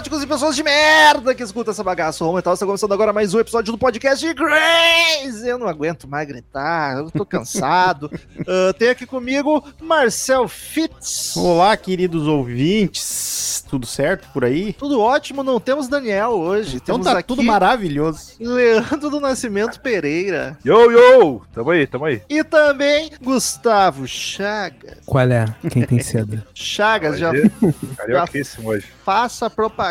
góticos 0.00 0.22
e 0.22 0.26
pessoas 0.26 0.56
de 0.56 0.62
merda 0.62 1.34
que 1.34 1.42
escutam 1.42 1.72
essa 1.72 1.84
bagaça. 1.84 2.24
O 2.24 2.32
Metal 2.32 2.54
está 2.54 2.64
começando 2.64 2.92
agora 2.92 3.12
mais 3.12 3.34
um 3.34 3.38
episódio 3.38 3.70
do 3.70 3.76
podcast 3.76 4.26
de 4.26 4.32
Grace. 4.32 5.46
Eu 5.46 5.58
não 5.58 5.68
aguento 5.68 6.08
mais 6.08 6.26
gritar, 6.26 6.96
eu 6.96 7.10
tô 7.10 7.26
cansado. 7.26 8.10
Tem 8.78 8.88
aqui 8.88 9.04
comigo 9.04 9.62
Marcel 9.78 10.48
Fitz. 10.48 11.36
Olá, 11.36 11.76
queridos 11.76 12.26
ouvintes. 12.26 13.62
Tudo 13.68 13.86
certo 13.86 14.26
por 14.32 14.42
aí? 14.42 14.72
Tudo 14.72 15.00
ótimo, 15.00 15.44
não 15.44 15.60
temos 15.60 15.86
Daniel 15.86 16.30
hoje. 16.30 16.76
Então 16.76 16.94
temos 16.94 17.06
tá 17.06 17.18
aqui 17.18 17.28
tudo 17.28 17.42
maravilhoso. 17.42 18.32
Leandro 18.40 19.10
do 19.10 19.20
Nascimento 19.20 19.80
Pereira. 19.80 20.58
Yo, 20.64 20.90
yo! 20.90 21.42
Tamo 21.52 21.70
aí, 21.70 21.86
tamo 21.86 22.06
aí. 22.06 22.22
E 22.28 22.42
também 22.42 23.10
Gustavo 23.22 24.08
Chagas. 24.08 24.98
Qual 25.04 25.30
é? 25.30 25.44
Quem 25.70 25.82
tem 25.84 26.02
cedo? 26.02 26.42
Chagas, 26.54 27.18
já 27.18 27.30
Carioquíssimo 27.98 28.70
hoje. 28.70 28.86
faça 29.04 29.50
propaganda 29.50 29.89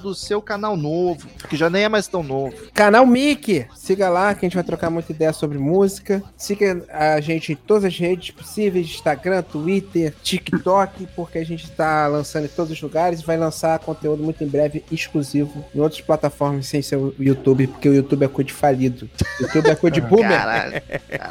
do 0.00 0.14
seu 0.14 0.40
canal 0.40 0.76
novo, 0.76 1.28
que 1.48 1.56
já 1.56 1.68
nem 1.68 1.84
é 1.84 1.88
mais 1.88 2.06
tão 2.06 2.22
novo. 2.22 2.54
Canal 2.72 3.06
Mickey! 3.06 3.66
Siga 3.74 4.08
lá 4.08 4.34
que 4.34 4.44
a 4.44 4.48
gente 4.48 4.54
vai 4.54 4.64
trocar 4.64 4.90
muita 4.90 5.12
ideia 5.12 5.32
sobre 5.32 5.58
música. 5.58 6.22
Siga 6.36 6.84
a 6.88 7.20
gente 7.20 7.52
em 7.52 7.56
todas 7.56 7.84
as 7.84 7.98
redes 7.98 8.30
possíveis: 8.30 8.86
Instagram, 8.86 9.42
Twitter, 9.42 10.14
TikTok, 10.22 11.08
porque 11.14 11.38
a 11.38 11.44
gente 11.44 11.70
tá 11.70 12.06
lançando 12.06 12.44
em 12.44 12.48
todos 12.48 12.72
os 12.72 12.80
lugares. 12.80 13.22
Vai 13.22 13.36
lançar 13.36 13.78
conteúdo 13.78 14.22
muito 14.22 14.42
em 14.42 14.48
breve 14.48 14.84
exclusivo 14.90 15.64
em 15.74 15.80
outras 15.80 16.00
plataformas 16.00 16.66
sem 16.66 16.82
ser 16.82 16.96
o 16.96 17.14
YouTube, 17.18 17.66
porque 17.66 17.88
o 17.88 17.94
YouTube 17.94 18.24
é 18.24 18.28
coisa 18.28 18.48
de 18.48 18.54
falido. 18.54 19.08
YouTube 19.40 19.68
é 19.68 19.74
coisa 19.74 19.94
de 19.94 20.00
boomer. 20.06 20.38
Caralho. 20.38 20.82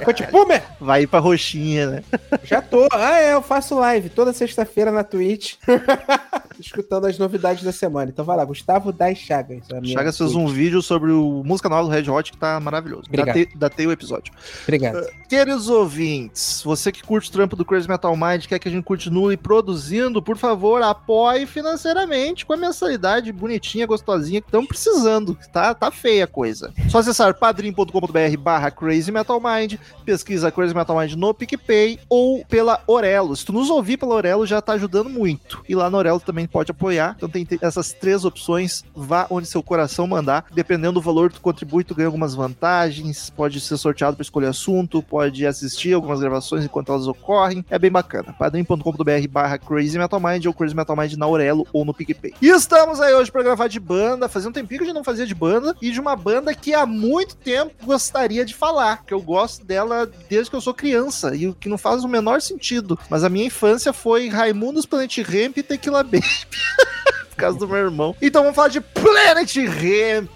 Coisa 0.03 0.13
de 0.13 0.31
boomer! 0.31 0.63
Vai 0.79 1.03
ir 1.03 1.07
pra 1.07 1.19
roxinha, 1.19 1.89
né? 1.89 2.03
Já 2.43 2.61
tô. 2.61 2.87
Ah, 2.91 3.19
é, 3.19 3.33
eu 3.33 3.41
faço 3.41 3.75
live 3.75 4.09
toda 4.09 4.33
sexta-feira 4.33 4.91
na 4.91 5.03
Twitch. 5.03 5.55
escutando 6.59 7.07
as 7.07 7.17
novidades 7.17 7.63
da 7.63 7.71
semana. 7.71 7.82
Então 8.09 8.25
vai 8.25 8.37
lá, 8.37 8.45
Gustavo 8.45 8.91
das 8.91 9.17
Chagas. 9.17 9.63
Chagas 9.85 10.17
fez 10.17 10.35
um 10.35 10.47
vídeo 10.47 10.81
sobre 10.81 11.11
o 11.11 11.43
música 11.43 11.69
nova 11.69 11.83
do 11.83 11.89
Red 11.89 12.09
Hot 12.09 12.31
que 12.31 12.37
tá 12.37 12.59
maravilhoso. 12.59 13.03
Obrigado. 13.07 13.27
Datei, 13.27 13.49
datei 13.55 13.87
o 13.87 13.91
episódio. 13.91 14.33
Obrigado. 14.63 15.07
Queridos 15.27 15.67
ouvintes, 15.69 16.61
você 16.63 16.91
que 16.91 17.03
curte 17.03 17.29
o 17.29 17.33
trampo 17.33 17.55
do 17.55 17.65
Crazy 17.65 17.87
Metal 17.87 18.15
Mind, 18.15 18.45
quer 18.45 18.59
que 18.59 18.67
a 18.67 18.71
gente 18.71 18.83
continue 18.83 19.35
produzindo, 19.35 20.21
por 20.21 20.37
favor, 20.37 20.81
apoie 20.81 21.45
financeiramente 21.45 22.45
com 22.45 22.53
a 22.53 22.57
mensalidade 22.57 23.31
bonitinha, 23.31 23.87
gostosinha 23.87 24.41
que 24.41 24.47
estamos 24.47 24.67
precisando. 24.67 25.37
Tá, 25.51 25.73
tá 25.73 25.89
feia 25.91 26.25
a 26.25 26.27
coisa. 26.27 26.73
Só 26.89 26.99
acessar 26.99 27.33
padrim.com.br 27.33 28.37
barra 28.39 28.69
Crazy 28.69 29.11
Metal 29.11 29.41
Mind, 29.41 29.75
pesquisa 30.05 30.51
Crazy 30.51 30.75
Metal 30.75 30.97
Mind 30.97 31.13
no 31.13 31.33
PicPay 31.33 31.99
ou 32.09 32.45
pela 32.45 32.81
Orelo. 32.87 33.35
Se 33.35 33.45
tu 33.45 33.53
nos 33.53 33.69
ouvir 33.69 33.97
pela 33.97 34.15
Orelo, 34.15 34.45
já 34.45 34.61
tá 34.61 34.73
ajudando 34.73 35.09
muito. 35.09 35.63
E 35.67 35.75
lá 35.75 35.89
na 35.89 35.97
Orelo 35.97 36.19
também 36.19 36.47
pode 36.47 36.71
apoiar. 36.71 37.15
Então 37.17 37.29
tem 37.29 37.47
essas 37.73 37.91
três 37.91 38.23
opções. 38.25 38.83
Vá 38.95 39.27
onde 39.29 39.47
seu 39.47 39.61
coração 39.61 40.07
mandar. 40.07 40.45
Dependendo 40.51 40.93
do 40.93 41.01
valor 41.01 41.29
que 41.29 41.35
tu 41.35 41.41
contribui, 41.41 41.83
tu 41.83 41.95
ganha 41.95 42.07
algumas 42.07 42.35
vantagens. 42.35 43.29
Pode 43.29 43.59
ser 43.59 43.77
sorteado 43.77 44.15
para 44.15 44.23
escolher 44.23 44.47
assunto, 44.47 45.01
pode 45.01 45.45
assistir 45.45 45.93
algumas 45.93 46.19
gravações 46.19 46.63
enquanto 46.63 46.91
elas 46.91 47.07
ocorrem. 47.07 47.65
É 47.69 47.79
bem 47.79 47.91
bacana. 47.91 48.33
padrim.com.br 48.33 49.27
barra 49.29 49.57
Crazy 49.57 49.97
Metal 49.97 50.19
Mind 50.19 50.45
ou 50.45 50.53
Crazy 50.53 50.75
Metal 50.75 50.95
Mind 50.95 51.13
na 51.13 51.25
Aurelo 51.25 51.67
ou 51.73 51.83
no 51.83 51.93
PicPay. 51.93 52.33
E 52.41 52.49
estamos 52.49 52.99
aí 53.01 53.13
hoje 53.13 53.31
para 53.31 53.43
gravar 53.43 53.67
de 53.67 53.79
banda. 53.79 54.29
Fazia 54.29 54.49
um 54.49 54.53
tempinho 54.53 54.79
que 54.79 54.83
a 54.83 54.87
gente 54.87 54.95
não 54.95 55.03
fazia 55.03 55.25
de 55.25 55.35
banda. 55.35 55.75
E 55.81 55.91
de 55.91 55.99
uma 55.99 56.15
banda 56.15 56.53
que 56.53 56.73
há 56.73 56.85
muito 56.85 57.35
tempo 57.35 57.73
gostaria 57.83 58.45
de 58.45 58.53
falar. 58.53 59.03
Que 59.05 59.13
eu 59.13 59.21
gosto 59.21 59.65
dela 59.65 60.09
desde 60.29 60.49
que 60.49 60.55
eu 60.55 60.61
sou 60.61 60.73
criança. 60.73 61.35
E 61.35 61.47
o 61.47 61.53
que 61.53 61.69
não 61.69 61.77
faz 61.77 62.03
o 62.03 62.07
menor 62.07 62.41
sentido. 62.41 62.97
Mas 63.09 63.23
a 63.23 63.29
minha 63.29 63.45
infância 63.45 63.91
foi 63.91 64.29
Raimundos, 64.29 64.85
Planet 64.85 65.17
Ramp 65.19 65.57
e 65.57 65.63
Tequila 65.63 66.03
Baby. 66.03 66.23
Por 67.33 67.41
causa 67.41 67.57
do 67.57 67.67
meu 67.67 67.77
irmão. 67.77 68.15
Então 68.21 68.43
vamos 68.43 68.55
falar 68.55 68.69
de 68.69 68.79
Planet 68.79 69.55
Ramp. 69.57 70.29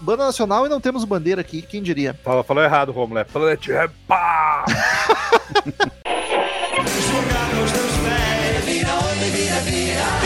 Banda 0.00 0.26
nacional 0.26 0.66
e 0.66 0.68
não 0.68 0.80
temos 0.80 1.04
bandeira 1.04 1.40
aqui, 1.40 1.62
quem 1.62 1.82
diria? 1.82 2.14
Fala, 2.22 2.44
falou 2.44 2.62
errado, 2.62 2.92
Romulo. 2.92 3.18
É 3.18 3.24
Planet 3.24 3.66
Ramp. 3.68 3.92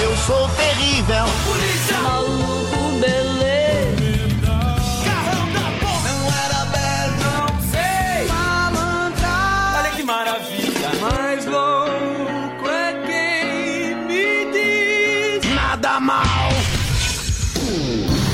Eu 0.03 0.17
sou 0.17 0.49
terrível. 0.51 1.25
Maluco, 2.03 2.38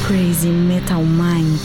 Crazy 0.07 0.49
Metal 0.49 1.03
Mind. 1.03 1.59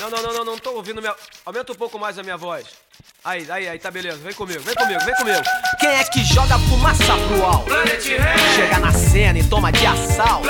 Não, 0.00 0.10
não, 0.10 0.22
não, 0.22 0.32
não, 0.32 0.44
não 0.44 0.58
tô 0.58 0.72
ouvindo 0.72 1.00
minha. 1.00 1.14
Aumenta 1.44 1.72
um 1.72 1.76
pouco 1.76 1.98
mais 2.00 2.18
a 2.18 2.22
minha 2.24 2.36
voz. 2.36 2.66
Aí, 3.24 3.44
aí, 3.50 3.68
aí, 3.68 3.78
tá 3.78 3.90
beleza. 3.90 4.18
Vem 4.18 4.32
comigo, 4.32 4.60
vem 4.60 4.74
comigo, 4.74 5.00
vem 5.04 5.14
comigo. 5.16 5.42
Quem 5.80 5.88
é 5.88 6.04
que 6.04 6.24
joga 6.24 6.56
fumaça 6.60 7.16
pro 7.26 7.44
alto? 7.44 7.70
Chega 8.54 8.78
na 8.78 8.92
cena 8.92 9.38
e 9.38 9.44
toma 9.44 9.72
de 9.72 9.84
assalto. 9.84 10.46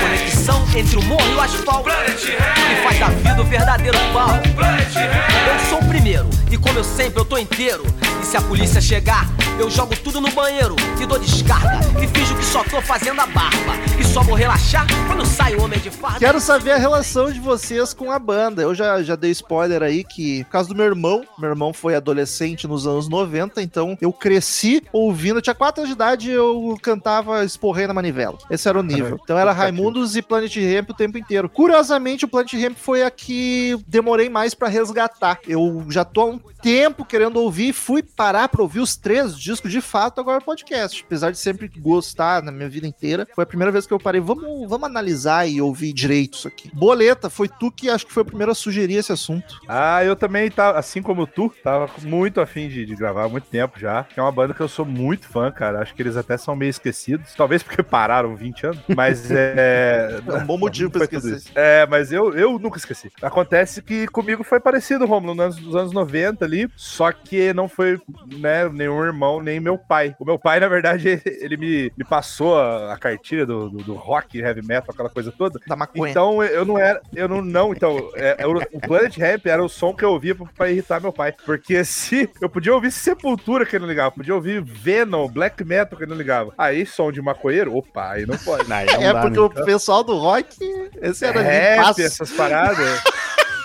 Conexão 0.00 0.66
entre 0.76 0.98
o 0.98 1.02
morro 1.02 1.26
e 1.26 1.34
o 1.34 1.40
asfalto. 1.40 1.88
E 1.88 2.82
faz 2.84 2.98
da 2.98 3.08
vida 3.08 3.40
o 3.40 3.44
verdadeiro 3.44 3.98
pau. 4.12 4.28
Eu 4.28 5.70
sou 5.70 5.78
o 5.78 5.88
primeiro, 5.88 6.28
e 6.50 6.58
como 6.58 6.78
eu 6.78 6.84
sempre, 6.84 7.18
eu 7.18 7.24
tô 7.24 7.38
inteiro. 7.38 7.82
E 8.22 8.26
se 8.26 8.36
a 8.36 8.42
polícia 8.42 8.80
chegar, 8.80 9.26
eu 9.58 9.70
jogo 9.70 9.96
tudo 9.96 10.20
no 10.20 10.30
banheiro 10.32 10.76
e 11.00 11.06
dou 11.06 11.18
descarga. 11.18 11.80
E 12.02 12.06
finjo 12.08 12.36
que 12.36 12.44
só 12.44 12.62
tô 12.64 12.82
fazendo 12.82 13.20
a 13.20 13.26
barba. 13.26 13.72
E 13.98 14.04
só 14.04 14.22
vou 14.22 14.34
relaxar 14.34 14.86
quando 15.06 15.24
sai 15.24 15.54
o 15.54 15.62
homem 15.62 15.78
de 15.78 15.90
farda. 15.90 16.18
Quero 16.18 16.40
saber 16.40 16.72
a 16.72 16.76
relação 16.76 17.32
de 17.32 17.40
vocês 17.40 17.94
com 17.94 18.10
a 18.10 18.18
banda. 18.18 18.62
Eu 18.62 18.74
já, 18.74 19.02
já 19.02 19.16
dei 19.16 19.30
spoiler 19.30 19.82
aí 19.82 20.04
que, 20.04 20.44
por 20.44 20.50
causa 20.50 20.68
do 20.68 20.74
meu 20.74 20.84
irmão, 20.84 21.24
meu 21.38 21.50
irmão 21.50 21.55
foi 21.72 21.94
adolescente 21.94 22.66
nos 22.66 22.86
anos 22.86 23.08
90, 23.08 23.62
então 23.62 23.96
eu 24.00 24.12
cresci 24.12 24.82
ouvindo. 24.92 25.38
Eu 25.38 25.42
tinha 25.42 25.54
4 25.54 25.82
anos 25.82 25.88
de 25.88 25.94
idade 25.94 26.30
eu 26.30 26.76
cantava 26.82 27.44
Esporrei 27.44 27.86
na 27.86 27.94
Manivela. 27.94 28.38
Esse 28.50 28.68
era 28.68 28.78
o 28.78 28.82
nível. 28.82 29.18
Então 29.22 29.38
era 29.38 29.52
Raimundos 29.52 30.16
e 30.16 30.22
Planet 30.22 30.54
Ramp 30.56 30.90
o 30.90 30.94
tempo 30.94 31.18
inteiro. 31.18 31.48
Curiosamente, 31.48 32.24
o 32.24 32.28
Planet 32.28 32.52
Ramp 32.54 32.76
foi 32.76 33.02
a 33.02 33.10
que 33.10 33.76
demorei 33.86 34.28
mais 34.28 34.54
pra 34.54 34.68
resgatar. 34.68 35.40
Eu 35.46 35.84
já 35.88 36.04
tô 36.04 36.20
há 36.20 36.26
um 36.26 36.40
tempo 36.62 37.04
querendo 37.04 37.36
ouvir, 37.36 37.72
fui 37.72 38.02
parar 38.02 38.48
pra 38.48 38.62
ouvir 38.62 38.80
os 38.80 38.96
três 38.96 39.38
discos 39.38 39.70
de 39.70 39.80
fato 39.80 40.20
agora 40.20 40.40
podcast. 40.40 41.04
Apesar 41.06 41.30
de 41.30 41.38
sempre 41.38 41.70
gostar 41.78 42.42
na 42.42 42.50
minha 42.50 42.68
vida 42.68 42.86
inteira, 42.86 43.26
foi 43.34 43.44
a 43.44 43.46
primeira 43.46 43.72
vez 43.72 43.86
que 43.86 43.92
eu 43.92 44.00
parei. 44.00 44.20
Vamos, 44.20 44.68
vamos 44.68 44.86
analisar 44.86 45.48
e 45.48 45.60
ouvir 45.60 45.92
direito 45.92 46.38
isso 46.38 46.48
aqui. 46.48 46.70
Boleta, 46.74 47.30
foi 47.30 47.48
tu 47.48 47.70
que 47.70 47.88
acho 47.88 48.06
que 48.06 48.12
foi 48.12 48.22
o 48.22 48.26
primeiro 48.26 48.52
a 48.52 48.54
sugerir 48.54 48.96
esse 48.96 49.12
assunto. 49.12 49.60
Ah, 49.68 50.04
eu 50.04 50.16
também, 50.16 50.50
tá, 50.50 50.70
assim 50.72 51.02
como 51.02 51.26
tu, 51.26 51.45
tava 51.62 51.90
muito 52.02 52.40
afim 52.40 52.68
de, 52.68 52.84
de 52.84 52.94
gravar 52.94 53.24
há 53.24 53.28
muito 53.28 53.48
tempo 53.48 53.78
já. 53.78 54.04
Que 54.04 54.20
é 54.20 54.22
uma 54.22 54.32
banda 54.32 54.54
que 54.54 54.60
eu 54.60 54.68
sou 54.68 54.84
muito 54.84 55.28
fã, 55.28 55.50
cara. 55.50 55.80
Acho 55.80 55.94
que 55.94 56.02
eles 56.02 56.16
até 56.16 56.36
são 56.36 56.56
meio 56.56 56.70
esquecidos. 56.70 57.34
Talvez 57.34 57.62
porque 57.62 57.82
pararam 57.82 58.34
20 58.36 58.66
anos. 58.66 58.80
Mas 58.94 59.30
é. 59.30 60.20
É 60.26 60.38
um 60.38 60.46
bom 60.46 60.58
motivo 60.58 60.90
pra 60.90 61.04
esquecer. 61.04 61.42
É, 61.54 61.86
mas 61.86 62.12
eu, 62.12 62.34
eu 62.34 62.58
nunca 62.58 62.78
esqueci. 62.78 63.10
Acontece 63.22 63.80
que 63.80 64.06
comigo 64.08 64.42
foi 64.42 64.60
parecido, 64.60 65.06
Romulo, 65.06 65.34
nos 65.34 65.44
anos, 65.44 65.60
nos 65.60 65.76
anos 65.76 65.92
90 65.92 66.44
ali. 66.44 66.68
Só 66.76 67.12
que 67.12 67.52
não 67.52 67.68
foi, 67.68 68.00
né, 68.38 68.68
nenhum 68.68 69.02
irmão, 69.04 69.40
nem 69.40 69.60
meu 69.60 69.78
pai. 69.78 70.14
O 70.18 70.24
meu 70.24 70.38
pai, 70.38 70.60
na 70.60 70.68
verdade, 70.68 71.20
ele 71.24 71.56
me, 71.56 71.92
me 71.96 72.04
passou 72.04 72.58
a, 72.58 72.94
a 72.94 72.98
cartilha 72.98 73.46
do, 73.46 73.70
do, 73.70 73.78
do 73.78 73.94
rock, 73.94 74.38
heavy 74.38 74.62
metal, 74.62 74.92
aquela 74.92 75.08
coisa 75.08 75.32
toda. 75.32 75.60
Da 75.66 75.76
maconha. 75.76 76.10
Então 76.10 76.42
eu 76.42 76.64
não 76.64 76.78
era, 76.78 77.00
eu 77.14 77.28
não, 77.28 77.42
não, 77.42 77.72
então, 77.72 78.10
é, 78.14 78.36
é 78.38 78.46
o, 78.46 78.56
o 78.56 78.80
Planet 78.80 79.16
Ramp 79.18 79.46
era 79.46 79.62
o 79.62 79.68
som 79.68 79.94
que 79.94 80.04
eu 80.04 80.12
ouvia 80.12 80.34
pra, 80.34 80.46
pra 80.54 80.70
irritar 80.70 81.00
meu 81.00 81.12
pai. 81.12 81.34
Porque 81.44 81.84
se 81.84 82.28
eu 82.40 82.48
podia 82.48 82.74
ouvir 82.74 82.90
Sepultura 82.90 83.64
que 83.64 83.76
ele 83.76 83.82
não 83.82 83.88
ligava, 83.88 84.10
podia 84.10 84.34
ouvir 84.34 84.62
Venom, 84.62 85.28
Black 85.28 85.64
Metal 85.64 85.96
que 85.96 86.04
ele 86.04 86.10
não 86.10 86.18
ligava. 86.18 86.52
Aí 86.58 86.84
som 86.84 87.12
de 87.12 87.22
maconheiro, 87.22 87.76
opa, 87.76 88.12
aí 88.12 88.26
não 88.26 88.36
pode. 88.36 88.70
Aí 88.72 88.86
não 88.86 89.02
é 89.02 89.12
dá, 89.12 89.20
porque 89.20 89.38
né? 89.38 89.44
o 89.44 89.64
pessoal 89.64 90.02
do 90.02 90.16
rock, 90.16 90.56
esse 91.00 91.24
era 91.24 91.40
Rap, 91.40 91.78
ripaço. 91.78 92.02
essas 92.02 92.30
paradas, 92.32 93.02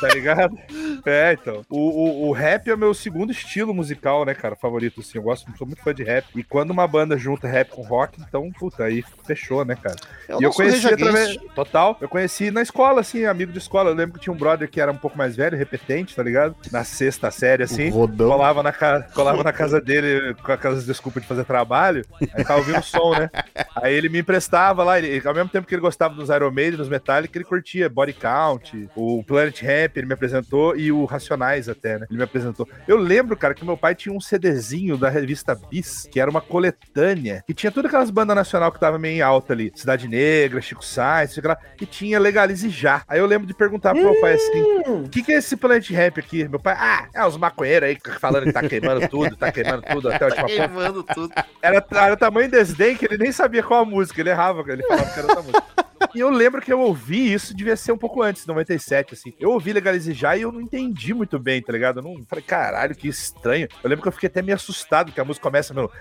tá 0.01 0.07
ligado? 0.09 0.57
É, 1.05 1.33
então. 1.33 1.65
O, 1.69 1.77
o, 1.77 2.29
o 2.29 2.31
rap 2.31 2.69
é 2.69 2.73
o 2.73 2.77
meu 2.77 2.93
segundo 2.93 3.31
estilo 3.31 3.73
musical, 3.73 4.25
né, 4.25 4.33
cara? 4.33 4.55
Favorito, 4.55 4.99
assim. 4.99 5.17
Eu 5.17 5.23
gosto, 5.23 5.49
sou 5.57 5.67
muito 5.67 5.81
fã 5.81 5.93
de 5.93 6.03
rap. 6.03 6.25
E 6.35 6.43
quando 6.43 6.71
uma 6.71 6.87
banda 6.87 7.17
junta 7.17 7.47
rap 7.47 7.69
com 7.69 7.81
rock, 7.81 8.19
então, 8.21 8.51
puta, 8.51 8.83
aí 8.83 9.03
fechou, 9.25 9.63
né, 9.63 9.75
cara? 9.75 9.95
É 10.27 10.35
o 10.35 10.41
e 10.41 10.43
eu 10.43 10.51
conheci 10.51 10.87
através. 10.87 11.37
Total. 11.55 11.97
Eu 12.01 12.09
conheci 12.09 12.51
na 12.51 12.61
escola, 12.61 13.01
assim, 13.01 13.25
amigo 13.25 13.51
de 13.51 13.59
escola. 13.59 13.89
Eu 13.89 13.95
lembro 13.95 14.15
que 14.15 14.19
tinha 14.19 14.33
um 14.33 14.37
brother 14.37 14.69
que 14.69 14.81
era 14.81 14.91
um 14.91 14.97
pouco 14.97 15.17
mais 15.17 15.35
velho, 15.35 15.57
repetente, 15.57 16.15
tá 16.15 16.23
ligado? 16.23 16.55
Na 16.71 16.83
sexta 16.83 17.29
série, 17.31 17.63
assim. 17.63 17.89
O 17.89 17.93
Rodão. 17.93 18.29
Colava 18.29 18.63
na, 18.63 18.71
ca... 18.71 19.03
colava 19.13 19.43
na 19.43 19.53
casa 19.53 19.79
dele 19.79 20.33
com 20.43 20.51
aquelas 20.51 20.85
desculpas 20.85 21.21
de 21.21 21.29
fazer 21.29 21.45
trabalho, 21.45 22.05
aí 22.33 22.43
tava 22.43 22.59
ouvindo 22.59 22.79
o 22.79 22.83
som, 22.83 23.11
né? 23.11 23.29
Aí 23.75 23.93
ele 23.93 24.09
me 24.09 24.19
emprestava 24.19 24.83
lá, 24.83 24.97
ele, 24.97 25.25
ao 25.27 25.33
mesmo 25.33 25.49
tempo 25.49 25.67
que 25.67 25.75
ele 25.75 25.81
gostava 25.81 26.13
dos 26.13 26.29
Iron 26.29 26.51
Maiden, 26.51 26.77
dos 26.77 26.89
Metallica, 26.89 27.37
ele 27.37 27.45
curtia 27.45 27.89
Body 27.89 28.13
Count, 28.13 28.89
o 28.95 29.23
Planet 29.23 29.61
Ramp, 29.61 29.90
ele 29.99 30.07
me 30.07 30.13
apresentou, 30.13 30.75
e 30.75 30.91
o 30.91 31.05
Racionais 31.05 31.69
até, 31.69 31.99
né? 31.99 32.07
Ele 32.09 32.17
me 32.17 32.23
apresentou. 32.23 32.67
Eu 32.87 32.97
lembro, 32.97 33.35
cara, 33.35 33.53
que 33.53 33.65
meu 33.65 33.77
pai 33.77 33.95
tinha 33.95 34.13
um 34.13 34.19
CDzinho 34.19 34.97
da 34.97 35.09
revista 35.09 35.55
Bis, 35.55 36.07
que 36.11 36.19
era 36.19 36.29
uma 36.29 36.41
coletânea, 36.41 37.43
que 37.45 37.53
tinha 37.53 37.71
todas 37.71 37.89
aquelas 37.89 38.09
bandas 38.09 38.35
nacional 38.35 38.71
que 38.71 38.79
tava 38.79 38.97
meio 38.97 39.17
em 39.17 39.21
alta 39.21 39.53
ali. 39.53 39.71
Cidade 39.75 40.07
Negra, 40.07 40.61
Chico 40.61 40.83
Sainz, 40.83 41.33
sei 41.33 41.43
lá, 41.43 41.57
e 41.79 41.85
tinha 41.85 42.19
Legalize 42.19 42.69
Já. 42.69 43.03
Aí 43.07 43.19
eu 43.19 43.25
lembro 43.25 43.47
de 43.47 43.53
perguntar 43.53 43.93
pro 43.93 44.03
meu 44.03 44.19
pai 44.19 44.33
assim, 44.33 44.61
o 44.87 45.09
que, 45.09 45.23
que 45.23 45.31
é 45.31 45.37
esse 45.37 45.55
Planet 45.55 45.89
Ramp 45.91 46.17
aqui? 46.17 46.47
Meu 46.47 46.59
pai, 46.59 46.75
ah, 46.77 47.07
é 47.13 47.25
os 47.25 47.37
maconheiros 47.37 47.89
aí 47.89 47.97
falando 48.19 48.45
que 48.45 48.53
tá 48.53 48.67
queimando 48.67 49.07
tudo, 49.07 49.35
tá 49.35 49.51
queimando 49.51 49.83
tudo 49.83 50.09
até 50.09 50.23
a 50.23 50.27
última 50.27 50.47
ponta. 50.47 50.67
Queimando 50.67 51.03
tudo. 51.03 51.33
Era, 51.61 51.85
era 51.91 52.17
tamanho 52.17 52.49
desdém 52.49 52.95
que 52.95 53.05
ele 53.05 53.17
nem 53.17 53.31
sabia 53.31 53.63
qual 53.63 53.81
a 53.81 53.85
música, 53.85 54.21
ele 54.21 54.29
errava, 54.29 54.63
ele 54.71 54.83
falava 54.83 55.11
que 55.11 55.19
era 55.19 55.27
outra 55.27 55.43
música. 55.43 55.90
E 56.13 56.19
eu 56.19 56.29
lembro 56.29 56.61
que 56.61 56.71
eu 56.71 56.79
ouvi 56.79 57.31
isso, 57.33 57.55
devia 57.55 57.75
ser 57.75 57.91
um 57.91 57.97
pouco 57.97 58.21
antes, 58.21 58.45
97, 58.45 59.13
assim. 59.13 59.33
Eu 59.39 59.51
ouvi 59.51 59.73
Legalize 59.73 60.13
Já 60.13 60.35
e 60.35 60.41
eu 60.41 60.51
não 60.51 60.61
entendi 60.61 61.13
muito 61.13 61.37
bem, 61.39 61.61
tá 61.61 61.71
ligado? 61.71 61.99
Eu 61.99 62.03
não 62.03 62.25
falei, 62.25 62.43
caralho, 62.43 62.95
que 62.95 63.07
estranho. 63.07 63.67
Eu 63.83 63.89
lembro 63.89 64.01
que 64.01 64.07
eu 64.07 64.11
fiquei 64.11 64.27
até 64.27 64.41
meio 64.41 64.55
assustado, 64.55 65.11
que 65.11 65.21
a 65.21 65.25
música 65.25 65.43
começa 65.43 65.73
meu. 65.73 65.91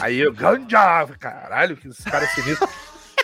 Aí 0.00 0.18
eu, 0.18 0.32
ganja! 0.32 1.06
Caralho, 1.18 1.76
que 1.76 1.88
esse 1.88 2.04
cara 2.04 2.24
é 2.24 2.28
sinistro. 2.28 2.68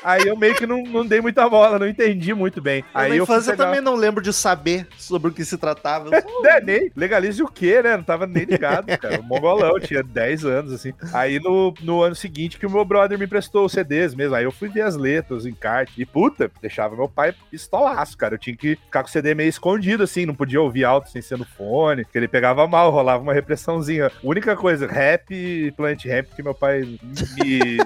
Aí 0.04 0.26
eu 0.26 0.36
meio 0.36 0.54
que 0.54 0.66
não, 0.66 0.82
não 0.82 1.06
dei 1.06 1.20
muita 1.20 1.48
bola, 1.48 1.78
não 1.78 1.86
entendi 1.88 2.34
muito 2.34 2.60
bem. 2.60 2.84
Aí 2.92 3.10
na 3.10 3.16
eu 3.16 3.22
infância 3.24 3.50
eu 3.50 3.56
pegar- 3.56 3.64
também 3.66 3.80
não 3.80 3.94
lembro 3.94 4.22
de 4.22 4.32
saber 4.32 4.86
sobre 4.98 5.30
o 5.30 5.34
que 5.34 5.44
se 5.44 5.56
tratava. 5.58 6.08
Só- 6.20 6.46
É, 6.48 6.60
nem. 6.60 6.90
Legalize 6.96 7.42
o 7.42 7.48
quê, 7.48 7.80
né? 7.82 7.96
Não 7.96 8.04
tava 8.04 8.26
nem 8.26 8.44
ligado, 8.44 8.86
cara. 8.98 9.20
O 9.20 9.22
mongolão, 9.22 9.78
tinha 9.78 10.02
10 10.02 10.44
anos, 10.44 10.72
assim. 10.72 10.92
Aí 11.12 11.38
no, 11.38 11.72
no 11.82 12.02
ano 12.02 12.14
seguinte 12.14 12.58
que 12.58 12.66
o 12.66 12.70
meu 12.70 12.84
brother 12.84 13.18
me 13.18 13.24
emprestou 13.24 13.64
os 13.64 13.72
CDs 13.72 14.14
mesmo. 14.14 14.34
Aí 14.34 14.44
eu 14.44 14.52
fui 14.52 14.68
ver 14.68 14.82
as 14.82 14.96
letras, 14.96 15.46
encarte. 15.46 15.92
E 16.00 16.04
puta, 16.06 16.50
deixava 16.60 16.96
meu 16.96 17.08
pai 17.08 17.34
pistolaço, 17.50 18.16
cara. 18.16 18.34
Eu 18.34 18.38
tinha 18.38 18.56
que 18.56 18.76
ficar 18.76 19.02
com 19.02 19.08
o 19.08 19.12
CD 19.12 19.34
meio 19.34 19.48
escondido, 19.48 20.02
assim. 20.02 20.26
Não 20.26 20.34
podia 20.34 20.60
ouvir 20.60 20.84
alto 20.84 21.10
sem 21.10 21.22
ser 21.22 21.38
no 21.38 21.44
fone. 21.44 22.04
Que 22.04 22.18
ele 22.18 22.28
pegava 22.28 22.66
mal, 22.66 22.90
rolava 22.90 23.22
uma 23.22 23.32
repressãozinha. 23.34 24.10
Única 24.22 24.56
coisa, 24.56 24.86
rap 24.86 25.32
e 25.32 25.70
Planet 25.72 26.04
Rap 26.04 26.28
que 26.34 26.42
meu 26.42 26.54
pai 26.54 26.80
me 26.82 27.78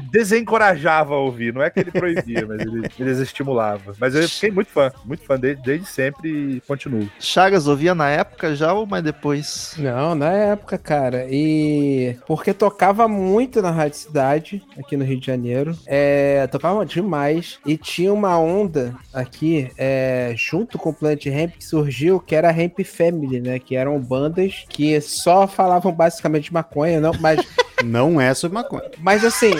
desencorajava 0.00 1.14
a 1.14 1.18
ouvir. 1.18 1.52
Não 1.52 1.62
é 1.62 1.70
que 1.70 1.80
ele 1.80 1.90
proibia, 1.90 2.46
mas 2.46 2.60
ele, 2.60 2.78
ele 2.78 2.88
desestimulava. 2.98 3.94
Mas 3.98 4.14
eu 4.14 4.28
fiquei 4.28 4.50
muito 4.50 4.70
fã. 4.70 4.90
Muito 5.04 5.24
fã 5.24 5.38
desde, 5.38 5.62
desde 5.62 5.86
sempre 5.86 6.56
e 6.56 6.60
continuo. 6.66 7.08
Chagas 7.18 7.66
ouvia 7.66 7.94
na 7.94 8.08
época 8.08 8.54
já 8.54 8.72
ou 8.72 8.86
mais 8.86 9.02
depois? 9.04 9.74
Não, 9.78 10.14
na 10.14 10.30
época, 10.32 10.78
cara. 10.78 11.26
E 11.30 12.16
porque 12.26 12.52
tocava 12.52 13.06
muito 13.08 13.60
na 13.60 13.70
Rádio 13.70 13.98
Cidade, 13.98 14.62
aqui 14.78 14.96
no 14.96 15.04
Rio 15.04 15.18
de 15.20 15.26
Janeiro. 15.26 15.76
É, 15.86 16.46
tocava 16.46 16.84
demais. 16.86 17.58
E 17.66 17.76
tinha 17.76 18.12
uma 18.12 18.38
onda 18.38 18.94
aqui, 19.12 19.70
é, 19.76 20.32
junto 20.36 20.78
com 20.78 20.90
o 20.90 20.94
Planet 20.94 21.26
Ramp, 21.26 21.52
que 21.58 21.64
surgiu, 21.64 22.20
que 22.20 22.34
era 22.34 22.48
a 22.48 22.52
Ramp 22.52 22.80
Family, 22.84 23.40
né? 23.40 23.58
Que 23.58 23.76
eram 23.76 23.98
bandas 24.00 24.64
que 24.68 25.00
só 25.00 25.46
falavam 25.46 25.92
basicamente 25.92 26.44
de 26.44 26.52
maconha, 26.52 27.00
não, 27.00 27.12
mas, 27.20 27.40
Não 27.84 28.20
é 28.20 28.32
sobre 28.34 28.54
maconha. 28.54 28.90
mas 28.98 29.24
assim. 29.24 29.52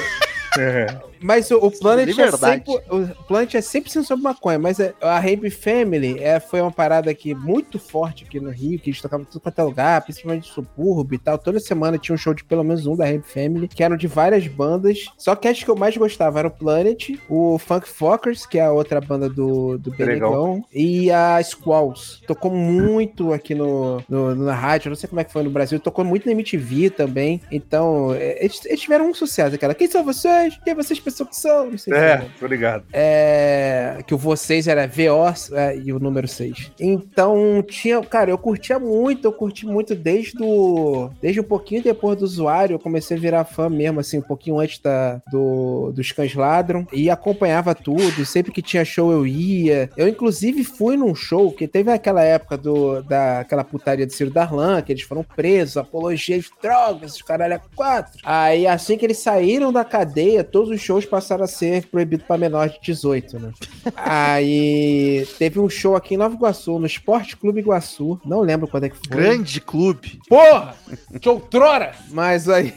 É. 0.59 1.12
Mas 1.23 1.51
o, 1.51 1.57
o 1.59 1.71
Planet 1.71 2.09
é 2.09 2.31
sempre, 2.55 2.75
o 2.91 3.25
Planet 3.25 3.55
é 3.55 3.61
sempre 3.61 3.91
sobre 3.91 4.23
maconha, 4.23 4.59
mas 4.59 4.79
é- 4.81 4.95
a 5.01 5.19
Ramp 5.19 5.45
Family 5.51 6.19
é, 6.21 6.41
foi 6.41 6.61
uma 6.61 6.71
parada 6.73 7.11
aqui 7.11 7.35
muito 7.35 7.79
forte 7.79 8.25
aqui 8.25 8.41
no 8.41 8.51
Rio, 8.51 8.79
que 8.79 8.91
eles 8.91 9.01
tocavam 9.01 9.25
tudo 9.25 9.41
quanto 9.41 9.59
é 9.59 9.63
lugar, 9.63 10.03
principalmente 10.03 10.49
subúrbio 10.53 11.17
e 11.17 11.19
tal. 11.19 11.39
Toda 11.39 11.61
semana 11.61 11.99
tinha 11.99 12.15
um 12.15 12.19
show 12.19 12.35
de 12.35 12.45
pelo 12.45 12.65
menos 12.65 12.87
um 12.87 12.97
da 12.97 13.05
Ramp 13.07 13.25
Family, 13.25 13.69
que 13.69 13.83
eram 13.83 13.97
de 13.97 14.07
várias 14.07 14.47
bandas. 14.47 15.07
Só 15.17 15.35
que 15.37 15.49
as 15.49 15.63
que 15.63 15.69
eu 15.71 15.77
mais 15.77 15.97
gostava 15.97 16.39
era 16.39 16.49
o 16.49 16.51
Planet, 16.51 17.11
o 17.29 17.59
Funk 17.59 17.89
Fockers, 17.89 18.45
que 18.47 18.59
é 18.59 18.63
a 18.65 18.73
outra 18.73 19.01
banda 19.01 19.29
do, 19.29 19.79
do. 19.79 19.91
Benegão, 20.33 20.65
e 20.73 21.11
a 21.11 21.43
Squalls. 21.43 22.21
Tocou 22.27 22.51
muito 22.51 23.33
aqui 23.33 23.55
no, 23.55 24.03
no- 24.09 24.35
na 24.35 24.55
rádio, 24.55 24.89
não 24.89 24.97
sei 24.97 25.09
como 25.09 25.21
é 25.21 25.25
que 25.25 25.33
foi 25.33 25.43
no 25.43 25.51
Brasil, 25.51 25.79
tocou 25.79 26.05
muito 26.05 26.27
na 26.27 26.33
MTV 26.33 26.91
também. 26.91 27.41
Então, 27.51 28.13
é, 28.15 28.43
eles, 28.45 28.65
eles 28.65 28.81
tiveram 28.81 29.09
um 29.11 29.15
sucesso, 29.15 29.55
aquela. 29.55 29.75
Quem 29.75 29.89
são 29.89 30.05
vocês? 30.05 30.59
Quem 30.65 30.75
vocês 30.75 30.99
pensam 30.99 31.12
são? 31.13 31.71
Não 31.71 31.79
sei 31.79 31.93
se 31.93 31.99
É, 31.99 32.27
tô 32.39 32.47
ligado. 32.47 32.85
é, 32.93 33.99
que 34.07 34.15
o 34.15 34.19
vocês 34.19 34.69
era 34.69 34.87
VO 34.87 35.55
é, 35.55 35.77
e 35.77 35.93
o 35.93 35.99
número 35.99 36.29
6. 36.29 36.73
Então, 36.81 37.63
tinha, 37.67 38.01
cara, 38.03 38.31
eu 38.31 38.39
curtia 38.39 38.79
muito, 38.79 39.27
eu 39.27 39.33
curti 39.33 39.67
muito 39.67 39.95
desde 39.95 40.43
o 40.43 41.11
desde 41.21 41.41
um 41.41 41.45
pouquinho 41.45 41.83
depois 41.83 42.19
do 42.19 42.25
usuário, 42.25 42.75
eu 42.75 42.79
comecei 42.79 43.17
a 43.17 43.21
virar 43.21 43.45
fã 43.45 43.69
mesmo, 43.69 44.01
assim, 44.01 44.19
um 44.19 44.23
pouquinho 44.23 44.59
antes 44.59 44.79
da, 44.79 45.21
do, 45.31 45.93
dos 45.93 46.13
Cães 46.13 46.35
Ladram, 46.35 46.87
e 46.93 47.11
acompanhava 47.11 47.75
tudo, 47.75 48.25
sempre 48.25 48.53
que 48.53 48.63
tinha 48.63 48.85
show 48.85 49.13
eu 49.13 49.27
ia. 49.27 49.91
Eu, 49.97 50.09
inclusive, 50.09 50.65
fui 50.65 50.97
num 50.97 51.15
show 51.15 51.53
que 51.53 51.67
teve 51.67 51.91
aquela 51.91 52.23
época 52.23 52.57
do, 52.57 53.03
daquela 53.03 53.65
putaria 53.65 54.07
do 54.07 54.13
Ciro 54.13 54.31
Darlan, 54.31 54.83
que 54.83 54.93
eles 54.93 55.03
foram 55.03 55.23
presos, 55.23 55.77
apologia 55.77 56.39
de 56.39 56.49
drogas, 56.61 57.15
os 57.15 57.23
caralho 57.23 57.55
é 57.55 57.61
quatro. 57.75 58.21
Aí, 58.25 58.67
assim 58.67 58.97
que 58.97 59.05
eles 59.05 59.19
saíram 59.19 59.73
da 59.73 59.85
cadeia, 59.85 60.45
todos 60.45 60.71
os 60.71 60.81
shows 60.81 61.02
passaram 61.05 61.45
a 61.45 61.47
ser 61.47 61.87
proibidos 61.87 62.27
para 62.27 62.39
menor 62.39 62.69
de 62.69 62.79
18, 62.81 63.39
né? 63.39 63.53
Aí 63.97 65.27
teve 65.39 65.59
um 65.59 65.69
show 65.69 65.97
aqui 65.97 66.15
em 66.15 66.17
Nova 66.17 66.35
Iguaçu, 66.35 66.79
no 66.79 66.87
Esporte 66.87 67.37
Clube 67.37 67.61
Iguaçu. 67.61 68.21
Não 68.25 68.41
lembro 68.41 68.69
quando 68.69 68.85
é 68.85 68.89
que 68.89 68.97
foi. 68.97 69.09
Grande 69.09 69.61
clube. 69.61 70.21
Porra! 70.29 70.75
Que 71.21 71.29
outrora! 71.29 71.93
Mas 72.11 72.49
aí 72.49 72.73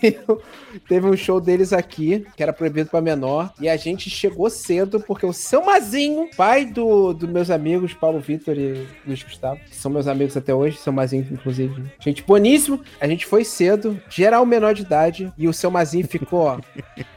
teve 0.79 1.07
um 1.07 1.15
show 1.15 1.39
deles 1.39 1.73
aqui, 1.73 2.25
que 2.35 2.43
era 2.43 2.53
proibido 2.53 2.89
pra 2.89 3.01
menor, 3.01 3.53
e 3.59 3.67
a 3.69 3.77
gente 3.77 4.09
chegou 4.09 4.49
cedo, 4.49 4.99
porque 4.99 5.25
o 5.25 5.33
seu 5.33 5.63
Mazinho, 5.63 6.29
pai 6.35 6.65
do, 6.65 7.13
dos 7.13 7.29
meus 7.29 7.49
amigos, 7.49 7.93
Paulo 7.93 8.19
Vitor 8.19 8.57
e 8.57 8.87
Luiz 9.05 9.23
Gustavo, 9.23 9.59
que 9.69 9.75
são 9.75 9.91
meus 9.91 10.07
amigos 10.07 10.35
até 10.37 10.53
hoje, 10.53 10.77
seu 10.77 10.93
Mazinho, 10.93 11.27
inclusive. 11.31 11.83
Gente 11.99 12.23
boníssimo. 12.23 12.81
A 12.99 13.07
gente 13.07 13.25
foi 13.25 13.43
cedo, 13.43 13.99
geral 14.09 14.45
menor 14.45 14.73
de 14.73 14.81
idade, 14.81 15.33
e 15.37 15.47
o 15.47 15.53
seu 15.53 15.71
Mazinho 15.71 16.07
ficou, 16.07 16.39
ó, 16.41 16.59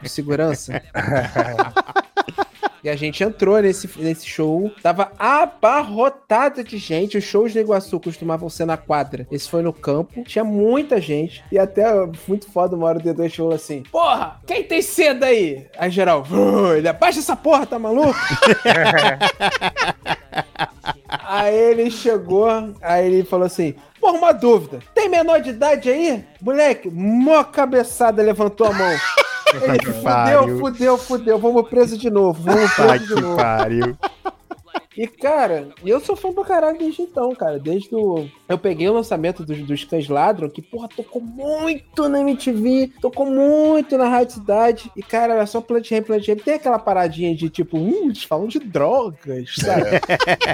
segurança. 0.03 0.81
E 2.83 2.89
a 2.89 2.95
gente 2.95 3.23
entrou 3.23 3.61
nesse, 3.61 3.89
nesse 3.97 4.25
show, 4.25 4.71
tava 4.81 5.11
abarrotado 5.17 6.63
de 6.63 6.77
gente. 6.77 7.17
Os 7.17 7.23
shows 7.23 7.51
de 7.51 7.59
Iguaçu 7.59 7.99
costumavam 7.99 8.49
ser 8.49 8.65
na 8.65 8.77
quadra. 8.77 9.27
Esse 9.31 9.49
foi 9.49 9.61
no 9.61 9.73
campo, 9.73 10.23
tinha 10.23 10.43
muita 10.43 10.99
gente. 11.01 11.43
E 11.51 11.59
até 11.59 11.85
muito 12.27 12.49
foda 12.51 12.75
uma 12.75 12.87
hora 12.87 12.99
o 12.99 13.01
D2 13.01 13.35
falou 13.35 13.53
assim: 13.53 13.83
Porra, 13.91 14.39
quem 14.45 14.63
tem 14.63 14.81
seda 14.81 15.27
aí? 15.27 15.67
Aí 15.77 15.91
geral, 15.91 16.25
ele 16.77 16.87
abaixa 16.87 17.19
essa 17.19 17.35
porra, 17.35 17.65
tá 17.65 17.77
maluco? 17.77 18.15
aí 21.07 21.55
ele 21.55 21.91
chegou, 21.91 22.47
aí 22.81 23.05
ele 23.05 23.23
falou 23.23 23.45
assim. 23.45 23.75
Porra, 23.99 24.17
uma 24.17 24.31
dúvida. 24.31 24.79
Tem 24.95 25.09
menor 25.09 25.41
de 25.41 25.49
idade 25.49 25.89
aí? 25.89 26.23
Moleque, 26.41 26.89
mó 26.89 27.43
cabeçada 27.43 28.23
levantou 28.23 28.67
a 28.67 28.71
mão. 28.71 28.97
Ele 29.53 29.93
fudeu, 29.93 30.59
fudeu, 30.59 30.97
fudeu. 30.97 31.39
Vamos 31.39 31.69
preso 31.69 31.97
de 31.97 32.09
novo. 32.09 32.41
Vamos 32.43 32.71
preso 32.73 33.15
de 33.15 33.21
novo. 33.21 33.35
pariu. 33.35 33.97
E, 34.97 35.05
cara, 35.07 35.69
eu 35.85 35.99
sou 35.99 36.15
fã 36.15 36.33
pra 36.33 36.43
caralho 36.43 36.79
desde 36.79 37.03
então, 37.03 37.33
cara. 37.35 37.59
Desde 37.59 37.93
o. 37.93 38.27
Eu 38.47 38.57
peguei 38.57 38.89
o 38.89 38.93
lançamento 38.93 39.45
dos, 39.45 39.59
dos 39.59 39.83
Cães 39.83 40.09
Ladram, 40.09 40.49
que, 40.49 40.63
porra, 40.63 40.89
tocou 40.89 41.21
muito 41.21 42.09
na 42.09 42.21
MTV, 42.21 42.91
tocou 42.99 43.27
muito 43.27 43.97
na 43.97 44.09
Rádio 44.09 44.35
Cidade. 44.35 44.91
E, 44.97 45.03
cara, 45.03 45.35
era 45.35 45.45
só 45.45 45.61
Plant 45.61 45.91
Ramp, 45.91 46.07
Plant 46.07 46.27
Ramp. 46.27 46.39
Tem 46.39 46.55
aquela 46.55 46.79
paradinha 46.79 47.35
de 47.35 47.49
tipo, 47.49 47.77
hum, 47.77 48.05
eles 48.05 48.23
falam 48.23 48.47
de 48.47 48.59
drogas, 48.59 49.55
sabe? 49.55 50.01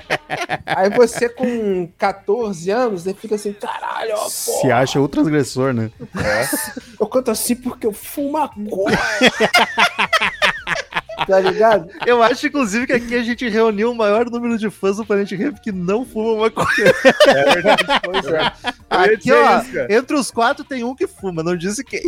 Aí 0.65 0.89
você 0.89 1.29
com 1.29 1.87
14 1.97 2.69
anos, 2.71 3.03
você 3.03 3.13
fica 3.13 3.35
assim, 3.35 3.53
caralho, 3.53 4.15
ó, 4.15 4.27
Se 4.27 4.51
porra, 4.61 4.75
acha 4.75 4.99
o 4.99 5.07
transgressor, 5.07 5.73
né? 5.73 5.89
eu 6.99 7.07
canto 7.07 7.31
assim 7.31 7.55
porque 7.55 7.87
eu 7.87 7.93
fumo 7.93 8.33
maconha. 8.33 8.99
tá 11.27 11.39
ligado? 11.39 11.89
Eu 12.05 12.21
acho, 12.23 12.47
inclusive, 12.47 12.87
que 12.87 12.93
aqui 12.93 13.15
a 13.15 13.23
gente 13.23 13.47
reuniu 13.49 13.91
o 13.91 13.95
maior 13.95 14.29
número 14.29 14.57
de 14.57 14.69
fãs 14.69 14.97
do 14.97 15.05
Planet 15.05 15.31
Ramp 15.33 15.57
que 15.59 15.71
não 15.71 16.05
fuma 16.05 16.41
maconha. 16.43 16.93
É 17.27 17.43
verdade. 17.53 17.83
Pois 18.03 18.25
é. 18.27 18.51
Aqui, 18.89 19.31
ó, 19.31 19.59
isso, 19.61 19.77
entre 19.89 20.15
os 20.15 20.31
quatro 20.31 20.63
tem 20.63 20.83
um 20.83 20.95
que 20.95 21.07
fuma, 21.07 21.43
não 21.43 21.55
disse 21.55 21.83
quem. 21.83 22.01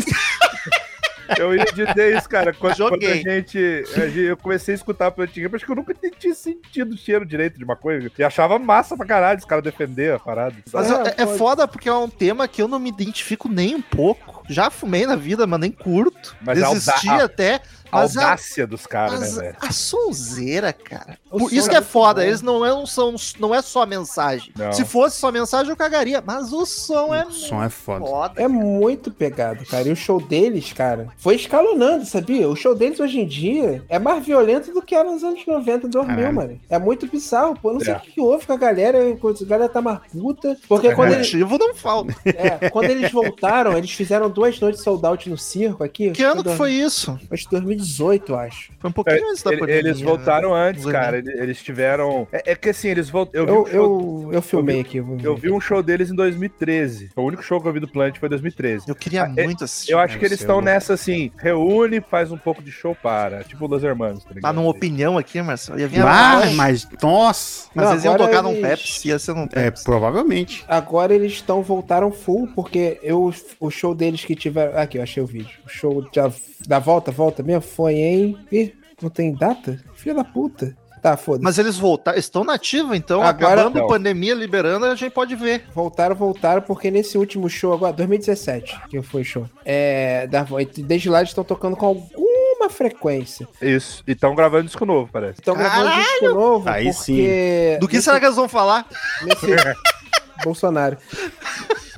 Eu 1.38 1.54
ia 1.54 1.66
dizer 1.66 2.18
isso, 2.18 2.30
cara. 2.30 2.54
Quando, 2.54 2.78
quando 2.78 2.94
a, 2.94 3.08
Joguei. 3.08 3.22
gente, 3.22 3.58
a 3.98 4.08
gente- 4.08 4.20
Eu 4.20 4.38
comecei 4.38 4.74
a 4.74 4.78
escutar 4.78 5.12
Plant 5.12 5.36
Ramp, 5.36 5.56
acho 5.56 5.66
que 5.66 5.72
eu 5.72 5.76
nunca 5.76 5.94
tinha 6.18 6.34
sentido 6.34 6.94
o 6.94 6.98
cheiro 6.98 7.26
direito 7.26 7.60
de 7.60 7.66
maconha. 7.66 8.10
E 8.18 8.24
achava 8.24 8.58
massa 8.58 8.96
pra 8.96 9.06
caralho 9.06 9.38
os 9.38 9.44
caras 9.44 9.62
defender 9.62 10.14
a 10.14 10.20
parada. 10.20 10.56
Mas 10.72 10.90
É, 10.90 10.94
é, 11.18 11.24
é 11.24 11.28
foda 11.38 11.68
porque 11.68 11.90
é 11.90 11.94
um 11.94 12.08
tema 12.10 12.48
que 12.48 12.62
eu 12.62 12.68
não 12.70 12.80
me 12.80 12.88
identifico 12.90 13.50
nem 13.50 13.76
um 13.76 13.82
pouco. 13.82 14.42
Já 14.48 14.70
fumei 14.70 15.06
na 15.06 15.18
vida, 15.18 15.46
mas 15.46 15.60
nem 15.60 15.70
curto. 15.72 16.34
Mas 16.40 16.64
a 16.64 16.70
Desisti 16.70 17.10
auda- 17.10 17.26
até. 17.26 17.60
A 17.92 17.98
Mas 18.02 18.18
a, 18.18 18.22
audácia 18.22 18.68
dos 18.68 18.86
caras, 18.86 19.36
né, 19.36 19.42
velho? 19.42 19.56
a 19.62 19.72
sonzeira, 19.72 20.74
cara. 20.74 21.18
O 21.32 21.40
Por 21.40 21.54
isso 21.54 21.68
é 21.68 21.72
que 21.72 21.76
é 21.78 21.82
foda. 21.82 22.22
bom. 22.22 22.28
Eles 22.28 22.42
não, 22.42 22.66
é, 22.66 22.70
não 22.70 22.86
são. 22.86 23.16
Não 23.40 23.54
é 23.54 23.62
só 23.62 23.86
mensagem. 23.86 24.52
Não. 24.58 24.72
Se 24.72 24.86
fosse 24.86 25.18
só 25.18 25.32
mensagem, 25.32 25.70
eu 25.70 25.76
cagaria. 25.78 26.22
Mas 26.26 26.52
o 26.54 26.66
som 26.66 27.14
é 27.14 27.26
O 27.26 27.32
som 27.32 27.64
é 27.64 27.70
foda. 27.70 28.06
foda. 28.06 28.42
É 28.42 28.48
muito 28.48 29.12
pegado, 29.12 29.66
cara. 29.66 29.88
E 29.88 29.92
o 29.92 29.96
show 29.96 30.22
deles, 30.22 30.72
cara, 30.74 31.08
foi 31.18 31.36
escalonando, 31.36 32.06
sabia? 32.06 32.48
O 32.50 32.56
show 32.56 32.74
deles 32.76 33.00
hoje 33.00 33.20
em 33.20 33.26
dia 33.28 33.84
é 33.90 34.00
mais 34.00 34.26
violento 34.26 34.74
do 34.74 34.82
que 34.82 34.96
era 34.96 35.10
nos 35.12 35.24
anos 35.24 35.46
90 35.46 35.88
2000, 35.88 36.16
Caralho. 36.16 36.36
mano. 36.36 36.60
É 36.70 36.80
muito 36.80 37.08
bizarro, 37.08 37.58
pô. 37.60 37.70
Eu 37.70 37.74
não 37.76 37.80
sei 37.82 37.94
É. 37.94 37.98
o 37.98 38.00
que 38.02 38.12
que 38.12 38.22
houve 38.22 38.46
com 38.46 38.54
a 38.54 38.58
galera, 38.58 39.00
quando 39.20 39.44
a 39.44 39.46
galera 39.46 39.70
tá 39.70 39.82
mais 39.82 40.00
puta. 40.12 40.58
Porque 40.68 40.94
quando, 40.96 41.14
eles, 41.14 41.32
Motivo 41.34 41.58
não 41.58 41.74
falta. 41.76 42.16
é, 42.26 42.70
quando 42.70 42.90
eles 42.90 43.12
voltaram, 43.12 43.78
eles 43.78 43.92
fizeram 43.92 44.30
duas 44.30 44.60
noites 44.60 44.82
sold 44.82 45.06
out 45.06 45.30
no 45.30 45.38
circo 45.38 45.84
aqui. 45.84 46.12
Que 46.12 46.24
ano 46.24 46.44
que 46.44 46.56
foi 46.56 46.72
isso? 46.74 47.18
Foi 47.28 47.38
em 47.74 47.77
2018, 47.78 48.32
eu 48.32 48.40
acho. 48.40 48.72
Foi 48.80 48.90
um 48.90 48.94
pouquinho 48.94 49.30
antes 49.32 49.44
da 49.44 49.52
Ele- 49.52 49.60
pandemia. 49.60 49.80
eles 49.82 50.02
voltaram 50.02 50.54
antes, 50.54 50.86
Uns 50.86 50.92
cara. 50.92 51.18
Eles, 51.18 51.36
eles 51.40 51.62
tiveram. 51.64 52.28
É, 52.32 52.52
é 52.52 52.56
que 52.56 52.70
assim, 52.70 52.90
eles 52.90 53.10
voltaram. 53.10 53.46
Eu, 53.48 53.64
vi 53.64 53.76
Eu, 53.76 53.84
um 53.84 54.00
show- 54.02 54.24
eu, 54.28 54.34
eu 54.34 54.42
filmei 54.42 54.80
aqui. 54.82 55.00
vou 55.00 55.18
ver. 55.18 55.28
eu 55.28 55.36
vi 55.36 55.52
um 55.52 55.60
show 55.60 55.82
deles 55.84 56.10
em 56.10 56.16
2013. 56.16 57.10
O 57.16 57.22
único 57.22 57.42
show 57.44 57.62
que 57.62 57.68
eu 57.68 57.74
vi 57.74 57.80
do 57.80 57.88
Plant 57.88 58.18
foi 58.18 58.28
em 58.28 58.30
2013. 58.30 58.86
Eu 58.88 58.96
queria 58.96 59.24
Ah, 59.24 59.34
é- 59.36 59.44
muito 59.44 59.64
assistir. 59.64 59.92
Eu 59.92 60.00
acho 60.00 60.18
que 60.18 60.26
eles 60.26 60.40
estão 60.40 60.62
nessa 60.62 60.94
assim, 60.94 61.32
reúne, 61.38 62.02
faz 62.02 62.32
um 62.32 62.38
pouco 62.38 62.62
de 62.62 62.72
show 62.72 62.96
para. 62.96 63.44
Tipo 63.44 63.68
Los 63.68 63.84
Hermanos, 63.84 64.24
tá 64.24 64.34
Tá 64.42 64.54
numa 64.54 64.70
opinião 64.70 65.18
aqui, 65.18 65.42
Marcelo. 65.42 65.80
Ia 65.80 65.88
vir 65.88 66.02
Ah, 66.02 66.34
abaixo. 66.38 66.56
mas, 66.56 66.88
nossa. 67.02 67.68
Mas 67.74 67.86
Não, 67.86 67.92
eles 67.94 68.04
iam 68.06 68.14
agora 68.16 68.30
tocar 68.30 68.42
num 68.44 68.52
eles- 68.52 68.62
Pepsi, 68.62 69.08
ia 69.10 69.20
ser 69.20 69.34
num 69.34 69.44
É, 69.44 69.48
Pepsi. 69.48 69.84
provavelmente. 69.84 70.64
Agora 70.68 71.14
eles 71.14 71.34
estão 71.34 71.62
voltaram 71.62 72.12
full, 72.12 72.48
porque 72.56 73.00
eu, 73.04 73.34
o 73.60 73.70
show 73.70 73.94
deles 73.94 74.24
que 74.24 74.36
tiveram. 74.36 74.78
Aqui, 74.78 74.98
eu 74.98 75.04
achei 75.04 75.22
o 75.22 75.26
vídeo. 75.26 75.58
O 75.66 75.70
show 75.70 76.06
da, 76.14 76.32
da 76.68 76.80
volta, 76.80 77.12
volta 77.12 77.44
mesmo, 77.44 77.62
foi 77.68 77.94
em. 77.96 78.38
Ih, 78.52 78.74
não 79.02 79.10
tem 79.10 79.32
data? 79.34 79.80
Filha 79.96 80.16
da 80.16 80.24
puta. 80.24 80.76
Tá, 81.00 81.16
foda-se. 81.16 81.44
Mas 81.44 81.60
eles 81.60 81.78
voltaram, 81.78 82.18
estão 82.18 82.44
nativos, 82.44 82.98
então, 82.98 83.22
Agora- 83.22 83.54
acabando 83.62 83.78
a 83.78 83.82
Não. 83.82 83.88
pandemia, 83.88 84.34
liberando, 84.34 84.88
a 84.88 84.96
gente 84.96 85.12
pode 85.12 85.36
ver. 85.36 85.66
Voltaram, 85.74 86.16
voltaram, 86.16 86.62
porque 86.64 86.90
nesse 86.90 87.20
último 87.20 87.48
show 87.48 87.72
agora, 87.72 87.94
2017, 87.94 88.76
que 88.90 89.00
foi 89.04 89.22
o 89.22 89.26
show. 89.26 89.48
É. 89.64 90.26
Da, 90.26 90.44
desde 90.80 91.08
lá 91.08 91.20
eles 91.20 91.30
estão 91.30 91.44
tocando 91.44 91.76
com 91.78 91.86
alguma 91.86 92.68
frequência. 92.72 93.48
Isso. 93.62 94.04
E 94.08 94.14
estão 94.14 94.34
gravando 94.34 94.64
disco 94.66 94.86
novo, 94.88 95.08
parece. 95.14 95.40
Estão 95.40 95.56
gravando 95.56 95.92
disco 95.96 96.30
novo, 96.34 96.68
Aí 96.68 96.92
porque. 96.92 97.78
Do 97.80 97.88
que 97.88 97.94
nesse- 97.98 98.06
será 98.06 98.20
que 98.20 98.26
eles 98.26 98.36
vão 98.36 98.50
falar? 98.50 98.88
nesse 99.24 99.46
Bolsonaro. 100.44 100.98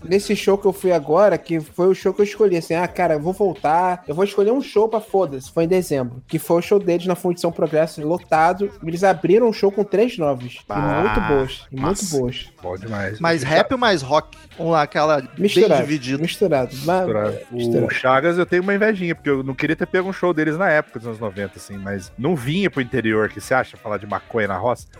Nesse 0.03 0.35
show 0.35 0.57
que 0.57 0.65
eu 0.65 0.73
fui 0.73 0.91
agora, 0.91 1.37
que 1.37 1.59
foi 1.59 1.87
o 1.87 1.95
show 1.95 2.13
que 2.13 2.21
eu 2.21 2.25
escolhi, 2.25 2.57
assim, 2.57 2.73
ah, 2.75 2.87
cara, 2.87 3.15
eu 3.15 3.19
vou 3.19 3.33
voltar, 3.33 4.03
eu 4.07 4.15
vou 4.15 4.23
escolher 4.23 4.51
um 4.51 4.61
show 4.61 4.87
pra 4.87 4.99
foda-se, 5.01 5.51
foi 5.51 5.63
em 5.65 5.67
dezembro, 5.67 6.21
que 6.27 6.39
foi 6.39 6.57
o 6.57 6.61
show 6.61 6.79
deles 6.79 7.05
na 7.05 7.15
Fundição 7.15 7.51
Progresso, 7.51 8.01
lotado, 8.07 8.71
eles 8.85 9.03
abriram 9.03 9.47
um 9.49 9.53
show 9.53 9.71
com 9.71 9.83
três 9.83 10.17
novos, 10.17 10.59
Bah, 10.67 10.77
e 10.77 11.01
muito 11.03 11.21
boas, 11.21 11.67
muito 11.71 12.05
boas. 12.05 12.49
Bom 12.61 12.75
demais. 12.77 13.19
Mais 13.19 13.43
rap 13.43 13.71
ou 13.71 13.77
mais 13.77 14.01
rock? 14.01 14.37
Vamos 14.57 14.73
lá, 14.73 14.81
aquela 14.81 15.21
bem 15.21 15.29
Misturado, 15.37 15.81
dividida. 15.81 16.21
misturado, 16.21 16.75
mas- 16.85 16.99
Misturado. 17.05 17.37
O 17.51 17.55
misturado. 17.55 17.93
Chagas 17.93 18.37
eu 18.37 18.45
tenho 18.45 18.61
uma 18.63 18.73
invejinha, 18.75 19.15
porque 19.15 19.29
eu 19.29 19.43
não 19.43 19.53
queria 19.53 19.75
ter 19.75 19.85
pego 19.85 20.09
um 20.09 20.13
show 20.13 20.33
deles 20.33 20.57
na 20.57 20.69
época 20.69 20.99
dos 20.99 21.07
anos 21.07 21.19
90, 21.19 21.53
assim, 21.57 21.77
mas 21.77 22.11
não 22.17 22.35
vinha 22.35 22.69
pro 22.69 22.81
interior, 22.81 23.29
que 23.29 23.39
você 23.41 23.53
acha, 23.53 23.77
falar 23.77 23.97
de 23.97 24.05
maconha 24.07 24.47
na 24.47 24.57
roça? 24.57 24.87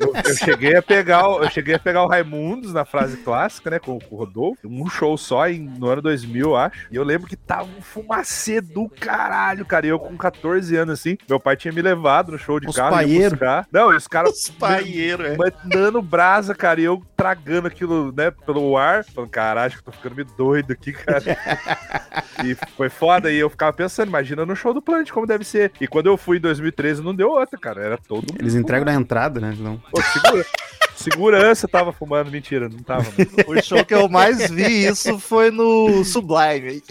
O- 0.00 0.02
eu, 0.02 0.14
eu 0.16 0.34
cheguei 0.36 0.74
a 0.76 0.82
pegar, 0.82 1.28
o- 1.28 1.42
eu 1.42 1.50
cheguei 1.50 1.74
a 1.74 1.78
pegar 1.78 2.02
o 2.02 2.06
Raimundos 2.08 2.72
na 2.72 2.84
frase 2.86 3.18
clássica, 3.18 3.68
né, 3.70 3.78
com, 3.80 3.98
com 3.98 4.14
o 4.14 4.18
Rodolfo, 4.18 4.60
um 4.68 4.88
show 4.88 5.16
só 5.16 5.48
em, 5.48 5.60
no 5.60 5.88
ano 5.88 6.02
2000, 6.02 6.46
eu 6.50 6.56
acho, 6.56 6.86
e 6.90 6.96
eu 6.96 7.02
lembro 7.04 7.26
que 7.28 7.36
tava 7.36 7.64
um 7.64 7.80
fumacê 7.82 8.60
do 8.60 8.88
caralho, 8.88 9.64
cara, 9.64 9.86
e 9.86 9.90
eu 9.90 9.98
com 9.98 10.16
14 10.16 10.76
anos, 10.76 10.98
assim, 11.00 11.16
meu 11.28 11.40
pai 11.40 11.56
tinha 11.56 11.72
me 11.72 11.82
levado 11.82 12.32
no 12.32 12.38
show 12.38 12.60
de 12.60 12.68
Os 12.68 12.76
carro, 12.76 12.96
paieiro. 12.96 13.30
buscar. 13.30 13.66
Não, 13.72 13.92
e 13.92 13.96
os 13.96 14.06
caras 14.08 14.30
Os 14.32 14.48
paieiros, 14.50 15.26
é. 15.26 15.36
mandando 15.36 16.00
brasa, 16.02 16.54
cara, 16.54 16.80
e 16.80 16.84
eu 16.84 17.02
tragando 17.16 17.66
aquilo, 17.68 18.12
né, 18.16 18.30
pelo 18.30 18.76
ar, 18.76 19.04
falando, 19.04 19.30
caralho, 19.30 19.66
acho 19.66 19.76
que 19.82 19.88
eu 19.88 19.92
tô 19.92 19.98
ficando 19.98 20.14
meio 20.16 20.28
doido 20.36 20.72
aqui, 20.72 20.92
cara. 20.92 21.22
e 22.44 22.54
foi 22.76 22.88
foda, 22.88 23.30
e 23.30 23.36
eu 23.38 23.50
ficava 23.50 23.72
pensando, 23.72 24.08
imagina 24.08 24.46
no 24.46 24.56
show 24.56 24.72
do 24.72 24.80
Plant, 24.80 25.10
como 25.10 25.26
deve 25.26 25.44
ser. 25.44 25.72
E 25.80 25.86
quando 25.86 26.06
eu 26.06 26.16
fui 26.16 26.38
em 26.38 26.40
2013, 26.40 27.02
não 27.02 27.14
deu 27.14 27.28
outra, 27.30 27.58
cara, 27.58 27.82
era 27.82 27.98
todo 27.98 28.30
mundo. 28.32 28.40
Eles 28.40 28.54
entregam 28.54 28.84
na 28.86 28.94
entrada, 28.94 29.38
né? 29.40 29.54
Não. 29.58 29.76
Pô, 29.90 30.00
segura- 30.02 30.44
Segurança 31.02 31.66
tava 31.66 31.92
fumando, 31.92 32.30
mentira, 32.30 32.68
não 32.68 32.78
tava. 32.78 33.04
mano. 33.04 33.30
O 33.58 33.62
show 33.62 33.84
que 33.84 33.94
eu 33.94 34.08
mais 34.08 34.50
vi 34.50 34.86
isso 34.86 35.18
foi 35.18 35.50
no 35.50 36.04
Sublime. 36.04 36.82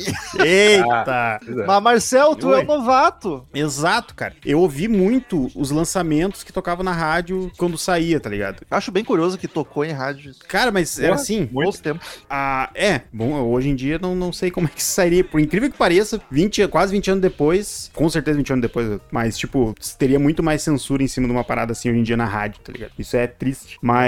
Eita! 0.44 1.40
Pois 1.46 1.58
é. 1.58 1.66
Mas, 1.66 1.84
Marcel, 1.84 2.36
tu 2.36 2.52
é 2.52 2.58
Oi. 2.58 2.64
um 2.64 2.68
novato. 2.68 3.46
Exato, 3.54 4.16
cara. 4.16 4.34
Eu 4.46 4.60
ouvi 4.60 4.88
muito 4.88 5.50
os 5.56 5.72
lançamentos 5.72 6.44
que 6.44 6.52
tocavam 6.52 6.84
na 6.84 6.92
rádio 6.92 7.52
quando 7.58 7.78
saía, 7.78 8.20
tá 8.20 8.30
ligado? 8.30 8.64
Acho 8.70 8.92
bem 8.92 9.04
curioso 9.04 9.38
que 9.38 9.48
tocou 9.48 9.86
em 9.86 9.92
rádio 9.92 10.34
Cara, 10.48 10.72
mas 10.72 11.00
era 11.00 11.16
assim. 11.16 11.48
muito. 11.52 11.66
bons 11.66 11.80
tempos. 11.80 12.08
Ah, 12.30 12.70
é, 12.74 13.02
bom, 13.14 13.34
hoje 13.44 13.70
em 13.70 13.76
dia 13.76 14.00
não, 14.00 14.16
não 14.16 14.34
sei 14.34 14.50
como 14.50 14.68
é 14.68 14.72
que 14.72 14.82
sairia. 14.84 15.24
Por 15.24 15.40
incrível 15.40 15.70
que 15.72 15.78
pareça, 15.78 16.20
20, 16.32 16.68
quase 16.68 16.92
20 16.94 17.12
anos 17.12 17.22
depois, 17.22 17.92
com 17.94 18.10
certeza 18.10 18.38
20 18.38 18.54
anos 18.54 18.62
depois, 18.64 19.00
mas, 19.12 19.38
tipo, 19.38 19.74
teria 19.98 20.20
muito 20.20 20.42
mais 20.42 20.62
censura 20.62 21.04
em 21.04 21.08
cima 21.08 21.28
de 21.28 21.34
uma 21.34 21.44
parada 21.44 21.72
assim 21.74 21.90
hoje 21.90 22.00
em 22.00 22.04
dia 22.04 22.18
na 22.18 22.26
rádio, 22.26 22.60
tá 22.62 22.72
ligado? 22.72 22.92
Isso 22.98 23.16
é 23.16 23.28
triste. 23.28 23.78
Mas 23.82 23.99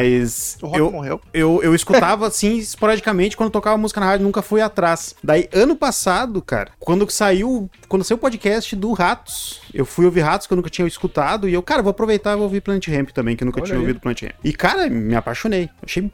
O 0.62 0.67
rock 0.67 0.79
eu, 0.79 0.91
morreu. 0.91 1.21
eu, 1.33 1.62
eu 1.63 1.75
escutava 1.75 2.27
assim, 2.27 2.57
esporadicamente, 2.60 3.36
quando 3.36 3.50
tocava 3.51 3.77
música 3.77 4.00
na 4.00 4.07
rádio, 4.07 4.25
nunca 4.25 4.41
fui 4.41 4.62
atrás. 4.62 5.15
Daí, 5.24 5.50
ano 5.53 5.75
passado, 5.75 6.41
cara, 6.41 6.71
quando 6.79 7.10
saiu, 7.10 7.69
quando 7.88 8.03
saiu 8.03 8.17
o 8.17 8.19
podcast 8.19 8.75
do 8.75 8.91
Ratos, 8.93 9.62
eu 9.74 9.86
fui 9.86 10.05
ouvir 10.05 10.21
Ratos 10.21 10.48
que 10.48 10.53
eu 10.53 10.57
nunca 10.57 10.69
tinha 10.69 10.88
escutado, 10.88 11.48
e 11.48 11.53
eu, 11.53 11.62
cara, 11.62 11.81
vou 11.81 11.91
aproveitar 11.91 12.31
e 12.31 12.36
vou 12.36 12.43
ouvir 12.43 12.62
Plant 12.62 12.88
Ramp 12.88 13.10
também, 13.10 13.36
que 13.36 13.43
eu 13.43 13.45
nunca 13.45 13.60
Olha 13.60 13.65
tinha 13.65 13.77
aí. 13.77 13.81
ouvido 13.81 14.00
Plant 14.00 14.21
Ramp. 14.21 14.33
E, 14.43 14.53
cara, 14.53 14.89
me 14.89 15.15
apaixonei. 15.15 15.69
Achei 15.83 16.10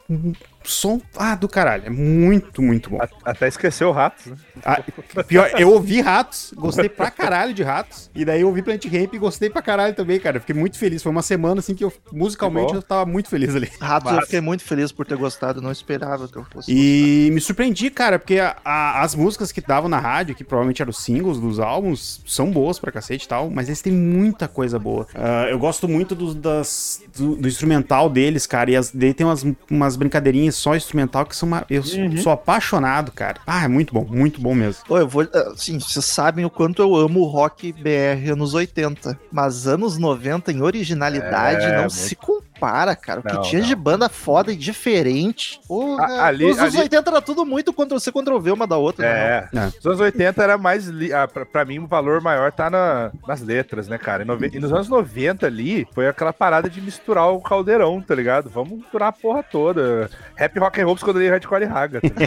som, 0.70 1.00
ah, 1.16 1.34
do 1.34 1.48
caralho. 1.48 1.84
É 1.86 1.90
muito, 1.90 2.62
muito 2.62 2.90
bom. 2.90 2.98
Até 3.24 3.48
esqueceu 3.48 3.88
o 3.88 3.92
rato, 3.92 4.30
né? 4.30 4.36
Ah, 4.64 4.82
pior, 5.26 5.50
eu 5.58 5.70
ouvi 5.70 6.00
Ratos, 6.00 6.52
gostei 6.56 6.88
pra 6.88 7.10
caralho 7.10 7.54
de 7.54 7.62
Ratos, 7.62 8.10
e 8.14 8.24
daí 8.24 8.40
eu 8.40 8.48
ouvi 8.48 8.62
Plant 8.62 8.84
Ramp 8.86 9.14
e 9.14 9.18
gostei 9.18 9.48
pra 9.50 9.62
caralho 9.62 9.94
também, 9.94 10.18
cara. 10.18 10.40
Fiquei 10.40 10.54
muito 10.54 10.78
feliz. 10.78 11.02
Foi 11.02 11.10
uma 11.12 11.22
semana, 11.22 11.60
assim, 11.60 11.74
que 11.74 11.84
eu, 11.84 11.92
musicalmente, 12.12 12.74
eu 12.74 12.82
tava 12.82 13.06
muito 13.06 13.28
feliz 13.28 13.54
ali. 13.54 13.70
Ratos, 13.80 14.10
eu 14.10 14.14
Massa. 14.16 14.26
fiquei 14.26 14.40
muito 14.40 14.62
feliz 14.64 14.90
por 14.92 15.06
ter 15.06 15.16
gostado. 15.16 15.60
Não 15.62 15.70
esperava 15.72 16.28
que 16.28 16.36
eu 16.36 16.44
fosse. 16.44 16.70
E 16.72 17.30
me 17.32 17.40
surpreendi, 17.40 17.90
cara, 17.90 18.18
porque 18.18 18.38
a- 18.38 18.56
a- 18.64 19.02
as 19.02 19.14
músicas 19.14 19.52
que 19.52 19.60
davam 19.60 19.88
na 19.88 19.98
rádio, 19.98 20.34
que 20.34 20.44
provavelmente 20.44 20.82
eram 20.82 20.90
os 20.90 20.98
singles 20.98 21.38
dos 21.38 21.58
álbuns, 21.60 22.20
são 22.26 22.50
boas 22.50 22.78
pra 22.78 22.90
cacete 22.92 23.24
e 23.24 23.28
tal, 23.28 23.50
mas 23.50 23.68
eles 23.68 23.80
têm 23.82 23.92
muita 23.92 24.48
coisa 24.48 24.78
boa. 24.78 25.06
Ah, 25.14 25.46
eu 25.50 25.58
gosto 25.58 25.88
muito 25.88 26.14
do, 26.14 26.34
das- 26.34 27.02
do, 27.16 27.36
do 27.36 27.48
instrumental 27.48 28.08
deles, 28.10 28.46
cara, 28.46 28.70
e 28.70 28.76
as, 28.76 28.90
daí 28.90 29.14
tem 29.14 29.26
umas, 29.26 29.44
umas 29.70 29.96
brincadeirinhas 29.96 30.56
só 30.58 30.74
instrumental 30.76 31.24
que 31.24 31.34
são 31.36 31.46
uma, 31.46 31.64
eu 31.70 31.82
sou 32.22 32.32
apaixonado, 32.32 33.12
cara. 33.12 33.40
Ah, 33.46 33.64
é 33.64 33.68
muito 33.68 33.94
bom, 33.94 34.04
muito 34.04 34.40
bom 34.40 34.54
mesmo. 34.54 34.82
Ô, 34.88 34.98
eu 34.98 35.08
vou. 35.08 35.26
Assim, 35.54 35.78
vocês 35.78 36.04
sabem 36.04 36.44
o 36.44 36.50
quanto 36.50 36.82
eu 36.82 36.94
amo 36.96 37.20
o 37.20 37.24
rock 37.26 37.72
BR 37.72 38.32
anos 38.32 38.54
80. 38.54 39.18
Mas 39.30 39.66
anos 39.66 39.98
90 39.98 40.52
em 40.52 40.60
originalidade 40.62 41.64
É, 41.64 41.72
não 41.72 41.78
muito. 41.82 41.92
se 41.92 42.14
compara, 42.16 42.47
cara. 42.96 43.20
O 43.20 43.22
que 43.22 43.32
Não, 43.32 43.42
tinha 43.42 43.62
de 43.62 43.74
não. 43.74 43.82
banda 43.82 44.08
foda 44.08 44.52
e 44.52 44.56
diferente. 44.56 45.60
Porra, 45.66 46.04
A- 46.04 46.26
ali- 46.26 46.44
os 46.44 46.58
anos 46.58 46.74
ali- 46.74 46.82
80 46.84 47.10
era 47.10 47.20
tudo 47.22 47.44
muito 47.46 47.72
Ctrl-C, 47.72 48.10
Ctrl-V 48.12 48.50
uma 48.52 48.66
da 48.66 48.76
outra. 48.76 49.06
né? 49.06 49.48
É. 49.54 49.58
É. 49.58 49.66
Os 49.78 49.86
anos 49.86 50.00
80 50.00 50.42
era 50.42 50.58
mais. 50.58 50.86
Li... 50.86 51.12
Ah, 51.12 51.26
pra, 51.28 51.44
pra 51.46 51.64
mim, 51.64 51.78
o 51.78 51.86
valor 51.86 52.20
maior 52.20 52.50
tá 52.52 52.68
na- 52.70 53.10
nas 53.26 53.40
letras, 53.40 53.88
né, 53.88 53.98
cara? 53.98 54.22
E, 54.22 54.26
nove- 54.26 54.50
e 54.52 54.58
nos 54.58 54.72
anos 54.72 54.88
90 54.88 55.46
ali, 55.46 55.86
foi 55.94 56.08
aquela 56.08 56.32
parada 56.32 56.68
de 56.68 56.80
misturar 56.80 57.28
o 57.32 57.40
caldeirão, 57.40 58.00
tá 58.00 58.14
ligado? 58.14 58.48
Vamos 58.50 58.78
misturar 58.78 59.08
a 59.08 59.12
porra 59.12 59.42
toda. 59.42 60.10
Rap 60.36 60.58
rock 60.58 60.80
and 60.80 60.84
roll 60.86 60.96
quando 60.98 61.20
ele 61.20 61.30
hardcore 61.30 61.62
e 61.62 61.66
raga. 61.66 62.00
Tá? 62.00 62.08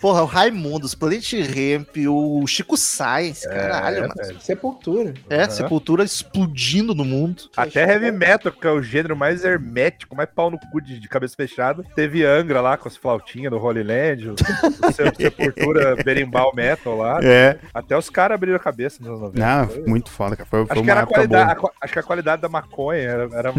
Porra, 0.00 0.22
o 0.22 0.26
Raimundos, 0.26 0.94
Planet 0.94 1.32
Ramp, 1.32 1.96
o 2.08 2.46
Chico 2.46 2.76
Science, 2.76 3.46
caralho, 3.48 4.02
mano. 4.02 4.14
velho. 4.16 4.40
Sepultura. 4.40 5.12
É, 5.28 5.40
Aham. 5.42 5.50
Sepultura 5.50 6.04
explodindo 6.04 6.94
no 6.94 7.04
mundo. 7.04 7.42
Até 7.68 7.92
heavy 7.92 8.10
metal, 8.12 8.52
que 8.52 8.66
é 8.66 8.70
o 8.70 8.82
gênero 8.82 9.16
mais 9.16 9.44
hermético, 9.44 10.14
mais 10.16 10.28
pau 10.34 10.50
no 10.50 10.58
cu 10.58 10.80
de, 10.80 10.98
de 10.98 11.08
cabeça 11.08 11.34
fechada. 11.36 11.84
Teve 11.94 12.24
Angra 12.24 12.60
lá 12.60 12.76
com 12.76 12.88
as 12.88 12.96
flautinhas 12.96 13.50
do 13.50 13.58
Holy 13.58 13.82
Land, 13.82 14.30
o, 14.30 14.32
o 14.34 14.92
Se- 14.92 15.12
Sepultura 15.16 15.96
berimbau 16.04 16.52
metal 16.54 16.96
lá. 16.96 17.20
É. 17.22 17.58
Até 17.72 17.96
os 17.96 18.08
caras 18.10 18.34
abriram 18.36 18.56
a 18.56 18.60
cabeça 18.60 18.98
nos 19.00 19.08
anos 19.08 19.20
90. 19.34 19.38
Não, 19.46 19.68
Foi- 19.68 19.82
muito 19.86 20.10
foda, 20.10 20.36
cara. 20.36 20.48
Foi, 20.48 20.66
foi 20.66 20.72
Acho 20.74 20.82
que, 20.84 20.90
era 20.90 21.00
a 21.00 21.02
época 21.02 21.14
qualidade, 21.14 21.60
boa. 21.60 21.72
a 21.80 21.84
acho 21.84 21.92
que 21.92 21.98
a 21.98 22.02
qualidade 22.02 22.42
da 22.42 22.48
maconha 22.48 23.00
era. 23.00 23.28
era- 23.32 23.54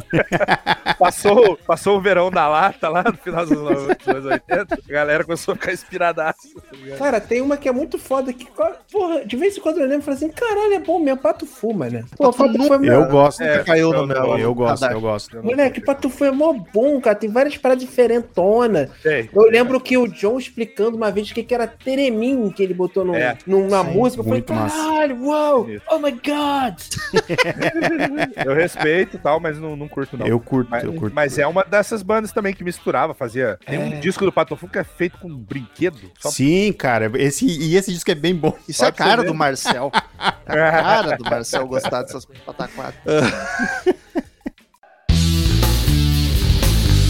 passou, 0.97 1.57
passou 1.65 1.97
o 1.97 2.01
verão 2.01 2.29
da 2.31 2.47
lata 2.47 2.89
lá 2.89 3.03
no 3.03 3.13
final 3.17 3.45
dos 3.45 3.57
anos 3.57 4.25
80, 4.25 4.75
a 4.75 4.91
galera 4.91 5.23
começou 5.23 5.53
a 5.53 5.55
ficar 5.57 5.73
inspirada. 5.73 6.23
braço. 6.23 6.49
tá? 6.55 6.97
Cara, 6.97 7.21
tem 7.21 7.41
uma 7.41 7.57
que 7.57 7.67
é 7.69 7.71
muito 7.71 7.97
foda 7.97 8.33
que, 8.33 8.47
porra, 8.91 9.25
de 9.25 9.35
vez 9.37 9.57
em 9.57 9.61
quando 9.61 9.77
eu 9.79 9.83
lembro 9.85 9.99
e 9.99 10.05
falo 10.05 10.17
assim, 10.17 10.29
caralho, 10.29 10.73
é 10.73 10.79
bom 10.79 10.99
mesmo, 10.99 11.19
Pato 11.21 11.45
Fu, 11.45 11.73
mano. 11.73 12.05
Pô, 12.17 12.31
Pato 12.33 12.53
Fu 12.63 12.73
é 12.73 12.89
Eu 12.89 13.05
gosto. 13.07 13.41
É, 13.41 13.63
caiu 13.63 13.91
no 14.05 14.13
eu- 14.13 14.23
meu. 14.27 14.37
Eu 14.39 14.53
gosto, 14.55 14.85
eu 14.85 15.01
gosto. 15.01 15.43
Moleque, 15.43 15.81
Pato 15.81 16.09
Fu 16.09 16.25
é 16.25 16.31
mó 16.31 16.53
bom, 16.73 16.99
cara. 17.01 17.15
Tem 17.15 17.29
várias 17.29 17.57
paradas 17.57 17.83
diferentonas. 17.83 18.89
Eu 19.33 19.43
lembro 19.49 19.79
que 19.79 19.97
o 19.97 20.07
John 20.07 20.37
explicando 20.39 20.95
uma 20.97 21.11
vez 21.11 21.29
o 21.29 21.33
que 21.33 21.43
que 21.43 21.53
era 21.53 21.67
Teremin 21.67 22.49
que 22.51 22.61
ele 22.63 22.73
botou 22.73 23.03
no, 23.05 23.15
É. 23.15 23.37
numa 23.45 23.83
música. 23.83 24.21
Eu 24.21 24.25
falei, 24.25 24.41
caralho, 24.41 25.23
uau, 25.25 25.69
Isso. 25.69 25.83
oh 25.89 25.99
my 25.99 26.11
god. 26.11 26.75
Eu 28.45 28.53
respeito 28.53 29.15
e 29.15 29.19
tal, 29.19 29.39
mas 29.39 29.57
não, 29.59 29.75
não 29.75 29.87
curto, 29.87 30.17
não. 30.17 30.25
Eu 30.25 30.39
curto, 30.39 30.69
Mas, 30.69 30.83
eu 30.83 30.93
curto. 30.93 31.13
mas 31.13 31.37
é 31.37 31.45
uma 31.47 31.63
dessas 31.63 32.01
bandas 32.01 32.31
também 32.31 32.53
que 32.53 32.63
misturava, 32.63 33.13
fazia. 33.13 33.57
Tem 33.65 33.75
É. 33.75 33.79
um 33.79 33.99
disco 33.99 34.25
do 34.25 34.31
Patofu 34.31 34.67
que 34.67 34.77
é 34.79 34.83
feito 34.83 35.17
com 35.17 35.29
brinquedo. 35.35 35.99
Só 36.19 36.29
Sim, 36.29 36.71
cara. 36.73 37.11
Esse, 37.15 37.45
e 37.45 37.75
esse 37.75 37.91
disco 37.91 38.09
é 38.11 38.15
bem 38.15 38.35
bom. 38.35 38.53
Isso 38.67 38.83
é 38.83 38.87
a 38.87 38.91
cara 38.91 39.23
do 39.23 39.33
Marcel. 39.33 39.91
A 40.19 40.31
cara 40.51 41.15
do 41.15 41.23
Marcel 41.23 41.67
gostar 41.67 42.01
dessas 42.01 42.25
pataquadas. 42.25 42.95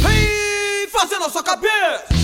Vem 0.01 0.88
fazendo 0.89 1.25
a 1.25 1.29
sua 1.29 1.43
cabeça! 1.43 2.18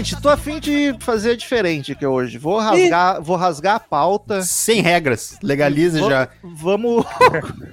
Gente, 0.00 0.18
tô 0.22 0.30
afim 0.30 0.58
de 0.58 0.96
fazer 1.00 1.36
diferente 1.36 1.92
aqui 1.92 2.06
hoje. 2.06 2.38
Vou 2.38 2.58
rasgar, 2.58 3.20
vou 3.20 3.36
rasgar 3.36 3.74
a 3.74 3.80
pauta. 3.80 4.40
Sem 4.40 4.80
regras. 4.80 5.36
Legaliza 5.42 5.98
Vou- 5.98 6.08
já. 6.08 6.26
Vamos. 6.42 7.04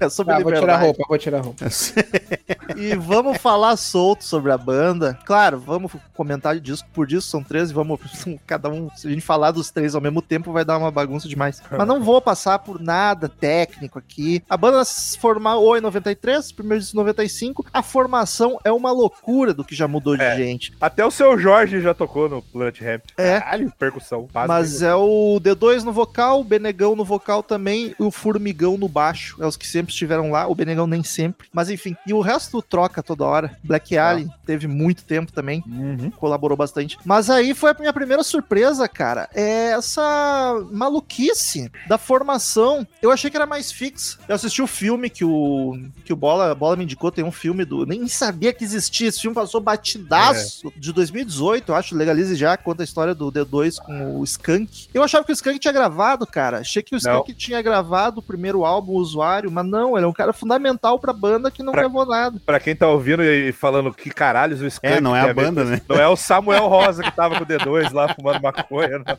é 0.01 0.09
sobre 0.11 0.33
Tá, 0.33 0.39
vou 0.41 0.51
tirar 0.51 0.57
a 0.57 0.59
liberdade. 0.59 0.83
roupa, 0.83 1.03
vou 1.07 1.17
tirar 1.17 1.37
a 1.37 1.41
roupa. 1.41 1.65
E 2.77 2.95
vamos 2.95 3.37
falar 3.37 3.75
solto 3.77 4.23
sobre 4.23 4.51
a 4.51 4.57
banda. 4.57 5.17
Claro, 5.25 5.59
vamos 5.59 5.91
comentar 6.13 6.55
de 6.55 6.61
disco 6.61 6.87
por 6.93 7.05
disco, 7.07 7.29
são 7.29 7.43
13, 7.43 7.73
vamos 7.73 7.99
cada 8.45 8.69
um, 8.69 8.89
se 8.95 9.07
a 9.07 9.09
gente 9.11 9.21
falar 9.21 9.51
dos 9.51 9.69
três 9.71 9.95
ao 9.95 10.01
mesmo 10.01 10.21
tempo 10.21 10.51
vai 10.51 10.63
dar 10.63 10.77
uma 10.77 10.91
bagunça 10.91 11.27
demais. 11.27 11.61
Mas 11.71 11.87
não 11.87 12.01
vou 12.03 12.21
passar 12.21 12.59
por 12.59 12.79
nada 12.81 13.27
técnico 13.29 13.99
aqui. 13.99 14.43
A 14.49 14.55
banda 14.57 14.83
se 14.85 15.17
formou 15.17 15.77
em 15.77 15.81
93, 15.81 16.51
primeiro 16.51 16.81
disco 16.81 16.95
em 16.95 16.99
95. 16.99 17.65
A 17.73 17.81
formação 17.83 18.59
é 18.63 18.71
uma 18.71 18.91
loucura 18.91 19.53
do 19.53 19.63
que 19.63 19.75
já 19.75 19.87
mudou 19.87 20.15
de 20.15 20.23
É. 20.23 20.35
gente. 20.35 20.73
Até 20.79 21.05
o 21.05 21.11
seu 21.11 21.37
Jorge 21.37 21.81
já 21.81 21.93
tocou 21.93 22.29
no 22.29 22.41
Planet 22.41 22.79
Ramp. 22.81 23.01
É. 23.17 23.39
Caralho, 23.39 23.71
percussão. 23.77 24.27
básica. 24.31 24.47
Mas 24.47 24.81
é 24.81 24.93
o 24.95 25.39
D2 25.41 25.83
no 25.83 25.91
vocal, 25.91 26.41
o 26.41 26.43
Benegão 26.43 26.95
no 26.95 27.03
vocal 27.05 27.41
também 27.43 27.95
e 27.99 28.03
o 28.03 28.11
Formigão 28.11 28.77
no 28.77 28.87
baixo. 28.87 29.37
É 29.41 29.45
os 29.45 29.55
que 29.57 29.67
sempre 29.67 29.91
estiveram 29.91 30.31
lá, 30.31 30.47
o 30.47 30.55
Benegão 30.55 30.87
nem 30.87 31.03
sempre. 31.03 31.47
Mas 31.53 31.69
enfim, 31.69 31.95
e 32.05 32.13
o 32.13 32.21
resto 32.21 32.61
troca 32.69 33.01
toda 33.01 33.25
hora. 33.25 33.57
Black 33.63 33.97
Alien 33.97 34.29
teve 34.47 34.65
muito 34.65 35.03
tempo 35.03 35.31
também, 35.31 35.61
Uhum. 35.67 36.09
colaborou 36.09 36.57
bastante. 36.57 36.97
Mas 37.05 37.29
aí 37.29 37.53
foi 37.53 37.71
a 37.71 37.75
minha 37.77 37.93
primeira 37.93 38.23
surpresa, 38.23 38.87
cara. 38.87 39.29
É 39.35 39.71
essa 39.73 40.55
maluquice 40.71 41.69
da 41.87 41.97
formação. 41.97 42.87
Eu 43.01 43.11
achei 43.11 43.29
que 43.29 43.35
era 43.37 43.45
mais 43.45 43.71
fixa. 43.71 44.17
Eu 44.27 44.35
assisti 44.35 44.61
o 44.61 44.67
filme 44.67 45.09
que 45.09 45.25
o, 45.25 45.77
que 46.05 46.13
o 46.13 46.15
Bola, 46.15 46.55
Bola 46.55 46.75
me 46.77 46.83
indicou, 46.85 47.11
tem 47.11 47.23
um 47.25 47.31
filme 47.31 47.65
do. 47.65 47.85
Nem 47.85 48.07
sabia 48.07 48.53
que 48.53 48.63
existia. 48.63 49.09
Esse 49.09 49.21
filme 49.21 49.35
passou 49.35 49.59
batidaço 49.61 50.71
de 50.77 50.93
2018, 50.93 51.71
eu 51.71 51.75
acho. 51.75 51.95
Legalize 51.95 52.35
já, 52.35 52.55
conta 52.57 52.83
a 52.83 52.85
história 52.85 53.13
do 53.13 53.31
D2 53.31 53.77
com 53.83 54.19
o 54.19 54.23
Skank. 54.23 54.87
Eu 54.93 55.03
achava 55.03 55.23
que 55.25 55.31
o 55.31 55.33
Skank 55.33 55.59
tinha 55.59 55.73
gravado, 55.73 56.25
cara. 56.25 56.59
Achei 56.59 56.81
que 56.81 56.95
o 56.95 56.97
Skank 56.97 57.33
tinha 57.33 57.61
gravado 57.61 58.19
o 58.19 58.23
primeiro 58.23 58.65
álbum, 58.65 58.93
o 58.93 58.97
Usuário, 58.97 59.51
mas 59.51 59.65
não, 59.65 59.95
ele 59.97 60.05
é 60.05 60.09
um 60.09 60.13
cara 60.13 60.31
fundamental 60.33 60.99
pra 60.99 61.11
banda 61.13 61.51
que 61.51 61.61
não 61.63 61.71
Pra- 61.73 61.81
gravou 61.83 62.05
nada. 62.05 62.41
Pra 62.45 62.59
quem 62.59 62.75
tá 62.75 62.87
ouvindo 62.87 63.23
e 63.23 63.51
falando 63.51 63.93
que 63.93 64.09
caralhos 64.37 64.61
o 64.61 64.67
Skank 64.67 64.95
É, 64.97 65.01
não 65.01 65.15
é 65.15 65.21
a 65.21 65.33
banda, 65.33 65.63
né? 65.63 65.81
Não 65.87 65.95
é 65.99 66.07
o 66.07 66.15
Samuel 66.15 66.67
Rosa 66.67 67.01
que 67.03 67.11
tava 67.11 67.35
com 67.37 67.43
o 67.43 67.47
D2 67.47 67.91
lá 67.91 68.13
fumando 68.13 68.41
maconha. 68.41 68.99
Não. 68.99 69.17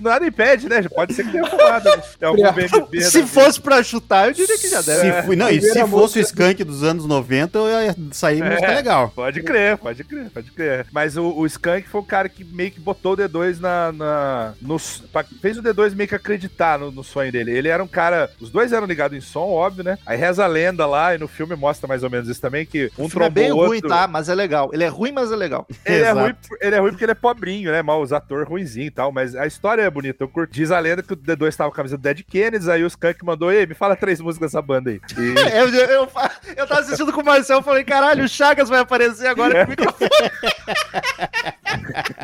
Nada 0.00 0.26
impede, 0.26 0.68
né? 0.68 0.82
Pode 0.82 1.14
ser 1.14 1.24
que 1.24 1.32
tenha 1.32 1.46
fumado. 1.46 1.88
É 2.20 2.26
algum 2.26 2.52
BMB. 2.52 3.00
Se 3.02 3.24
fosse 3.26 3.60
pra 3.60 3.82
chutar, 3.82 4.28
eu 4.28 4.32
diria 4.32 4.58
que 4.58 4.68
já 4.68 4.80
deve. 4.82 5.00
Se, 5.12 5.22
fui- 5.22 5.36
não, 5.36 5.48
e 5.48 5.54
se 5.54 5.60
Primeira 5.60 5.88
fosse 5.88 6.18
o 6.18 6.22
música- 6.22 6.42
Skunk 6.44 6.64
dos 6.64 6.82
anos 6.84 7.06
90, 7.06 7.58
eu 7.58 7.82
ia 7.82 7.96
sair 8.12 8.42
música 8.42 8.66
É. 8.66 8.74
legal. 8.74 9.10
Pode 9.14 9.42
crer, 9.42 9.76
pode 9.78 10.04
crer, 10.04 10.30
pode 10.30 10.50
crer. 10.52 10.86
Mas 10.92 11.16
o, 11.16 11.24
o 11.24 11.46
Skank 11.46 11.88
foi 11.88 12.00
o 12.00 12.04
cara 12.04 12.28
que 12.28 12.44
meio 12.44 12.70
que 12.70 12.80
botou 12.80 13.14
o 13.14 13.16
D2 13.16 13.58
na. 13.58 13.92
na 13.92 14.52
no, 14.60 14.76
pra- 15.12 15.24
fez 15.40 15.56
o 15.58 15.62
D2 15.62 15.94
meio 15.94 16.08
que 16.08 16.14
acreditar 16.14 16.78
no, 16.78 16.90
no 16.90 17.02
sonho 17.02 17.32
dele. 17.32 17.50
Ele 17.56 17.68
era 17.68 17.82
um 17.82 17.88
cara. 17.88 18.30
Os 18.40 18.50
dois 18.50 18.72
eram 18.72 18.86
ligados 18.86 19.16
em 19.16 19.20
som, 19.20 19.40
óbvio, 19.48 19.84
né? 19.84 19.98
Aí 20.06 20.16
reza 20.16 20.44
a 20.44 20.46
lenda 20.46 20.86
lá, 20.86 21.14
e 21.14 21.18
no 21.18 21.26
filme 21.28 21.56
mostra 21.56 21.88
mais 21.88 22.02
ou 22.02 22.10
menos 22.10 22.28
isso 22.28 22.40
também: 22.40 22.64
que 22.66 22.90
um 22.98 23.06
é 23.06 23.08
trombou 23.08 23.30
bem 23.30 23.50
o 23.52 23.56
outro. 23.56 23.68
ruim, 23.70 23.80
tá? 23.80 24.06
Mas 24.06 24.25
é 24.28 24.34
legal. 24.34 24.70
Ele 24.72 24.84
é 24.84 24.88
ruim, 24.88 25.12
mas 25.12 25.32
é 25.32 25.36
legal. 25.36 25.66
Ele 25.84 26.02
é, 26.02 26.10
ruim, 26.10 26.34
ele 26.60 26.74
é 26.74 26.78
ruim 26.78 26.90
porque 26.90 27.04
ele 27.04 27.12
é 27.12 27.14
pobrinho, 27.14 27.70
né? 27.70 27.82
Mas 27.82 28.02
os 28.02 28.12
atores 28.12 28.48
ruinzinho 28.48 28.86
e 28.86 28.90
tal. 28.90 29.12
Mas 29.12 29.34
a 29.34 29.46
história 29.46 29.82
é 29.82 29.90
bonita. 29.90 30.24
Eu 30.24 30.28
curti. 30.28 30.56
Diz 30.56 30.70
a 30.70 30.78
lenda 30.78 31.02
que 31.02 31.12
o 31.12 31.16
D2 31.16 31.54
tava 31.54 31.70
com 31.70 31.74
a 31.74 31.76
camisa 31.76 31.96
do 31.96 32.02
Dead 32.02 32.22
Kennedys, 32.22 32.68
aí 32.68 32.82
o 32.82 32.86
Skank 32.86 33.24
mandou, 33.24 33.52
ei, 33.52 33.66
me 33.66 33.74
fala 33.74 33.94
três 33.94 34.20
músicas 34.20 34.50
dessa 34.50 34.62
banda 34.62 34.90
aí. 34.90 35.00
E 35.16 35.36
Eu, 35.56 35.68
eu, 35.68 35.88
eu, 35.88 36.08
eu 36.56 36.66
tava 36.66 36.80
assistindo 36.80 37.12
com 37.12 37.20
o 37.20 37.24
Marcel 37.24 37.60
e 37.60 37.62
falei, 37.62 37.84
caralho, 37.84 38.24
o 38.24 38.28
Chagas 38.28 38.68
vai 38.68 38.80
aparecer 38.80 39.26
agora 39.26 39.64
com 39.64 39.66
o 39.66 39.70
microfone. 39.70 40.10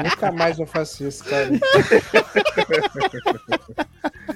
Nunca 0.03 0.33
mais 0.33 0.59
eu 0.59 0.67
faço 0.67 1.05
isso, 1.05 1.25
cara. 1.25 1.49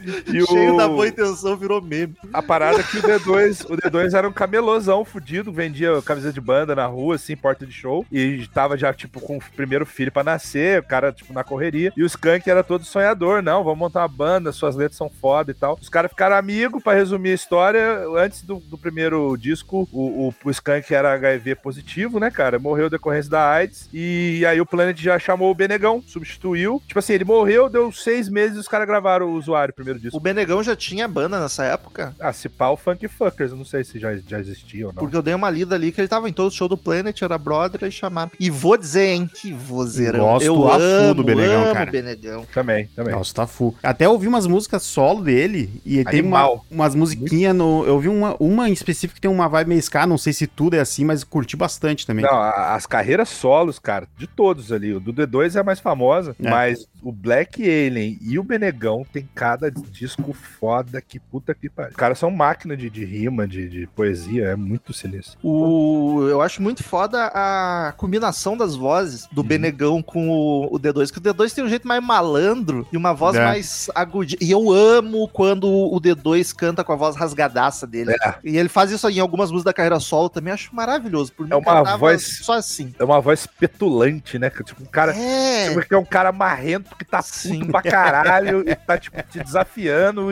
E 0.27 0.47
cheio 0.47 0.75
o- 0.75 0.77
da 0.77 0.88
boa 0.88 1.07
intenção, 1.09 1.57
virou 1.57 1.81
meme. 1.83 2.14
A 2.33 2.42
parada 2.42 2.81
é 2.81 2.83
que 2.83 2.99
o 2.99 3.03
D2, 3.03 3.64
o 3.71 3.77
D2 3.77 4.14
era 4.14 4.29
um 4.29 4.33
camelôzão 4.33 5.05
fudido, 5.05 5.53
vendia 5.53 6.01
camisa 6.03 6.33
de 6.33 6.40
banda 6.40 6.75
na 6.75 6.87
rua, 6.87 7.14
assim, 7.16 7.37
porta 7.37 7.66
de 7.66 7.73
show, 7.73 8.05
e 8.11 8.47
tava 8.53 8.77
já, 8.77 8.92
tipo, 8.92 9.21
com 9.21 9.37
o 9.37 9.42
primeiro 9.55 9.85
filho 9.87 10.12
pra 10.12 10.23
nascer, 10.25 10.81
o 10.81 10.85
cara, 10.85 11.12
tipo, 11.12 11.33
na 11.33 11.42
correria. 11.45 11.92
E 11.97 12.03
o 12.03 12.07
Skank 12.07 12.49
era 12.49 12.62
todo 12.62 12.85
sonhador, 12.85 13.42
não, 13.42 13.64
vamos 13.64 13.79
montar 13.79 14.01
uma 14.03 14.09
banda, 14.09 14.53
suas 14.53 14.77
letras 14.77 14.97
são 14.97 15.09
foda 15.11 15.51
e 15.51 15.55
tal. 15.55 15.79
Os 15.81 15.88
caras 15.88 16.11
ficaram 16.11 16.37
amigos, 16.37 16.83
pra 16.83 16.95
resumir 16.95 17.31
a 17.31 17.35
história, 17.35 18.05
antes 18.16 18.42
do, 18.42 18.57
do 18.57 18.79
primeiro 18.79 19.37
disco, 19.37 19.88
o, 19.92 20.29
o, 20.29 20.35
o 20.45 20.51
Skank 20.51 20.92
era 20.95 21.14
HIV 21.14 21.57
positivo, 21.57 22.19
né, 22.21 22.31
cara? 22.31 22.59
Morreu 22.59 22.90
decorrência 22.90 23.31
da 23.31 23.49
AIDS, 23.51 23.88
e 23.92 24.45
aí 24.47 24.61
o 24.61 24.66
Planet 24.66 24.99
já 25.01 25.19
chamou 25.19 25.51
o 25.51 25.55
Benegão, 25.55 26.03
substituiu. 26.07 26.83
Tipo 26.87 26.99
assim, 26.99 27.14
ele 27.14 27.25
morreu, 27.25 27.69
deu 27.69 27.90
seis 27.92 28.29
meses 28.29 28.57
e 28.57 28.61
os 28.61 28.69
caras 28.69 28.87
gravaram 28.87 29.27
o 29.27 29.35
usuário, 29.35 29.73
o 29.73 29.75
primeiro 29.96 30.00
disco. 30.00 30.16
O 30.16 30.20
Benegão 30.20 30.62
já 30.62 30.76
tinha 30.76 31.09
banda 31.09 31.40
nessa 31.40 31.64
época? 31.64 32.14
Ah, 32.20 32.32
se 32.32 32.48
pá, 32.48 32.68
o 32.68 32.76
Funk 32.76 33.06
Fuckers, 33.09 33.50
eu 33.50 33.56
não 33.56 33.64
sei 33.64 33.85
se 33.85 33.98
já, 33.98 34.16
já 34.16 34.38
existia 34.38 34.87
ou 34.87 34.92
não. 34.92 35.00
Porque 35.00 35.16
eu 35.16 35.22
dei 35.22 35.35
uma 35.35 35.50
lida 35.50 35.74
ali 35.74 35.92
que 35.92 36.00
ele 36.00 36.09
tava 36.09 36.28
em 36.28 36.32
todo 36.32 36.52
show 36.52 36.68
do 36.68 36.76
Planet, 36.76 37.20
era 37.22 37.38
brother, 37.38 37.85
e 37.85 37.90
chamaram. 37.90 38.30
E 38.38 38.50
vou 38.50 38.76
dizer, 38.76 39.06
hein, 39.09 39.30
que 39.32 39.52
vozeirão. 39.52 40.20
Gosto 40.20 40.44
eu 40.46 40.68
a 40.68 40.74
full 40.74 40.82
amo, 40.82 41.14
do 41.14 41.24
Benegão, 41.24 41.64
amo 41.64 41.72
cara. 41.74 41.90
Benegão. 41.90 42.46
Também, 42.52 42.87
também. 42.94 43.14
Nossa, 43.14 43.35
tá 43.35 43.46
full. 43.46 43.74
Até 43.82 44.09
ouvi 44.09 44.28
umas 44.28 44.46
músicas 44.46 44.82
solo 44.82 45.22
dele 45.22 45.80
e 45.85 46.04
tem 46.04 46.22
uma, 46.22 46.61
umas 46.70 46.94
musiquinhas 46.94 47.54
no. 47.54 47.85
Eu 47.87 47.98
vi 47.98 48.09
uma, 48.09 48.37
uma 48.38 48.68
em 48.68 48.72
específico 48.72 49.14
que 49.16 49.20
tem 49.20 49.30
uma 49.30 49.48
vibe 49.48 49.68
meio 49.68 49.80
ska, 49.80 50.06
não 50.06 50.18
sei 50.18 50.32
se 50.32 50.46
tudo 50.46 50.74
é 50.76 50.80
assim, 50.80 51.04
mas 51.04 51.24
curti 51.24 51.56
bastante 51.56 52.06
também. 52.06 52.24
Não, 52.24 52.37
as 52.40 52.87
carreiras 52.87 53.28
solos, 53.28 53.78
cara, 53.78 54.06
de 54.16 54.26
todos 54.26 54.72
ali. 54.72 54.92
O 54.92 55.00
do 55.00 55.12
D2 55.12 55.56
é 55.56 55.61
a 55.61 55.64
mais 55.64 55.80
famosa, 55.80 56.35
É. 56.42 56.50
mas 56.50 56.87
o 57.02 57.12
Black 57.12 57.62
Alien 57.62 58.18
e 58.20 58.38
o 58.38 58.42
Benegão 58.42 59.06
tem 59.12 59.28
cada 59.35 59.70
disco 59.90 60.33
foda 60.33 61.01
que 61.01 61.18
puta 61.18 61.55
que 61.55 61.68
pariu. 61.68 61.90
Os 61.90 61.96
caras 61.96 62.18
são 62.18 62.31
máquina 62.31 62.77
de, 62.77 62.88
de 62.90 63.05
rima, 63.05 63.46
de, 63.46 63.68
de 63.68 63.87
poesia, 63.88 64.46
é 64.49 64.57
muito 64.57 64.92
sinistro. 64.92 65.38
O, 65.42 66.27
eu 66.29 66.40
acho 66.42 66.61
muito 66.62 66.83
foda 66.83 67.31
a 67.35 67.92
combinação 67.96 68.57
das 68.57 68.75
vozes 68.75 69.27
do 69.33 69.42
Benegão 69.42 70.03
com 70.03 70.29
o, 70.29 70.75
o 70.75 70.79
D2, 70.79 71.11
que 71.11 71.18
o 71.18 71.20
D2 71.20 71.53
tem 71.55 71.64
um 71.64 71.68
jeito 71.68 71.87
mais 71.87 72.03
malandro 72.03 72.87
e 72.92 72.96
uma 72.96 73.12
voz 73.12 73.37
É. 73.37 73.44
mais 73.44 73.90
agudinha. 73.94 74.38
E 74.40 74.51
eu 74.51 74.70
amo 74.72 75.29
quando 75.29 75.68
o 75.68 76.01
D2 76.01 76.55
canta 76.55 76.83
com 76.85 76.92
a 76.92 76.96
voz 76.96 77.16
rasgadaça 77.16 77.87
dele. 77.87 78.12
É. 78.22 78.35
E 78.44 78.57
ele 78.57 78.68
faz 78.68 78.90
isso 78.90 79.09
em 79.09 79.20
algumas 79.20 79.51
músicas 79.51 79.64
da 79.64 79.72
carreira 79.75 80.01
solo 80.01 80.29
também, 80.29 80.53
acho 80.53 80.75
maravilhoso. 80.75 81.33
Por 81.33 81.44
mim, 81.46 81.53
É 81.53 81.57
uma 81.57 81.96
voz- 81.96 82.40
só 82.42 82.55
assim. 82.55 82.94
É 82.99 83.05
uma 83.05 83.20
voz 83.20 83.46
petulante, 83.46 84.38
né? 84.38 84.51
Tipo, 84.51 84.83
um 84.83 84.87
cara. 84.87 85.14
É. 85.16 85.68
Tipo, 85.68 85.87
que 85.87 85.94
é 85.94 85.99
um 85.99 86.05
cara 86.05 86.33
marrento 86.33 86.94
que 86.96 87.05
tá 87.05 87.22
Sim. 87.22 87.61
puto 87.61 87.72
pra 87.72 87.83
caralho 87.83 88.64
e 88.68 88.75
tá, 88.75 88.99
tipo, 88.99 89.22
te 89.22 89.38
desafiando 89.42 89.75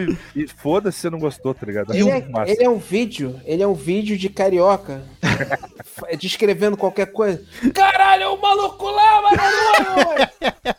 e, 0.01 0.17
e 0.35 0.49
foda-se 0.49 0.99
se 0.99 1.03
você 1.03 1.11
não 1.11 1.19
gostou, 1.19 1.55
tá 1.55 1.67
ligado? 1.67 1.95
Ele 1.95 2.09
é, 2.09 2.29
massa. 2.29 2.51
ele 2.51 2.65
é 2.65 2.71
um 2.71 2.79
vídeo, 2.79 3.41
ele 3.45 3.63
é 3.63 3.67
um 3.67 3.75
vídeo 3.75 4.17
de 4.17 4.29
carioca 4.29 5.03
descrevendo 6.19 6.77
qualquer 6.77 7.07
coisa. 7.07 7.45
Caralho, 7.73 8.35
o 8.35 8.41
maluco 8.41 8.91
lá, 8.91 9.23
mano, 9.23 9.43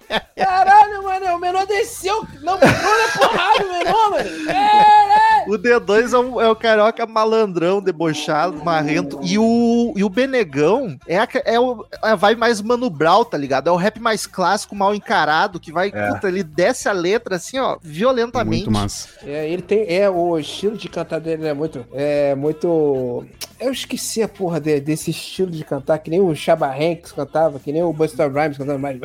é 0.10 0.18
o 0.18 0.25
Caralho, 0.36 1.02
mano, 1.02 1.36
o 1.36 1.40
menor 1.40 1.66
desceu. 1.66 2.28
Não, 2.42 2.58
não 2.60 2.60
é 2.60 3.18
porrada, 3.18 3.64
o 3.66 3.72
menor, 3.72 4.12
mano. 4.12 4.46
Caralho. 4.46 5.26
O 5.48 5.58
D2 5.58 6.14
é, 6.14 6.18
um, 6.18 6.42
é 6.42 6.50
o 6.50 6.56
carioca 6.56 7.06
malandrão, 7.06 7.82
debochado, 7.82 8.64
marrento. 8.66 9.20
E 9.24 9.38
o, 9.38 9.94
e 9.96 10.04
o 10.04 10.10
Benegão 10.10 10.98
é 11.08 11.20
a, 11.20 11.28
é 11.46 11.60
o, 11.60 11.86
é, 12.04 12.16
vai 12.16 12.36
mais 12.36 12.62
Mano 12.62 12.90
Brown, 12.90 13.24
tá 13.24 13.38
ligado? 13.38 13.70
É 13.70 13.72
o 13.72 13.76
rap 13.78 14.00
mais 14.00 14.26
clássico, 14.28 14.76
mal 14.76 14.94
encarado, 14.94 15.60
que 15.60 15.72
vai, 15.72 15.90
É. 15.94 16.08
puta, 16.10 16.28
ele 16.28 16.44
desce 16.44 16.90
a 16.90 16.92
letra 16.92 17.36
assim, 17.38 17.58
ó, 17.60 17.78
violentamente. 17.82 18.66
Muito 18.66 18.72
massa. 18.72 19.08
É, 19.26 19.48
ele 19.50 19.62
tem. 19.62 19.86
É, 19.88 20.10
o 20.10 20.38
estilo 20.38 20.76
de 20.76 20.90
cantar 20.90 21.20
dele 21.22 21.48
é 21.48 21.54
muito. 21.54 21.86
É 21.94 22.36
muito. 22.36 23.24
Eu 23.60 23.72
esqueci 23.72 24.22
a 24.22 24.28
porra 24.28 24.60
de- 24.60 24.80
desse 24.82 25.12
estilo 25.12 25.50
de 25.50 25.64
cantar, 25.64 25.98
que 26.00 26.10
nem 26.10 26.20
o 26.20 26.36
Chaba 26.36 26.68
Hanks 26.68 27.12
cantava, 27.14 27.60
que 27.60 27.72
nem 27.72 27.82
o 27.84 27.94
Buster 27.94 28.32
Rhymes 28.32 28.58
cantava 28.58 28.78
mais. 28.78 29.00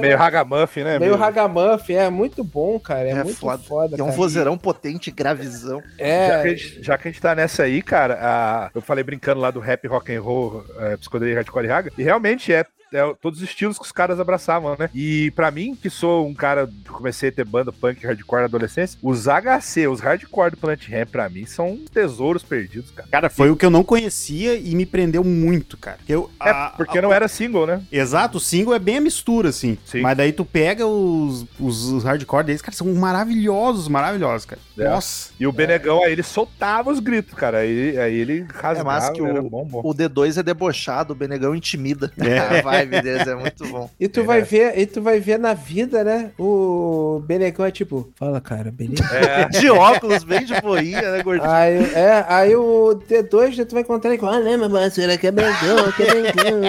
Meio 0.00 0.16
ragamuffin, 0.16 0.82
né? 0.84 0.98
Meio 0.98 1.16
Ragamuffin, 1.16 1.94
é 1.94 2.10
muito 2.10 2.42
bom, 2.44 2.78
cara. 2.78 3.08
É, 3.08 3.10
É 3.10 3.24
muito 3.24 3.38
foda. 3.38 3.62
foda. 3.62 3.96
É 3.98 4.02
um 4.02 4.10
vozeirão 4.10 4.56
potente, 4.56 5.10
gravizão. 5.10 5.80
Já 5.80 5.84
que, 5.96 6.02
a 6.02 6.06
É, 6.06 6.48
gente, 6.56 6.82
já 6.82 6.98
que 6.98 7.08
a 7.08 7.10
gente 7.10 7.20
tá 7.20 7.34
nessa 7.34 7.64
aí, 7.64 7.82
cara, 7.82 8.18
a- 8.20 8.70
eu 8.74 8.80
falei 8.80 9.02
brincando 9.04 9.40
lá 9.40 9.50
do 9.50 9.60
rap 9.60 9.86
rock 9.86 10.14
and 10.14 10.20
roll, 10.20 10.64
é, 10.78 10.96
psicodelia 10.96 11.34
hardcore 11.36 11.64
e 11.64 11.68
raga, 11.68 11.92
e 11.98 12.02
realmente 12.02 12.52
é, 12.52 12.64
é 12.92 13.14
todos 13.20 13.40
os 13.40 13.48
estilos 13.48 13.78
que 13.78 13.84
os 13.84 13.92
caras 13.92 14.20
abraçavam, 14.20 14.76
né? 14.78 14.88
E 14.94 15.30
pra 15.32 15.50
mim, 15.50 15.74
que 15.80 15.88
sou 15.90 16.26
um 16.26 16.34
cara 16.34 16.66
que 16.66 16.90
comecei 16.90 17.28
a 17.28 17.32
ter 17.32 17.44
banda 17.44 17.72
punk 17.72 18.04
hardcore 18.06 18.40
na 18.40 18.46
adolescência, 18.46 18.98
os 19.02 19.26
HC, 19.26 19.86
os 19.88 20.00
hardcore 20.00 20.50
do 20.52 20.56
Planet 20.56 20.88
Ramp, 20.88 21.08
pra 21.10 21.28
mim, 21.28 21.46
são 21.46 21.78
tesouros 21.92 22.42
perdidos, 22.42 22.90
cara. 22.90 23.08
Cara, 23.10 23.30
foi 23.30 23.50
o 23.50 23.56
que 23.56 23.64
eu 23.66 23.70
não 23.70 23.82
conhecia 23.84 24.54
e 24.56 24.74
me 24.74 24.86
prendeu 24.86 25.24
muito, 25.24 25.76
cara. 25.76 25.96
Porque 25.98 26.14
eu, 26.14 26.30
É, 26.42 26.50
a- 26.50 26.72
porque 26.76 27.00
não 27.00 27.12
era 27.12 27.28
single, 27.28 27.66
né? 27.66 27.82
Exato, 27.90 28.38
o 28.38 28.40
single 28.40 28.74
é 28.74 28.78
bem 28.78 28.98
a 28.98 29.00
mistura, 29.00 29.48
assim. 29.48 29.78
Sim. 29.84 30.00
Mas 30.00 30.16
daí 30.16 30.32
tu 30.32 30.44
pega 30.44 30.86
os, 30.86 31.46
os, 31.58 31.84
os 31.86 32.04
hardcore 32.04 32.44
deles, 32.44 32.62
cara, 32.62 32.74
são 32.76 32.86
maravilhosos, 32.94 33.88
maravilhosos, 33.88 34.44
cara. 34.46 34.60
É. 34.78 34.88
Nossa. 34.88 35.30
E 35.38 35.46
o 35.46 35.52
Benegão, 35.52 36.02
aí 36.02 36.12
ele 36.12 36.22
soltava 36.22 36.90
os 36.90 36.98
gritos, 37.00 37.34
cara. 37.34 37.58
Aí, 37.58 37.96
aí 37.98 38.14
ele 38.14 38.42
rasgava, 38.52 38.80
É 38.80 38.84
massa 38.84 39.12
que 39.12 39.22
o- 39.22 39.42
bom, 39.48 39.64
bom. 39.64 39.80
O 39.84 39.94
D2 39.94 40.38
é 40.38 40.42
debochado, 40.42 41.12
o 41.12 41.16
Benegão 41.16 41.54
intimida. 41.54 42.12
É. 42.18 42.60
A 42.81 42.81
vibe 42.86 43.02
deles 43.02 43.26
é 43.26 43.34
muito 43.34 43.66
bom. 43.68 43.88
E 43.98 44.08
tu 44.08 44.20
É. 44.20 44.22
vai 44.24 44.42
ver, 44.42 44.78
e 44.78 44.86
tu 44.86 45.00
vai 45.02 45.20
ver 45.20 45.38
na 45.38 45.54
vida, 45.54 46.02
né? 46.04 46.30
O 46.38 47.22
Benegão 47.26 47.64
é 47.66 47.70
tipo, 47.70 48.08
fala, 48.16 48.40
cara, 48.40 48.70
beleza? 48.70 49.02
É, 49.14 49.48
De 49.60 49.70
óculos, 49.70 50.24
bem 50.24 50.44
de 50.44 50.60
boinha, 50.60 51.00
né, 51.12 51.22
gordinho? 51.22 51.50
Aí, 51.50 51.92
é, 51.94 52.24
aí 52.28 52.56
o 52.56 53.00
D2 53.08 53.52
já 53.52 53.64
tu 53.64 53.72
vai 53.72 53.82
encontrar 53.82 54.10
ele 54.10 54.18
com, 54.18 54.26
ah, 54.26 54.38
lembra, 54.38 54.68
parceira, 54.68 55.16
que 55.18 55.26
é 55.26 55.30
Benegão, 55.30 55.92
que 55.96 56.02
é 56.02 56.14
Benegão. 56.14 56.62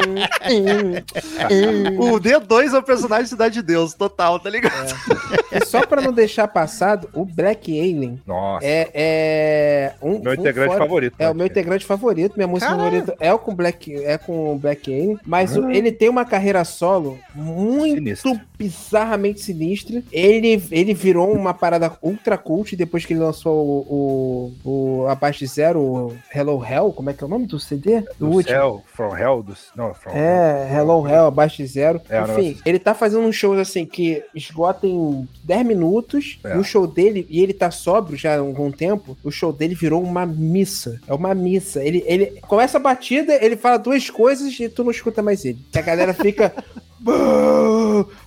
O 1.99 2.19
D2 2.19 2.73
é 2.73 2.77
o 2.77 2.83
personagem 2.83 3.23
de 3.25 3.29
Cidade 3.29 3.53
de 3.55 3.61
Deus, 3.61 3.93
total, 3.93 4.39
tá 4.39 4.49
ligado? 4.49 4.93
E 5.51 5.65
só 5.65 5.85
pra 5.85 6.01
não 6.01 6.11
deixar 6.11 6.47
passado, 6.47 7.09
o 7.13 7.25
Black 7.25 7.71
Alien 7.79 8.21
nossa. 8.25 8.65
é, 8.65 8.89
é 8.93 9.91
um 10.01 10.19
meu 10.19 10.31
um 10.31 10.35
integrante 10.35 10.67
fora- 10.69 10.79
favorito. 10.79 11.15
É 11.19 11.25
o 11.25 11.29
né? 11.29 11.37
meu 11.37 11.47
integrante 11.47 11.85
favorito, 11.85 12.33
minha 12.35 12.47
música 12.47 12.71
Caralho. 12.71 12.89
favorita 12.91 13.15
é 13.19 13.33
o 13.33 13.39
com 13.39 13.53
Black, 13.55 13.95
é 14.03 14.17
com 14.17 14.53
o 14.53 14.57
Black 14.57 14.91
Alien, 14.93 15.19
mas 15.25 15.55
o- 15.55 15.69
ele 15.69 15.91
tem 15.91 16.02
uma 16.09 16.25
carreira 16.25 16.63
solo 16.63 17.19
muito 17.35 17.95
Sinistro. 17.95 18.39
bizarramente 18.57 19.41
sinistra. 19.41 20.03
Ele, 20.11 20.61
ele 20.71 20.93
virou 20.93 21.31
uma 21.33 21.53
parada 21.53 21.91
ultra 22.01 22.37
cult 22.37 22.75
depois 22.75 23.05
que 23.05 23.13
ele 23.13 23.19
lançou 23.19 23.53
o, 23.65 24.53
o, 24.63 24.69
o 25.03 25.07
Abaixo 25.07 25.45
Zero, 25.45 25.79
o 25.79 26.17
Hello 26.33 26.63
Hell, 26.63 26.91
como 26.93 27.09
é 27.09 27.13
que 27.13 27.23
é 27.23 27.27
o 27.27 27.29
nome 27.29 27.45
do 27.45 27.59
CD? 27.59 28.01
Do, 28.01 28.07
Do 28.19 28.27
último. 28.27 28.55
Céu, 28.55 28.83
From 28.93 29.17
Hell, 29.17 29.43
dos, 29.43 29.67
não, 29.75 29.93
From 29.93 30.11
Hell. 30.11 30.19
É, 30.19 30.73
Hello 30.73 31.07
Hell, 31.07 31.25
abaixo 31.25 31.65
zero. 31.65 32.01
É, 32.09 32.21
Enfim, 32.21 32.57
ele 32.65 32.79
tá 32.79 32.93
fazendo 32.93 33.25
uns 33.25 33.35
shows 33.35 33.59
assim 33.59 33.85
que 33.85 34.23
esgotam 34.33 34.89
em 34.89 35.29
10 35.43 35.65
minutos. 35.65 36.39
É. 36.43 36.55
E 36.55 36.59
o 36.59 36.63
show 36.63 36.87
dele, 36.87 37.25
e 37.29 37.41
ele 37.41 37.53
tá 37.53 37.71
sóbrio 37.71 38.17
já 38.17 38.35
há 38.35 38.39
algum 38.39 38.71
tempo, 38.71 39.17
o 39.23 39.31
show 39.31 39.51
dele 39.51 39.75
virou 39.75 40.01
uma 40.01 40.25
missa. 40.25 40.99
É 41.07 41.13
uma 41.13 41.33
missa. 41.33 41.83
Ele, 41.83 42.03
ele 42.05 42.41
começa 42.41 42.77
a 42.77 42.81
batida, 42.81 43.37
ele 43.43 43.55
fala 43.55 43.77
duas 43.77 44.09
coisas 44.09 44.59
e 44.59 44.69
tu 44.69 44.83
não 44.83 44.91
escuta 44.91 45.21
mais 45.21 45.45
ele. 45.45 45.59
A 45.69 45.81
galera 45.95 46.13
fica. 46.13 46.53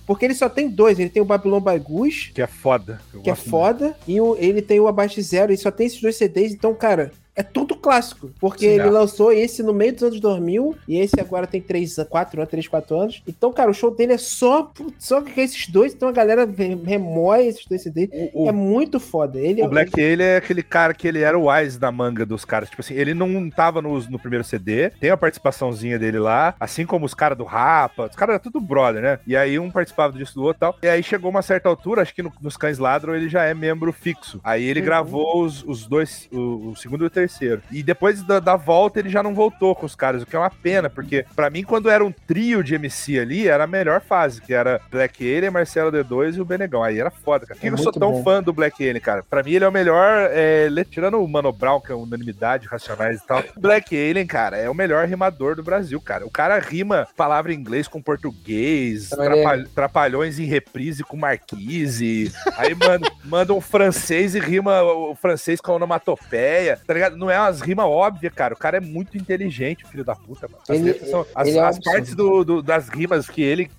Porque 0.05 0.25
ele 0.25 0.35
só 0.35 0.47
tem 0.47 0.69
dois. 0.69 0.99
Ele 0.99 1.09
tem 1.09 1.21
o 1.21 1.25
Babylon 1.25 1.59
by 1.59 1.79
Goose, 1.79 2.31
Que 2.33 2.41
é 2.41 2.47
foda. 2.47 3.01
Que 3.23 3.29
é 3.29 3.35
foda, 3.35 3.97
e 4.07 4.21
o, 4.21 4.35
ele 4.39 4.61
tem 4.61 4.79
o 4.79 4.87
Abaixo 4.87 5.21
Zero, 5.21 5.51
e 5.51 5.57
só 5.57 5.71
tem 5.71 5.87
esses 5.87 5.99
dois 6.01 6.15
CDs, 6.15 6.53
então, 6.53 6.73
cara, 6.75 7.11
é 7.37 7.43
tudo 7.43 7.75
clássico. 7.75 8.31
Porque 8.39 8.67
Sim, 8.67 8.73
ele 8.79 8.89
lançou 8.89 9.31
esse 9.31 9.63
no 9.63 9.73
meio 9.73 9.93
dos 9.93 10.03
anos 10.03 10.19
2000, 10.19 10.75
e 10.87 10.97
esse 10.99 11.19
agora 11.19 11.47
tem 11.47 11.61
3, 11.61 11.95
4 12.09 12.41
anos, 12.41 12.49
3, 12.51 12.67
4 12.67 12.99
anos. 12.99 13.23
Então, 13.27 13.53
cara, 13.53 13.69
o 13.71 13.73
show 13.73 13.91
dele 13.95 14.13
é 14.13 14.17
só, 14.17 14.71
só 14.99 15.21
com 15.21 15.39
esses 15.39 15.67
dois, 15.69 15.93
então 15.93 16.09
a 16.09 16.11
galera 16.11 16.45
re- 16.45 16.75
remói 16.83 17.45
esses 17.47 17.65
dois 17.65 17.83
CDs. 17.83 18.09
O, 18.33 18.49
é 18.49 18.51
muito 18.51 18.99
foda. 18.99 19.39
Ele 19.39 19.61
o 19.61 19.65
é 19.65 19.67
Black 19.67 19.99
ele 19.99 20.23
é 20.23 20.37
aquele 20.37 20.63
cara 20.63 20.93
que 20.93 21.07
ele 21.07 21.19
era 21.21 21.37
o 21.37 21.49
Wise 21.49 21.79
da 21.79 21.91
manga 21.91 22.25
dos 22.25 22.43
caras. 22.43 22.69
Tipo 22.69 22.81
assim, 22.81 22.95
ele 22.95 23.13
não 23.13 23.49
tava 23.49 23.81
no, 23.81 23.99
no 24.09 24.19
primeiro 24.19 24.43
CD, 24.43 24.89
tem 24.99 25.09
a 25.11 25.17
participaçãozinha 25.17 25.99
dele 25.99 26.19
lá, 26.19 26.55
assim 26.59 26.85
como 26.85 27.05
os 27.05 27.13
caras 27.13 27.37
do 27.37 27.43
Rapa, 27.43 28.07
os 28.09 28.15
caras 28.15 28.33
eram 28.35 28.43
tudo 28.43 28.59
brother, 28.59 29.01
né? 29.01 29.19
E 29.27 29.35
aí 29.37 29.59
um 29.59 29.69
participava 29.69 30.17
disso 30.17 30.33
do 30.35 30.43
outro 30.43 30.57
e 30.57 30.59
tal. 30.61 30.75
E 30.81 30.87
aí 30.87 31.03
chegou 31.03 31.29
uma 31.29 31.41
certa 31.41 31.69
altura, 31.69 32.01
acho 32.01 32.13
que 32.15 32.23
no- 32.23 32.33
nos 32.41 32.57
Cães 32.57 32.77
Ladram 32.79 33.15
ele 33.15 33.29
já 33.29 33.43
é 33.43 33.53
membro 33.53 33.93
fixo. 33.93 34.39
Aí 34.43 34.63
ele 34.63 34.79
Uhum. 34.79 34.85
gravou 34.85 35.43
os, 35.43 35.63
os 35.63 35.85
dois, 35.85 36.27
o, 36.31 36.69
o 36.71 36.75
segundo 36.75 37.03
e 37.03 37.07
o 37.07 37.09
terceiro. 37.09 37.26
E 37.71 37.81
depois 37.83 38.21
da, 38.23 38.39
da 38.39 38.55
volta 38.55 38.99
ele 38.99 39.09
já 39.09 39.21
não 39.23 39.33
voltou 39.33 39.75
com 39.75 39.85
os 39.85 39.95
caras, 39.95 40.21
o 40.21 40.25
que 40.25 40.35
é 40.35 40.39
uma 40.39 40.49
pena, 40.49 40.89
porque 40.89 41.25
pra 41.35 41.49
mim 41.49 41.63
quando 41.63 41.89
era 41.89 42.03
um 42.03 42.11
trio 42.11 42.63
de 42.63 42.75
MC 42.75 43.19
ali, 43.19 43.47
era 43.47 43.63
a 43.63 43.67
melhor 43.67 44.01
fase, 44.01 44.41
que 44.41 44.53
era 44.53 44.79
Black 44.91 45.23
Alien, 45.23 45.51
Marcelo 45.51 45.91
D2 45.91 46.35
e 46.35 46.41
o 46.41 46.45
Benegão. 46.45 46.83
Aí 46.83 46.99
era 46.99 47.09
foda, 47.11 47.45
cara. 47.45 47.55
Por 47.55 47.61
que 47.61 47.67
É 47.67 47.71
eu 47.71 47.77
sou 47.77 47.85
muito 47.85 47.99
tão 47.99 48.11
bom. 48.11 48.23
fã 48.23 48.41
do 48.41 48.53
Black 48.53 48.81
Alien, 48.83 49.01
cara? 49.01 49.23
Pra 49.23 49.43
mim 49.43 49.51
ele 49.53 49.65
é 49.65 49.67
o 49.67 49.71
melhor, 49.71 50.29
é, 50.31 50.67
tirando 50.89 51.21
o 51.21 51.27
Mano 51.27 51.51
Brown, 51.51 51.79
que 51.81 51.91
é 51.91 51.95
unanimidade, 51.95 52.67
racionais 52.67 53.19
e 53.21 53.27
tal. 53.27 53.43
Black 53.57 53.95
Alien, 53.95 54.25
cara, 54.27 54.57
é 54.57 54.69
o 54.69 54.73
melhor 54.73 55.05
rimador 55.07 55.55
do 55.55 55.63
Brasil, 55.63 55.99
cara. 56.01 56.25
O 56.25 56.31
cara 56.31 56.59
rima 56.59 57.07
palavra 57.15 57.53
em 57.53 57.57
inglês 57.57 57.87
com 57.87 58.01
português, 58.01 59.11
é- 59.11 59.15
trapalh- 59.15 59.67
trapalhões 59.75 60.39
em 60.39 60.45
reprise 60.45 61.03
com 61.03 61.17
marquise. 61.17 62.31
Aí 62.57 62.73
manda, 62.75 63.11
manda 63.25 63.53
um 63.53 63.61
francês 63.61 64.35
e 64.35 64.39
rima 64.39 64.81
o 64.83 65.15
francês 65.15 65.59
com 65.59 65.73
onomatopeia, 65.73 66.79
tá 66.85 66.93
ligado? 66.93 67.16
Não 67.17 67.29
é 67.29 67.39
umas 67.39 67.61
rimas 67.61 67.85
óbvias, 67.85 68.33
cara. 68.33 68.53
O 68.53 68.57
cara 68.57 68.77
é 68.77 68.79
muito 68.79 69.17
inteligente, 69.17 69.85
filho 69.89 70.03
da 70.03 70.15
puta, 70.15 70.47
mano. 70.47 70.61
As, 70.67 70.77
Ele- 70.79 70.93
são- 71.09 71.25
as- 71.35 71.47
ele 71.47 71.57
é 71.57 71.61
as 71.63 71.79
partes 71.79 72.15
do, 72.15 72.43
do- 72.43 72.61
das 72.61 72.87
rimas 72.89 73.27
que 73.29 73.41
ele. 73.41 73.69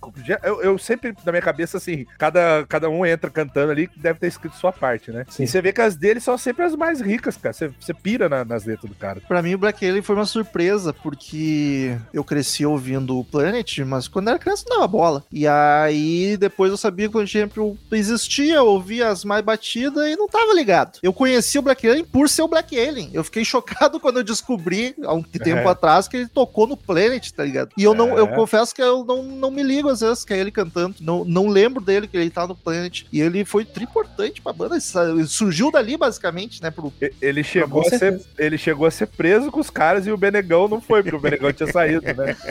Eu, 0.42 0.62
eu 0.62 0.78
sempre, 0.78 1.14
na 1.24 1.32
minha 1.32 1.42
cabeça, 1.42 1.76
assim, 1.76 2.06
cada, 2.18 2.64
cada 2.68 2.88
um 2.88 3.04
entra 3.06 3.30
cantando 3.30 3.72
ali 3.72 3.86
que 3.86 3.98
deve 3.98 4.18
ter 4.18 4.26
escrito 4.26 4.56
sua 4.56 4.72
parte, 4.72 5.10
né? 5.10 5.24
Sim. 5.28 5.44
E 5.44 5.46
você 5.46 5.60
vê 5.62 5.72
que 5.72 5.80
as 5.80 5.96
dele 5.96 6.20
são 6.20 6.36
sempre 6.36 6.64
as 6.64 6.74
mais 6.74 7.00
ricas, 7.00 7.36
cara. 7.36 7.52
Você, 7.52 7.70
você 7.80 7.94
pira 7.94 8.28
na- 8.28 8.44
nas 8.44 8.64
letras 8.64 8.90
do 8.90 8.96
cara. 8.96 9.20
Pra 9.26 9.42
mim, 9.42 9.54
o 9.54 9.58
Black 9.58 9.84
Alien 9.86 10.02
foi 10.02 10.14
uma 10.16 10.26
surpresa, 10.26 10.92
porque 10.92 11.96
eu 12.12 12.24
cresci 12.24 12.64
ouvindo 12.66 13.18
o 13.18 13.24
Planet, 13.24 13.78
mas 13.80 14.08
quando 14.08 14.28
era 14.28 14.38
criança 14.38 14.64
não 14.68 14.76
dava 14.76 14.88
bola. 14.88 15.24
E 15.32 15.46
aí, 15.46 16.36
depois 16.36 16.70
eu 16.70 16.76
sabia 16.76 17.08
que 17.08 17.16
o 17.16 17.26
Champion 17.26 17.76
existia, 17.92 18.56
eu 18.56 18.66
ouvia 18.66 19.08
as 19.08 19.24
mais 19.24 19.44
batidas 19.44 20.06
e 20.08 20.16
não 20.16 20.28
tava 20.28 20.52
ligado. 20.54 20.98
Eu 21.02 21.12
conheci 21.12 21.58
o 21.58 21.62
Black 21.62 21.86
Alien 21.88 22.04
por 22.04 22.28
ser 22.28 22.42
o 22.42 22.48
Black 22.48 22.78
Alien. 22.78 23.10
Eu 23.12 23.24
fiquei 23.28 23.44
chocado 23.44 23.98
quando 24.00 24.18
eu 24.18 24.24
descobri, 24.24 24.94
há 25.04 25.14
um 25.14 25.22
tempo 25.22 25.48
É. 25.60 25.68
atrás, 25.68 26.08
que 26.08 26.16
ele 26.16 26.28
tocou 26.28 26.66
no 26.66 26.76
Planet, 26.76 27.30
tá 27.30 27.44
ligado? 27.44 27.70
E 27.76 27.84
eu 27.84 27.94
não, 27.94 28.16
É. 28.16 28.20
eu 28.20 28.28
confesso 28.28 28.74
que 28.74 28.82
eu 28.82 29.04
não, 29.04 29.22
não 29.22 29.50
me 29.50 29.62
ligo 29.62 29.88
às 29.88 30.00
vezes 30.00 30.24
que 30.24 30.32
é 30.34 30.38
ele 30.38 30.50
cantando. 30.50 30.96
Não, 31.00 31.24
não 31.24 31.48
lembro 31.48 31.82
dele 31.82 32.06
que 32.08 32.16
ele 32.16 32.30
tá 32.30 32.46
no 32.46 32.54
Planet. 32.54 33.04
E 33.12 33.20
ele 33.20 33.44
foi 33.44 33.64
tri 33.64 33.84
importante 33.84 34.40
pra 34.42 34.52
banda. 34.52 34.76
Ele 34.76 35.26
surgiu 35.26 35.70
dali, 35.70 35.96
basicamente, 35.96 36.62
né? 36.62 36.70
Pro, 36.70 36.92
Ele 37.22 37.42
chegou, 37.42 37.80
a 37.82 37.84
ser, 37.84 38.20
ele 38.38 38.58
chegou 38.58 38.86
a 38.86 38.90
ser 38.90 39.06
preso 39.06 39.50
com 39.50 39.60
os 39.60 39.70
caras 39.70 40.06
e 40.06 40.12
o 40.12 40.16
Benegão 40.16 40.68
não 40.68 40.80
foi, 40.80 41.02
porque 41.02 41.16
o 41.16 41.20
Benegão 41.20 41.52
tinha 41.52 41.70
saído, 41.72 42.02
né? 42.02 42.36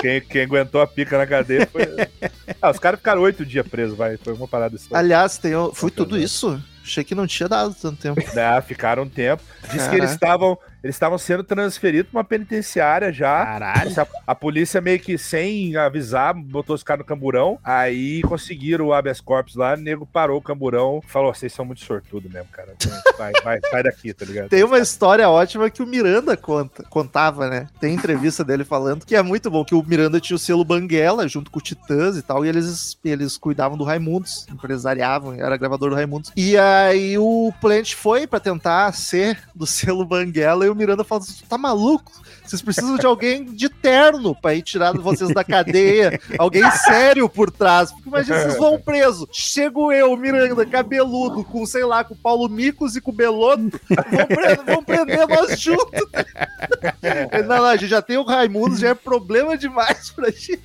Quem, 0.00 0.20
quem 0.20 0.42
aguentou 0.42 0.80
a 0.80 0.86
pica 0.86 1.16
na 1.18 1.26
cadeia 1.26 1.68
foi. 1.70 1.82
Ah, 2.60 2.70
os 2.70 2.78
caras 2.78 2.98
ficaram 2.98 3.20
oito 3.22 3.44
dias 3.44 3.66
presos, 3.66 3.96
vai. 3.96 4.16
Foi 4.16 4.32
uma 4.32 4.46
parada 4.48 4.76
assim. 4.76 4.88
Aliás, 4.92 5.38
tem, 5.38 5.52
foi 5.74 5.90
tudo 5.90 6.16
isso? 6.18 6.60
Achei 6.88 7.04
que 7.04 7.14
não 7.14 7.26
tinha 7.26 7.46
dado 7.46 7.74
tanto 7.74 8.00
tempo. 8.00 8.18
Né, 8.34 8.62
ficaram 8.62 9.02
um 9.02 9.08
tempo. 9.08 9.42
Diz 9.70 9.86
que 9.88 9.96
eles 9.96 10.10
estavam 10.10 10.58
eles 10.82 10.96
estavam 10.96 11.18
sendo 11.18 11.42
transferidos 11.42 12.10
pra 12.10 12.18
uma 12.18 12.24
penitenciária 12.24 13.12
já. 13.12 13.44
Caralho. 13.44 14.00
A, 14.00 14.06
a 14.28 14.34
polícia 14.34 14.80
meio 14.80 15.00
que 15.00 15.18
sem 15.18 15.76
avisar, 15.76 16.34
botou 16.34 16.74
os 16.74 16.82
caras 16.82 17.00
no 17.00 17.06
camburão. 17.06 17.58
Aí 17.62 18.22
conseguiram 18.22 18.86
o 18.86 18.92
habeas 18.92 19.20
corpus 19.20 19.56
lá, 19.56 19.74
o 19.74 19.76
nego 19.76 20.06
parou 20.06 20.38
o 20.38 20.42
camburão 20.42 21.00
falou: 21.06 21.34
vocês 21.34 21.52
são 21.52 21.64
muito 21.64 21.84
sortudos 21.84 22.30
mesmo, 22.30 22.48
cara. 22.52 22.74
Vai, 23.16 23.32
vai, 23.42 23.60
sai 23.70 23.82
daqui, 23.82 24.12
tá 24.12 24.24
ligado? 24.24 24.48
Tem 24.48 24.62
uma 24.62 24.78
história 24.78 25.28
ótima 25.28 25.70
que 25.70 25.82
o 25.82 25.86
Miranda 25.86 26.36
conta, 26.36 26.82
contava, 26.84 27.48
né? 27.48 27.68
Tem 27.80 27.94
entrevista 27.94 28.44
dele 28.44 28.64
falando 28.64 29.04
que 29.04 29.16
é 29.16 29.22
muito 29.22 29.50
bom, 29.50 29.64
que 29.64 29.74
o 29.74 29.82
Miranda 29.82 30.20
tinha 30.20 30.36
o 30.36 30.38
selo 30.38 30.64
Banguela 30.64 31.26
junto 31.26 31.50
com 31.50 31.58
o 31.58 31.62
Titãs 31.62 32.16
e 32.16 32.22
tal, 32.22 32.44
e 32.44 32.48
eles, 32.48 32.98
eles 33.04 33.36
cuidavam 33.36 33.76
do 33.76 33.84
Raimundos, 33.84 34.46
empresariavam, 34.52 35.34
era 35.34 35.56
gravador 35.56 35.90
do 35.90 35.96
Raimundos. 35.96 36.32
E 36.36 36.56
aí 36.56 37.18
o 37.18 37.52
Plant 37.60 37.94
foi 37.94 38.26
pra 38.26 38.40
tentar 38.40 38.92
ser 38.92 39.38
do 39.54 39.66
selo 39.66 40.04
Banguela 40.04 40.66
e 40.66 40.70
o 40.70 40.74
Miranda 40.78 41.04
fala 41.04 41.20
assim, 41.20 41.44
tá 41.48 41.58
maluco? 41.58 42.10
Vocês 42.44 42.62
precisam 42.62 42.96
de 42.96 43.04
alguém 43.04 43.44
de 43.44 43.68
terno 43.68 44.34
pra 44.34 44.54
ir 44.54 44.62
tirar 44.62 44.92
vocês 44.96 45.32
da 45.34 45.44
cadeia. 45.44 46.18
Alguém 46.38 46.68
sério 46.70 47.28
por 47.28 47.50
trás. 47.50 47.90
Porque 47.92 48.08
imagina, 48.08 48.38
vocês 48.40 48.56
vão 48.56 48.80
preso. 48.80 49.28
Chego 49.30 49.92
eu, 49.92 50.16
Miranda, 50.16 50.64
cabeludo, 50.64 51.44
com, 51.44 51.66
sei 51.66 51.84
lá, 51.84 52.02
com 52.04 52.14
o 52.14 52.16
Paulo 52.16 52.48
Micos 52.48 52.96
e 52.96 53.00
com 53.02 53.10
o 53.10 53.14
Beloto. 53.14 53.78
Vão, 53.88 54.26
pre- 54.26 54.56
vão 54.74 54.82
prender 54.84 55.28
nós 55.28 55.60
juntos. 55.60 56.00
Não, 57.46 57.56
não, 57.58 57.64
a 57.64 57.76
gente 57.76 57.88
já 57.90 58.02
tem 58.02 58.16
o 58.16 58.22
Raimundo, 58.24 58.76
já 58.76 58.88
é 58.88 58.94
problema 58.94 59.56
demais 59.56 60.10
pra 60.10 60.30
gente. 60.30 60.58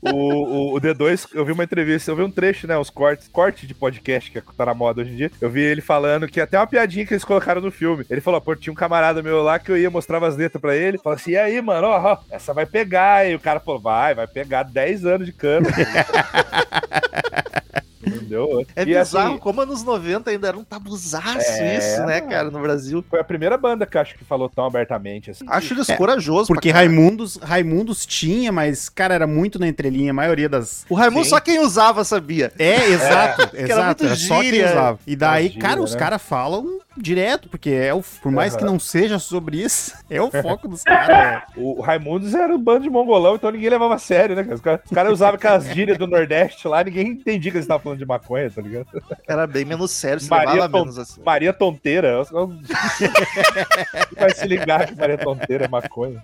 O, 0.00 0.10
o, 0.10 0.76
o 0.76 0.80
D2, 0.80 1.28
eu 1.34 1.44
vi 1.44 1.52
uma 1.52 1.64
entrevista, 1.64 2.10
eu 2.10 2.16
vi 2.16 2.22
um 2.22 2.30
trecho, 2.30 2.66
né? 2.66 2.76
Os 2.78 2.90
cortes, 2.90 3.28
corte 3.28 3.66
de 3.66 3.74
podcast 3.74 4.30
que 4.30 4.40
tá 4.40 4.66
na 4.66 4.74
moda 4.74 5.02
hoje 5.02 5.12
em 5.12 5.16
dia. 5.16 5.30
Eu 5.40 5.50
vi 5.50 5.60
ele 5.60 5.80
falando 5.80 6.28
que 6.28 6.40
até 6.40 6.58
uma 6.58 6.66
piadinha 6.66 7.04
que 7.04 7.12
eles 7.12 7.24
colocaram 7.24 7.60
no 7.60 7.70
filme. 7.70 8.04
Ele 8.08 8.20
falou, 8.20 8.40
pô, 8.40 8.54
tinha 8.54 8.72
um 8.72 8.76
camarada 8.76 9.22
meu 9.22 9.42
lá 9.42 9.58
que 9.58 9.70
eu 9.70 9.76
ia 9.76 9.90
mostrava 9.90 10.28
as 10.28 10.36
letras 10.36 10.60
pra 10.60 10.76
ele. 10.76 10.98
Falou 10.98 11.16
assim: 11.16 11.32
e 11.32 11.36
aí, 11.36 11.60
mano, 11.60 11.88
ó, 11.88 12.12
ó, 12.12 12.18
essa 12.30 12.54
vai 12.54 12.66
pegar. 12.66 13.28
E 13.28 13.34
o 13.34 13.40
cara 13.40 13.60
falou, 13.60 13.80
vai, 13.80 14.14
vai 14.14 14.26
pegar 14.26 14.62
10 14.62 15.04
anos 15.04 15.26
de 15.26 15.32
cana. 15.32 15.68
Entendeu? 18.06 18.64
É 18.74 18.82
E, 18.82 18.86
bizarro 18.86 19.30
assim, 19.30 19.38
como 19.38 19.60
anos 19.60 19.82
90 19.82 20.30
ainda 20.30 20.48
era 20.48 20.56
um 20.56 20.64
tabuzaço 20.64 21.38
É, 21.40 21.78
isso, 21.78 22.02
né, 22.06 22.20
cara, 22.20 22.50
no 22.50 22.60
Brasil. 22.60 23.04
Foi 23.10 23.20
a 23.20 23.24
primeira 23.24 23.56
banda 23.58 23.84
que 23.84 23.96
eu 23.96 24.00
acho 24.00 24.16
que 24.16 24.24
falou 24.24 24.48
tão 24.48 24.64
abertamente 24.64 25.30
assim. 25.30 25.44
Acho 25.48 25.74
eles 25.74 25.88
corajosos. 25.96 26.48
Porque. 26.48 26.70
Raimundos, 26.70 27.36
Raimundos 27.36 28.06
tinha, 28.06 28.52
mas, 28.52 28.88
cara, 28.88 29.14
era 29.14 29.26
muito 29.26 29.58
na 29.58 29.66
entrelinha, 29.66 30.10
a 30.10 30.14
maioria 30.14 30.48
das. 30.48 30.84
O 30.88 30.94
Raimundo 30.94 31.24
Sim. 31.24 31.30
só 31.30 31.40
quem 31.40 31.58
usava 31.58 32.04
sabia. 32.04 32.52
É, 32.58 32.90
exato, 32.90 33.50
era 33.56 33.62
exato. 33.62 34.04
muito 34.04 34.06
Era 34.06 34.16
só 34.16 34.40
quem 34.40 34.64
usava. 34.64 34.98
E 35.06 35.16
daí, 35.16 35.48
Gíria, 35.48 35.60
cara, 35.60 35.82
os 35.82 35.92
né? 35.92 35.98
caras 35.98 36.22
falam 36.22 36.80
direto, 36.96 37.48
porque 37.48 37.70
é 37.70 37.92
o, 37.94 38.02
por 38.22 38.30
mais 38.32 38.52
Aham. 38.52 38.58
que 38.58 38.64
não 38.64 38.78
seja 38.78 39.18
sobre 39.18 39.62
isso, 39.62 39.92
é 40.10 40.20
o 40.20 40.30
foco 40.30 40.68
dos 40.68 40.82
caras. 40.82 41.42
O 41.56 41.80
Raimundos 41.80 42.34
era 42.34 42.54
um 42.54 42.58
bando 42.58 42.82
de 42.84 42.90
mongolão, 42.90 43.34
então 43.36 43.50
ninguém 43.50 43.70
levava 43.70 43.94
a 43.94 43.98
sério, 43.98 44.34
né? 44.36 44.42
cara? 44.42 44.54
Os 44.54 44.60
caras 44.60 44.80
os 44.84 44.92
caras 44.92 45.12
usavam 45.12 45.34
aquelas 45.36 45.66
gírias 45.72 45.98
do 45.98 46.06
Nordeste 46.06 46.66
lá, 46.68 46.82
ninguém 46.82 47.08
entendia 47.08 47.50
que 47.50 47.56
eles 47.56 47.64
estavam 47.64 47.82
falando 47.82 47.98
de 47.98 48.06
maconha, 48.06 48.50
tá 48.50 48.62
ligado? 48.62 48.86
Era 49.26 49.46
bem 49.46 49.64
menos 49.64 49.90
sério, 49.90 50.20
se 50.20 50.30
Maria 50.30 50.52
levava 50.52 50.72
Tom- 50.72 50.78
menos 50.80 50.98
assim. 50.98 51.20
Maria 51.24 51.52
Tonteira. 51.52 52.22
Vai 54.16 54.30
se 54.30 54.46
ligar 54.46 54.86
que 54.86 54.94
Maria 54.94 55.18
Tonteira 55.18 55.64
é 55.64 55.68
maconha. 55.68 56.22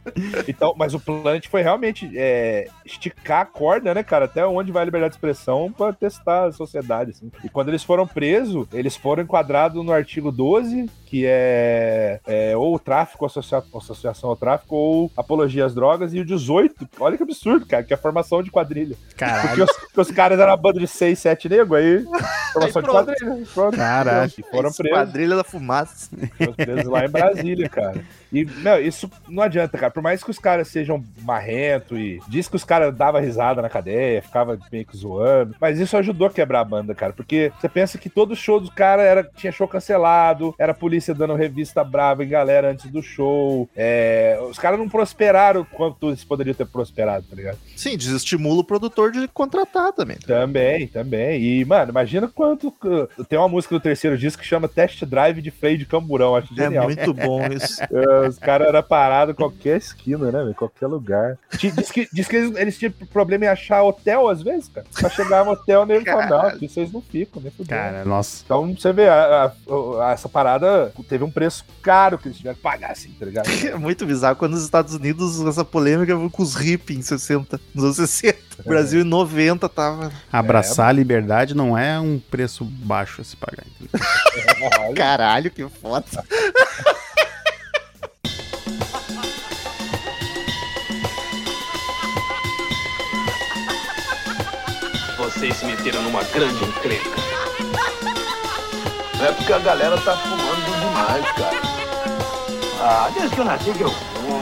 Então, 0.49 0.75
mas 0.77 0.95
o 0.95 1.01
Planet 1.01 1.47
foi 1.49 1.63
realmente 1.63 2.11
é, 2.17 2.69
esticar 2.85 3.41
a 3.43 3.47
corda, 3.47 3.95
né, 3.95 4.03
cara? 4.03 4.25
Até 4.27 4.47
onde 4.47 4.73
vai 4.73 4.83
a 4.83 4.85
liberdade 4.85 5.13
de 5.13 5.17
expressão 5.17 5.73
pra 5.73 5.93
testar 5.93 6.47
a 6.47 6.53
sociedade, 6.53 7.11
assim. 7.11 7.31
E 7.45 7.49
quando 7.49 7.69
eles 7.69 7.83
foram 7.83 8.07
presos, 8.07 8.67
eles 8.73 8.97
foram 8.97 9.23
enquadrados 9.23 9.85
no 9.85 9.93
artigo 9.93 10.31
12, 10.31 10.62
que 11.07 11.25
é, 11.27 12.21
é 12.27 12.57
ou 12.57 12.79
tráfico, 12.79 13.27
associa- 13.27 13.63
associação 13.75 14.31
ao 14.31 14.37
tráfico, 14.37 14.75
ou 14.75 15.11
apologia 15.17 15.65
às 15.67 15.75
drogas, 15.75 16.15
e 16.15 16.21
o 16.21 16.25
18, 16.25 16.89
olha 16.99 17.17
que 17.17 17.23
absurdo, 17.23 17.67
cara, 17.67 17.83
que 17.83 17.93
é 17.93 17.97
a 17.97 17.99
formação 17.99 18.43
de 18.43 18.51
quadrilha. 18.51 18.97
Porque 19.09 19.17
Caralho. 19.25 19.65
os, 19.65 19.73
porque 19.77 20.01
os 20.01 20.11
caras 20.11 20.39
eram 20.41 20.51
uma 20.51 20.57
banda 20.57 20.81
de 20.81 20.87
6, 20.89 21.19
7 21.19 21.49
negros, 21.49 21.79
aí 21.79 22.05
formação 22.53 22.83
de 22.83 22.89
pronto. 22.89 23.07
quadrilha. 23.07 23.47
Pronto. 23.55 23.77
Caralho. 23.77 24.33
E 24.39 24.43
foram 24.43 24.73
presos. 24.73 24.99
Quadrilha 24.99 25.37
da 25.37 25.45
fumaça. 25.45 26.09
Foram 26.39 26.53
presos 26.55 26.85
lá 26.87 27.05
em 27.05 27.11
Brasília, 27.11 27.69
cara. 27.69 28.03
E, 28.33 28.45
meu, 28.45 28.83
isso 28.85 29.11
não 29.29 29.43
adianta, 29.43 29.77
cara. 29.77 29.93
Por 29.93 30.03
mais 30.03 30.23
que 30.23 30.31
os 30.31 30.39
caras 30.39 30.69
sejam 30.69 31.05
marrento 31.23 31.97
e 31.97 32.21
diz 32.29 32.49
que 32.49 32.57
os 32.57 32.65
caras 32.65 32.95
davam 32.95 33.21
risada 33.21 33.61
na 33.61 33.69
cadeia, 33.69 34.23
ficava 34.23 34.59
meio 34.71 34.87
que 34.87 34.97
zoando, 34.97 35.55
mas 35.61 35.79
isso 35.79 35.97
ajudou 35.97 36.27
a 36.27 36.31
quebrar 36.31 36.61
a 36.61 36.65
banda, 36.65 36.95
cara. 36.95 37.13
Porque 37.13 37.53
você 37.61 37.69
pensa 37.69 37.99
que 37.99 38.09
todo 38.09 38.35
show 38.37 38.59
dos 38.61 38.71
caras 38.71 39.05
era, 39.05 39.25
tinha 39.37 39.53
show 39.53 39.69
cancelado, 39.69 40.55
era 40.59 40.73
polícia 40.73 41.15
dando 41.15 41.35
revista 41.35 41.85
brava 41.85 42.25
em 42.25 42.29
galera 42.29 42.71
antes 42.71 42.91
do 42.91 43.03
show. 43.03 43.69
É, 43.77 44.39
os 44.49 44.59
caras 44.59 44.79
não 44.79 44.89
prosperaram 44.89 45.65
quanto 45.65 46.09
eles 46.09 46.25
poderiam 46.25 46.55
ter 46.55 46.67
prosperado, 46.67 47.27
tá 47.29 47.37
ligado? 47.37 47.59
Sim, 47.77 47.97
desestimula 47.97 48.61
o 48.61 48.65
produtor 48.65 49.13
de 49.13 49.29
contratar 49.29 49.93
também. 49.93 50.17
Também, 50.19 50.87
também. 50.89 51.41
E, 51.43 51.65
mano, 51.65 51.91
imagina 51.91 52.29
quanto. 52.29 52.73
Tem 53.29 53.39
uma 53.39 53.49
música 53.49 53.75
do 53.75 53.81
terceiro 53.81 54.17
disco 54.17 54.43
que 54.43 54.49
chama 54.49 54.69
Test 54.69 55.05
Drive 55.05 55.41
de 55.43 55.51
Freio 55.51 55.79
de 55.79 55.87
Camburão. 55.87 56.37
Acho 56.37 56.53
É 56.55 56.65
genial. 56.65 56.85
muito 56.85 57.13
bom 57.13 57.47
isso. 57.53 57.77
É, 58.25 58.29
Os 58.29 58.39
caras 58.39 58.69
eram 58.69 58.83
parados 58.83 59.33
em 59.33 59.37
qualquer 59.37 59.77
esquina, 59.79 60.31
né? 60.31 60.51
Em 60.51 60.55
qualquer 60.55 60.87
lugar. 60.87 61.37
Diz 61.59 61.91
que, 61.91 62.09
diz 62.13 62.27
que 62.29 62.37
eles, 62.37 62.57
eles 62.57 62.79
tinham 62.79 62.93
problema 63.13 63.45
em 63.45 63.49
achar 63.49 63.83
hotel, 63.83 64.29
às 64.29 64.43
vezes, 64.43 64.69
cara. 64.69 64.87
Pra 64.99 65.09
chegar 65.11 65.45
no 65.45 65.53
hotel, 65.53 65.85
nem 65.87 66.05
falar, 66.05 66.27
não, 66.29 66.41
aqui 66.47 66.69
vocês 66.69 66.93
não 66.93 67.01
ficam, 67.01 67.41
nem 67.43 67.51
fudeu. 67.51 67.77
Cara, 67.77 68.05
nossa. 68.05 68.43
Então, 68.45 68.75
você 68.75 68.93
vê, 68.93 69.09
a- 69.09 69.53
a- 69.69 70.07
a- 70.09 70.13
essa 70.13 70.29
parada 70.29 70.93
teve 71.09 71.25
um 71.25 71.31
preço 71.31 71.65
caro 71.83 72.19
que 72.19 72.29
eles 72.29 72.37
tiveram 72.39 72.57
que 72.57 72.63
pagar, 72.63 72.93
assim, 72.93 73.11
tá 73.19 73.27
ligado? 73.27 73.47
É 73.73 73.77
muito 73.77 74.05
bizarro. 74.07 74.37
Quando 74.37 74.55
os 74.55 74.63
Estados 74.63 74.95
Unidos, 74.95 75.41
essa 75.47 75.65
polêmica 75.65 76.17
foi 76.17 76.29
com 76.31 76.43
os 76.43 76.55
hippies 76.55 76.99
em 76.99 77.03
60, 77.03 77.61
nos 77.75 77.85
anos 77.85 77.97
60. 77.97 78.39
O 78.65 78.69
Brasil 78.69 79.01
em 79.01 79.05
90 79.05 79.69
tava. 79.69 80.13
Abraçar 80.33 80.89
a 80.89 80.93
liberdade 80.93 81.55
não 81.55 81.77
é 81.77 81.99
um 81.99 82.19
preço 82.19 82.65
baixo 82.65 83.21
a 83.21 83.25
se 83.25 83.37
pagar. 83.37 83.65
Caralho, 84.95 85.51
que 85.51 85.67
foda. 85.69 86.05
Vocês 95.43 95.57
se 95.57 95.67
meteram 95.67 96.01
numa 96.03 96.23
grande 96.23 96.65
encrenca. 96.65 97.11
É 99.21 99.33
porque 99.33 99.53
a 99.53 99.59
galera 99.59 99.99
tá 99.99 100.17
fumando 100.17 100.65
demais, 100.79 101.25
cara. 101.33 101.61
Ah, 102.81 103.11
desde 103.13 103.35
que 103.35 103.41
eu 103.41 103.45
nasci 103.45 103.73
que 103.73 103.81
eu 103.81 103.91
fumo. 103.91 104.41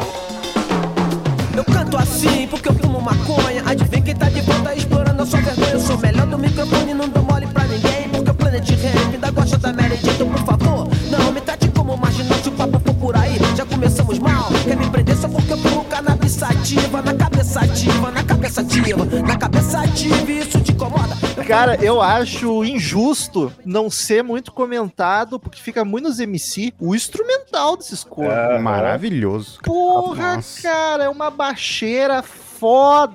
Eu 1.57 1.65
canto 1.65 1.97
assim 1.97 2.47
porque 2.49 2.69
eu 2.69 2.75
fumo 2.75 3.01
maconha. 3.01 3.63
Adivinha 3.65 4.03
quem 4.03 4.15
tá 4.15 4.29
de 4.29 4.43
volta 4.43 4.75
explorando 4.75 5.23
a 5.23 5.25
sua 5.25 5.41
vergonha. 5.41 5.71
Eu 5.71 5.81
sou 5.81 5.97
melhor 5.97 6.27
do 6.27 6.37
microfone, 6.37 6.93
não 6.93 7.09
dou 7.09 7.23
mole 7.23 7.47
pra 7.47 7.65
ninguém. 7.65 8.07
Porque 8.11 8.31
o 8.31 8.35
Planet 8.35 8.69
Ramp 8.69 9.15
ainda 9.15 9.31
gosta 9.31 9.57
da 9.57 9.73
Jane. 9.73 9.99
Então, 10.05 10.29
por 10.29 10.45
favor, 10.45 10.89
não 11.11 11.33
me 11.33 11.41
trate 11.41 11.67
como 11.69 11.97
marginal. 11.97 12.39
Se 12.43 12.51
o 12.51 12.53
papo 12.53 12.79
for 12.79 12.95
por 12.97 13.17
aí, 13.17 13.39
já 13.57 13.65
começamos 13.65 14.19
mal. 14.19 14.51
Quer 14.65 14.77
me 14.77 14.91
prender 14.91 15.17
só 15.17 15.29
porque 15.29 15.51
eu 15.51 15.57
fumo 15.57 15.83
cannabis 15.85 16.33
sativa. 16.33 17.01
Na 17.01 17.15
cabeça 17.15 17.61
ativa, 17.61 18.11
na 18.11 18.23
cabeça 18.23 18.40
ativa, 18.59 19.05
na 19.05 19.37
cabeça 19.37 19.81
ativa. 19.81 20.33
Isso 20.33 20.61
te 20.61 20.73
incomoda? 20.73 21.15
Cara, 21.47 21.77
eu 21.85 22.01
acho 22.01 22.65
injusto 22.65 23.53
não 23.65 23.91
ser 23.91 24.23
muito 24.23 24.53
comentado, 24.53 25.39
porque 25.39 25.61
fica 25.61 25.85
muito 25.85 26.09
nos 26.09 26.19
MC 26.19 26.73
o 26.79 26.95
instrumental 26.95 27.77
desses 27.77 28.03
coros. 28.03 28.33
É. 28.33 28.59
Maravilhoso. 28.59 29.59
Porra, 29.63 30.37
Nossa. 30.37 30.63
cara, 30.63 31.05
é 31.05 31.09
uma 31.09 31.31
baixeira 31.31 32.23
foda. 32.23 33.15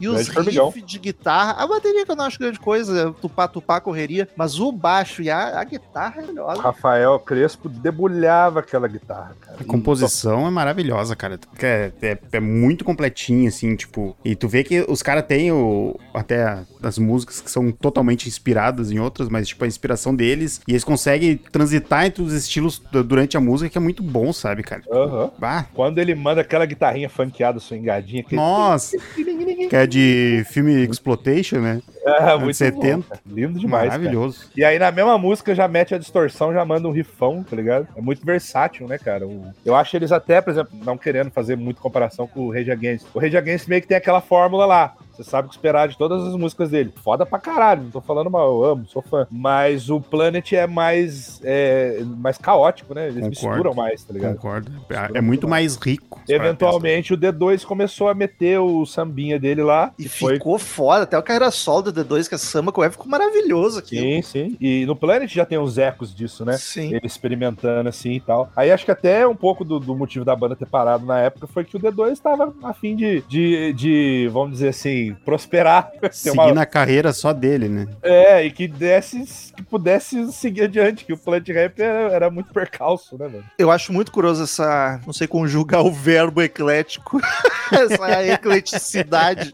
E 0.00 0.08
os 0.08 0.14
Grande 0.14 0.32
formigão. 0.32 0.66
riffs 0.70 0.86
de 0.90 0.98
guitarra. 0.98 1.52
A 1.62 1.66
bateria 1.66 2.04
que 2.04 2.10
eu 2.10 2.16
não 2.16 2.24
acho 2.24 2.38
grande 2.38 2.58
coisa, 2.60 3.08
é 3.08 3.20
tupá, 3.20 3.46
tupá, 3.48 3.80
correria. 3.80 4.28
Mas 4.36 4.58
o 4.60 4.70
baixo 4.72 5.22
e 5.22 5.30
a, 5.30 5.60
a 5.60 5.64
guitarra 5.64 6.20
é 6.20 6.24
O 6.24 6.26
melhor. 6.28 6.56
Rafael 6.58 7.18
Crespo 7.20 7.68
debulhava 7.68 8.60
aquela 8.60 8.88
guitarra, 8.88 9.34
cara. 9.40 9.58
A 9.60 9.64
composição 9.64 10.46
é 10.46 10.50
maravilhosa, 10.50 11.14
cara. 11.16 11.38
É, 11.60 11.92
é, 12.02 12.18
é 12.32 12.40
muito 12.40 12.84
completinha, 12.84 13.48
assim, 13.48 13.74
tipo. 13.76 14.16
E 14.24 14.34
tu 14.34 14.48
vê 14.48 14.64
que 14.64 14.84
os 14.88 15.02
caras 15.02 15.24
têm 15.26 15.52
o, 15.52 15.98
até 16.14 16.58
as 16.82 16.98
músicas 16.98 17.40
que 17.40 17.50
são 17.50 17.70
totalmente 17.72 18.28
inspiradas 18.28 18.90
em 18.90 18.98
outras, 18.98 19.28
mas, 19.28 19.48
tipo, 19.48 19.64
a 19.64 19.66
inspiração 19.68 20.14
deles. 20.14 20.60
E 20.66 20.72
eles 20.72 20.84
conseguem 20.84 21.36
transitar 21.36 22.06
entre 22.06 22.22
os 22.22 22.32
estilos 22.32 22.78
du- 22.78 23.04
durante 23.04 23.36
a 23.36 23.40
música, 23.40 23.70
que 23.70 23.78
é 23.78 23.80
muito 23.80 24.02
bom, 24.02 24.32
sabe, 24.32 24.62
cara? 24.62 24.82
Aham. 24.90 25.30
Bah, 25.38 25.66
Quando 25.74 25.98
ele 25.98 26.14
manda 26.14 26.40
aquela 26.40 26.66
guitarrinha 26.66 27.08
funkeada, 27.08 27.58
swingadinha. 27.60 28.22
Que... 28.22 28.34
nossa! 28.36 28.96
que 29.68 29.76
é 29.76 29.86
de 29.86 30.44
filme 30.50 30.84
Exploitation, 30.84 31.58
né? 31.60 31.80
Ah, 32.06 32.36
muito 32.36 32.54
70. 32.56 32.96
bom, 32.96 33.02
cara. 33.02 33.20
Lindo 33.26 33.58
demais, 33.58 33.88
cara. 33.88 33.98
Maravilhoso. 33.98 34.50
E 34.56 34.64
aí, 34.64 34.78
na 34.78 34.90
mesma 34.90 35.16
música, 35.18 35.54
já 35.54 35.68
mete 35.68 35.94
a 35.94 35.98
distorção, 35.98 36.52
já 36.52 36.64
manda 36.64 36.88
um 36.88 36.92
rifão, 36.92 37.42
tá 37.42 37.54
ligado? 37.54 37.86
É 37.96 38.00
muito 38.00 38.24
versátil, 38.24 38.88
né, 38.88 38.98
cara? 38.98 39.26
O- 39.26 39.46
Eu 39.64 39.74
acho 39.76 39.96
eles 39.96 40.10
até, 40.12 40.40
por 40.40 40.50
exemplo, 40.50 40.72
não 40.84 40.98
querendo 40.98 41.30
fazer 41.30 41.56
muita 41.56 41.80
comparação 41.80 42.26
com 42.26 42.40
o 42.40 42.52
Rage 42.52 42.70
Against. 42.70 43.06
O 43.14 43.18
Rage 43.18 43.36
Against 43.36 43.68
meio 43.68 43.80
que 43.82 43.88
tem 43.88 43.96
aquela 43.96 44.20
fórmula 44.20 44.66
lá. 44.66 44.94
Você 45.12 45.24
sabe 45.24 45.46
o 45.46 45.48
que 45.48 45.56
esperar 45.56 45.88
de 45.88 45.96
todas 45.96 46.26
as 46.26 46.34
músicas 46.34 46.70
dele. 46.70 46.92
Foda 47.02 47.26
pra 47.26 47.38
caralho, 47.38 47.82
não 47.84 47.90
tô 47.90 48.00
falando 48.00 48.30
mal, 48.30 48.48
eu 48.48 48.64
amo, 48.64 48.86
sou 48.86 49.02
fã. 49.02 49.26
Mas 49.30 49.90
o 49.90 50.00
Planet 50.00 50.52
é 50.52 50.66
mais, 50.66 51.40
é, 51.44 52.02
mais 52.18 52.38
caótico, 52.38 52.94
né? 52.94 53.08
Eles 53.08 53.22
Concordo. 53.38 53.48
misturam 53.48 53.74
mais, 53.74 54.04
tá 54.04 54.12
ligado? 54.12 54.36
Concordo. 54.36 54.72
É, 54.90 55.18
é 55.18 55.20
muito 55.20 55.48
mais 55.48 55.76
rico. 55.76 56.20
Eventualmente 56.28 57.12
o 57.14 57.18
D2 57.18 57.64
começou 57.64 58.08
a 58.08 58.14
meter 58.14 58.58
o 58.58 58.84
sambinha 58.86 59.38
dele 59.38 59.62
lá. 59.62 59.92
E 59.98 60.04
E 60.04 60.08
foi 60.08 60.34
ficou 60.34 60.58
foda. 60.58 61.04
Até 61.04 61.18
o 61.18 61.22
carreira 61.22 61.50
solo 61.50 61.90
do 61.90 62.04
D2, 62.04 62.28
que 62.28 62.34
é 62.34 62.38
samba 62.38 62.72
com 62.72 62.80
o 62.80 62.84
F, 62.84 62.92
ficou 62.92 63.08
maravilhoso 63.08 63.78
aqui. 63.78 63.98
Sim, 63.98 64.22
sim. 64.22 64.56
E 64.60 64.86
no 64.86 64.96
Planet 64.96 65.30
já 65.32 65.44
tem 65.44 65.58
uns 65.58 65.78
ecos 65.78 66.14
disso, 66.14 66.44
né? 66.44 66.56
Sim. 66.56 66.94
Ele 66.94 67.06
experimentando 67.06 67.88
assim 67.88 68.12
e 68.12 68.20
tal. 68.20 68.50
Aí 68.56 68.70
acho 68.70 68.84
que 68.84 68.90
até 68.90 69.26
um 69.26 69.34
pouco 69.36 69.64
do, 69.64 69.78
do 69.78 69.94
motivo 69.94 70.24
da 70.24 70.34
banda 70.34 70.56
ter 70.56 70.66
parado 70.66 71.04
na 71.04 71.18
época 71.20 71.46
foi 71.46 71.64
que 71.64 71.76
o 71.76 71.80
D2 71.80 72.12
estava 72.12 72.52
a 72.62 72.72
fim 72.72 72.94
de, 72.96 73.22
de, 73.28 73.72
de, 73.72 74.30
vamos 74.32 74.52
dizer 74.52 74.68
assim, 74.68 75.01
assim, 75.10 75.16
prosperar. 75.24 75.90
ter 76.00 76.30
uma- 76.30 76.44
Seguindo 76.44 76.58
a 76.58 76.66
carreira 76.66 77.12
só 77.12 77.32
dele, 77.32 77.68
né? 77.68 77.86
É, 78.02 78.44
e 78.44 78.50
que 78.50 78.68
desse, 78.68 79.52
que 79.54 79.62
pudesse 79.62 80.32
seguir 80.32 80.62
adiante, 80.64 81.04
que 81.04 81.12
o 81.12 81.18
Plant 81.18 81.48
Rap 81.48 81.80
era, 81.80 82.12
era 82.12 82.30
muito 82.30 82.52
percalço, 82.52 83.16
né, 83.18 83.26
mano? 83.26 83.44
Eu 83.58 83.70
acho 83.70 83.92
muito 83.92 84.12
curioso 84.12 84.44
essa, 84.44 85.00
não 85.06 85.12
sei 85.12 85.26
conjugar 85.26 85.82
o 85.84 85.90
verbo 85.92 86.42
eclético, 86.42 87.20
essa 87.72 88.22
ecleticidade 88.32 89.52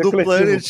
do 0.00 0.10
Planet. 0.10 0.64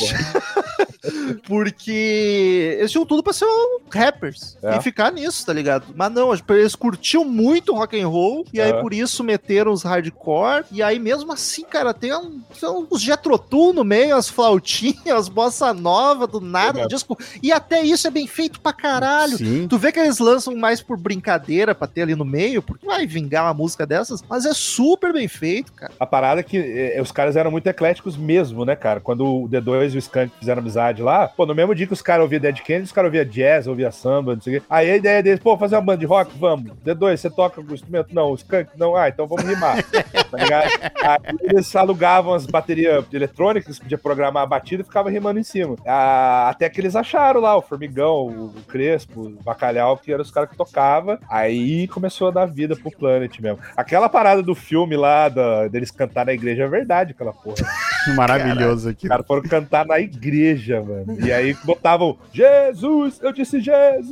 Porque 1.46 2.76
eles 2.78 2.90
tinham 2.90 3.06
tudo 3.06 3.22
pra 3.22 3.32
ser 3.32 3.44
um 3.46 3.78
rappers 3.90 4.56
É. 4.62 4.76
e 4.76 4.80
ficar 4.82 5.12
nisso, 5.12 5.44
tá 5.46 5.52
ligado? 5.52 5.86
Mas 5.94 6.12
não, 6.12 6.30
eles 6.50 6.74
curtiam 6.74 7.24
muito 7.24 7.74
rock 7.74 8.00
and 8.00 8.08
roll 8.08 8.44
e 8.52 8.60
aí 8.60 8.70
É. 8.70 8.80
por 8.80 8.92
isso 8.92 9.22
meteram 9.24 9.72
os 9.72 9.82
hardcore. 9.82 10.64
E 10.72 10.82
aí 10.82 10.98
mesmo 10.98 11.32
assim, 11.32 11.64
cara, 11.64 11.94
tem, 11.94 12.12
um, 12.14 12.40
tem 12.58 12.68
uns 12.68 13.00
Jetrotu 13.00 13.72
no 13.72 13.84
meio, 13.84 14.16
as 14.16 14.28
flautinhas, 14.28 14.94
as 15.24 15.28
bossa 15.28 15.72
nova 15.72 16.26
do 16.26 16.40
nada, 16.40 16.80
É. 16.82 16.86
disco. 16.86 17.16
E 17.42 17.52
até 17.52 17.82
isso 17.82 18.06
é 18.06 18.10
bem 18.10 18.26
feito 18.26 18.60
pra 18.60 18.72
caralho. 18.72 19.36
Sim. 19.38 19.66
Tu 19.68 19.78
vê 19.78 19.92
que 19.92 19.98
eles 20.00 20.18
lançam 20.18 20.54
mais 20.56 20.80
por 20.82 20.96
brincadeira 20.96 21.74
pra 21.74 21.86
ter 21.86 22.02
ali 22.02 22.14
no 22.14 22.24
meio, 22.24 22.62
porque 22.62 22.86
vai 22.86 23.06
vingar 23.06 23.44
uma 23.44 23.54
música 23.54 23.86
dessas, 23.86 24.22
mas 24.28 24.44
é 24.44 24.52
super 24.54 25.12
bem 25.12 25.28
feito, 25.28 25.72
cara. 25.72 25.92
A 25.98 26.06
parada 26.06 26.40
é 26.40 26.42
que 26.42 26.56
eh, 26.58 27.00
os 27.00 27.12
caras 27.12 27.36
eram 27.36 27.50
muito 27.50 27.66
ecléticos 27.66 28.16
mesmo, 28.16 28.64
né, 28.64 28.74
cara? 28.76 29.00
Quando 29.00 29.24
o 29.44 29.48
D2 29.48 29.92
e 29.94 29.96
o 29.96 29.98
Skank 29.98 30.32
fizeram 30.38 30.60
amizade 30.60 31.02
lá, 31.02 31.13
pô, 31.36 31.46
no 31.46 31.54
mesmo 31.54 31.74
dia 31.74 31.86
que 31.86 31.92
os 31.92 32.02
caras 32.02 32.22
ouviam 32.22 32.40
Dead 32.40 32.60
Kennedy, 32.60 32.84
os 32.84 32.92
caras 32.92 33.08
ouviam 33.08 33.24
jazz, 33.24 33.66
ouviam 33.66 33.92
samba, 33.92 34.34
não 34.34 34.40
sei 34.40 34.56
o 34.56 34.60
quê. 34.60 34.66
Aí 34.68 34.90
a 34.90 34.96
ideia 34.96 35.22
deles, 35.22 35.40
pô, 35.40 35.56
fazer 35.56 35.76
uma 35.76 35.82
banda 35.82 35.98
de 35.98 36.06
rock? 36.06 36.36
Vamos. 36.38 36.72
D2, 36.84 37.16
você 37.16 37.30
toca 37.30 37.60
o 37.60 37.74
instrumento? 37.74 38.14
Não. 38.14 38.30
O 38.30 38.34
Skank? 38.34 38.70
Não. 38.76 38.96
Ah, 38.96 39.08
então 39.08 39.26
vamos 39.26 39.44
rimar. 39.44 39.82
tá 39.82 40.38
ligado? 40.38 40.68
Aí 41.02 41.36
eles 41.42 41.74
alugavam 41.76 42.34
as 42.34 42.46
baterias 42.46 43.04
eletrônicas, 43.12 43.78
podia 43.78 43.98
programar 43.98 44.42
a 44.42 44.46
batida 44.46 44.82
e 44.82 44.84
ficava 44.84 45.10
rimando 45.10 45.38
em 45.38 45.44
cima. 45.44 45.76
Ah, 45.86 46.48
até 46.48 46.68
que 46.68 46.80
eles 46.80 46.96
acharam 46.96 47.40
lá 47.40 47.56
o 47.56 47.62
Formigão, 47.62 48.26
o 48.26 48.62
Crespo, 48.68 49.22
o 49.22 49.42
Bacalhau, 49.42 49.96
que 49.96 50.12
eram 50.12 50.22
os 50.22 50.30
caras 50.30 50.50
que 50.50 50.56
tocavam. 50.56 51.18
Aí 51.28 51.86
começou 51.88 52.28
a 52.28 52.30
dar 52.30 52.46
vida 52.46 52.76
pro 52.76 52.90
Planet 52.90 53.38
mesmo. 53.40 53.58
Aquela 53.76 54.08
parada 54.08 54.42
do 54.42 54.54
filme 54.54 54.96
lá, 54.96 55.28
da, 55.28 55.68
deles 55.68 55.90
cantar 55.90 56.26
na 56.26 56.32
igreja, 56.32 56.64
é 56.64 56.68
verdade, 56.68 57.12
aquela 57.12 57.32
porra. 57.32 57.56
Maravilhoso 58.14 58.90
aqui. 58.90 59.06
Os 59.06 59.08
caras 59.08 59.26
foram 59.26 59.42
cantar 59.42 59.86
na 59.86 59.98
igreja, 60.00 60.82
mano. 60.82 61.18
E 61.24 61.32
aí 61.32 61.54
botavam 61.64 62.18
Jesus, 62.32 63.20
eu 63.22 63.32
disse 63.32 63.60
Jesus. 63.60 64.10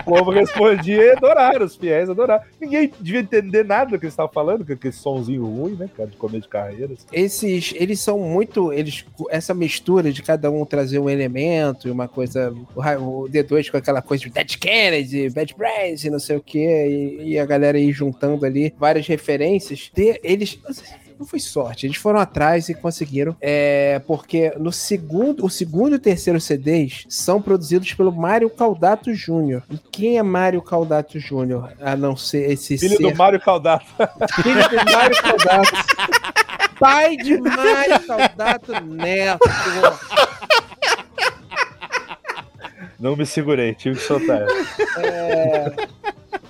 o 0.00 0.04
povo 0.04 0.30
respondia 0.30 1.02
e 1.02 1.10
adoraram, 1.12 1.66
os 1.66 1.76
fiéis 1.76 2.08
adoraram. 2.08 2.42
Ninguém 2.60 2.92
devia 3.00 3.20
entender 3.20 3.64
nada 3.64 3.92
do 3.92 3.98
que 3.98 4.04
eles 4.04 4.12
estavam 4.12 4.32
falando, 4.32 4.64
com 4.64 4.72
aquele 4.72 4.92
sonzinho 4.92 5.44
ruim, 5.44 5.74
né, 5.74 5.88
cara, 5.96 6.08
de 6.08 6.16
começo 6.16 6.42
de 6.42 6.48
carreira. 6.48 6.92
assim. 6.94 7.06
Esses, 7.12 7.74
eles 7.76 8.00
são 8.00 8.18
muito. 8.18 8.72
Eles, 8.72 9.04
essa 9.30 9.54
mistura 9.54 10.12
de 10.12 10.22
cada 10.22 10.50
um 10.50 10.64
trazer 10.64 10.98
um 10.98 11.10
elemento 11.10 11.88
e 11.88 11.90
uma 11.90 12.08
coisa. 12.08 12.52
O 12.74 13.28
D2 13.28 13.70
com 13.70 13.76
aquela 13.76 14.02
coisa 14.02 14.24
de 14.24 14.30
Dead 14.30 14.56
Kennedy, 14.56 15.30
Bad 15.30 15.54
Brains 15.56 16.04
e 16.04 16.10
não 16.10 16.18
sei 16.18 16.36
o 16.36 16.40
que, 16.40 16.58
e, 16.58 17.32
e 17.32 17.38
a 17.38 17.46
galera 17.46 17.78
aí 17.78 17.92
juntando 17.92 18.44
ali 18.44 18.72
várias 18.78 19.06
referências. 19.06 19.90
De, 19.94 20.20
eles. 20.22 20.58
Não 21.22 21.28
foi 21.28 21.38
sorte, 21.38 21.86
eles 21.86 21.96
foram 21.98 22.18
atrás 22.18 22.68
e 22.68 22.74
conseguiram. 22.74 23.36
É, 23.40 24.00
porque 24.08 24.52
no 24.58 24.72
segundo, 24.72 25.46
o 25.46 25.48
segundo 25.48 25.92
e 25.92 25.94
o 25.94 26.00
terceiro 26.00 26.40
CDs 26.40 27.04
são 27.08 27.40
produzidos 27.40 27.94
pelo 27.94 28.10
Mário 28.10 28.50
Caldato 28.50 29.14
Jr. 29.14 29.62
E 29.70 29.78
quem 29.78 30.18
é 30.18 30.22
Mário 30.24 30.60
Caldato 30.60 31.20
Jr. 31.20 31.74
A 31.80 31.94
não 31.94 32.16
ser 32.16 32.50
esse 32.50 32.76
Filho 32.76 32.96
ser 32.96 33.02
do 33.04 33.16
Mário 33.16 33.38
Caldato. 33.40 33.86
Filho 34.42 34.68
de 34.68 34.92
Mário 34.92 35.22
Caldato. 35.22 35.70
Pai 36.80 37.16
de 37.16 37.40
Mário 37.40 38.04
Caldato 38.04 38.84
Neto. 38.84 39.48
Não 42.98 43.14
me 43.14 43.24
segurei, 43.24 43.74
tive 43.74 43.96
que 43.96 44.02
soltar. 44.02 44.42
essa. 44.42 46.01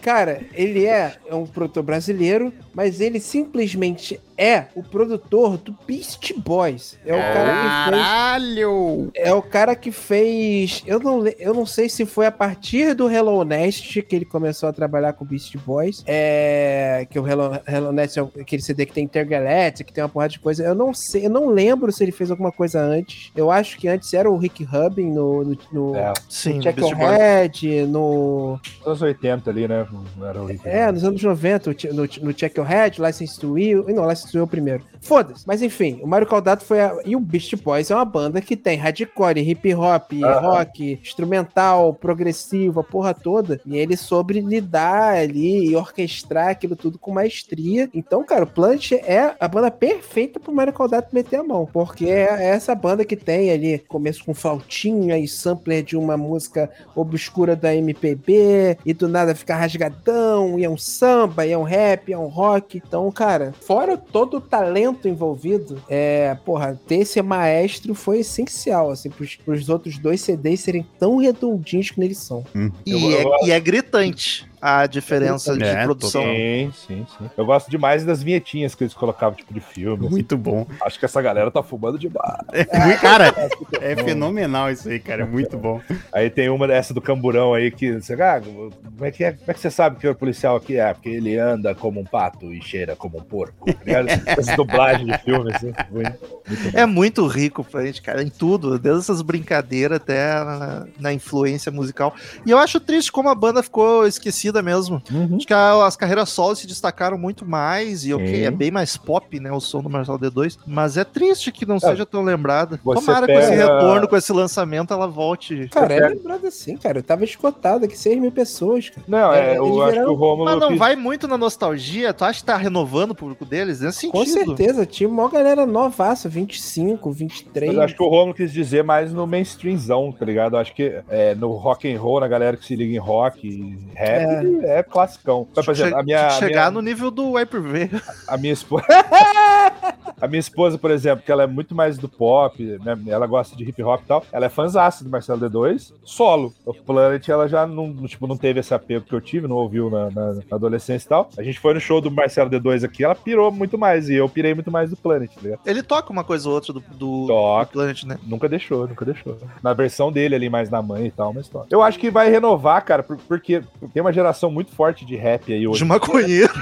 Cara, 0.02 0.42
ele 0.52 0.84
é, 0.84 1.14
é 1.26 1.34
um 1.34 1.46
produtor 1.46 1.84
brasileiro, 1.84 2.52
mas 2.74 3.00
ele 3.00 3.20
simplesmente 3.20 4.20
é 4.36 4.66
o 4.74 4.82
produtor 4.82 5.56
do 5.56 5.76
Beast 5.86 6.32
Boys. 6.38 6.98
É 7.06 7.14
o 7.14 7.18
cara 7.18 7.52
que 7.52 7.90
fez. 7.90 8.02
Caralho! 8.02 9.10
É 9.14 9.32
o 9.32 9.42
cara 9.42 9.76
que 9.76 9.92
fez. 9.92 10.82
Eu 10.84 10.98
não, 10.98 11.24
eu 11.38 11.54
não 11.54 11.64
sei 11.64 11.88
se 11.88 12.04
foi 12.04 12.26
a 12.26 12.32
partir 12.32 12.94
do 12.94 13.08
Hello 13.08 13.44
Nest 13.44 14.02
que 14.02 14.16
ele 14.16 14.24
começou 14.24 14.68
a 14.68 14.72
trabalhar 14.72 15.12
com 15.12 15.24
Beast 15.24 15.56
Boys. 15.58 16.02
É. 16.06 17.06
Que 17.08 17.20
o 17.20 17.28
Hello, 17.28 17.52
Hello 17.68 17.92
Nest 17.92 18.18
é 18.18 18.22
aquele 18.40 18.62
CD 18.62 18.86
que 18.86 18.92
tem 18.92 19.04
Intergalactic, 19.04 19.86
que 19.86 19.92
tem 19.92 20.02
uma 20.02 20.10
porrada 20.10 20.32
de 20.32 20.40
coisa. 20.40 20.64
Eu 20.64 20.74
não 20.74 20.92
sei, 20.92 21.26
eu 21.26 21.30
não 21.30 21.48
lembro 21.48 21.92
se 21.92 22.02
ele 22.02 22.12
fez 22.12 22.30
alguma 22.30 22.50
coisa 22.50 22.80
antes. 22.80 23.30
Eu 23.36 23.50
acho 23.50 23.78
que 23.78 23.86
antes 23.86 24.12
era 24.12 24.28
o 24.28 24.36
Rick 24.36 24.64
Rubin 24.64 25.12
no. 25.12 25.44
no, 25.44 25.58
no 25.72 25.94
É, 25.94 26.12
Sim, 26.28 26.58
Check 26.60 26.76
Beast. 26.76 26.94
Head, 26.94 27.86
no. 27.86 28.58
nos 28.80 28.86
anos 28.86 29.02
80 29.02 29.50
ali, 29.50 29.68
né? 29.68 29.86
Não 30.16 30.26
era 30.26 30.40
horrível. 30.42 30.70
É, 30.70 30.90
nos 30.90 31.04
anos 31.04 31.22
90, 31.22 31.70
o 31.70 31.78
Che- 31.78 31.88
no, 31.92 32.02
no 32.22 32.32
Check 32.32 32.56
Your 32.56 32.66
Head, 32.66 33.00
License 33.00 33.38
to 33.38 33.52
Will. 33.52 33.84
Não, 33.88 34.06
License 34.08 34.32
to 34.32 34.38
Will 34.38 34.46
primeiro. 34.46 34.82
Foda-se. 35.02 35.46
Mas 35.46 35.62
enfim, 35.62 36.00
o 36.02 36.06
Mario 36.06 36.28
Caldato 36.28 36.64
foi. 36.64 36.80
A, 36.80 36.96
e 37.04 37.16
o 37.16 37.20
Beast 37.20 37.56
Boys 37.56 37.90
é 37.90 37.94
uma 37.94 38.04
banda 38.04 38.40
que 38.40 38.56
tem 38.56 38.78
hardcore, 38.78 39.40
hip 39.40 39.74
hop, 39.74 40.12
rock, 40.40 40.98
instrumental, 41.02 41.92
progressivo, 41.92 42.80
a 42.80 42.84
porra 42.84 43.12
toda. 43.12 43.60
E 43.66 43.76
ele 43.76 43.96
soube 43.96 44.40
lidar 44.40 45.14
ali 45.14 45.66
e 45.70 45.76
orquestrar 45.76 46.48
aquilo 46.48 46.76
tudo 46.76 46.98
com 46.98 47.10
maestria. 47.10 47.90
Então, 47.92 48.24
cara, 48.24 48.44
o 48.44 48.46
Plant 48.46 48.92
é 48.92 49.34
a 49.38 49.48
banda 49.48 49.70
perfeita 49.70 50.38
pro 50.38 50.54
Mario 50.54 50.72
Caldato 50.72 51.14
meter 51.14 51.40
a 51.40 51.44
mão. 51.44 51.68
Porque 51.72 52.06
é 52.06 52.46
essa 52.46 52.74
banda 52.74 53.04
que 53.04 53.16
tem 53.16 53.50
ali, 53.50 53.78
começo 53.88 54.24
com 54.24 54.32
flautinha 54.32 55.18
e 55.18 55.26
sampler 55.26 55.82
de 55.82 55.96
uma 55.96 56.16
música 56.16 56.70
obscura 56.94 57.56
da 57.56 57.74
MPB, 57.74 58.78
e 58.86 58.94
do 58.94 59.08
nada 59.08 59.34
fica 59.34 59.56
rasgadão, 59.56 60.58
e 60.58 60.64
é 60.64 60.70
um 60.70 60.76
samba, 60.76 61.44
e 61.44 61.50
é 61.50 61.58
um 61.58 61.62
rap, 61.62 62.08
e 62.08 62.12
é 62.12 62.18
um 62.18 62.28
rock. 62.28 62.80
Então, 62.86 63.10
cara, 63.10 63.52
fora 63.60 63.96
todo 63.96 64.36
o 64.36 64.40
talento 64.40 64.91
envolvido, 65.08 65.82
é, 65.88 66.36
porra, 66.44 66.78
ter 66.86 66.96
esse 66.96 67.20
maestro 67.22 67.94
foi 67.94 68.20
essencial, 68.20 68.90
assim, 68.90 69.10
pros, 69.10 69.36
pros 69.36 69.68
outros 69.68 69.98
dois 69.98 70.20
CDs 70.20 70.60
serem 70.60 70.86
tão 70.98 71.16
redondinhos 71.16 71.90
que 71.90 72.00
eles 72.00 72.18
são. 72.18 72.44
E, 72.84 73.14
é, 73.14 73.46
e 73.46 73.50
é 73.50 73.60
gritante 73.60 74.51
a 74.62 74.86
diferença 74.86 75.56
de 75.58 75.64
É, 75.64 75.82
produção. 75.82 76.22
Sim, 76.22 76.72
sim, 76.86 77.06
sim. 77.18 77.30
Eu 77.36 77.44
gosto 77.44 77.68
demais 77.68 78.04
das 78.04 78.22
vinhetinhas 78.22 78.76
que 78.76 78.84
eles 78.84 78.94
colocavam, 78.94 79.34
tipo, 79.36 79.52
de 79.52 79.58
filme. 79.60 80.04
assim. 80.06 80.14
Muito 80.14 80.36
bom. 80.38 80.64
Acho 80.82 80.98
que 81.00 81.04
essa 81.04 81.20
galera 81.20 81.50
tá 81.50 81.62
fumando 81.64 81.98
demais. 81.98 82.38
É 82.52 82.64
muito- 82.86 83.00
cara, 83.00 83.34
é 83.80 83.96
fenomenal 83.96 84.70
isso 84.70 84.88
aí, 84.88 85.00
cara. 85.00 85.22
É 85.22 85.26
muito 85.26 85.58
bom. 85.58 85.80
Aí 86.12 86.30
tem 86.30 86.48
uma 86.48 86.68
dessa 86.68 86.94
do 86.94 87.00
camburão 87.00 87.52
aí 87.54 87.72
que 87.72 87.94
você, 88.00 88.14
ah, 88.14 88.40
como 88.40 89.04
é 89.04 89.10
que 89.10 89.24
é, 89.24 89.32
como 89.32 89.50
é 89.50 89.54
que 89.54 89.58
você 89.60 89.70
sabe 89.70 89.96
que 89.98 90.06
o 90.06 90.14
policial 90.14 90.54
aqui 90.56 90.76
é? 90.78 90.94
Porque 90.94 91.08
ele 91.08 91.36
anda 91.36 91.74
como 91.74 91.98
um 92.00 92.04
pato 92.04 92.52
e 92.52 92.62
cheira 92.62 92.94
como 92.94 93.18
um 93.18 93.22
porco. 93.22 93.66
Tá? 93.66 93.82
Essa 94.38 94.54
dublagem 94.54 95.06
de 95.06 95.18
filme, 95.18 95.52
assim. 95.52 95.72
Muito, 95.90 96.18
muito. 96.48 96.76
É 96.76 96.86
muito 96.86 97.26
rico 97.26 97.64
pra 97.64 97.84
gente, 97.84 98.00
cara, 98.00 98.22
em 98.22 98.28
tudo, 98.30 98.78
desde 98.78 99.00
essas 99.00 99.22
brincadeiras 99.22 99.96
até 99.96 100.34
na, 100.44 100.86
na 101.00 101.12
influência 101.12 101.72
musical. 101.72 102.14
E 102.46 102.50
eu 102.50 102.58
acho 102.58 102.78
triste 102.78 103.10
como 103.10 103.28
a 103.28 103.34
banda 103.34 103.62
ficou 103.62 104.06
esquecida 104.06 104.51
mesmo. 104.60 105.00
Uhum. 105.10 105.36
Acho 105.36 105.46
que 105.46 105.54
a- 105.54 105.86
as 105.86 105.96
carreiras 105.96 106.28
solos 106.30 106.58
se 106.58 106.66
destacaram 106.66 107.16
muito 107.16 107.46
mais, 107.46 108.04
e 108.04 108.12
ok, 108.12 108.26
Sim. 108.26 108.42
é 108.42 108.50
bem 108.50 108.70
mais 108.70 108.96
pop, 108.96 109.38
né, 109.40 109.52
o 109.52 109.60
som 109.60 109.80
do 109.80 109.88
Marcelo 109.88 110.18
D2, 110.18 110.58
mas 110.66 110.96
é 110.96 111.04
triste 111.04 111.52
que 111.52 111.64
não 111.64 111.78
seja 111.78 112.04
tão 112.04 112.22
lembrada. 112.22 112.78
você 112.82 113.00
Tomara 113.06 113.26
com 113.26 113.32
esse 113.32 113.50
pega- 113.50 113.62
retorno, 113.74 114.08
com 114.08 114.16
esse 114.16 114.32
lançamento, 114.32 114.92
ela 114.92 115.06
volte. 115.06 115.68
Cara, 115.68 115.94
é 115.94 116.00
pega- 116.00 116.08
lembrado 116.14 116.46
assim, 116.46 116.76
cara. 116.76 116.98
Eu 116.98 117.02
tava 117.02 117.22
escotado 117.24 117.84
aqui, 117.84 117.96
6 117.96 118.20
mil 118.20 118.32
pessoas, 118.32 118.90
cara. 118.90 119.02
Não, 119.06 119.32
é, 119.32 119.52
É, 119.54 119.58
eu 119.58 119.64
eles 119.66 119.76
acho 119.78 119.90
viraram- 119.90 120.04
que 120.08 120.10
o 120.10 120.14
Romulo. 120.18 120.44
Mas 120.44 120.58
não 120.60 120.76
vai 120.76 120.96
muito 120.96 121.28
na 121.28 121.38
nostalgia? 121.38 122.12
Tu 122.12 122.24
acha 122.24 122.40
que 122.40 122.46
tá 122.46 122.56
renovando 122.56 123.12
o 123.12 123.14
público 123.14 123.44
deles? 123.44 123.80
Nesse 123.80 124.08
Com 124.08 124.24
sentido. 124.24 124.56
certeza, 124.56 124.84
tinha 124.86 125.08
uma 125.08 125.28
galera 125.28 125.64
novaça, 125.66 126.28
25, 126.28 127.12
23. 127.12 127.68
Mas 127.68 127.76
eu 127.76 127.82
acho 127.82 127.94
que 127.94 128.02
o 128.02 128.08
Romulo 128.08 128.34
quis 128.34 128.52
dizer 128.52 128.82
mais 128.82 129.12
no 129.12 129.26
mainstreamzão, 129.26 130.10
tá 130.12 130.24
ligado? 130.24 130.56
Eu 130.56 130.60
acho 130.60 130.74
que 130.74 131.00
é, 131.08 131.34
no 131.34 131.52
rock 131.52 131.92
and 131.92 132.00
roll, 132.00 132.20
na 132.20 132.28
galera 132.28 132.56
que 132.56 132.64
se 132.64 132.74
liga 132.74 132.94
em 132.94 132.98
rock 132.98 133.46
e 133.46 133.78
rap, 133.94 134.41
é, 134.62 134.82
classicão. 134.82 135.46
Mas, 135.54 135.64
por 135.64 135.72
exemplo, 135.72 135.98
a 135.98 136.02
minha, 136.02 136.26
a 136.26 136.30
chegar 136.30 136.62
minha, 136.62 136.70
no 136.70 136.80
nível 136.82 137.10
do 137.10 137.32
Hyper-V. 137.32 137.90
a 138.28 138.36
minha 138.36 138.52
esposa. 138.52 138.84
a 140.20 140.28
minha 140.28 140.40
esposa, 140.40 140.78
por 140.78 140.90
exemplo, 140.90 141.24
que 141.24 141.32
ela 141.32 141.42
é 141.42 141.46
muito 141.46 141.74
mais 141.74 141.98
do 141.98 142.08
pop, 142.08 142.62
né? 142.84 142.98
Ela 143.06 143.26
gosta 143.26 143.56
de 143.56 143.64
hip 143.64 143.82
hop 143.82 144.00
e 144.02 144.06
tal. 144.06 144.24
Ela 144.32 144.46
é 144.46 144.48
fãzaça 144.48 145.02
do 145.04 145.10
Marcelo 145.10 145.40
D2, 145.48 145.92
solo. 146.04 146.52
O 146.64 146.72
Planet, 146.74 147.28
ela 147.28 147.48
já 147.48 147.66
não, 147.66 147.92
tipo, 148.06 148.26
não 148.26 148.36
teve 148.36 148.60
esse 148.60 148.72
apego 148.74 149.04
que 149.04 149.14
eu 149.14 149.20
tive, 149.20 149.48
não 149.48 149.56
ouviu 149.56 149.90
na, 149.90 150.10
na- 150.10 150.32
na 150.34 150.42
adolescência 150.56 151.06
e 151.06 151.08
tal. 151.08 151.28
A 151.36 151.42
gente 151.42 151.58
foi 151.58 151.74
no 151.74 151.80
show 151.80 152.00
do 152.00 152.10
Marcelo 152.10 152.50
D2 152.50 152.84
aqui, 152.84 153.04
ela 153.04 153.14
pirou 153.14 153.50
muito 153.50 153.76
mais. 153.76 154.08
E 154.08 154.14
eu 154.14 154.28
pirei 154.28 154.54
muito 154.54 154.70
mais 154.70 154.90
do 154.90 154.96
Planet, 154.96 155.30
tá 155.34 155.40
ligado? 155.40 155.60
Ele 155.66 155.82
toca 155.82 156.12
uma 156.12 156.24
coisa 156.24 156.48
ou 156.48 156.54
outra 156.54 156.72
do, 156.72 156.80
do, 156.80 157.26
do 157.26 157.66
Planet, 157.72 158.04
né? 158.04 158.18
Nunca 158.24 158.48
deixou, 158.48 158.86
nunca 158.86 159.04
deixou. 159.04 159.36
Na 159.62 159.72
versão 159.72 160.12
dele 160.12 160.34
ali, 160.34 160.48
mais 160.48 160.70
na 160.70 160.80
mãe 160.82 161.06
e 161.06 161.10
tal, 161.10 161.32
mas 161.32 161.48
toca. 161.48 161.66
Eu 161.70 161.82
acho 161.82 161.98
que 161.98 162.10
vai 162.10 162.30
renovar, 162.30 162.84
cara, 162.84 163.02
por- 163.02 163.16
porque 163.16 163.62
tem 163.92 164.00
uma 164.00 164.12
geração 164.12 164.31
muito 164.50 164.72
forte 164.72 165.04
de 165.04 165.16
rap 165.16 165.52
aí 165.52 165.66
hoje. 165.66 165.78
De 165.78 165.84
maconheiro. 165.84 166.52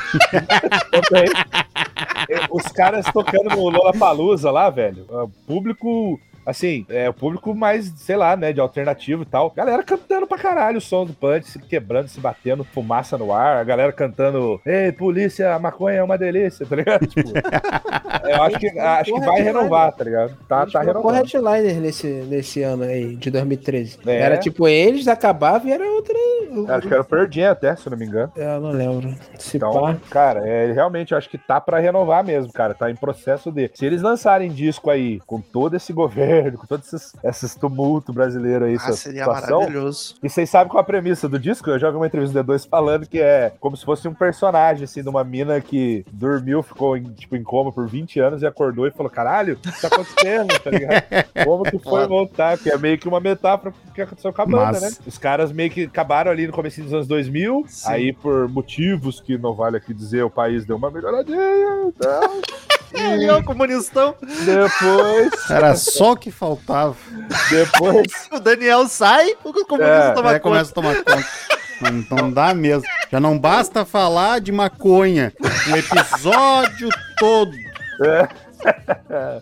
também. 0.90 1.28
os 2.50 2.64
caras 2.72 3.06
tocando 3.12 3.50
no 3.50 3.68
Lollapalooza 3.68 4.50
lá, 4.50 4.70
velho, 4.70 5.06
o 5.08 5.28
público 5.46 6.18
assim, 6.44 6.86
é 6.88 7.08
o 7.08 7.14
público 7.14 7.54
mais, 7.54 7.92
sei 7.96 8.16
lá, 8.16 8.36
né, 8.36 8.52
de 8.52 8.60
alternativo 8.60 9.22
e 9.22 9.26
tal. 9.26 9.50
Galera 9.50 9.82
cantando 9.82 10.26
pra 10.26 10.38
caralho 10.38 10.78
o 10.78 10.80
som 10.80 11.04
do 11.04 11.12
punch, 11.12 11.48
se 11.48 11.58
quebrando, 11.58 12.08
se 12.08 12.20
batendo, 12.20 12.64
fumaça 12.64 13.16
no 13.16 13.32
ar, 13.32 13.58
a 13.58 13.64
galera 13.64 13.92
cantando, 13.92 14.60
ei, 14.64 14.92
polícia, 14.92 15.54
a 15.54 15.58
maconha 15.58 15.98
é 15.98 16.02
uma 16.02 16.18
delícia, 16.18 16.66
tá 16.66 16.76
ligado? 16.76 17.06
Tipo, 17.06 17.30
eu 18.28 18.42
acho 18.42 18.58
que, 18.58 18.78
acho 18.78 19.12
que 19.12 19.20
vai 19.20 19.42
renovar, 19.42 19.92
tá 19.92 20.04
ligado? 20.04 20.36
Tá, 20.48 20.66
tá 20.66 20.80
renovando. 20.82 21.14
headliner 21.14 21.80
nesse, 21.80 22.06
nesse 22.06 22.62
ano 22.62 22.84
aí, 22.84 23.16
de 23.16 23.30
2013. 23.30 23.98
É. 24.06 24.20
Era 24.20 24.38
tipo 24.38 24.68
eles, 24.68 25.08
acabavam 25.08 25.68
e 25.68 25.72
era 25.72 25.84
outra. 25.84 26.14
Acho 26.68 26.88
que 26.88 26.92
era 26.92 27.02
o 27.02 27.04
Pearl 27.04 27.26
Jam 27.30 27.50
até, 27.50 27.76
se 27.76 27.88
não 27.88 27.96
me 27.96 28.06
engano. 28.06 28.32
Eu 28.36 28.60
não 28.60 28.70
lembro. 28.70 29.14
Se 29.38 29.56
Então, 29.56 29.72
pá. 29.72 29.96
cara, 30.10 30.46
é, 30.46 30.72
realmente 30.72 31.12
eu 31.12 31.18
acho 31.18 31.28
que 31.28 31.38
tá 31.38 31.60
pra 31.60 31.78
renovar 31.78 32.24
mesmo, 32.24 32.52
cara. 32.52 32.74
Tá 32.74 32.90
em 32.90 32.96
processo 32.96 33.50
de. 33.50 33.70
Se 33.74 33.86
eles 33.86 34.02
lançarem 34.02 34.50
disco 34.50 34.90
aí 34.90 35.20
com 35.26 35.40
todo 35.40 35.76
esse 35.76 35.92
governo, 35.92 36.29
com 36.56 36.66
todos 36.66 36.92
esses, 36.92 37.12
esses 37.24 37.54
tumultos 37.54 38.14
brasileiros 38.14 38.68
aí, 38.68 38.72
Ah, 38.74 38.76
essa 38.76 38.92
seria 38.94 39.24
situação. 39.24 39.58
maravilhoso. 39.60 40.14
E 40.22 40.28
vocês 40.28 40.48
sabem 40.50 40.68
qual 40.70 40.80
a 40.80 40.84
premissa 40.84 41.28
do 41.28 41.38
disco? 41.38 41.70
Eu 41.70 41.78
já 41.78 41.90
vi 41.90 41.96
uma 41.96 42.06
entrevista 42.06 42.42
do 42.42 42.52
D2 42.52 42.68
falando 42.68 43.06
que 43.06 43.20
é 43.20 43.52
como 43.60 43.76
se 43.76 43.84
fosse 43.84 44.06
um 44.08 44.14
personagem, 44.14 44.84
assim, 44.84 45.02
de 45.02 45.08
uma 45.08 45.24
mina 45.24 45.60
que 45.60 46.04
dormiu, 46.12 46.62
ficou 46.62 46.96
em, 46.96 47.04
tipo, 47.12 47.36
em 47.36 47.42
coma 47.42 47.72
por 47.72 47.86
20 47.88 48.18
anos 48.20 48.42
e 48.42 48.46
acordou 48.46 48.86
e 48.86 48.90
falou: 48.90 49.10
caralho, 49.10 49.54
o 49.54 49.56
que 49.56 49.80
tá 49.80 49.88
acontecendo? 49.88 50.58
tá 50.60 50.70
ligado? 50.70 51.02
Como 51.44 51.64
que 51.64 51.78
foi 51.78 52.06
voltar? 52.06 52.58
Que 52.58 52.70
é 52.70 52.78
meio 52.78 52.98
que 52.98 53.08
uma 53.08 53.20
metáfora 53.20 53.72
do 53.86 53.92
que 53.92 54.02
aconteceu 54.02 54.32
com 54.32 54.42
a 54.42 54.46
banda, 54.46 54.80
Mas- 54.80 54.98
né? 54.98 55.04
Os 55.06 55.18
caras 55.18 55.52
meio 55.52 55.70
que 55.70 55.84
acabaram 55.84 56.30
ali 56.30 56.46
no 56.46 56.52
começo 56.52 56.82
dos 56.82 56.92
anos 56.92 57.06
2000, 57.06 57.64
aí 57.86 58.12
por 58.12 58.48
motivos 58.48 59.20
que 59.20 59.36
não 59.38 59.54
vale 59.54 59.76
aqui 59.76 59.92
dizer, 59.94 60.22
o 60.22 60.30
país 60.30 60.64
deu 60.64 60.76
uma 60.76 60.90
melhoradinha 60.90 61.38
e 61.88 61.92
tal. 61.98 62.30
Ele 62.92 63.24
é 63.26 63.34
o 63.34 63.42
comunistão. 63.44 64.14
Depois, 64.44 65.50
Era 65.50 65.76
só 65.76 66.12
o 66.12 66.16
que 66.16 66.30
faltava. 66.30 66.96
depois, 67.50 68.28
O 68.32 68.40
Daniel 68.40 68.86
sai, 68.88 69.34
o 69.44 69.52
comunista 69.64 69.84
É, 69.84 70.12
toma 70.12 70.30
Aí 70.30 70.40
conta. 70.40 70.40
começa 70.40 70.70
a 70.70 70.74
tomar 70.74 70.96
conta. 70.96 71.26
Não, 71.80 72.16
não 72.18 72.30
dá 72.32 72.52
mesmo. 72.52 72.84
Já 73.10 73.18
não 73.20 73.38
basta 73.38 73.84
falar 73.84 74.40
de 74.40 74.52
maconha. 74.52 75.32
O 75.72 75.76
episódio 75.76 76.88
todo. 77.18 77.52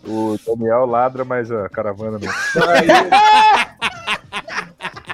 o 0.07 0.39
Daniel 0.47 0.87
ladra, 0.87 1.25
mas 1.25 1.51
a 1.51 1.69
caravana 1.69 2.19
não. 2.19 2.31
Aí, 2.69 2.87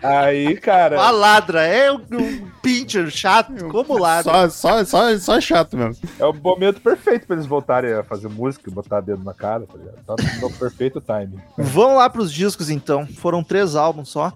aí 0.02 0.56
cara. 0.56 1.00
A 1.00 1.10
ladra, 1.10 1.62
é 1.66 1.90
um, 1.90 2.00
um 2.12 2.50
pincher 2.64 3.10
chato, 3.10 3.68
como 3.68 3.98
ladra. 3.98 4.48
Só, 4.48 4.82
só, 4.82 4.84
só, 4.84 5.18
só 5.18 5.40
chato 5.40 5.76
mesmo. 5.76 5.96
É 6.18 6.24
o 6.24 6.32
momento 6.32 6.80
perfeito 6.80 7.26
pra 7.26 7.36
eles 7.36 7.46
voltarem 7.46 7.92
a 7.92 8.02
fazer 8.02 8.28
música, 8.28 8.70
botar 8.70 9.00
dedo 9.00 9.22
na 9.22 9.34
cara, 9.34 9.66
tá 9.66 9.78
ligado? 9.78 10.04
Tá 10.04 10.14
no 10.40 10.50
perfeito 10.50 11.00
timing. 11.00 11.38
Vamos 11.56 11.98
lá 11.98 12.08
pros 12.08 12.32
discos 12.32 12.70
então. 12.70 13.06
Foram 13.06 13.44
três 13.44 13.76
álbuns 13.76 14.08
só. 14.08 14.32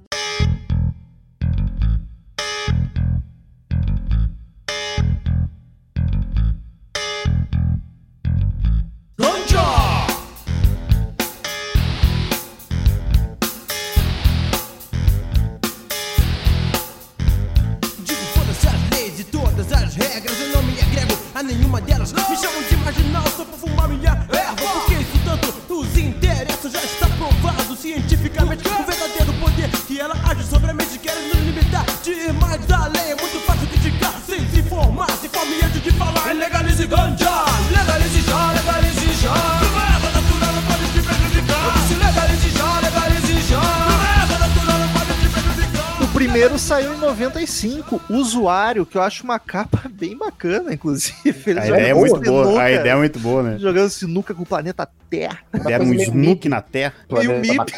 95, 47.89 48.01
Usuário, 48.11 48.85
que 48.87 48.97
eu 48.97 49.03
acho 49.03 49.25
uma 49.25 49.39
capa 49.39 49.83
bem 49.91 50.17
bacana, 50.17 50.73
inclusive. 50.73 51.59
A 51.59 51.67
ideia 51.67 51.87
é 51.89 51.95
muito 51.95 52.21
boa. 52.21 52.45
sinuca, 52.45 52.63
A 52.63 52.71
ideia 52.71 52.93
é 52.93 52.97
muito 52.97 53.19
boa, 53.19 53.43
né? 53.43 53.59
Jogando 53.59 53.91
sinuca 53.91 54.35
com 54.35 54.43
o 54.43 54.47
planeta 54.47 54.89
Terra. 55.09 55.39
Deram 55.65 55.87
um 55.87 55.95
snook 55.95 56.49
na 56.49 56.61
terra. 56.61 56.93
Planeta 57.09 57.41
MIP. 57.41 57.73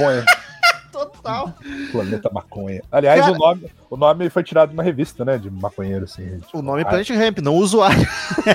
Total. 1.23 1.55
Planeta 1.93 2.31
Maconha. 2.33 2.83
Aliás, 2.91 3.21
Cara- 3.21 3.33
o, 3.33 3.39
nome, 3.39 3.67
o 3.91 3.97
nome 3.97 4.31
foi 4.31 4.43
tirado 4.43 4.69
de 4.71 4.75
uma 4.75 4.83
revista, 4.83 5.25
né? 5.25 5.39
De 5.39 5.51
maconheiro, 5.51 6.05
assim. 6.05 6.41
O 6.53 6.63
nome 6.63 6.83
é 6.83 6.85
Planet 6.85 7.11
Ramp, 7.11 7.39
não 7.39 7.55
Usuário. 7.57 8.07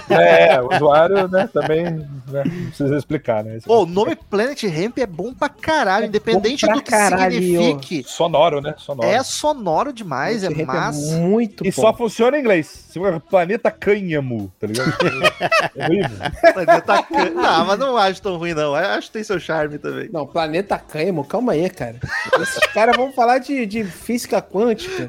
É, 0.10 0.62
o 0.62 0.74
usuário, 0.74 1.28
né? 1.28 1.50
Também 1.52 1.84
né, 2.28 2.44
não 2.46 2.66
precisa 2.68 2.98
explicar, 2.98 3.44
né? 3.44 3.58
Esse- 3.58 3.68
Pô, 3.68 3.84
o 3.84 3.86
nome 3.86 4.16
Planet 4.16 4.64
Ramp 4.64 4.98
é 4.98 5.06
bom 5.06 5.34
pra 5.34 5.50
caralho, 5.50 6.08
independente 6.08 6.62
bom 6.66 6.68
pra 6.68 6.76
do 6.76 6.84
que 6.84 6.90
caralho. 6.92 7.34
signifique. 7.34 8.04
Sonoro, 8.08 8.62
né? 8.62 8.74
Sonoro. 8.78 9.08
É 9.08 9.24
sonoro 9.24 9.94
demais, 9.94 10.44
é 10.44 10.48
Esse 10.48 10.56
rap 10.56 10.66
massa. 10.68 11.16
muito 11.18 11.66
E 11.66 11.72
bom. 11.72 11.82
só 11.82 11.94
funciona 11.94 12.38
em 12.38 12.42
inglês. 12.42 12.86
Planeta 13.30 13.70
Cânhamo, 13.72 14.52
tá 14.60 14.68
ligado? 14.68 14.94
É 15.76 15.86
horrível. 15.86 16.18
Planeta 16.54 17.04
Can- 17.04 17.30
Não, 17.32 17.66
mas 17.66 17.80
não 17.80 17.98
acho 17.98 18.22
tão 18.22 18.38
ruim, 18.38 18.54
não. 18.54 18.76
Eu 18.78 18.96
Acho 18.96 19.08
que 19.08 19.14
tem 19.14 19.24
seu 19.24 19.40
charme 19.40 19.78
também. 19.78 20.10
Não, 20.12 20.26
Planeta 20.26 20.78
Cânhamo, 20.78 21.24
calma 21.26 21.52
aí, 21.54 21.70
cara. 21.70 21.98
Esses 22.40 22.55
caras 22.74 22.96
vão 22.96 23.12
falar 23.12 23.40
de, 23.40 23.66
de 23.66 23.84
física 23.84 24.42
quântica. 24.42 25.08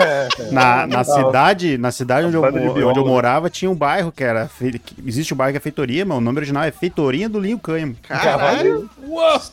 Na, 0.50 0.86
na 0.86 1.04
cidade, 1.04 1.78
na 1.78 1.90
cidade 1.90 2.26
onde 2.26 2.36
eu, 2.36 2.42
onde 2.42 2.98
eu 2.98 3.06
morava, 3.06 3.50
tinha 3.50 3.70
um 3.70 3.74
bairro 3.74 4.10
que 4.10 4.24
era. 4.24 4.50
Existe 5.04 5.32
o 5.32 5.36
bairro 5.36 5.52
que 5.52 5.58
é 5.58 5.60
feitoria, 5.60 6.04
mas 6.04 6.16
o 6.16 6.20
nome 6.20 6.38
original 6.38 6.64
é 6.64 6.70
Feitorinha 6.70 7.28
do 7.28 7.38
Linho 7.38 7.58
Cânhamo. 7.58 7.96
Caralho. 8.02 8.88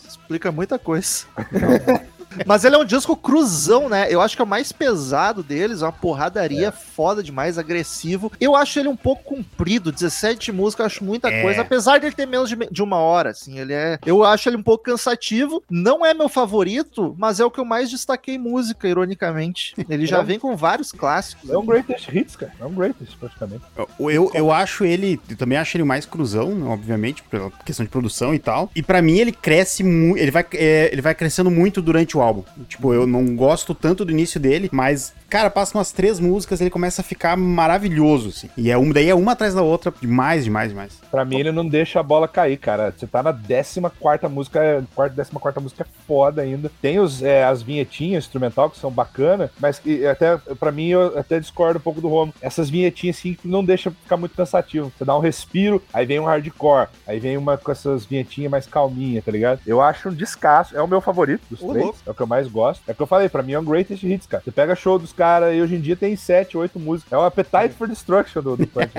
Explica 0.08 0.52
muita 0.52 0.80
coisa. 0.80 1.26
Mas 2.46 2.64
ele 2.66 2.76
é 2.76 2.78
um 2.78 2.86
disco 2.86 3.16
cruzão, 3.16 3.90
né? 3.90 4.08
Eu 4.10 4.22
acho 4.22 4.36
que 4.36 4.42
é 4.42 4.46
o 4.46 4.48
mais 4.48 4.72
pesado 4.72 5.44
deles, 5.44 5.82
é 5.82 5.86
uma 5.86 5.92
porradaria 5.92 6.72
foda 6.72 7.22
demais, 7.24 7.58
agressivo. 7.58 8.32
Eu 8.40 8.56
acho 8.56 8.80
ele 8.80 8.88
um 8.90 8.96
pouco 8.96 9.24
comprido, 9.24 9.92
17 9.92 10.52
músicas, 10.52 10.80
eu 10.84 10.86
acho 10.88 11.04
muita 11.04 11.30
É. 11.30 11.42
coisa, 11.42 11.62
apesar 11.62 11.98
de 11.98 12.06
ele 12.08 12.16
ter 12.16 12.26
menos 12.26 12.50
de, 12.50 12.56
de 12.72 12.82
uma 12.84 12.98
hora, 12.98 13.32
assim, 13.32 13.60
ele 13.60 13.74
é... 13.74 14.00
Eu 14.06 14.24
acho 14.24 14.50
ele 14.50 14.58
um 14.58 14.64
pouco 14.64 14.84
cansativo, 14.86 15.64
não 15.70 16.06
é 16.06 16.14
meu 16.14 16.30
favorito, 16.30 17.16
mas 17.18 17.40
é 17.40 17.46
o 17.46 17.52
que 17.52 17.60
eu 17.60 17.66
mais 17.66 17.90
destaquei 17.90 18.36
em 18.36 18.40
música, 18.40 18.88
ironicamente. 18.88 19.74
Ele 19.90 20.06
já 20.06 20.22
vem 20.22 20.40
com 20.40 20.56
vários 20.56 20.92
clássicos. 20.92 21.50
É 21.50 21.58
um 21.58 21.66
greatest 21.66 22.08
hits, 22.14 22.36
cara. 22.36 22.52
É 22.60 22.66
um 22.66 22.74
greatest, 22.74 23.16
praticamente. 23.18 23.64
Eu, 23.78 24.10
eu, 24.10 24.32
eu 24.34 24.52
acho 24.52 24.84
ele. 24.86 25.20
Eu 25.30 25.38
também 25.38 25.58
acho 25.58 25.76
ele 25.78 25.84
mais 25.84 26.06
cruzão, 26.06 26.68
obviamente, 26.70 27.24
pela 27.24 27.52
questão 27.66 27.84
de 27.86 27.92
produção 27.92 28.34
e 28.34 28.40
tal. 28.40 28.70
E 28.76 28.82
pra 28.82 29.02
mim 29.02 29.18
ele 29.18 29.32
cresce 29.32 29.84
muito. 29.84 30.20
Ele 30.20 30.32
vai, 30.32 30.46
é, 30.54 30.90
ele 30.92 31.02
vai 31.02 31.14
crescendo 31.16 31.50
muito 31.52 31.82
durante 31.82 32.18
o 32.18 32.22
álbum. 32.26 32.44
Tipo, 32.68 32.94
eu 32.94 33.06
não 33.08 33.36
gosto 33.36 33.74
tanto 33.74 34.04
do 34.04 34.12
início 34.12 34.40
dele, 34.40 34.70
mas, 34.72 35.14
cara, 35.36 35.50
passa 35.50 35.78
umas 35.78 35.92
três 35.92 36.18
músicas 36.18 36.62
ele 36.62 36.70
começa 36.70 37.02
a 37.02 37.04
ficar 37.04 37.36
maravilhoso, 37.36 38.30
assim. 38.30 38.50
E 38.56 38.72
é 38.72 38.78
um, 38.78 38.90
daí 38.90 39.10
é 39.10 39.16
uma 39.16 39.34
atrás 39.34 39.54
da 39.54 39.62
outra, 39.62 39.94
demais, 40.00 40.46
demais, 40.46 40.70
demais. 40.70 41.02
Pra 41.12 41.26
mim, 41.26 41.38
ele 41.38 41.52
não 41.52 41.68
deixa 41.68 42.00
a 42.00 42.04
bola 42.04 42.26
cair, 42.26 42.56
cara. 42.56 42.94
Você 42.96 43.06
tá 43.06 43.22
na 43.22 43.34
14 43.34 43.82
música, 44.30 44.86
quarta, 44.96 45.16
14 45.16 45.62
música 45.62 45.84
é 45.84 46.08
foda 46.08 46.42
ainda. 46.42 46.72
Tem 46.82 47.02
os, 47.02 47.22
é, 47.22 47.44
as 47.44 47.62
vinhetinhas 47.62 48.24
instrumental 48.24 48.70
que 48.70 48.80
são 48.80 48.90
bacanas, 48.90 49.50
mas 49.60 49.78
que 49.78 50.06
até, 50.06 50.38
pra 50.58 50.72
mim, 50.72 50.88
eu 50.88 51.20
até 51.20 51.38
discordo 51.38 51.80
um 51.80 51.82
pouco 51.82 52.00
do 52.00 52.08
Romo. 52.08 52.34
Essas 52.42 52.70
vinhetinhas, 52.70 53.18
assim, 53.18 53.34
que 53.34 53.46
não 53.46 53.62
deixa 53.62 53.92
ficar 53.92 54.16
muito 54.16 54.38
cansativo. 54.38 54.90
Você 54.98 55.04
dá 55.04 55.18
um 55.18 55.22
respiro, 55.22 55.84
aí 55.94 56.06
vem 56.06 56.18
um 56.18 56.26
hardcore, 56.26 56.88
aí 57.06 57.20
vem 57.20 57.36
uma 57.36 57.58
com 57.58 57.74
essas 57.74 58.06
vinhetinhas 58.06 58.50
mais 58.50 58.68
calminha, 58.68 59.22
tá 59.22 59.34
ligado? 59.34 59.60
Eu 59.68 59.82
acho 59.82 60.08
um 60.08 60.14
descasso. 60.14 60.78
É 60.78 60.82
o 60.82 60.88
meu 60.88 61.02
favorito 61.02 61.42
dos 61.50 61.62
Ô, 61.62 61.74
três. 61.74 61.96
É 62.06 62.12
o 62.12 62.14
que 62.14 62.22
eu 62.22 62.28
mais 62.28 62.48
gosto. 62.48 62.82
É 62.88 62.94
o 62.94 62.96
que 62.96 63.02
eu 63.02 63.08
falei, 63.08 63.28
pra 63.28 63.44
mim 63.44 63.52
é 63.52 63.60
um 63.60 63.66
greatest 63.66 64.02
hits, 64.02 64.28
cara. 64.28 64.42
Você 64.42 64.52
pega 64.52 64.74
show 64.78 64.98
dos 64.98 65.12
caras 65.12 65.25
e 65.54 65.62
hoje 65.62 65.76
em 65.76 65.82
dia 65.82 65.96
tem 65.96 66.16
7, 66.16 66.58
8 66.58 66.80
músicas. 66.80 67.14
É 67.14 67.18
o 67.18 67.24
Appetite 67.24 67.76
for 67.78 67.88
Destruction 67.88 68.42
do, 68.42 68.58
do 68.58 68.68
Plant. 68.68 68.92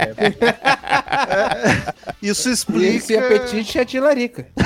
Isso 2.22 2.48
E 2.48 2.52
explica... 2.52 2.96
esse 2.96 3.16
apetite 3.16 3.78
é 3.78 3.84
de 3.84 4.00
larica. 4.00 4.46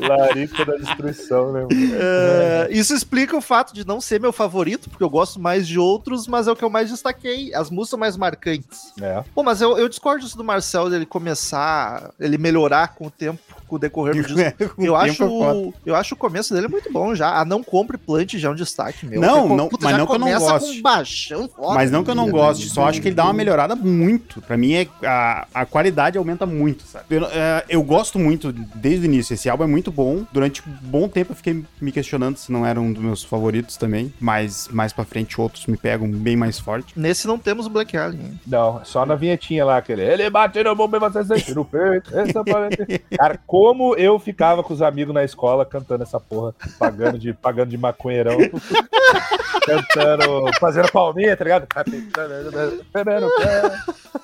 Larica 0.00 0.64
da 0.64 0.76
destruição, 0.76 1.52
né? 1.52 1.66
É, 2.00 2.68
isso 2.70 2.94
explica 2.94 3.36
o 3.36 3.40
fato 3.40 3.74
de 3.74 3.86
não 3.86 4.00
ser 4.00 4.20
meu 4.20 4.32
favorito, 4.32 4.88
porque 4.88 5.02
eu 5.02 5.10
gosto 5.10 5.40
mais 5.40 5.66
de 5.66 5.78
outros, 5.78 6.26
mas 6.26 6.46
é 6.46 6.52
o 6.52 6.56
que 6.56 6.64
eu 6.64 6.70
mais 6.70 6.90
destaquei. 6.90 7.54
As 7.54 7.70
músicas 7.70 7.88
são 7.90 7.98
mais 7.98 8.16
marcantes. 8.16 8.92
É. 9.00 9.22
Pô, 9.34 9.42
mas 9.42 9.60
eu, 9.60 9.78
eu 9.78 9.88
discordo 9.88 10.24
disso 10.24 10.36
do 10.36 10.44
Marcel 10.44 10.90
dele 10.90 11.06
começar, 11.06 12.10
ele 12.18 12.36
melhorar 12.38 12.94
com 12.94 13.06
o 13.06 13.10
tempo. 13.10 13.40
com 13.66 13.76
o 13.76 13.78
decorrer 13.78 14.14
do 14.14 14.22
disco. 14.34 14.74
Eu 14.78 14.94
acho, 14.94 15.22
é 15.24 15.72
eu 15.86 15.94
acho 15.94 16.14
o 16.14 16.18
começo 16.18 16.54
dele 16.54 16.68
muito 16.68 16.92
bom 16.92 17.14
já. 17.14 17.38
A 17.40 17.44
Não 17.44 17.62
Compre 17.62 17.96
Plant 17.96 18.34
já 18.34 18.48
é 18.48 18.50
um 18.50 18.54
destaque 18.54 19.06
meu. 19.06 19.20
Não, 19.20 19.48
não, 19.56 19.68
puta, 19.68 19.86
mas 19.86 19.98
não 19.98 20.06
que 20.06 20.12
eu 20.12 20.18
não 20.18 20.26
começa 20.26 20.52
goste. 20.52 20.76
com 20.76 20.82
baixão 20.82 21.48
foda. 21.48 21.74
Mas 21.74 21.90
não 21.90 22.04
que 22.04 22.10
eu 22.10 22.14
não 22.14 22.30
goste, 22.30 22.68
só 22.68 22.88
acho 22.88 23.00
que 23.00 23.08
ele 23.08 23.14
dá 23.14 23.24
uma 23.24 23.32
melhorada 23.32 23.74
muito. 23.74 24.40
Pra 24.42 24.56
mim, 24.56 24.74
é, 24.74 24.88
a, 25.04 25.46
a 25.54 25.66
qualidade 25.66 26.18
aumenta 26.18 26.46
muito, 26.46 26.84
sabe? 26.84 27.06
Eu, 27.10 27.24
é, 27.26 27.64
eu 27.68 27.82
gosto 27.82 28.18
muito 28.18 28.52
desde 28.52 29.04
o 29.04 29.06
início. 29.06 29.34
Esse 29.34 29.48
álbum 29.48 29.64
é 29.64 29.66
muito 29.66 29.87
bom. 29.90 30.24
Durante 30.32 30.62
um 30.68 30.72
bom 30.82 31.08
tempo 31.08 31.32
eu 31.32 31.36
fiquei 31.36 31.64
me 31.80 31.92
questionando 31.92 32.36
se 32.36 32.50
não 32.52 32.64
era 32.66 32.80
um 32.80 32.92
dos 32.92 33.02
meus 33.02 33.22
favoritos 33.24 33.76
também. 33.76 34.12
Mas 34.20 34.68
mais 34.68 34.92
pra 34.92 35.04
frente 35.04 35.40
outros 35.40 35.66
me 35.66 35.76
pegam 35.76 36.10
bem 36.10 36.36
mais 36.36 36.58
forte. 36.58 36.98
Nesse 36.98 37.26
não 37.26 37.38
temos 37.38 37.66
o 37.66 37.70
Black 37.70 37.96
Alien. 37.96 38.22
hein? 38.26 38.40
Não, 38.46 38.84
só 38.84 39.04
na 39.06 39.14
vinhetinha 39.14 39.64
lá, 39.64 39.76
aquele. 39.78 40.02
Ele 40.02 40.28
bate 40.30 40.62
no 40.62 40.74
bomba 40.74 40.96
e 40.96 41.00
você 41.00 41.24
sente 41.24 41.54
no 41.54 41.64
peito. 41.64 42.16
essa 42.18 42.42
parede." 42.44 43.00
Cara, 43.16 43.38
como 43.46 43.94
eu 43.96 44.18
ficava 44.18 44.62
com 44.62 44.72
os 44.74 44.82
amigos 44.82 45.14
na 45.14 45.24
escola 45.24 45.64
cantando 45.64 46.02
essa 46.02 46.18
porra, 46.20 46.54
pagando 46.78 47.18
de, 47.18 47.32
pagando 47.32 47.70
de 47.70 47.78
maconheirão. 47.78 48.38
cantando, 49.64 50.50
fazendo 50.58 50.90
palminha, 50.90 51.36
tá 51.36 51.44
ligado? 51.44 51.66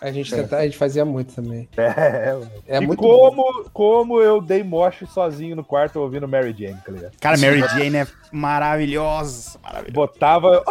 A 0.00 0.10
gente, 0.10 0.34
tenta- 0.34 0.56
a 0.58 0.64
gente 0.64 0.76
fazia 0.76 1.04
muito 1.04 1.34
também. 1.34 1.68
É, 1.76 2.32
mano. 2.32 2.50
É 2.66 2.78
e 2.78 2.86
muito 2.86 2.98
como, 2.98 3.64
como 3.72 4.20
eu 4.20 4.40
dei 4.40 4.62
moche 4.62 5.06
sozinho 5.06 5.53
no 5.54 5.64
quarto 5.64 6.00
ouvindo 6.00 6.28
Mary 6.28 6.54
Jane, 6.56 6.78
tá 6.84 6.92
ligado? 6.92 7.12
Cara, 7.20 7.36
Mary 7.38 7.60
Jane 7.60 7.96
é 7.96 8.06
maravilhosa. 8.32 9.58
maravilhosa. 9.62 9.92
Botava. 9.92 10.64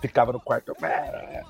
Ficava 0.00 0.32
no 0.32 0.40
quarto. 0.40 0.74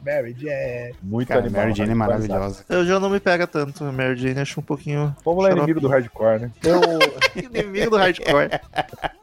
Mary 0.05 0.34
Jane. 0.38 0.94
Muito 1.03 1.28
Cara, 1.28 1.40
animal. 1.40 1.62
Mary 1.62 1.74
Jane 1.74 1.90
é 1.90 1.94
maravilhosa. 1.94 2.64
Eu 2.68 2.84
já 2.84 2.98
não 2.98 3.11
me 3.11 3.20
pega 3.20 3.46
tanto. 3.46 3.84
Mary 3.84 4.16
Jane 4.16 4.40
acho 4.40 4.61
um 4.61 4.62
pouquinho. 4.62 5.14
Vamos 5.24 5.44
lá, 5.44 5.53
inimigo 5.53 5.80
do 5.80 5.88
hardcore, 5.88 6.40
né? 6.40 6.50
Eu, 6.62 6.80
Inimigo 7.42 7.90
do 7.90 7.96
hardcore. 7.96 8.50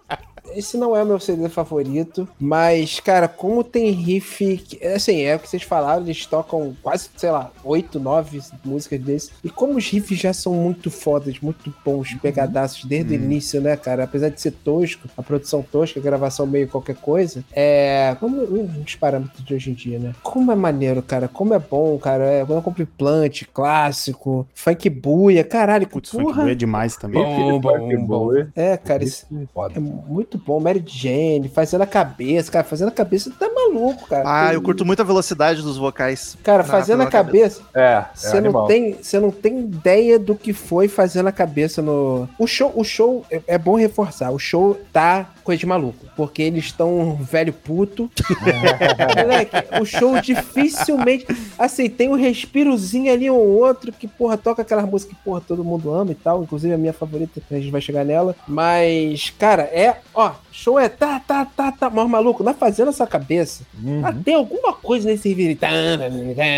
esse 0.56 0.78
não 0.78 0.95
é 0.95 1.04
o 1.04 1.06
meu 1.06 1.20
CD 1.20 1.47
favorito, 1.50 2.28
mas, 2.39 3.00
cara, 3.00 3.28
como 3.28 3.64
tem 3.64 3.91
riff. 3.91 4.58
que- 4.58 4.86
Assim, 4.88 5.22
é 5.22 5.36
o 5.36 5.39
que 5.39 5.50
vocês 5.50 5.64
falaram, 5.64 6.04
eles 6.04 6.26
tocam 6.26 6.76
quase, 6.82 7.10
sei 7.18 7.32
lá, 7.32 7.52
oito, 7.64 8.00
nove 8.00 8.41
músicas 8.64 9.00
desses. 9.00 9.32
E 9.43 9.50
como 9.50 9.78
os 9.78 9.88
riffs 9.89 10.18
já 10.20 10.34
são 10.34 10.54
muito 10.54 10.89
fodas, 10.89 11.39
muito 11.39 11.74
bons, 11.86 12.14
pegadaços 12.16 12.86
desde 12.86 13.14
o 13.14 13.16
início, 13.16 13.62
né, 13.62 13.76
cara? 13.78 14.04
Apesar 14.06 14.30
de 14.30 14.41
ser 14.41 14.52
tosco, 14.52 15.08
a 15.18 15.22
produção 15.24 15.62
tosca, 15.62 16.00
a 16.00 16.04
gravação 16.04 16.45
meio 16.47 16.68
qualquer 16.68 16.95
coisa, 16.95 17.43
é. 17.52 18.16
Como 18.20 18.41
uns 18.43 18.95
parâmetros 18.95 19.43
de 19.45 19.54
hoje 19.54 19.72
em 19.72 19.74
dia, 19.74 20.00
né? 20.00 20.14
Como 20.24 20.52
é 20.52 20.56
maneiro, 20.56 21.02
cara. 21.02 21.28
Como 21.28 21.54
é 21.54 21.60
bom, 21.60 21.97
cara. 21.97 22.24
É, 22.26 22.45
quando 22.45 22.58
eu 22.60 22.64
compro 22.64 22.86
plant, 22.88 23.43
clássico, 23.54 24.47
funk 24.54 24.89
buia, 24.89 25.43
caralho, 25.43 25.88
Putz, 25.88 26.10
Funk 26.12 26.24
porra. 26.24 26.41
Blue 26.43 26.52
é 26.52 26.56
demais 26.56 26.95
também. 26.97 27.24
Bom, 27.24 27.60
bom, 27.60 28.06
bom. 28.06 28.30
É, 28.56 28.78
cara, 28.78 29.04
isso 29.04 29.26
Foda. 29.54 29.74
é 29.76 29.80
muito 29.80 30.39
bom. 30.46 30.60
Mary 30.60 30.84
Jane, 30.86 31.50
fazendo 31.50 31.82
a 31.82 31.88
cabeça, 31.88 32.52
cara, 32.52 32.64
fazendo 32.64 32.90
a 32.90 32.92
cabeça 32.92 33.32
tá 33.38 33.50
maluco, 33.54 34.08
cara. 34.08 34.24
Ah, 34.26 34.46
Tem- 34.48 34.56
eu 34.56 34.62
curto 34.62 34.86
muito 34.86 35.02
a 35.02 35.06
velocidade 35.06 35.62
dos 35.62 35.78
vocais. 35.78 36.38
Cara, 36.44 36.64
fazendo 36.64 37.02
a 37.02 37.08
pela 37.08 37.12
cabeça, 37.24 37.62
É, 37.74 37.82
é 37.82 38.06
você 38.14 38.30
não 38.34 38.38
animal. 38.46 38.68
tem, 38.68 38.94
você 39.02 39.20
não 39.20 39.32
tem 39.32 39.60
ideia 39.60 40.18
do 40.20 40.36
que 40.36 40.54
foi 40.54 40.88
fazendo 40.88 41.28
a 41.28 41.32
cabeça 41.32 41.82
no 41.82 42.28
o 42.38 42.48
show. 42.48 42.72
O 42.76 42.84
show 42.84 43.26
é, 43.32 43.42
é 43.48 43.58
bom 43.58 43.76
reforçar. 43.76 44.32
O 44.32 44.40
show 44.40 44.80
tá 44.92 45.30
coisa 45.44 45.60
de 45.60 45.66
maluco, 45.66 46.06
porque 46.16 46.44
eles 46.44 46.66
estão 46.66 47.16
velho 47.22 47.52
puto. 47.52 48.10
Moleque, 49.18 49.56
o 49.82 49.86
show 49.86 50.20
dificilmente, 50.22 51.26
assim, 51.58 51.90
tem 51.90 52.10
um 52.10 52.16
respirozinho 52.16 53.12
ali 53.12 53.30
ou 53.30 53.40
outro 53.40 53.92
que 53.92 54.08
porra 54.08 54.38
toca 54.38 54.62
aquela 54.62 54.84
música 54.86 55.14
que 55.16 55.22
porra 55.24 55.42
todo 55.42 55.64
mundo 55.64 55.92
ama 55.94 56.12
e 56.12 56.16
tal, 56.16 56.44
inclusive 56.44 56.74
a 56.74 56.78
minha 56.78 56.94
favorita, 56.94 57.42
a 57.50 57.56
gente 57.56 57.72
vai 57.72 57.82
chegar 57.82 58.04
nela. 58.06 58.36
Mas, 58.48 59.32
cara, 59.40 59.64
é, 59.64 59.98
ó, 60.14 60.29
show 60.52 60.80
é 60.80 60.88
tá 60.90 61.20
tá 61.20 61.46
tá 61.46 61.72
tá, 61.72 61.90
mas 61.90 62.10
maluco, 62.10 62.44
na 62.44 62.54
fazendo 62.54 62.90
essa 62.90 63.06
cabeça, 63.08 63.64
Uhum. 63.84 64.02
ah, 64.06 64.14
tem 64.14 64.36
alguma 64.36 64.74
coisa 64.74 65.08
nesse 65.10 65.34
vídeo. 65.34 65.58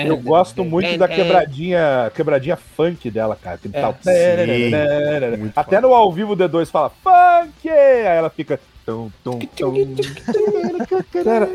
Eu 0.06 0.18
gosto 0.18 0.64
muito 0.64 0.98
da 0.98 1.08
quebradinha, 1.08 2.12
quebradinha 2.16 2.56
funk 2.58 3.10
dela, 3.12 3.38
cara. 3.42 3.56
Aquele 3.56 3.76
É. 3.76 3.82
tal. 3.82 3.96
Sim, 4.02 5.52
Até 5.56 5.82
no 5.82 5.94
ao 5.94 6.12
vivo 6.12 6.34
o 6.34 6.38
D2 6.38 6.68
fala 6.68 6.90
funk! 7.04 7.70
Aí 7.70 8.18
ela 8.18 8.30
fica. 8.30 8.60
Tum, 8.84 9.12
tum, 9.24 9.38
tum. 9.38 9.96
Cara, 11.24 11.48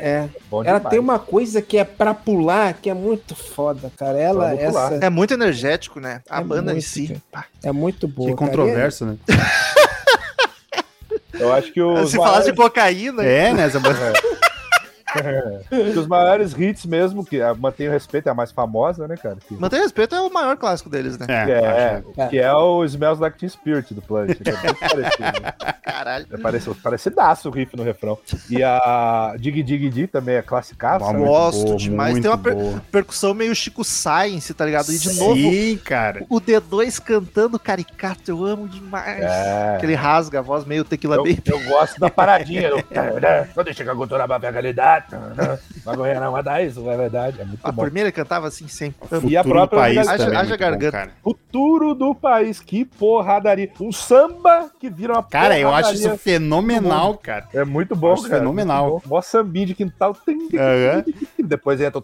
é. 0.00 0.28
Bom 0.50 0.64
Ela 0.64 0.78
demais. 0.78 0.90
tem 0.90 0.98
uma 0.98 1.16
coisa 1.20 1.62
que 1.62 1.78
é 1.78 1.84
pra 1.84 2.12
pular, 2.12 2.74
que 2.74 2.90
é 2.90 2.94
muito 2.94 3.36
foda, 3.36 3.90
cara. 3.96 4.18
Ela, 4.18 4.52
essa. 4.54 4.98
É 5.00 5.08
muito 5.08 5.32
energético, 5.32 6.00
né? 6.00 6.22
A 6.28 6.40
É 6.40 6.44
banda 6.44 6.72
em 6.72 6.74
muito, 6.74 6.86
si. 6.88 7.16
cara. 7.30 7.46
É 7.62 7.70
muito 7.70 8.08
boa. 8.08 8.30
Que 8.30 8.36
cara. 8.36 8.50
controverso, 8.50 9.06
né? 9.06 9.16
Eu 11.38 11.52
acho 11.52 11.72
que 11.72 11.80
os, 11.82 12.10
Se 12.10 12.16
falasse 12.16 12.50
de 12.50 12.56
cocaína, 12.56 13.22
É, 13.24 13.52
né? 13.52 13.64
Essa 13.66 13.80
que 13.80 14.31
os 15.98 16.06
maiores 16.06 16.52
hits 16.58 16.84
mesmo, 16.86 17.24
que 17.24 17.40
a- 17.40 17.54
mantém 17.54 17.88
o 17.88 17.90
respeito, 17.90 18.28
é 18.28 18.30
a 18.30 18.34
mais 18.34 18.50
famosa, 18.52 19.06
né, 19.08 19.16
cara? 19.16 19.36
Que, 19.46 19.54
Manter 19.54 19.80
respeito 19.80 20.14
é 20.14 20.20
o 20.20 20.32
maior 20.32 20.56
clássico 20.56 20.88
deles, 20.90 21.18
né? 21.18 21.26
É, 21.28 21.44
que 21.44 21.50
é, 21.52 22.02
acho- 22.18 22.30
que 22.30 22.38
é 22.38 22.52
o 22.52 22.84
Smells 22.84 23.20
Like 23.20 23.38
Teen 23.38 23.48
Spirit 23.48 23.92
do 23.94 24.02
Planet. 24.02 24.38
Que 24.42 24.48
é 24.50 24.52
muito 24.52 24.78
parecido. 24.80 25.42
né? 25.42 25.52
Caralho. 25.82 26.26
É 26.32 26.36
parecido, 26.38 26.74
parecidaço 26.76 27.48
o 27.48 27.52
riff 27.52 27.76
no 27.76 27.82
refrão. 27.82 28.18
E 28.50 28.62
a 28.62 29.34
Dig 29.38 29.62
Dig 29.62 29.88
Dig 29.90 30.06
também 30.08 30.36
é 30.36 30.42
classicaça. 30.42 31.04
Bom, 31.04 31.12
né? 31.12 31.18
muito 31.18 31.30
Gosto 31.30 31.64
boa, 31.64 31.76
demais. 31.76 32.18
Tem 32.20 32.30
uma 32.30 32.38
per- 32.38 32.54
boa. 32.54 32.82
percussão 32.90 33.34
meio 33.34 33.54
Chico 33.54 33.84
Science, 33.84 34.52
tá 34.54 34.64
ligado? 34.64 34.90
E 34.92 34.98
de 34.98 35.12
novo, 35.18 35.34
Sim, 35.36 35.78
cara. 35.84 36.24
o 36.28 36.40
D2 36.40 36.98
cantando 37.00 37.58
caricato, 37.58 38.30
eu 38.30 38.44
amo 38.44 38.68
demais. 38.68 39.22
É. 39.22 39.76
Que 39.80 39.86
ele 39.86 39.94
rasga 39.94 40.38
a 40.38 40.42
voz 40.42 40.64
meio 40.64 40.84
tequila 40.84 41.16
Eu, 41.16 41.24
baby. 41.24 41.42
eu 41.46 41.60
gosto 41.64 41.98
da 42.00 42.08
paradinha. 42.10 42.70
do- 42.70 42.76
Não 43.56 43.64
deixa 43.64 43.84
que 43.84 43.90
a 43.90 43.94
cultura 43.94 44.26
pra 44.26 44.50
realidade. 44.50 45.01
Isso, 46.66 46.88
é 46.90 46.96
verdade. 46.96 47.40
É 47.40 47.44
muito 47.44 47.60
A 47.62 47.72
bom. 47.72 47.82
primeira 47.82 48.10
cantava 48.12 48.48
assim 48.48 48.68
sempre. 48.68 49.06
Amo. 49.10 49.28
E 49.28 49.36
a 49.36 49.42
Futuro 49.42 49.60
do 49.60 49.68
própria 49.68 49.80
país 49.80 49.98
Haja- 50.08 50.16
também 50.24 50.34
é 50.34 50.40
haja 50.40 50.48
muito 50.48 50.58
bom, 50.58 50.64
garganta. 50.70 50.92
cara. 50.92 51.10
Futuro 51.22 51.94
do 51.94 52.14
país, 52.14 52.60
que 52.60 52.84
porradaria. 52.84 53.70
Um 53.80 53.92
samba 53.92 54.70
que 54.80 54.88
vira 54.90 55.12
uma 55.14 55.22
Cara, 55.22 55.58
eu 55.58 55.72
acho 55.72 55.94
isso 55.94 56.16
fenomenal, 56.18 57.16
cara. 57.18 57.48
É 57.52 57.64
muito 57.64 57.94
bom, 57.96 58.14
cara. 58.16 58.38
fenomenal. 58.38 58.90
muito 58.90 59.08
bom. 59.08 59.16
Mó 59.16 59.22
sambinha 59.22 59.66
de 59.66 59.74
quintal. 59.74 60.16
Depois 61.38 61.80
entra. 61.80 62.02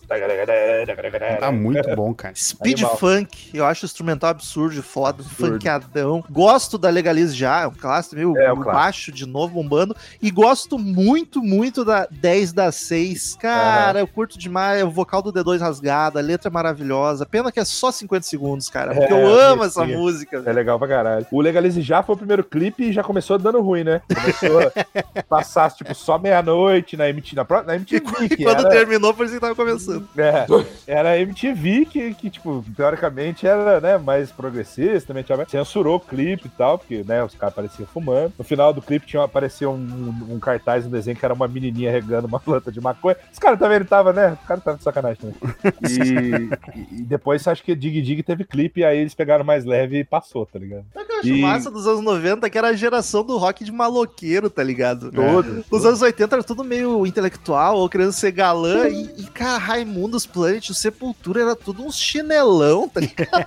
Tá 1.40 1.50
muito 1.52 1.94
bom, 1.96 2.14
cara. 2.14 2.34
Speed 2.34 2.78
Animal. 2.80 2.96
funk, 2.96 3.50
eu 3.54 3.64
acho 3.64 3.84
o 3.84 3.86
instrumental 3.86 4.30
absurdo, 4.30 4.82
foda, 4.82 5.22
funkeadão. 5.22 6.24
Gosto 6.30 6.76
da 6.78 6.88
Legalize 6.90 7.34
já, 7.34 7.62
é 7.62 7.66
um 7.66 7.72
clássico, 7.72 8.16
meio 8.16 8.36
É, 8.36 8.48
um 8.50 8.52
o 8.52 8.56
clássico. 8.56 8.72
baixo 8.72 9.12
de 9.12 9.26
novo 9.26 9.54
bombando. 9.54 9.96
E 10.20 10.30
gosto 10.30 10.78
muito, 10.78 11.42
muito 11.42 11.84
da 11.84 12.06
10 12.10 12.52
da 12.52 12.70
6. 12.88 13.36
Cara, 13.40 14.00
eu 14.00 14.06
curto 14.06 14.38
demais 14.38 14.82
o 14.82 14.90
vocal 14.90 15.22
do 15.22 15.32
D2 15.32 15.60
rasgado, 15.60 16.18
a 16.18 16.22
letra 16.22 16.48
é 16.48 16.52
maravilhosa. 16.52 17.26
Pena 17.26 17.52
que 17.52 17.60
é 17.60 17.64
só 17.64 17.90
50 17.90 18.22
segundos, 18.24 18.68
cara, 18.70 18.94
porque 18.94 19.12
É, 19.12 19.22
eu 19.22 19.40
amo 19.40 19.64
essa 19.64 19.84
música. 19.84 20.42
É 20.44 20.52
legal 20.52 20.78
pra 20.78 20.88
caralho. 20.88 21.26
O 21.30 21.40
Legalize 21.40 21.80
já 21.82 22.02
foi 22.02 22.14
o 22.14 22.18
primeiro 22.18 22.42
clipe 22.44 22.84
e 22.84 22.92
já 22.92 23.02
começou 23.02 23.38
dando 23.38 23.60
ruim, 23.60 23.84
né? 23.84 24.00
Começou 24.12 24.60
a 24.60 25.22
passar, 25.22 25.70
tipo, 25.72 25.94
só 25.94 26.18
meia-noite 26.18 26.96
na 26.96 27.08
MTV. 27.08 27.36
Na, 27.36 27.62
na 27.62 27.76
MTV, 27.76 28.04
E 28.30 28.44
quando 28.44 28.60
era, 28.60 28.70
terminou, 28.70 29.12
parecia 29.14 29.36
que 29.38 29.40
tava 29.40 29.54
começando. 29.54 30.08
é, 30.16 30.46
era 30.86 31.10
a 31.10 31.18
MTV 31.18 31.86
que, 31.86 32.14
que, 32.14 32.30
tipo, 32.30 32.64
teoricamente 32.76 33.46
era, 33.46 33.80
né, 33.80 33.98
mais 33.98 34.30
progressista, 34.30 35.08
também 35.08 35.22
tinha, 35.22 35.38
censurou 35.48 35.96
o 35.96 36.00
clipe 36.00 36.46
e 36.46 36.50
tal, 36.50 36.78
porque, 36.78 37.04
né, 37.06 37.22
os 37.22 37.34
caras 37.34 37.54
pareciam 37.54 37.86
fumando. 37.86 38.32
No 38.38 38.44
final 38.44 38.72
do 38.72 38.80
clipe 38.82 39.06
tinha, 39.06 39.22
aparecia 39.22 39.68
um, 39.68 40.14
um 40.30 40.38
cartaz, 40.38 40.86
um 40.86 40.90
desenho 40.90 41.16
que 41.16 41.24
era 41.24 41.34
uma 41.34 41.48
menininha 41.48 41.90
regando 41.90 42.26
uma 42.26 42.40
planta 42.40 42.70
de 42.72 42.77
maconha. 42.80 43.16
Os 43.32 43.38
caras 43.38 43.58
também, 43.58 43.76
ele 43.76 43.84
tava, 43.84 44.12
né, 44.12 44.36
os 44.40 44.46
caras 44.46 44.62
tava 44.64 44.76
de 44.78 44.82
sacanagem 44.84 45.18
também. 45.20 45.38
E, 45.88 47.00
e 47.00 47.02
depois, 47.02 47.46
acho 47.46 47.62
que 47.62 47.74
Dig 47.74 48.00
Dig 48.02 48.22
teve 48.22 48.44
clipe, 48.44 48.80
e 48.80 48.84
aí 48.84 48.98
eles 48.98 49.14
pegaram 49.14 49.44
mais 49.44 49.64
leve 49.64 49.98
e 50.00 50.04
passou, 50.04 50.44
tá 50.46 50.58
ligado? 50.58 50.84
Sabe 50.92 51.04
o 51.04 51.06
que 51.06 51.12
eu 51.12 51.18
acho 51.18 51.28
E- 51.28 51.42
massa 51.42 51.70
dos 51.70 51.86
anos 51.86 52.02
90? 52.02 52.48
Que 52.50 52.58
era 52.58 52.68
a 52.68 52.72
geração 52.72 53.24
do 53.24 53.36
rock 53.38 53.64
de 53.64 53.72
maloqueiro, 53.72 54.48
tá 54.50 54.62
ligado? 54.62 55.10
Todo. 55.10 55.64
Nos 55.70 55.84
anos 55.86 56.02
80 56.02 56.36
era 56.36 56.42
tudo 56.44 56.62
meio 56.64 57.06
intelectual, 57.06 57.76
ou 57.76 57.88
querendo 57.88 58.12
ser 58.12 58.30
galã, 58.32 58.88
e, 58.88 59.04
e, 59.18 59.24
cara, 59.26 59.58
Raimundos 59.58 60.26
Planet, 60.26 60.70
o 60.70 60.74
Sepultura 60.74 61.40
era 61.42 61.56
tudo 61.56 61.82
uns 61.84 61.98
chinelão, 61.98 62.88
tá 62.88 63.00
ligado? 63.00 63.46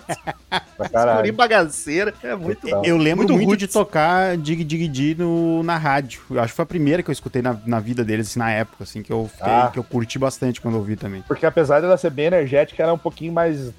Escurinho 0.81 1.33
bagaceira. 1.35 2.13
É 2.23 2.35
muito 2.35 2.67
bom. 2.67 2.81
Eu 2.83 2.97
lembro 2.97 3.27
Muito 3.27 3.45
muito, 3.45 3.59
de 3.59 3.67
tocar 3.67 4.37
Dig 4.37 4.63
Dig 4.63 4.87
Dig 4.87 5.15
no, 5.19 5.63
na 5.63 5.77
rádio. 5.77 6.21
Eu 6.29 6.39
acho 6.41 6.53
que 6.53 6.55
foi 6.55 6.63
a 6.63 6.65
primeira 6.65 7.03
que 7.03 7.09
eu 7.09 7.13
escutei 7.13 7.41
na, 7.41 7.55
na 7.65 7.79
vida 7.79 8.03
deles, 8.03 8.27
assim, 8.29 8.39
na 8.39 8.51
época, 8.51 8.83
assim, 8.83 9.01
que 9.01 9.11
eu, 9.11 9.20
fiquei, 9.27 9.45
Ah. 9.51 9.69
que 9.71 9.79
eu 9.79 9.83
curti 9.83 10.17
bastante 10.19 10.59
quando 10.61 10.75
ouvi 10.75 10.95
também. 10.95 11.21
Porque 11.27 11.45
apesar 11.45 11.79
dela 11.81 11.97
ser 11.97 12.09
bem 12.09 12.25
energética, 12.25 12.81
ela 12.81 12.91
é 12.91 12.95
um 12.95 12.97
pouquinho 12.97 13.33
mais. 13.33 13.71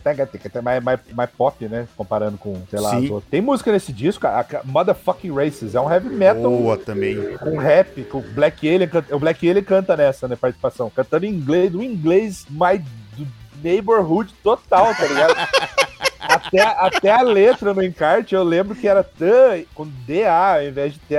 mais, 0.63 0.83
mais, 0.83 1.01
mais 1.15 1.31
pop, 1.31 1.67
né? 1.69 1.87
Comparando 1.97 2.39
com, 2.39 2.63
sei 2.71 2.81
lá, 2.81 2.91
Sim. 2.91 3.05
as 3.05 3.11
outras. 3.11 3.31
Tem 3.31 3.41
música 3.41 3.73
nesse 3.73 3.93
disco, 3.93 4.27
a, 4.27 4.41
a 4.41 4.47
Motherfucking 4.65 5.33
Races. 5.35 5.75
É 5.75 5.81
um 5.81 5.91
heavy 5.91 6.09
metal 6.11 6.51
Boa 6.51 6.77
também. 6.77 7.37
com 7.39 7.57
rap, 7.59 8.03
com 8.05 8.19
o 8.19 8.23
Black 8.23 8.69
Alien. 8.69 8.91
O 9.11 9.19
Black 9.19 9.49
Alien 9.49 9.65
canta 9.65 9.97
nessa, 9.97 10.27
né? 10.29 10.37
Participação. 10.37 10.91
Cantando 10.91 11.27
em 11.27 11.31
inglês, 11.31 11.71
do 11.73 11.83
inglês 11.83 12.47
mais 12.51 12.81
do 13.17 13.27
neighborhood 13.63 14.33
total, 14.43 14.95
tá 14.95 15.07
ligado? 15.07 15.35
Até, 16.23 16.61
até 16.63 17.11
a 17.11 17.23
letra 17.23 17.75
no 17.75 17.83
encarte, 17.83 18.35
eu 18.35 18.43
lembro 18.43 18.75
que 18.75 18.87
era 18.87 19.03
TAN 19.03 19.63
com 19.75 19.87
DA 20.07 20.57
ao 20.57 20.63
invés 20.63 20.93
de 20.93 20.99
THE, 21.01 21.15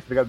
tá 0.00 0.02
ligado? 0.08 0.28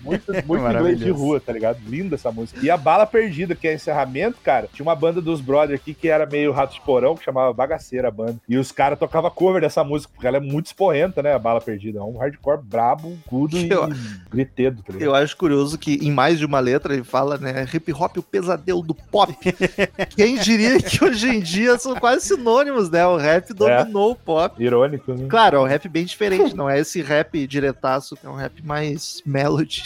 Muito, 0.00 0.32
muito 0.46 0.68
inglês 0.68 0.98
de 0.98 1.10
rua, 1.10 1.40
tá 1.40 1.52
ligado? 1.52 1.78
Linda 1.86 2.14
essa 2.14 2.30
música. 2.30 2.60
E 2.62 2.70
a 2.70 2.76
Bala 2.76 3.06
Perdida, 3.06 3.54
que 3.54 3.66
é 3.66 3.74
encerramento, 3.74 4.38
cara, 4.42 4.68
tinha 4.72 4.84
uma 4.84 4.94
banda 4.94 5.20
dos 5.20 5.40
brothers 5.40 5.80
aqui 5.80 5.94
que 5.94 6.08
era 6.08 6.26
meio 6.26 6.52
rato 6.52 6.74
de 6.74 6.80
porão, 6.80 7.16
que 7.16 7.24
chamava 7.24 7.52
Bagaceira 7.52 8.08
a 8.08 8.10
banda. 8.10 8.36
E 8.48 8.56
os 8.56 8.70
caras 8.70 8.98
tocavam 8.98 9.30
cover 9.30 9.60
dessa 9.60 9.82
música, 9.82 10.12
porque 10.14 10.26
ela 10.26 10.36
é 10.36 10.40
muito 10.40 10.66
esporrenta, 10.66 11.22
né? 11.22 11.34
A 11.34 11.38
Bala 11.38 11.60
Perdida. 11.60 11.98
É 11.98 12.02
um 12.02 12.16
hardcore 12.18 12.60
brabo, 12.62 13.18
cudo 13.26 13.56
e 13.58 13.70
Eu- 13.70 13.88
gritedo, 14.30 14.82
tá 14.82 14.92
ligado? 14.92 15.08
Eu 15.08 15.14
acho 15.14 15.36
curioso 15.36 15.78
que 15.78 15.94
em 15.94 16.10
mais 16.12 16.38
de 16.38 16.46
uma 16.46 16.60
letra 16.60 16.94
ele 16.94 17.04
fala, 17.04 17.36
né? 17.38 17.66
Hip 17.72 17.92
hop, 17.92 18.16
o 18.18 18.22
pesadelo 18.22 18.82
do 18.82 18.94
pop. 18.94 19.32
Quem 20.16 20.36
diria 20.38 20.80
que 20.80 21.02
hoje 21.04 21.28
em 21.28 21.40
dia 21.40 21.78
são 21.78 21.94
quase 21.96 22.26
sinônimos, 22.26 22.90
né? 22.90 23.06
O 23.06 23.16
rap 23.16 23.31
dominou 23.40 24.12
o 24.12 24.16
pop. 24.16 24.62
Irônico, 24.62 25.12
né? 25.14 25.26
Claro, 25.28 25.58
é 25.58 25.60
um 25.60 25.64
rap 25.66 25.88
bem 25.88 26.04
diferente, 26.04 26.56
não 26.56 26.68
é 26.68 26.78
esse 26.80 27.00
rap 27.02 27.46
diretaço, 27.46 28.16
é 28.22 28.28
um 28.28 28.34
rap 28.34 28.64
mais 28.64 29.22
melody, 29.24 29.82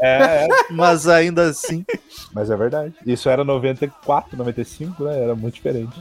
É, 0.00 0.46
é, 0.46 0.48
mas 0.70 1.06
ainda 1.06 1.42
assim. 1.48 1.84
mas 2.32 2.50
é 2.50 2.56
verdade. 2.56 2.94
Isso 3.04 3.28
era 3.28 3.44
94, 3.44 4.36
95, 4.36 5.04
né? 5.04 5.22
Era 5.22 5.34
muito 5.34 5.54
diferente. 5.54 5.92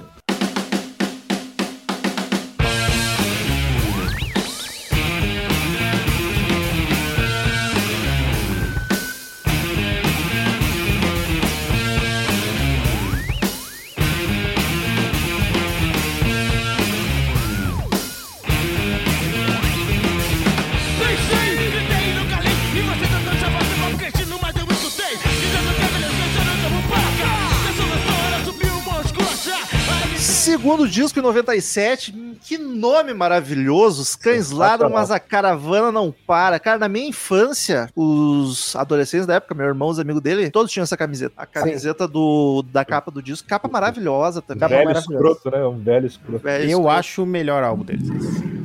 Segundo 30.80 30.94
disco 30.94 31.20
em 31.20 31.22
97, 31.22 32.38
que 32.42 32.58
nome 32.58 33.14
maravilhoso. 33.14 34.02
Os 34.02 34.16
cães 34.16 34.50
ladram, 34.50 34.90
mas 34.90 35.12
a 35.12 35.20
caravana 35.20 35.92
não 35.92 36.10
para. 36.26 36.58
Cara, 36.58 36.78
na 36.78 36.88
minha 36.88 37.10
infância, 37.10 37.90
os 37.94 38.74
adolescentes 38.78 39.28
da 39.28 39.34
época, 39.34 39.54
meu 39.54 39.66
irmão, 39.66 39.90
os 39.90 40.00
amigos 40.00 40.22
dele, 40.22 40.50
todos 40.50 40.72
tinham 40.72 40.84
essa 40.84 40.96
camiseta. 40.96 41.34
A 41.36 41.46
camiseta 41.46 42.08
do, 42.08 42.64
da 42.72 42.86
capa 42.86 43.12
do 43.12 43.22
disco, 43.22 43.46
capa 43.46 43.68
maravilhosa 43.68 44.42
também. 44.42 44.62
Capa 44.62 44.76
velho 44.76 44.86
maravilhosa. 44.88 45.34
escroto, 45.36 45.52
né? 45.58 45.66
Um 45.66 45.78
velho 45.84 46.08
escroto. 46.08 46.44
Velho, 46.46 46.64
Eu 46.64 46.70
escroto. 46.70 46.90
acho 46.90 47.24
o 47.24 47.26
melhor 47.26 47.62
álbum 47.62 47.84
deles. 47.84 48.08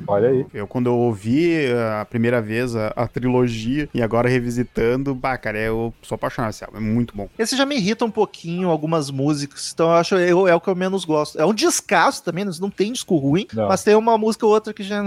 Esse. 0.04 0.10
Olha 0.12 0.28
aí. 0.28 0.46
Eu, 0.54 0.66
quando 0.66 0.86
eu 0.86 0.96
ouvi 0.96 1.52
eh, 1.66 1.98
a 2.00 2.04
primeira 2.04 2.40
vez 2.40 2.74
a, 2.76 2.88
a 2.96 3.06
trilogia 3.08 3.88
e 3.92 4.02
agora 4.02 4.28
revisitando, 4.28 5.14
bah, 5.14 5.36
cara, 5.38 5.58
eu 5.58 5.92
sou 6.02 6.14
apaixonado 6.16 6.48
nesse 6.50 6.64
álbum. 6.64 6.76
É 6.76 6.80
muito 6.80 7.16
bom. 7.16 7.28
Esse 7.38 7.56
já 7.56 7.66
me 7.66 7.76
irrita 7.76 8.04
um 8.04 8.10
pouquinho, 8.10 8.68
algumas 8.68 9.10
músicas. 9.10 9.70
Então 9.74 9.86
eu 9.88 9.94
acho 9.96 10.14
eu, 10.16 10.46
é 10.48 10.54
o 10.54 10.60
que 10.60 10.68
eu 10.68 10.74
menos 10.76 11.04
gosto. 11.04 11.40
É 11.40 11.44
um 11.44 11.54
descasso 11.54 12.22
também, 12.22 12.44
não 12.44 12.70
tem 12.70 12.92
disco 12.92 13.16
ruim, 13.16 13.46
Não. 13.52 13.68
mas 13.68 13.82
tem 13.82 13.94
uma 13.94 14.16
música 14.18 14.46
ou 14.46 14.52
outra 14.52 14.72
que 14.72 14.82
já. 14.82 15.02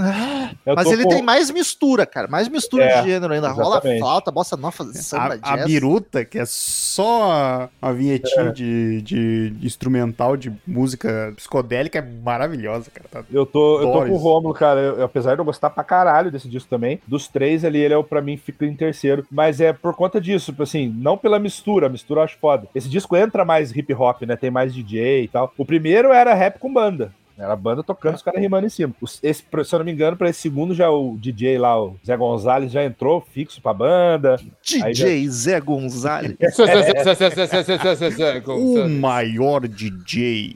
Eu 0.66 0.76
mas 0.76 0.92
ele 0.92 1.04
com- 1.04 1.10
tem 1.10 1.22
mais 1.22 1.50
mistura, 1.52 2.06
cara. 2.06 2.28
Mais 2.28 2.48
mistura 2.48 2.84
É, 2.86 3.02
de 3.02 3.10
gênero 3.10 3.34
ainda. 3.34 3.50
Rola 3.50 3.76
exatamente. 3.76 4.00
flauta, 4.00 4.32
bossa 4.32 4.58
nova, 4.58 4.84
samba, 4.94 5.40
A, 5.42 5.54
a 5.54 5.56
jazz. 5.58 5.66
Biruta, 5.66 6.26
que 6.26 6.40
é 6.40 6.46
só 6.46 7.32
a, 7.32 7.70
a 7.82 7.92
vinhetinha 7.92 8.48
É. 8.48 8.52
de, 8.52 9.02
de- 9.02 9.54
instrumental 9.62 10.36
de 10.38 10.52
música 10.66 11.34
psicodélica, 11.36 12.00
é 12.00 12.02
maravilhosa, 12.02 12.90
cara. 12.94 13.08
Tá- 13.10 13.24
Eu 13.32 13.46
tô, 13.46 13.82
eu 13.82 13.88
tô 13.92 13.94
com 13.94 14.00
o 14.00 14.08
isso. 14.08 14.16
Rômulo, 14.16 14.54
cara. 14.54 14.87
Eu- 14.88 15.04
apesar 15.06 15.36
de 15.36 15.42
eu 15.42 15.46
gostar 15.46 15.70
pra 15.70 15.84
caralho 15.84 16.32
desse 16.32 16.48
disco 16.50 16.70
também, 16.70 17.00
dos 17.08 17.28
três 17.28 17.64
ali, 17.66 17.80
ele 17.80 17.94
é 17.94 17.98
o 17.98 18.04
pra 18.04 18.22
mim 18.22 18.38
fica 18.38 18.66
em 18.66 18.76
terceiro. 18.76 19.26
Mas 19.32 19.60
é 19.62 19.74
por 19.74 19.94
conta 19.96 20.20
disso, 20.20 20.52
tipo 20.52 20.64
assim, 20.64 20.94
não 20.98 21.18
pela 21.18 21.40
mistura, 21.40 21.88
a 21.88 21.90
mistura 21.90 22.20
eu 22.22 22.24
acho 22.26 22.38
foda. 22.40 22.68
Esse 22.74 22.90
disco 22.90 23.16
entra 23.16 23.46
mais 23.46 23.76
hip 23.76 23.94
hop, 23.94 24.24
né? 24.24 24.36
Tem 24.36 24.50
mais 24.52 24.74
DJ 24.74 25.24
e 25.24 25.28
tal. 25.28 25.54
O 25.58 25.66
primeiro 25.66 26.12
era 26.12 26.34
rap 26.34 26.60
com 26.60 26.72
banda. 26.74 27.12
Era 27.40 27.54
a 27.54 27.56
banda 27.56 27.84
tocando, 27.84 28.16
os 28.16 28.24
caras 28.24 28.42
rimando 28.42 28.66
em 28.66 28.70
cima. 28.70 28.92
Esse, 29.22 29.44
se 29.44 29.76
eu 29.76 29.78
não 29.78 29.86
me 29.86 29.92
engano, 29.92 30.18
pra 30.18 30.28
esse 30.28 30.42
segundo 30.42 30.74
já 30.74 30.90
o 30.90 31.16
DJ 31.20 31.60
lá, 31.60 31.80
o 31.80 31.96
Zé 32.04 32.18
Gonzalez, 32.18 32.72
já 32.72 32.84
entrou 32.84 33.22
fixo 33.32 33.62
pra 33.62 33.76
banda. 33.76 34.38
Aí 34.84 34.92
já- 34.96 35.06
DJ 35.06 35.30
Zé 35.30 35.60
Gonzalez. 35.60 36.36
O 38.88 38.90
maior 38.90 39.68
DJ. 39.68 40.56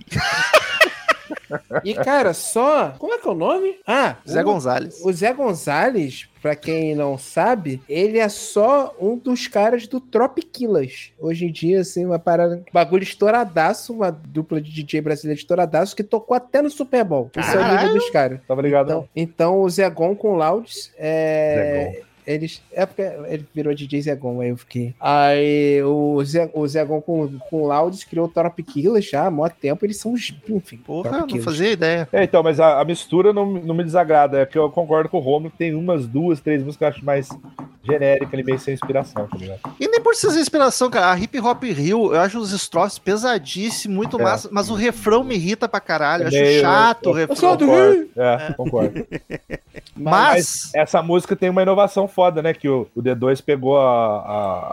E, 1.84 1.94
cara, 1.94 2.34
só. 2.34 2.94
Como 2.98 3.14
é 3.14 3.18
que 3.18 3.28
é 3.28 3.32
o 3.32 3.36
nome? 3.36 3.76
Ah, 3.88 4.16
Zé 4.28 4.42
o- 4.42 4.46
Gonzalez. 4.46 5.00
O 5.04 5.12
Zé 5.12 5.34
Gonzalez, 5.34 6.28
pra 6.42 6.56
quem 6.56 6.96
não 6.96 7.18
sabe, 7.18 7.82
ele 7.88 8.18
é 8.20 8.30
só 8.30 8.96
um 9.00 9.18
dos 9.18 9.48
caras 9.48 9.88
do 9.88 10.00
Tropiquilas. 10.00 11.12
Hoje 11.20 11.46
em 11.46 11.52
dia, 11.52 11.82
assim, 11.82 12.06
uma 12.06 12.20
parada. 12.20 12.64
Bagulho 12.74 13.04
estouradaço, 13.04 13.94
uma 13.94 14.12
dupla 14.12 14.62
de 14.62 14.72
DJ 14.72 15.02
brasileira 15.02 15.40
estouradaço 15.40 15.96
que 15.96 16.04
tocou 16.04 16.36
até 16.36 16.62
no 16.62 16.70
Super 16.70 17.04
Bowl. 17.04 17.30
Esse 17.36 17.56
é 17.56 17.60
o 17.60 17.72
nível 17.78 17.94
dos 17.96 18.10
caras. 18.10 18.40
Tava 18.48 18.62
ligado? 18.62 18.88
Então, 18.90 19.10
então 19.16 19.60
o 19.62 19.70
Zegon 19.70 20.16
com 20.16 20.34
o 20.34 20.36
Louds 20.36 20.92
é. 20.98 22.02
Eles. 22.26 22.62
É 22.72 22.86
porque 22.86 23.02
ele 23.02 23.46
virou 23.54 23.74
DJ 23.74 24.02
Zegon, 24.02 24.42
aí 24.42 24.50
eu 24.50 24.58
fiquei. 24.58 24.94
Aí 25.00 25.82
o, 25.84 26.24
Zé, 26.24 26.50
o 26.54 26.68
Zegon 26.68 27.02
com, 27.02 27.40
com 27.50 27.64
o 27.64 27.68
Louds 27.68 28.04
criou 28.04 28.28
o 28.28 28.30
Tropiquilas 28.30 29.06
já 29.06 29.26
há 29.26 29.32
mó 29.32 29.48
tempo. 29.50 29.86
Eles 29.86 29.98
são 29.98 30.14
os. 30.14 30.34
Enfim. 30.50 30.78
Porra, 30.78 31.12
não 31.12 31.18
Tropiquilas. 31.20 31.46
fazia 31.46 31.72
ideia. 31.72 32.08
É, 32.12 32.24
então, 32.24 32.44
mas 32.44 32.60
a, 32.60 32.82
a 32.82 32.86
mistura 32.86 33.34
não, 33.34 33.46
não 33.46 33.76
me 33.76 33.84
desagrada. 33.84 34.40
É 34.40 34.46
que 34.46 34.58
eu 34.58 34.70
concordo 34.70 35.10
com 35.10 35.18
o 35.18 35.22
Romulo 35.22 35.52
que 35.52 35.58
tem 35.58 35.74
umas, 35.74 36.08
duas, 36.08 36.40
três 36.40 36.64
músicas 36.64 36.78
que 36.78 36.84
eu 36.84 36.88
acho 36.88 37.06
mais 37.06 37.30
genérica, 37.84 38.30
ali 38.34 38.44
meio 38.44 38.60
sem 38.60 38.74
inspiração, 38.74 39.28
tá 39.28 39.38
ligado? 39.38 39.60
E 39.80 39.88
nem 39.88 40.02
por 40.02 40.16
ser 40.16 40.28
inspiração, 40.40 40.90
cara. 40.90 41.12
A 41.12 41.18
Hip 41.20 41.40
Hop 41.40 41.64
Rio, 41.64 42.14
eu 42.14 42.20
acho 42.20 42.38
os 42.40 42.52
estroços 42.52 43.00
pesadíssimos, 43.00 43.96
muito 43.96 44.20
É. 44.20 44.24
massa, 44.24 44.50
mas 44.52 44.70
o 44.70 44.76
refrão 44.76 45.24
me 45.24 45.36
irrita 45.36 45.68
pra 45.68 45.80
caralho. 45.80 46.24
Eu 46.24 46.28
acho 46.28 46.38
Meio- 46.38 46.62
chato 46.62 47.06
o 47.08 47.10
eu- 47.10 47.14
refrão. 47.14 47.36
sou 47.36 47.58
do 47.58 47.66
Concordo. 47.66 48.08
É, 48.16 48.54
concordo. 48.54 49.08
Mas, 49.96 50.72
Essa 50.74 51.02
música 51.02 51.36
tem 51.36 51.50
uma 51.50 51.62
inovação 51.62 52.08
foda, 52.08 52.42
né? 52.42 52.54
Que 52.54 52.68
o, 52.68 52.88
o 52.96 53.02
D2 53.02 53.42
pegou 53.44 53.78
a, 53.80 53.86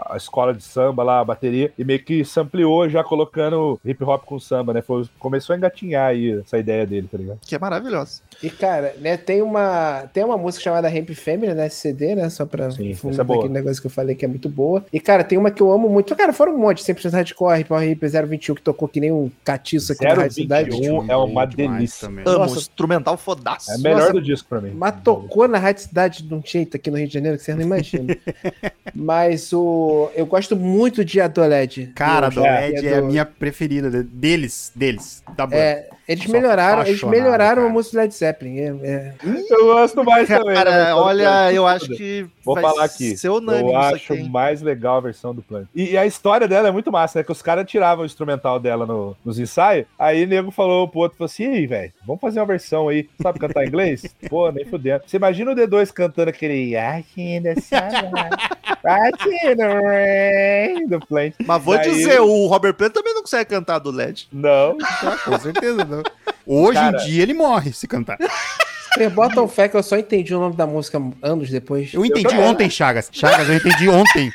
a, 0.09 0.13
a 0.13 0.17
escola 0.17 0.53
de 0.53 0.63
samba 0.63 1.03
lá, 1.03 1.19
a 1.19 1.25
bateria, 1.25 1.71
e 1.77 1.83
meio 1.83 2.03
que 2.03 2.23
sampleou 2.25 2.89
já 2.89 3.03
colocando 3.03 3.79
hip 3.85 4.03
hop 4.03 4.23
com 4.25 4.39
samba, 4.39 4.73
né? 4.73 4.81
Foi, 4.81 5.05
começou 5.19 5.53
a 5.53 5.57
engatinhar 5.57 6.07
aí 6.09 6.39
essa 6.39 6.57
ideia 6.57 6.85
dele, 6.85 7.07
tá 7.11 7.17
ligado? 7.17 7.39
que 7.45 7.53
é 7.55 7.59
maravilhoso. 7.59 8.21
E, 8.41 8.49
cara, 8.49 8.95
né, 8.99 9.17
tem 9.17 9.41
uma, 9.41 10.03
tem 10.13 10.23
uma 10.23 10.37
música 10.37 10.63
chamada 10.63 10.87
Ramp 10.89 11.09
Family, 11.11 11.53
né, 11.53 11.67
CD, 11.69 12.15
né, 12.15 12.29
só 12.29 12.45
pra 12.45 12.71
Sim, 12.71 12.93
fundo 12.99 13.11
essa 13.13 13.21
é 13.21 13.23
boa. 13.23 13.39
daquele 13.39 13.53
negócio 13.53 13.81
que 13.81 13.87
eu 13.87 13.91
falei 13.91 14.15
que 14.15 14.25
é 14.25 14.27
muito 14.27 14.47
boa. 14.49 14.85
E, 14.91 14.99
cara, 14.99 15.23
tem 15.23 15.37
uma 15.37 15.49
que 15.51 15.61
eu 15.61 15.71
amo 15.71 15.89
muito. 15.89 16.15
Cara, 16.15 16.31
foram 16.33 16.55
um 16.55 16.57
monte, 16.59 16.83
sempre 16.83 17.07
hardcore, 17.09 17.63
Power 17.63 17.89
Hip 17.89 18.05
021, 18.07 18.55
que 18.55 18.61
tocou 18.61 18.87
que 18.87 18.99
nem 18.99 19.11
um 19.11 19.31
catiço 19.43 19.93
aqui 19.93 20.03
na 20.03 20.13
Rádio 20.13 20.33
Cidade. 20.33 20.69
021 20.69 21.09
é 21.11 21.15
uma 21.15 21.45
Demais 21.45 21.77
delícia. 21.77 22.07
também. 22.07 22.23
Amo, 22.27 22.39
Nossa. 22.39 22.57
instrumental 22.59 23.17
fodaço. 23.17 23.71
É 23.71 23.75
a 23.75 23.77
melhor 23.77 23.99
Nossa, 23.99 24.13
do 24.13 24.21
disco 24.21 24.47
pra 24.49 24.61
mim. 24.61 24.71
Mas 24.75 24.95
tocou 25.03 25.47
na 25.47 25.57
Rádio 25.57 25.83
Cidade 25.83 26.23
de 26.23 26.33
um 26.33 26.41
jeito 26.45 26.77
aqui 26.77 26.91
no 26.91 26.97
Rio 26.97 27.07
de 27.07 27.13
Janeiro 27.13 27.37
que 27.37 27.43
vocês 27.43 27.55
não 27.57 27.63
imaginam. 27.65 28.07
Mas 28.93 29.51
o. 29.53 30.09
Eu 30.15 30.25
gosto 30.25 30.55
muito 30.55 31.03
de 31.05 31.21
Adoled. 31.21 31.91
Cara, 31.95 32.27
a 32.27 32.29
do- 32.29 32.35
Doled 32.35 32.87
é 32.87 32.97
a 32.97 33.01
minha 33.01 33.25
preferida 33.25 33.89
de- 33.89 34.03
deles, 34.03 34.71
deles, 34.75 35.23
da 35.35 35.45
banda. 35.45 35.55
É, 35.57 35.89
eles 36.07 36.23
Sou 36.23 36.33
melhoraram, 36.33 36.83
eles 36.85 37.03
melhoraram 37.03 37.61
a 37.61 37.65
cara. 37.65 37.69
música 37.73 37.97
do 37.97 38.01
Led 38.01 38.13
Zeppelin. 38.15 38.57
É, 38.59 38.65
é. 38.83 39.13
Eu 39.49 39.65
gosto 39.65 40.03
mais 40.03 40.27
também. 40.27 40.47
né? 40.47 40.53
Cara, 40.55 40.71
Mas 40.85 40.93
olha, 40.95 41.53
eu 41.53 41.67
acho 41.67 41.89
que 41.89 42.25
Vou 42.43 42.59
falar 42.59 42.88
aqui. 42.95 43.17
ser 43.17 43.29
unânime 43.29 43.69
eu 43.71 43.77
acho 43.77 44.13
aqui, 44.13 44.29
mais 44.29 44.61
legal 44.61 44.97
a 44.97 45.01
versão 45.01 45.33
do 45.33 45.41
Plant. 45.41 45.67
E, 45.75 45.91
e 45.91 45.97
a 45.97 46.05
história 46.05 46.47
dela 46.47 46.67
é 46.67 46.71
muito 46.71 46.91
massa, 46.91 47.19
né? 47.19 47.23
Que 47.23 47.31
os 47.31 47.41
caras 47.41 47.65
tiravam 47.69 48.03
o 48.03 48.05
instrumental 48.05 48.59
dela 48.59 48.85
no- 48.85 49.15
nos 49.23 49.39
ensaios. 49.39 49.85
Aí 49.97 50.23
o 50.23 50.27
nego 50.27 50.51
falou 50.51 50.87
pro 50.87 50.99
outro, 51.01 51.17
falou 51.17 51.25
assim, 51.27 51.45
ei, 51.45 51.67
velho, 51.67 51.91
vamos 52.05 52.21
fazer 52.21 52.39
uma 52.39 52.45
versão 52.45 52.87
aí. 52.89 53.07
Sabe 53.21 53.39
cantar 53.39 53.65
inglês? 53.65 54.03
Pô, 54.29 54.51
nem 54.51 54.65
fudendo. 54.65 55.03
Você 55.05 55.17
imagina 55.17 55.51
o 55.51 55.55
D2 55.55 55.91
cantando 55.91 56.29
aquele 56.29 56.75
I 56.75 57.05
in 57.17 57.41
the 57.41 57.55
sunlight, 57.55 58.35
right 58.83 59.45
in 59.45 59.55
the 59.55 59.79
rain", 59.81 60.87
do 60.87 60.99
Plant. 60.99 61.33
Mas 61.45 61.63
vou 61.63 61.75
Daí- 61.75 61.89
dizer, 61.91 62.19
o 62.21 62.47
Robert 62.47 62.73
Plant 62.73 62.93
também 62.93 63.13
não 63.13 63.21
consegue 63.21 63.49
cantar 63.49 63.79
do 63.79 63.91
LED. 63.91 64.27
Não. 64.31 64.77
Com 65.25 65.39
certeza, 65.39 65.83
não. 65.85 66.03
Hoje 66.45 66.79
Cara. 66.79 66.97
em 66.97 67.05
dia 67.05 67.23
ele 67.23 67.33
morre 67.33 67.71
se 67.73 67.87
cantar. 67.87 68.17
Vocês 68.93 69.11
botam 69.13 69.47
fé 69.47 69.67
que 69.67 69.77
eu 69.77 69.83
só 69.83 69.97
entendi 69.97 70.33
o 70.33 70.39
nome 70.39 70.55
da 70.55 70.65
música 70.67 70.99
anos 71.21 71.49
depois. 71.49 71.93
Eu 71.93 72.05
entendi 72.05 72.27
também. 72.27 72.45
ontem, 72.45 72.69
Chagas. 72.69 73.09
Chagas, 73.11 73.47
eu 73.47 73.55
entendi 73.55 73.87
ontem. 73.89 74.31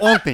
Ontem. 0.00 0.32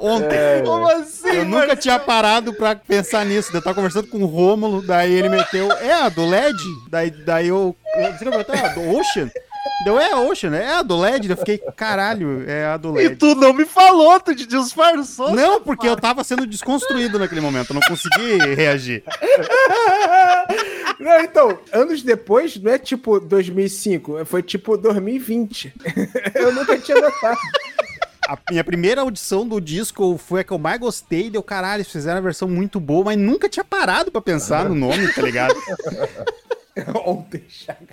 Ontem. 0.00 0.62
Como 0.64 0.88
assim, 0.88 1.28
Eu 1.28 1.44
nunca 1.44 1.76
tinha 1.76 1.98
parado 1.98 2.54
pra 2.54 2.74
pensar 2.74 3.24
nisso. 3.26 3.50
Eu 3.54 3.60
tava 3.62 3.74
conversando 3.74 4.08
com 4.08 4.18
o 4.18 4.26
Rômulo, 4.26 4.80
daí 4.82 5.12
ele 5.12 5.28
meteu. 5.28 5.70
É, 5.72 5.92
a 5.92 6.08
do 6.08 6.24
LED? 6.26 6.56
Daí, 6.88 7.10
daí 7.10 7.48
eu. 7.48 7.76
eu- 7.96 8.12
Você 8.12 8.24
não 8.24 8.32
botou? 8.32 8.54
Ah, 8.54 8.68
do 8.68 8.96
Ocean? 8.96 9.30
Deu, 9.84 9.98
é 9.98 10.14
Ocean, 10.14 10.54
é 10.54 10.74
a 10.74 10.82
do 10.82 10.96
LED. 10.98 11.30
Eu 11.30 11.36
fiquei, 11.36 11.58
caralho, 11.76 12.44
é 12.48 12.66
a 12.66 12.76
do 12.76 12.90
E 13.00 13.04
LED. 13.08 13.16
tu 13.16 13.34
não 13.34 13.52
me 13.52 13.64
falou, 13.64 14.20
tu 14.20 14.34
te 14.34 14.46
disfarçou. 14.46 15.32
Não, 15.34 15.60
porque 15.62 15.88
eu 15.88 15.96
tava 15.96 16.22
sendo 16.22 16.46
desconstruído 16.46 17.18
naquele 17.18 17.40
momento, 17.40 17.70
eu 17.70 17.74
não 17.74 17.82
consegui 17.82 18.36
reagir. 18.54 19.02
Não, 20.98 21.20
então, 21.20 21.58
anos 21.72 22.02
depois, 22.02 22.56
não 22.60 22.72
é 22.72 22.78
tipo 22.78 23.18
2005, 23.20 24.24
foi 24.26 24.42
tipo 24.42 24.76
2020. 24.76 25.72
Eu 26.34 26.52
nunca 26.52 26.78
tinha 26.78 27.00
notado. 27.00 27.38
A 28.28 28.38
minha 28.50 28.62
primeira 28.62 29.00
audição 29.00 29.46
do 29.48 29.60
disco 29.60 30.16
foi 30.18 30.40
a 30.42 30.44
que 30.44 30.52
eu 30.52 30.58
mais 30.58 30.78
gostei, 30.78 31.28
deu 31.30 31.42
caralho, 31.42 31.84
fizeram 31.84 32.18
a 32.18 32.22
versão 32.22 32.46
muito 32.46 32.78
boa, 32.78 33.06
mas 33.06 33.18
nunca 33.18 33.48
tinha 33.48 33.64
parado 33.64 34.12
pra 34.12 34.20
pensar 34.20 34.68
no 34.68 34.74
nome, 34.74 35.12
tá 35.12 35.22
ligado? 35.22 35.54
Ontem, 37.04 37.42
Chaga. 37.48 37.88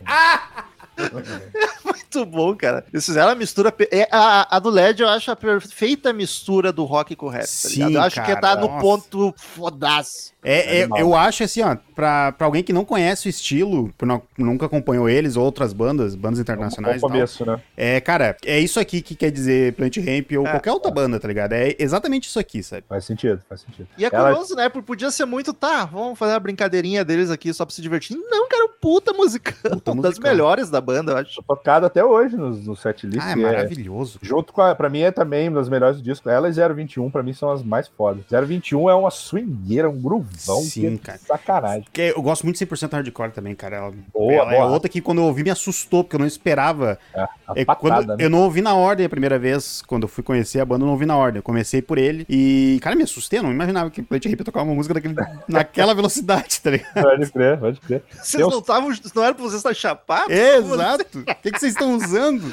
Muito 1.83 2.25
bom, 2.25 2.55
cara. 2.55 2.85
Eles 2.91 3.05
fizeram 3.05 3.31
a 3.31 3.35
mistura. 3.35 3.73
É, 3.91 4.07
a, 4.11 4.57
a 4.57 4.59
do 4.59 4.69
LED 4.69 5.01
eu 5.01 5.09
acho 5.09 5.31
a 5.31 5.35
perfeita 5.35 6.11
mistura 6.11 6.71
do 6.71 6.83
rock 6.83 7.15
com 7.15 7.27
o 7.27 7.29
rap. 7.29 7.41
tá 7.41 7.47
Sim, 7.47 7.75
ligado? 7.75 7.93
Eu 7.93 8.01
acho 8.01 8.15
que 8.21 8.27
cara, 8.27 8.41
tá 8.41 8.55
no 8.55 8.67
nossa. 8.67 8.81
ponto 8.81 9.33
fodaço. 9.37 10.33
É, 10.43 10.81
é, 10.81 10.88
eu 10.97 11.13
acho 11.15 11.43
assim, 11.43 11.61
ó, 11.61 11.75
pra, 11.95 12.31
pra 12.31 12.45
alguém 12.45 12.63
que 12.63 12.71
não 12.71 12.85
conhece 12.85 13.27
o 13.27 13.29
estilo, 13.29 13.91
não- 14.01 14.21
nunca 14.38 14.65
acompanhou 14.67 15.09
eles 15.09 15.35
ou 15.35 15.43
outras 15.43 15.73
bandas, 15.73 16.15
bandas 16.15 16.39
internacionais, 16.39 16.97
e 16.97 17.01
tal, 17.01 17.09
começo, 17.09 17.45
né? 17.45 17.59
é, 17.75 17.99
cara, 17.99 18.38
é 18.45 18.59
isso 18.59 18.79
aqui 18.79 19.01
que 19.01 19.15
quer 19.15 19.31
dizer 19.31 19.73
Plant 19.73 19.97
Ramp 19.97 20.31
ou 20.38 20.47
É. 20.47 20.51
qualquer 20.51 20.71
outra 20.71 20.91
banda, 20.91 21.19
tá 21.19 21.27
ligado? 21.27 21.53
É 21.53 21.75
exatamente 21.79 22.27
isso 22.29 22.39
aqui, 22.39 22.61
sabe? 22.63 22.83
Faz 22.88 23.03
sentido, 23.03 23.41
faz 23.49 23.61
sentido. 23.61 23.88
E 23.97 24.05
é 24.05 24.09
Ela- 24.13 24.29
curioso, 24.29 24.55
né? 24.55 24.69
Porque 24.69 24.85
podia 24.85 25.09
ser 25.11 25.25
muito, 25.25 25.53
tá, 25.53 25.85
vamos 25.85 26.17
fazer 26.17 26.33
a 26.33 26.39
brincadeirinha 26.39 27.03
deles 27.03 27.29
aqui 27.31 27.51
só 27.53 27.65
pra 27.65 27.73
se 27.73 27.81
divertir. 27.81 28.15
Não, 28.15 28.47
cara, 28.47 28.69
puta 28.79 29.11
musicão. 29.13 29.71
Puta 29.71 29.91
Um 29.91 29.95
das 29.95 30.11
musicão. 30.11 30.31
melhores 30.31 30.69
da 30.69 30.79
banda, 30.79 31.13
eu 31.13 31.17
acho. 31.17 31.41
Tocado 31.43 31.85
até 31.88 32.05
hoje 32.05 32.38
no, 32.38 32.51
no 32.51 32.75
setlist. 32.75 33.17
Ah, 33.21 33.29
é 33.31 33.33
é- 33.33 33.35
maravilhoso. 33.35 34.19
Junto 34.21 34.53
com 34.53 34.61
a, 34.61 34.73
pra 34.75 34.88
mim 34.89 34.99
é 35.01 35.11
também 35.11 35.49
uma 35.49 35.57
das 35.59 35.67
melhores 35.67 35.97
do 35.97 36.03
disco. 36.03 36.29
Ela 36.29 36.47
e 36.47 36.53
021, 36.53 37.09
pra 37.09 37.23
mim, 37.23 37.33
são 37.33 37.49
as 37.51 37.63
mais 37.63 37.88
fodas. 37.88 38.23
021 38.29 38.89
é 38.89 38.95
uma 38.95 39.09
swingueira, 39.11 39.89
um 39.89 39.93
gruvão. 40.28 40.61
Sim, 40.61 40.82
que 40.82 40.88
é 40.88 40.97
cara. 40.97 41.19
Sacanagem. 41.28 41.84
Porque 41.84 42.13
eu 42.15 42.21
gosto 42.21 42.43
muito 42.43 42.57
de 42.57 42.65
100% 42.65 42.91
hardcore 42.93 43.32
também, 43.32 43.55
cara. 43.55 43.78
Ela, 43.78 43.93
Boa, 44.13 44.34
ela 44.34 44.53
é 44.53 44.57
boa. 44.59 44.69
outra 44.71 44.89
que 44.89 45.01
quando 45.01 45.19
eu 45.19 45.25
ouvi 45.25 45.43
me 45.43 45.49
assustou, 45.49 46.03
porque 46.03 46.15
eu 46.15 46.19
não 46.19 46.28
esperava. 46.28 46.97
É, 47.13 47.28
É, 47.55 47.65
patada, 47.65 47.80
quando, 47.80 48.07
né? 48.09 48.15
Eu 48.19 48.30
não 48.30 48.39
ouvi 48.39 48.61
na 48.61 48.73
ordem 48.75 49.05
a 49.05 49.09
primeira 49.09 49.39
vez, 49.39 49.82
quando 49.88 50.03
eu 50.03 50.07
fui 50.09 50.23
conhecer 50.23 50.59
a 50.59 50.65
banda, 50.65 50.84
eu 50.84 50.88
não 50.88 50.93
ouvi 50.93 51.05
na 51.05 51.15
ordem. 51.17 51.39
Eu 51.39 51.43
comecei 51.43 51.82
por 51.82 51.97
ele 51.97 52.25
e, 52.30 52.80
cara, 52.82 52.95
me 52.95 53.03
assustei, 53.03 53.39
eu 53.39 53.43
não 53.43 53.51
imaginava 53.51 53.89
que 53.89 54.01
Plant 54.01 54.25
ia 54.25 54.38
tocar 54.38 54.61
uma 54.63 54.73
música 54.75 54.93
daquele, 54.93 55.15
naquela 55.47 55.93
velocidade, 55.95 56.59
tá 56.61 56.69
ligado? 56.71 56.93
Pode 57.01 57.32
crer, 57.32 57.57
pode 57.59 57.80
crer. 57.80 58.03
Vocês 58.21 58.41
Eu- 58.41 58.49
não 58.49 58.59
estavam. 58.59 58.91
Não 59.15 59.23
era 59.23 59.34
pra 59.34 59.43
vocês 59.43 59.57
estar 59.59 59.73
chapados? 59.73 60.30
É, 60.34 60.57
exato. 60.57 61.19
O 61.19 61.23
que, 61.41 61.51
que 61.51 61.59
vocês 61.59 61.73
estão 61.73 61.95
usando? 61.95 62.43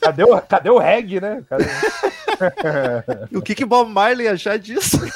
Cadê 0.00 0.22
o, 0.24 0.40
cadê 0.42 0.70
o 0.70 0.78
reggae, 0.78 1.20
né? 1.20 1.42
Cadê- 1.48 1.64
O 3.32 3.40
que 3.42 3.54
que 3.54 3.64
Bob 3.64 3.90
Marley 3.90 4.28
achar 4.28 4.58
disso? 4.58 4.96
Acho 5.02 5.12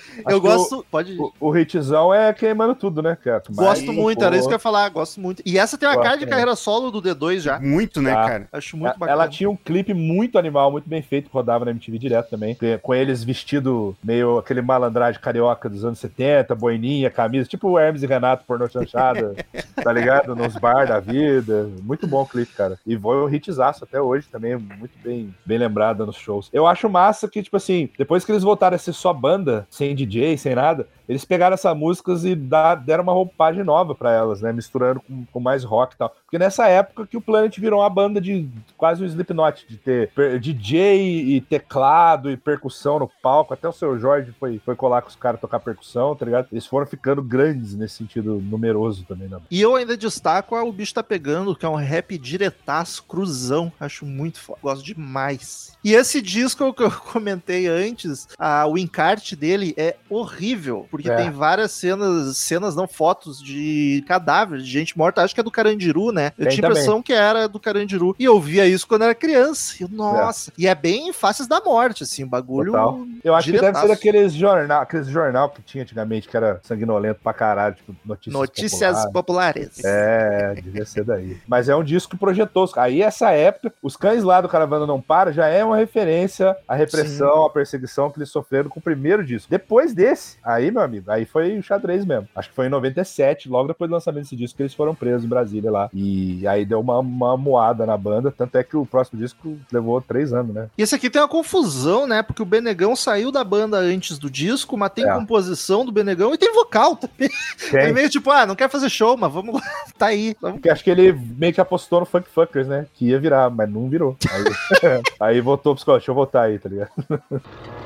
eu 0.28 0.40
gosto. 0.40 0.84
Pode. 0.90 1.16
O, 1.18 1.32
o 1.40 1.56
hitzão 1.56 2.12
é 2.12 2.32
queimando 2.32 2.74
tudo, 2.74 3.02
né, 3.02 3.16
cara? 3.22 3.42
Gosto 3.50 3.86
Mas, 3.86 3.96
muito, 3.96 4.18
pô, 4.18 4.24
era 4.24 4.36
isso 4.36 4.46
que 4.48 4.54
eu 4.54 4.56
ia 4.56 4.60
falar. 4.60 4.88
Gosto 4.90 5.20
muito. 5.20 5.42
E 5.44 5.58
essa 5.58 5.76
tem 5.78 5.88
uma 5.88 5.94
Gosto 5.96 6.06
cara 6.06 6.18
de 6.18 6.26
carreira 6.26 6.54
solo 6.56 6.90
do 6.90 7.00
D2 7.02 7.40
já. 7.40 7.58
Muito, 7.60 8.00
né, 8.02 8.12
Tá. 8.14 8.28
cara? 8.28 8.48
Acho 8.52 8.76
muito 8.76 8.90
a- 8.90 8.98
bacana. 8.98 9.12
Ela 9.12 9.28
tinha 9.28 9.48
um 9.50 9.56
clipe 9.56 9.94
muito 9.94 10.38
animal, 10.38 10.70
muito 10.70 10.88
bem 10.88 11.02
feito, 11.02 11.28
que 11.28 11.34
rodava 11.34 11.64
na 11.64 11.70
MTV 11.70 11.98
direto 11.98 12.30
também. 12.30 12.56
com- 12.82 12.94
eles 12.94 13.22
vestido 13.24 13.96
meio 14.02 14.38
aquele 14.38 14.60
malandragem 14.62 15.20
carioca 15.20 15.68
dos 15.68 15.84
anos 15.84 15.98
70, 15.98 16.54
boininha, 16.54 17.10
camisa, 17.10 17.48
tipo 17.48 17.68
o 17.68 17.78
Hermes 17.78 18.02
e 18.02 18.06
Renato 18.06 18.44
pornô 18.46 18.68
chanchada, 18.68 19.34
tá 19.82 19.92
ligado? 19.92 20.34
Nos 20.34 20.54
bar 20.56 20.86
da 20.86 21.00
vida. 21.00 21.68
Muito 21.82 22.06
bom 22.06 22.22
o 22.22 22.26
clipe, 22.26 22.52
cara. 22.52 22.78
E 22.86 22.96
foi 22.98 23.16
um 23.16 23.28
hitzaço 23.28 23.84
até 23.84 24.00
hoje 24.00 24.26
também, 24.30 24.56
muito 24.56 24.92
bem, 25.02 25.34
bem 25.44 25.58
lembrado 25.58 26.04
nos 26.06 26.16
shows. 26.16 26.48
Eu 26.52 26.66
acho 26.66 26.88
massa 26.88 27.28
que, 27.28 27.42
tipo 27.42 27.56
assim, 27.56 27.88
depois 27.98 28.24
que 28.24 28.32
eles 28.32 28.42
voltaram 28.42 28.74
a 28.74 28.78
ser 28.78 28.92
só 28.92 29.12
banda, 29.12 29.66
sem 29.82 29.94
DJ, 29.96 30.36
sem 30.38 30.54
nada, 30.54 30.86
eles 31.08 31.24
pegaram 31.24 31.54
essas 31.54 31.76
músicas 31.76 32.24
e 32.24 32.34
dá- 32.36 32.74
deram 32.76 33.02
uma 33.02 33.12
roupagem 33.12 33.64
nova 33.64 33.94
pra 33.94 34.12
elas, 34.12 34.40
né? 34.40 34.52
Misturando 34.52 35.00
com, 35.00 35.24
com 35.32 35.40
mais 35.40 35.64
rock 35.64 35.94
e 35.94 35.98
tal. 35.98 36.14
Porque 36.24 36.38
nessa 36.38 36.68
época 36.68 37.06
que 37.06 37.16
o 37.16 37.20
Planet 37.20 37.58
virou 37.58 37.80
uma 37.80 37.90
banda 37.90 38.20
de 38.20 38.48
quase 38.76 39.02
um 39.02 39.06
Slipknot, 39.06 39.66
de 39.68 39.76
ter 39.76 40.10
DJ 40.40 41.36
e 41.36 41.40
teclado 41.40 42.30
e 42.30 42.36
percussão 42.36 43.00
no 43.00 43.10
palco. 43.22 43.52
Até 43.52 43.68
o 43.68 43.72
seu 43.72 43.98
Jorge 43.98 44.32
foi, 44.38 44.60
foi 44.64 44.76
colar 44.76 45.02
com 45.02 45.08
os 45.08 45.16
caras 45.16 45.40
tocar 45.40 45.58
percussão, 45.60 46.14
tá 46.14 46.24
ligado? 46.24 46.46
Eles 46.52 46.66
foram 46.66 46.86
ficando 46.86 47.22
grandes 47.22 47.74
nesse 47.74 47.96
sentido 47.96 48.40
numeroso 48.40 49.04
também, 49.04 49.28
né? 49.28 49.38
E 49.50 49.60
eu 49.60 49.74
ainda 49.74 49.96
destaco 49.96 50.54
a 50.54 50.62
O 50.62 50.72
Bicho 50.72 50.94
Tá 50.94 51.02
Pegando, 51.02 51.54
que 51.56 51.66
é 51.66 51.68
um 51.68 51.74
rap 51.74 52.16
diretaço, 52.16 53.02
cruzão. 53.04 53.72
Acho 53.80 54.06
muito 54.06 54.38
foda. 54.40 54.60
Gosto 54.62 54.84
demais. 54.84 55.76
E 55.84 55.94
esse 55.94 56.22
disco 56.22 56.72
que 56.72 56.82
eu 56.82 56.90
comentei 57.12 57.66
antes, 57.66 58.28
a, 58.38 58.66
o 58.66 58.78
encarte 58.78 59.34
dele 59.34 59.71
é 59.76 59.96
horrível, 60.08 60.86
porque 60.90 61.10
É. 61.10 61.16
tem 61.16 61.30
várias 61.30 61.72
cenas, 61.72 62.36
cenas 62.36 62.74
não, 62.76 62.86
fotos 62.86 63.40
de 63.42 64.04
cadáveres, 64.06 64.64
de 64.64 64.70
gente 64.70 64.96
morta. 64.96 65.22
Acho 65.22 65.34
que 65.34 65.40
é 65.40 65.44
do 65.44 65.50
Carandiru, 65.50 66.12
né? 66.12 66.32
Eu 66.38 66.46
Tem 66.46 66.54
tinha 66.56 66.66
a 66.66 66.70
impressão 66.70 67.02
que 67.02 67.12
era 67.12 67.46
do 67.48 67.58
Carandiru. 67.60 68.14
E 68.18 68.24
eu 68.24 68.40
via 68.40 68.66
isso 68.66 68.86
quando 68.86 69.02
era 69.02 69.14
criança. 69.14 69.74
Eu, 69.80 69.88
nossa. 69.88 70.52
E 70.56 70.66
é 70.66 70.74
bem 70.74 71.12
faces 71.12 71.46
da 71.46 71.60
morte, 71.60 72.02
assim, 72.02 72.24
o 72.24 72.26
bagulho. 72.26 72.72
Total. 72.72 73.00
Eu 73.22 73.34
acho 73.34 73.46
que 73.46 73.52
deve 73.52 73.62
diretaço. 73.66 73.86
ser 73.86 73.92
daqueles 73.92 74.32
jornal, 74.32 74.82
aqueles 74.82 75.06
jornal 75.06 75.50
que 75.50 75.62
tinha 75.62 75.82
antigamente, 75.82 76.28
que 76.28 76.36
era 76.36 76.60
sanguinolento 76.62 77.20
pra 77.22 77.32
caralho, 77.32 77.74
tipo 77.74 77.94
notícias, 78.04 78.34
Notícias 78.34 79.06
populares. 79.12 79.68
populares. 79.68 79.84
É, 79.84 80.54
devia 80.62 80.84
ser 80.84 81.04
daí. 81.04 81.36
Mas 81.46 81.68
é 81.68 81.76
um 81.76 81.82
disco 81.84 82.12
que 82.12 82.16
projetou. 82.16 82.68
Aí, 82.76 83.02
essa 83.02 83.30
época, 83.30 83.72
os 83.82 83.96
cães 83.96 84.22
lá 84.22 84.40
do 84.40 84.48
Caravana 84.48 84.86
Não 84.86 85.00
Para 85.00 85.32
já 85.32 85.46
é 85.46 85.64
uma 85.64 85.76
referência 85.76 86.56
à 86.68 86.74
repressão, 86.74 87.44
à 87.46 87.50
perseguição 87.50 88.10
que 88.10 88.18
eles 88.18 88.28
sofreram 88.30 88.68
com 88.70 88.78
o 88.78 88.82
primeiro 88.82 89.24
disco. 89.24 89.48
Depois 89.52 89.92
desse, 89.92 90.38
aí, 90.42 90.70
meu 90.70 90.80
amigo, 90.80 91.10
aí 91.10 91.26
foi 91.26 91.58
o 91.58 91.62
xadrez 91.62 92.06
mesmo. 92.06 92.26
Acho 92.34 92.48
que 92.48 92.54
foi 92.54 92.68
em 92.68 92.70
97, 92.70 93.50
logo 93.50 93.68
depois 93.68 93.86
do 93.86 93.92
lançamento 93.92 94.22
desse 94.22 94.34
disco, 94.34 94.56
que 94.56 94.62
eles 94.62 94.72
foram 94.72 94.94
presos 94.94 95.26
em 95.26 95.28
Brasília 95.28 95.70
lá. 95.70 95.90
E 95.92 96.46
aí 96.48 96.64
deu 96.64 96.80
uma, 96.80 97.00
uma 97.00 97.36
moada 97.36 97.84
na 97.84 97.94
banda. 97.94 98.32
Tanto 98.32 98.56
é 98.56 98.64
que 98.64 98.74
o 98.78 98.86
próximo 98.86 99.20
disco 99.20 99.58
levou 99.70 100.00
três 100.00 100.32
anos, 100.32 100.54
né? 100.54 100.70
E 100.78 100.82
esse 100.82 100.94
aqui 100.94 101.10
tem 101.10 101.20
uma 101.20 101.28
confusão, 101.28 102.06
né? 102.06 102.22
Porque 102.22 102.40
o 102.40 102.46
Benegão 102.46 102.96
saiu 102.96 103.30
da 103.30 103.44
banda 103.44 103.76
antes 103.76 104.18
do 104.18 104.30
disco, 104.30 104.74
mas 104.78 104.90
tem 104.92 105.04
É. 105.06 105.12
composição 105.12 105.84
do 105.84 105.92
Benegão 105.92 106.32
e 106.32 106.38
tem 106.38 106.50
vocal 106.54 106.96
também. 106.96 107.28
É 107.74 107.84
Tem. 107.84 107.92
meio 107.92 108.08
tipo, 108.08 108.30
ah, 108.30 108.46
não 108.46 108.56
quer 108.56 108.70
fazer 108.70 108.88
show, 108.88 109.18
mas 109.18 109.30
vamos 109.30 109.54
lá, 109.56 109.60
tá 109.98 110.06
aí. 110.06 110.34
Vamos... 110.40 110.56
Porque 110.56 110.70
acho 110.70 110.82
que 110.82 110.90
ele 110.90 111.12
meio 111.12 111.52
que 111.52 111.60
apostou 111.60 112.00
no 112.00 112.06
Funk 112.06 112.26
Fuckers, 112.30 112.68
né? 112.68 112.86
Que 112.94 113.08
ia 113.10 113.20
virar, 113.20 113.50
mas 113.50 113.68
não 113.68 113.86
virou. 113.86 114.16
Aí, 114.30 115.02
aí 115.20 115.40
voltou 115.42 115.74
pros 115.74 115.84
deixa 115.84 116.10
eu 116.10 116.14
voltar 116.14 116.44
aí, 116.44 116.58
tá 116.58 116.70
ligado? 116.70 116.90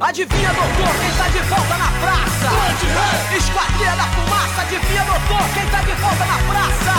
Adivinha, 0.00 0.52
doutor, 0.54 0.94
quem 1.00 1.10
tá 1.18 1.28
de 1.28 1.38
volta 1.50 1.76
na 1.76 1.90
praça? 1.98 2.48
Esquadrilha 3.36 3.96
da 3.96 4.04
fumaça, 4.04 4.62
adivinha, 4.62 5.04
doutor, 5.04 5.48
quem 5.54 5.66
tá 5.66 5.80
de 5.80 5.92
volta 6.00 6.24
na 6.24 6.38
praça? 6.46 6.92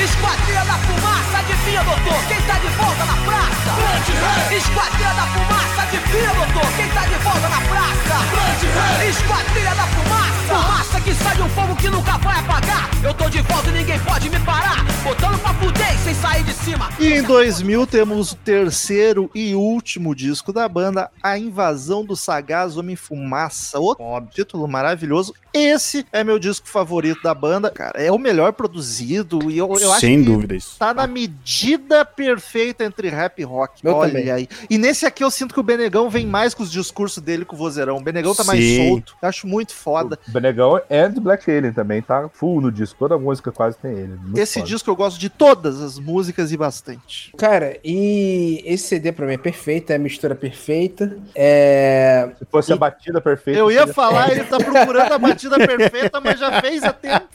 Esquadrilha 0.00 0.64
da 0.64 0.78
fumaça, 0.78 1.38
adivinha, 1.38 1.82
doutor, 1.82 2.24
quem 2.28 2.40
tá 2.42 2.54
de 2.54 2.68
volta 2.68 3.04
na 3.04 3.16
praça? 3.26 4.54
Esquadrilha 4.54 5.14
da 5.14 5.26
fumaça, 5.26 5.82
adivinha, 5.82 6.34
doutor, 6.34 6.72
quem 6.76 6.88
tá 6.88 7.02
de 7.02 7.14
volta 7.14 7.48
na 7.48 7.60
praça? 7.66 9.04
Esquadrilha 9.08 9.74
da 9.74 9.86
fumaça, 9.88 10.34
fumaça 10.46 11.00
que 11.00 11.14
sai 11.14 11.36
de 11.36 11.42
um 11.42 11.48
fogo 11.48 11.76
que 11.76 11.88
nunca 11.88 12.16
vai 12.18 12.38
apagar. 12.38 12.90
Eu 13.02 13.12
tô 13.12 13.28
de 13.28 13.40
volta 13.42 13.68
e 13.70 13.72
ninguém 13.72 13.98
pode 13.98 14.30
me 14.30 14.38
parar. 14.40 14.84
Botando 15.02 15.38
pra 15.40 15.52
fuder 15.54 15.98
sem 15.98 16.14
sair 16.14 16.42
de 16.44 16.52
cima. 16.52 16.88
E 16.98 17.12
em 17.12 17.22
2000 17.22 17.86
temos 17.86 18.32
o 18.32 18.36
terceiro 18.36 19.30
e 19.34 19.54
último 19.54 20.14
disco 20.14 20.52
da 20.52 20.66
banda, 20.68 21.10
A 21.22 21.36
Invasão 21.36 22.03
do 22.04 22.16
Sagaz 22.16 22.76
Homem 22.76 22.96
Fumaça. 22.96 23.78
Outro 23.78 24.04
título 24.32 24.66
maravilhoso. 24.68 25.34
Esse 25.52 26.04
é 26.12 26.24
meu 26.24 26.38
disco 26.38 26.68
favorito 26.68 27.22
da 27.22 27.32
banda, 27.32 27.70
cara. 27.70 28.02
É 28.02 28.10
o 28.10 28.18
melhor 28.18 28.52
produzido 28.52 29.50
e 29.50 29.56
eu, 29.58 29.68
eu 29.80 29.92
acho 29.92 30.00
Sem 30.00 30.18
que 30.18 30.24
dúvida 30.24 30.54
isso. 30.56 30.76
tá 30.78 30.92
na 30.92 31.06
medida 31.06 32.04
perfeita 32.04 32.84
entre 32.84 33.08
rap 33.08 33.38
e 33.38 33.44
rock. 33.44 33.84
Eu 33.84 33.94
Olha 33.94 34.10
também. 34.10 34.30
aí. 34.30 34.48
E 34.68 34.76
nesse 34.76 35.06
aqui 35.06 35.22
eu 35.22 35.30
sinto 35.30 35.54
que 35.54 35.60
o 35.60 35.62
Benegão 35.62 36.10
vem 36.10 36.26
mais 36.26 36.54
com 36.54 36.62
os 36.64 36.72
discursos 36.72 37.22
dele 37.22 37.44
com 37.44 37.54
o 37.54 37.58
vozeirão. 37.58 37.98
O 37.98 38.02
Benegão 38.02 38.34
tá 38.34 38.42
mais 38.42 38.58
Sim. 38.58 38.88
solto. 38.88 39.14
Eu 39.22 39.28
acho 39.28 39.46
muito 39.46 39.72
foda. 39.72 40.18
O 40.26 40.32
Benegão 40.32 40.80
and 40.90 41.12
Black 41.20 41.48
Alien 41.48 41.72
também 41.72 42.02
tá 42.02 42.28
full 42.32 42.60
no 42.60 42.72
disco. 42.72 42.98
Toda 42.98 43.16
música 43.16 43.52
quase 43.52 43.76
tem 43.78 43.92
ele. 43.92 44.16
Muito 44.20 44.36
Esse 44.38 44.54
foda. 44.54 44.66
disco 44.66 44.90
eu 44.90 44.96
gosto 44.96 45.20
de 45.20 45.28
todas 45.28 45.80
as 45.80 46.00
músicas 46.00 46.50
e 46.50 46.56
bastante. 46.56 47.32
Cara, 47.36 47.78
e 47.84 48.60
esse 48.64 48.88
CD 48.88 49.12
pra 49.12 49.24
mim 49.26 49.34
é 49.34 49.38
perfeito, 49.38 49.90
é 49.92 49.94
a 49.96 49.98
mistura 50.00 50.34
perfeita. 50.34 51.16
É. 51.32 51.93
Se 52.38 52.44
fosse 52.50 52.72
a 52.72 52.76
batida 52.76 53.20
perfeita. 53.20 53.58
Eu 53.58 53.70
ia 53.70 53.80
seria- 53.80 53.94
falar, 53.94 54.30
ele 54.30 54.44
tá 54.44 54.58
procurando 54.58 55.12
a 55.12 55.18
batida 55.18 55.56
perfeita, 55.66 56.20
mas 56.20 56.38
já 56.38 56.60
fez 56.60 56.82
a 56.84 56.92
tempo. 56.92 57.26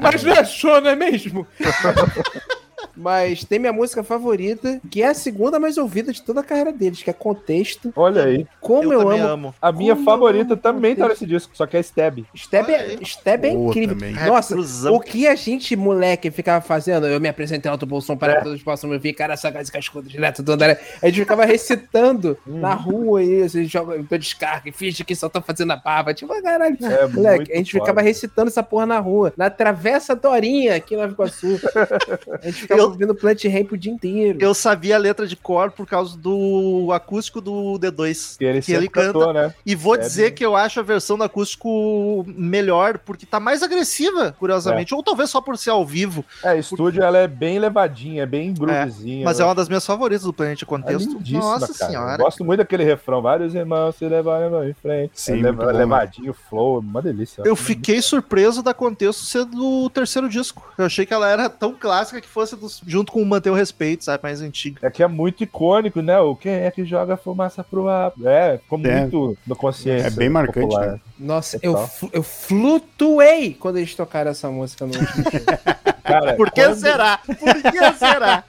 Mas 0.00 0.22
não 0.22 0.32
achou, 0.34 0.80
não 0.80 0.90
é 0.90 0.96
mesmo? 0.96 1.46
Mas 2.96 3.44
tem 3.44 3.58
minha 3.58 3.72
música 3.72 4.02
favorita, 4.02 4.80
que 4.90 5.02
é 5.02 5.08
a 5.08 5.14
segunda 5.14 5.58
mais 5.58 5.78
ouvida 5.78 6.12
de 6.12 6.22
toda 6.22 6.40
a 6.40 6.44
carreira 6.44 6.72
deles, 6.72 7.02
que 7.02 7.10
é 7.10 7.12
Contexto. 7.12 7.92
Olha 7.96 8.24
aí. 8.24 8.46
Como 8.60 8.92
Eu 8.92 9.00
eu, 9.02 9.10
amo. 9.10 9.26
amo. 9.26 9.54
A 9.60 9.72
minha 9.72 9.94
Como 9.94 10.04
favorita 10.04 10.56
também 10.56 10.94
tá 10.94 11.02
Contexto. 11.02 11.22
nesse 11.22 11.26
disco, 11.32 11.56
só 11.56 11.66
que 11.66 11.76
é 11.76 11.80
Stab. 11.80 12.24
Stab 12.34 12.68
é. 12.70 12.96
Stab 13.02 13.44
é 13.44 13.50
incrível. 13.50 13.96
também. 13.96 14.14
Nossa, 14.14 14.56
o 14.90 15.00
que 15.00 15.26
a 15.26 15.34
gente, 15.34 15.74
moleque, 15.76 16.30
ficava 16.30 16.60
fazendo, 16.64 17.06
eu 17.06 17.20
me 17.20 17.28
apresentei 17.28 17.70
alto 17.70 17.86
bolsão 17.86 18.14
É. 18.14 18.18
para 18.18 18.36
que 18.38 18.44
todos 18.44 18.62
possam 18.62 18.88
me 18.90 18.96
ouvir, 18.96 19.12
cara, 19.12 19.36
sagaz 19.36 19.68
e 19.68 19.72
cascudo 19.72 20.08
direto 20.08 20.42
do 20.42 20.52
André. 20.52 20.80
A 21.02 21.06
gente 21.06 21.20
ficava 21.20 21.44
recitando 21.44 22.36
Uhum. 22.46 22.58
na 22.60 22.74
rua 22.74 23.22
isso, 23.22 23.56
a 23.56 23.60
gente 23.60 23.72
joga, 23.72 23.94
eu 23.94 24.18
descarga 24.18 24.68
e 24.68 24.72
finge 24.72 25.04
que 25.04 25.14
só 25.14 25.28
tô 25.28 25.40
fazendo 25.40 25.72
a 25.72 25.76
barba. 25.76 26.12
Tipo, 26.14 26.32
ah, 26.32 26.42
caralho. 26.42 26.76
É 26.82 27.06
Moleque, 27.06 27.52
a 27.52 27.56
gente 27.56 27.72
foda. 27.72 27.84
ficava 27.84 28.00
recitando 28.02 28.48
essa 28.48 28.62
porra 28.62 28.86
na 28.86 28.98
rua, 28.98 29.32
na 29.36 29.48
Travessa 29.50 30.14
Dorinha, 30.14 30.76
aqui 30.76 30.94
em 30.94 30.98
Nova 30.98 31.12
Iguaçu. 31.12 31.46
A 32.42 32.46
gente 32.46 32.62
ficava 32.62 32.75
Eu- 32.78 32.86
ouvindo 32.88 33.14
Plant 33.14 33.44
Ramp 33.44 33.72
o 33.72 33.76
dia 33.76 33.92
inteiro. 33.92 34.38
Eu 34.40 34.54
sabia 34.54 34.96
a 34.96 34.98
letra 34.98 35.26
de 35.26 35.36
cor 35.36 35.70
por 35.70 35.86
causa 35.86 36.16
do 36.16 36.88
acústico 36.92 37.40
do 37.40 37.78
D2. 37.78 38.36
Que 38.38 38.44
ele 38.44 38.60
que 38.62 38.72
ele 38.72 38.80
sempre 38.82 38.88
cantou, 38.88 39.32
né? 39.32 39.54
E 39.64 39.74
vou 39.74 39.94
É, 39.94 39.98
dizer 39.98 40.32
que 40.32 40.44
eu 40.44 40.54
acho 40.56 40.80
a 40.80 40.82
versão 40.82 41.16
do 41.18 41.24
acústico 41.24 42.24
melhor, 42.28 42.98
porque 42.98 43.26
tá 43.26 43.38
mais 43.40 43.62
agressiva, 43.62 44.34
curiosamente. 44.38 44.94
Ou 44.94 45.02
talvez 45.02 45.30
só 45.30 45.40
por 45.40 45.56
ser 45.58 45.70
ao 45.70 45.84
vivo. 45.84 46.24
É, 46.42 46.58
estúdio 46.58 47.02
ela 47.02 47.18
é 47.18 47.26
bem 47.26 47.58
levadinha, 47.58 48.22
é 48.22 48.26
bem 48.26 48.52
groovezinha. 48.54 49.24
Mas 49.24 49.38
né? 49.38 49.44
é 49.44 49.46
uma 49.48 49.54
das 49.54 49.68
minhas 49.68 49.84
favoritas 49.86 50.24
do 50.24 50.32
Planet 50.32 50.62
É 50.62 50.64
Contexto. 50.66 51.08
lindíssima, 51.14 51.40
Nossa 51.40 51.72
cara. 51.74 51.92
Eu 51.92 51.98
senhora. 51.98 52.16
gosto 52.22 52.44
muito 52.44 52.58
daquele 52.58 52.84
refrão. 52.84 53.20
Vários 53.22 53.54
irmãos 53.54 53.96
se 53.96 54.06
levaram 54.08 54.68
em 54.68 54.74
frente. 54.74 55.12
Sim, 55.14 55.40
é 55.40 55.42
leva- 55.42 55.66
né? 55.72 55.78
levadinho, 55.78 56.34
flow, 56.48 56.78
uma 56.80 57.02
delícia. 57.02 57.42
Eu 57.44 57.56
fiquei 57.56 58.00
surpreso 58.02 58.62
da 58.62 58.74
Contexto 58.74 59.24
ser 59.24 59.44
do 59.44 59.88
terceiro 59.90 60.28
disco. 60.28 60.66
Eu 60.78 60.86
achei 60.86 61.06
que 61.06 61.14
ela 61.14 61.28
era 61.30 61.48
tão 61.48 61.74
clássica 61.74 62.20
que 62.20 62.28
fosse 62.28 62.54
junto 62.86 63.12
com 63.12 63.22
o 63.22 63.26
Manter 63.26 63.50
o 63.50 63.54
Respeito, 63.54 64.04
sabe? 64.04 64.22
Mais 64.22 64.40
antiga. 64.40 64.78
É 64.86 64.90
que 64.90 65.02
é 65.02 65.06
muito 65.08 65.42
icônico, 65.44 66.00
né? 66.00 66.18
O 66.20 66.34
quem 66.36 66.52
é 66.52 66.70
que 66.70 66.84
joga 66.84 67.16
fumaça 67.16 67.62
pro 67.64 67.88
ar? 67.88 68.12
É, 68.24 68.58
ficou 68.58 68.78
É. 68.84 69.00
muito 69.00 69.36
no 69.46 69.56
consciência. 69.56 70.06
É 70.06 70.10
bem 70.10 70.28
marcante, 70.28 70.60
popular. 70.68 70.92
né? 70.92 71.00
Nossa, 71.18 71.58
eu, 71.62 71.72
Total. 71.72 71.88
flu- 71.88 72.10
eu 72.12 72.22
flutuei 72.22 73.54
quando 73.54 73.76
eles 73.78 73.94
tocaram 73.94 74.30
essa 74.30 74.50
música 74.50 74.86
no 74.86 74.92
último. 74.98 75.24
Cara, 76.02 76.34
Por 76.34 76.50
que 76.52 76.62
quando- 76.62 76.76
será? 76.76 77.18
Por 77.18 77.36
que 77.72 77.92
será? 77.98 78.44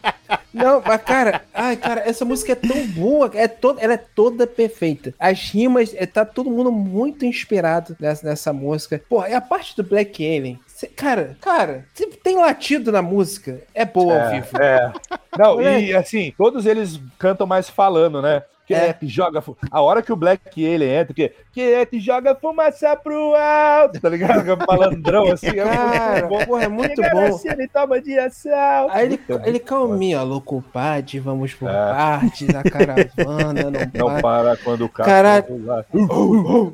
Não, 0.54 0.82
mas 0.86 1.02
cara, 1.02 1.42
ai, 1.54 1.76
cara, 1.76 2.02
essa 2.06 2.24
música 2.24 2.52
é 2.52 2.56
tão 2.56 2.86
boa, 2.88 3.32
é 3.34 3.48
toda, 3.48 3.82
ela 3.82 3.94
é 3.94 3.98
toda 3.98 4.46
perfeita. 4.46 5.14
As 5.20 5.40
rimas, 5.50 5.92
é, 5.96 6.06
tá 6.06 6.24
todo 6.24 6.52
mundo 6.52 6.72
muito 6.72 7.26
inspirado 7.26 7.96
nessa, 8.00 8.28
nessa 8.28 8.54
música. 8.54 9.02
Porra, 9.10 9.30
e 9.30 9.34
a 9.34 9.42
parte 9.42 9.76
do 9.76 9.84
Black 9.84 10.24
Alien, 10.24 10.60
cara, 10.96 11.38
cara, 11.42 11.86
tem 12.24 12.36
latido 12.38 12.92
na 12.92 13.02
música, 13.02 13.62
é 13.74 13.86
boa 13.86 14.24
ao 14.26 14.32
vivo. 14.32 14.58
É. 14.62 14.92
Não, 15.38 15.62
e 15.62 15.96
assim, 15.96 16.34
todos 16.38 16.66
eles 16.66 17.00
cantam 17.18 17.48
mais 17.48 17.70
falando, 17.70 18.22
né? 18.22 18.44
Quem 18.68 18.76
é, 18.76 18.90
É. 18.90 18.94
que 18.94 19.08
joga. 19.08 19.42
A 19.72 19.82
hora 19.82 20.02
que 20.02 20.12
o 20.12 20.16
Black 20.16 20.62
ele 20.62 20.86
entra, 20.86 21.14
que 21.14 21.32
é 21.62 21.86
que 21.86 22.00
joga 22.00 22.36
fumaça 22.36 22.96
pro 22.96 23.34
alto, 23.36 24.00
tá 24.00 24.10
ligado? 24.10 24.58
Falandrão 24.66 25.32
assim, 25.32 25.48
é 25.48 25.64
Cara, 25.64 26.28
muito 26.28 26.28
bom. 26.30 26.46
porra, 26.46 26.64
é 26.64 26.68
muito 26.68 27.02
bom. 27.02 27.22
na 27.22 27.32
cena 27.34 27.64
e 27.64 27.68
toma 27.68 28.02
de 28.02 28.18
ação. 28.18 28.88
Aí 28.92 29.06
ele, 29.06 29.20
Muito 29.30 29.48
ele 29.48 29.60
calminha, 29.60 30.22
louco 30.24 30.64
padre, 30.74 31.20
vamos 31.20 31.54
por 31.54 31.70
É. 31.70 31.74
parte 31.74 32.46
da 32.46 32.64
caravana, 32.64 33.64
não, 33.72 33.72
Não 34.16 34.22
para. 34.22 34.22
para 34.22 34.58
quando 34.58 34.86
o 34.86 34.90
carro. 34.90 35.10
Caralho. 35.10 35.66
lá. 35.66 35.86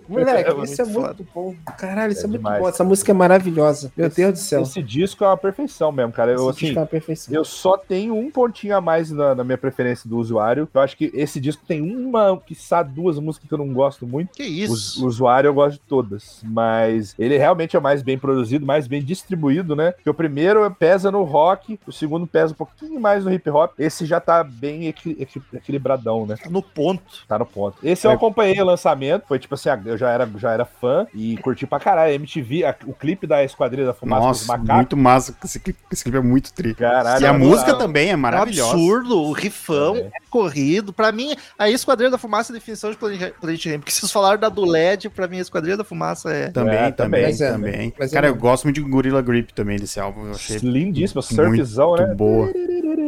Moleque, 0.08 0.50
É 0.52 0.64
isso 0.64 0.82
é 0.82 0.86
muito 0.86 1.28
bom. 1.34 1.56
Caralho, 1.78 2.12
isso 2.12 2.22
é, 2.22 2.26
É 2.26 2.28
muito 2.28 2.40
demais. 2.40 2.62
bom. 2.62 2.70
Essa 2.70 2.84
música 2.84 3.12
é 3.12 3.14
maravilhosa. 3.14 3.92
Meu 3.96 4.10
Deus 4.10 4.34
do 4.34 4.40
céu. 4.40 4.62
Esse 4.62 4.82
disco 4.82 5.24
é 5.24 5.28
uma 5.28 5.38
perfeição 5.38 5.92
mesmo, 5.92 6.12
cara. 6.12 6.32
Eu, 6.32 6.36
Esse 6.38 6.50
assim, 6.50 6.60
disco 6.68 6.80
é 6.80 6.82
uma 6.82 6.88
perfeição. 6.88 7.34
Eu 7.34 7.46
só 7.46 7.78
tenho 7.78 8.16
um 8.16 8.30
pontinho 8.30 8.76
a 8.76 8.82
mais 8.82 9.12
na, 9.12 9.36
na 9.36 9.44
minha 9.44 9.58
preferência 9.58 10.10
do 10.10 10.18
usuário. 10.18 10.68
Eu 10.74 10.82
acho 10.82 10.98
que 10.98 11.12
esse 11.14 11.40
disco 11.40 11.64
tem 11.68 11.82
uma, 11.82 12.38
que 12.46 12.56
duas 12.84 13.20
músicas 13.20 13.48
que 13.48 13.54
eu 13.54 13.58
não 13.58 13.72
gosto 13.74 14.08
muito. 14.08 14.32
Que 14.34 14.44
isso? 14.44 14.73
O 14.98 15.06
usuário 15.08 15.48
eu 15.48 15.54
gosto 15.54 15.74
de 15.74 15.80
todas, 15.82 16.40
mas 16.44 17.16
ele 17.18 17.38
realmente 17.38 17.76
é 17.76 17.80
mais 17.80 18.02
bem 18.02 18.18
produzido, 18.18 18.66
mais 18.66 18.88
bem 18.88 19.04
distribuído, 19.04 19.76
né? 19.76 19.92
Porque 19.92 20.10
o 20.10 20.14
primeiro 20.14 20.70
pesa 20.72 21.12
no 21.12 21.24
rock, 21.24 21.80
o 21.88 21.92
segundo 21.92 22.26
pesa 22.28 22.54
um 22.54 22.56
pouquinho 22.56 23.00
mais 23.00 23.24
no 23.26 23.34
hip 23.34 23.50
hop. 23.50 23.72
Esse 23.80 24.06
já 24.06 24.20
tá 24.20 24.44
bem 24.44 24.88
equi- 24.88 25.16
equi- 25.20 25.42
equilibradão, 25.54 26.26
né? 26.26 26.36
No 26.50 26.62
ponto. 26.62 27.26
Tá 27.28 27.38
no 27.40 27.46
ponto. 27.46 27.78
Esse 27.84 28.06
eu 28.08 28.12
É. 28.12 28.14
acompanhei 28.14 28.60
o 28.62 28.66
lançamento, 28.66 29.26
foi 29.28 29.40
tipo 29.40 29.56
assim, 29.56 29.70
eu 29.86 29.98
já 29.98 30.10
era, 30.10 30.30
já 30.38 30.52
era 30.52 30.66
fã 30.66 31.08
e 31.14 31.38
curti 31.38 31.66
pra 31.66 31.80
caralho. 31.80 32.14
MTV, 32.14 32.66
a- 32.66 32.76
o 32.86 32.94
clipe 32.94 33.26
da 33.28 33.44
Esquadrilha 33.44 33.86
da 33.88 33.94
Fumaça 33.94 34.28
dos 34.28 34.28
Nossa, 34.28 34.48
Macacos. 34.58 34.76
muito 34.76 34.98
massa. 34.98 35.36
Esse 35.44 35.60
clipe, 35.60 35.80
esse 35.92 36.04
clipe 36.04 36.18
é 36.18 36.22
muito 36.22 36.54
tri. 36.54 36.74
Caralho, 36.76 37.22
E 37.24 37.26
a 37.26 37.30
eu 37.30 37.40
música 37.40 37.62
adorava. 37.72 37.80
também 37.80 38.08
é 38.10 38.12
É 38.12 38.16
um 38.16 38.20
maravilhosa. 38.20 38.72
absurdo, 38.74 39.22
o 39.22 39.32
rifão, 39.32 39.96
É. 39.96 40.00
é 40.00 40.12
corrido. 40.30 40.94
Pra 40.94 41.12
mim, 41.12 41.36
a 41.58 41.70
Esquadrilha 41.70 42.12
da 42.12 42.18
Fumaça 42.18 42.52
é 42.52 42.56
a 42.56 42.60
definição 42.60 42.92
de 42.92 42.98
Planet 42.98 43.66
Ramp. 43.66 43.80
Porque 43.80 43.92
vocês 43.92 44.12
falaram 44.12 44.40
da 44.40 44.50
do 44.50 44.63
LED, 44.66 45.10
pra 45.10 45.28
mim 45.28 45.38
a 45.38 45.42
Esquadrilha 45.42 45.78
da 45.78 45.84
Fumaça 45.84 46.32
é... 46.32 46.50
Também, 46.50 46.74
É, 46.76 46.92
também, 46.92 46.94
também. 46.94 47.24
Mas 47.24 47.42
é, 47.42 47.52
também. 47.52 47.94
mas 48.00 48.12
é 48.12 48.16
Cara, 48.16 48.28
eu 48.28 48.36
gosto 48.36 48.64
muito 48.66 48.82
de 48.84 48.90
Gorilla 48.90 49.22
Grip 49.22 49.54
também 49.54 49.78
desse 49.78 50.00
álbum. 50.00 50.26
Eu 50.28 50.32
achei 50.32 50.58
Lindíssima, 50.58 51.22
surfzão, 51.22 51.90
muito 51.90 52.08
né? 52.08 52.16
boa. 52.16 52.50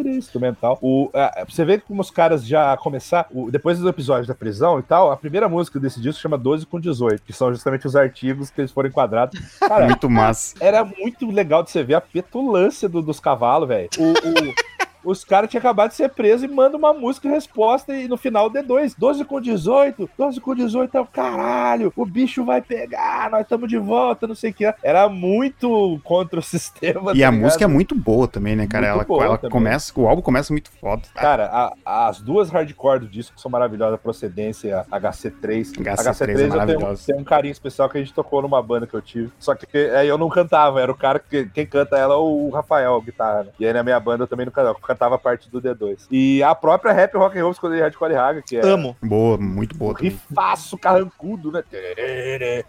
Instrumental. 0.05 0.77
O, 0.81 1.09
ah, 1.13 1.31
pra 1.33 1.45
você 1.49 1.65
vê 1.65 1.77
como 1.79 2.01
os 2.01 2.11
caras 2.11 2.45
já 2.45 2.75
começar, 2.77 3.27
o- 3.31 3.49
depois 3.51 3.79
do 3.79 3.89
episódio 3.89 4.27
da 4.27 4.35
prisão 4.35 4.79
e 4.79 4.83
tal, 4.83 5.11
a 5.11 5.17
primeira 5.17 5.49
música 5.49 5.79
desse 5.79 5.99
disco 5.99 6.21
chama 6.21 6.37
12 6.37 6.65
com 6.65 6.79
18, 6.79 7.21
que 7.23 7.33
são 7.33 7.51
justamente 7.51 7.85
os 7.87 7.95
artigos 7.95 8.49
que 8.49 8.61
eles 8.61 8.71
foram 8.71 8.89
enquadrados. 8.89 9.39
Cara, 9.59 9.85
Muito 9.85 10.09
massa. 10.09 10.55
era 10.59 10.83
muito 10.85 11.29
legal 11.29 11.63
de 11.63 11.71
você 11.71 11.83
ver 11.83 11.95
a 11.95 12.01
petulância 12.01 12.87
do- 12.87 13.01
dos 13.01 13.19
cavalos, 13.19 13.67
velho. 13.67 13.89
O- 13.97 14.11
o- 14.11 14.53
Os 15.05 15.23
caras 15.23 15.49
tinham 15.49 15.59
acabado 15.59 15.89
de 15.89 15.95
ser 15.95 16.09
presos 16.09 16.43
e 16.49 16.53
mandam 16.53 16.79
uma 16.79 16.93
música 16.93 17.29
resposta 17.29 17.95
e 17.95 18.07
no 18.07 18.17
final 18.17 18.49
D2, 18.49 18.95
12 18.97 19.23
com 19.25 19.39
18, 19.39 20.09
12 20.17 20.41
com 20.41 20.55
18 20.55 20.97
é 20.97 21.01
o 21.01 21.05
caralho, 21.05 21.93
o 21.95 22.05
bicho 22.05 22.43
vai 22.43 22.61
pegar, 22.61 23.29
nós 23.29 23.41
estamos 23.41 23.69
de 23.69 23.77
volta, 23.77 24.27
não 24.27 24.35
sei 24.35 24.51
o 24.51 24.53
que. 24.53 24.73
Era 24.83 25.07
muito 25.09 25.99
contra 26.03 26.39
o 26.39 26.43
sistema. 26.43 27.01
E 27.01 27.03
tá 27.03 27.09
a 27.09 27.13
ligado? 27.13 27.33
música 27.35 27.63
é 27.63 27.67
muito 27.67 27.95
boa 27.95 28.27
também, 28.27 28.55
né, 28.55 28.67
cara? 28.67 28.87
Muito 28.87 28.95
Ela, 28.95 29.03
boa 29.05 29.23
ela 29.25 29.37
também. 29.37 29.51
começa, 29.51 29.91
o 29.95 30.07
álbum 30.07 30.21
começa 30.21 30.53
muito 30.53 30.69
foda. 30.79 31.03
Cara, 31.15 31.45
a- 31.85 32.07
as 32.07 32.19
duas 32.19 32.49
hardcore 32.49 32.99
do 32.99 33.07
disco 33.07 33.39
são 33.39 33.49
maravilhosas, 33.51 33.95
a 33.95 33.97
Procedência, 33.97 34.85
a 34.91 34.99
HC3. 34.99 35.71
HC3 35.73 36.29
é 36.29 36.33
eu 36.33 36.37
tenho, 36.37 36.49
maravilhosa. 36.49 37.03
tenho 37.07 37.19
um 37.19 37.23
carinho 37.23 37.51
especial 37.51 37.89
que 37.89 37.97
a 37.97 38.01
gente 38.01 38.13
tocou 38.13 38.41
numa 38.41 38.61
banda 38.61 38.87
que 38.87 38.93
eu 38.93 39.01
tive. 39.01 39.31
Só 39.39 39.53
que 39.55 39.77
aí 39.77 40.07
eu 40.07 40.17
não 40.17 40.29
cantava, 40.29 40.81
era 40.81 40.91
o 40.91 40.95
cara 40.95 41.19
que 41.19 41.45
quem 41.47 41.65
canta 41.65 41.97
ela 41.97 42.13
é 42.13 42.17
o 42.17 42.49
Rafael, 42.49 42.99
guitarra. 43.01 43.43
né? 43.45 43.49
E 43.59 43.65
aí 43.65 43.73
na 43.73 43.83
minha 43.83 43.99
banda 43.99 44.23
eu 44.23 44.27
também 44.27 44.45
não 44.45 44.53
cantava, 44.53 44.75
cantava 44.95 45.15
a 45.15 45.19
parte 45.19 45.49
do 45.49 45.61
D2. 45.61 46.07
E 46.09 46.41
a 46.41 46.55
própria 46.55 46.93
Rap 46.93 47.13
Rock 47.15 47.37
and 47.37 47.43
Roll 47.43 47.51
escolhi 47.51 47.79
Hardcore 47.79 48.13
Raga, 48.13 48.41
que 48.41 48.57
é 48.57 48.65
Amo. 48.65 48.95
Boa, 49.03 49.37
muito 49.37 49.75
boa 49.75 49.93
rifaço 49.99 50.77
carrancudo, 50.77 51.51
né? 51.51 51.61
Tererê, 51.69 52.65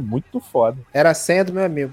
Muito 0.00 0.40
foda. 0.40 0.78
Era 0.92 1.10
a 1.10 1.14
senha 1.14 1.44
do 1.44 1.52
meu 1.52 1.64
amigo. 1.64 1.92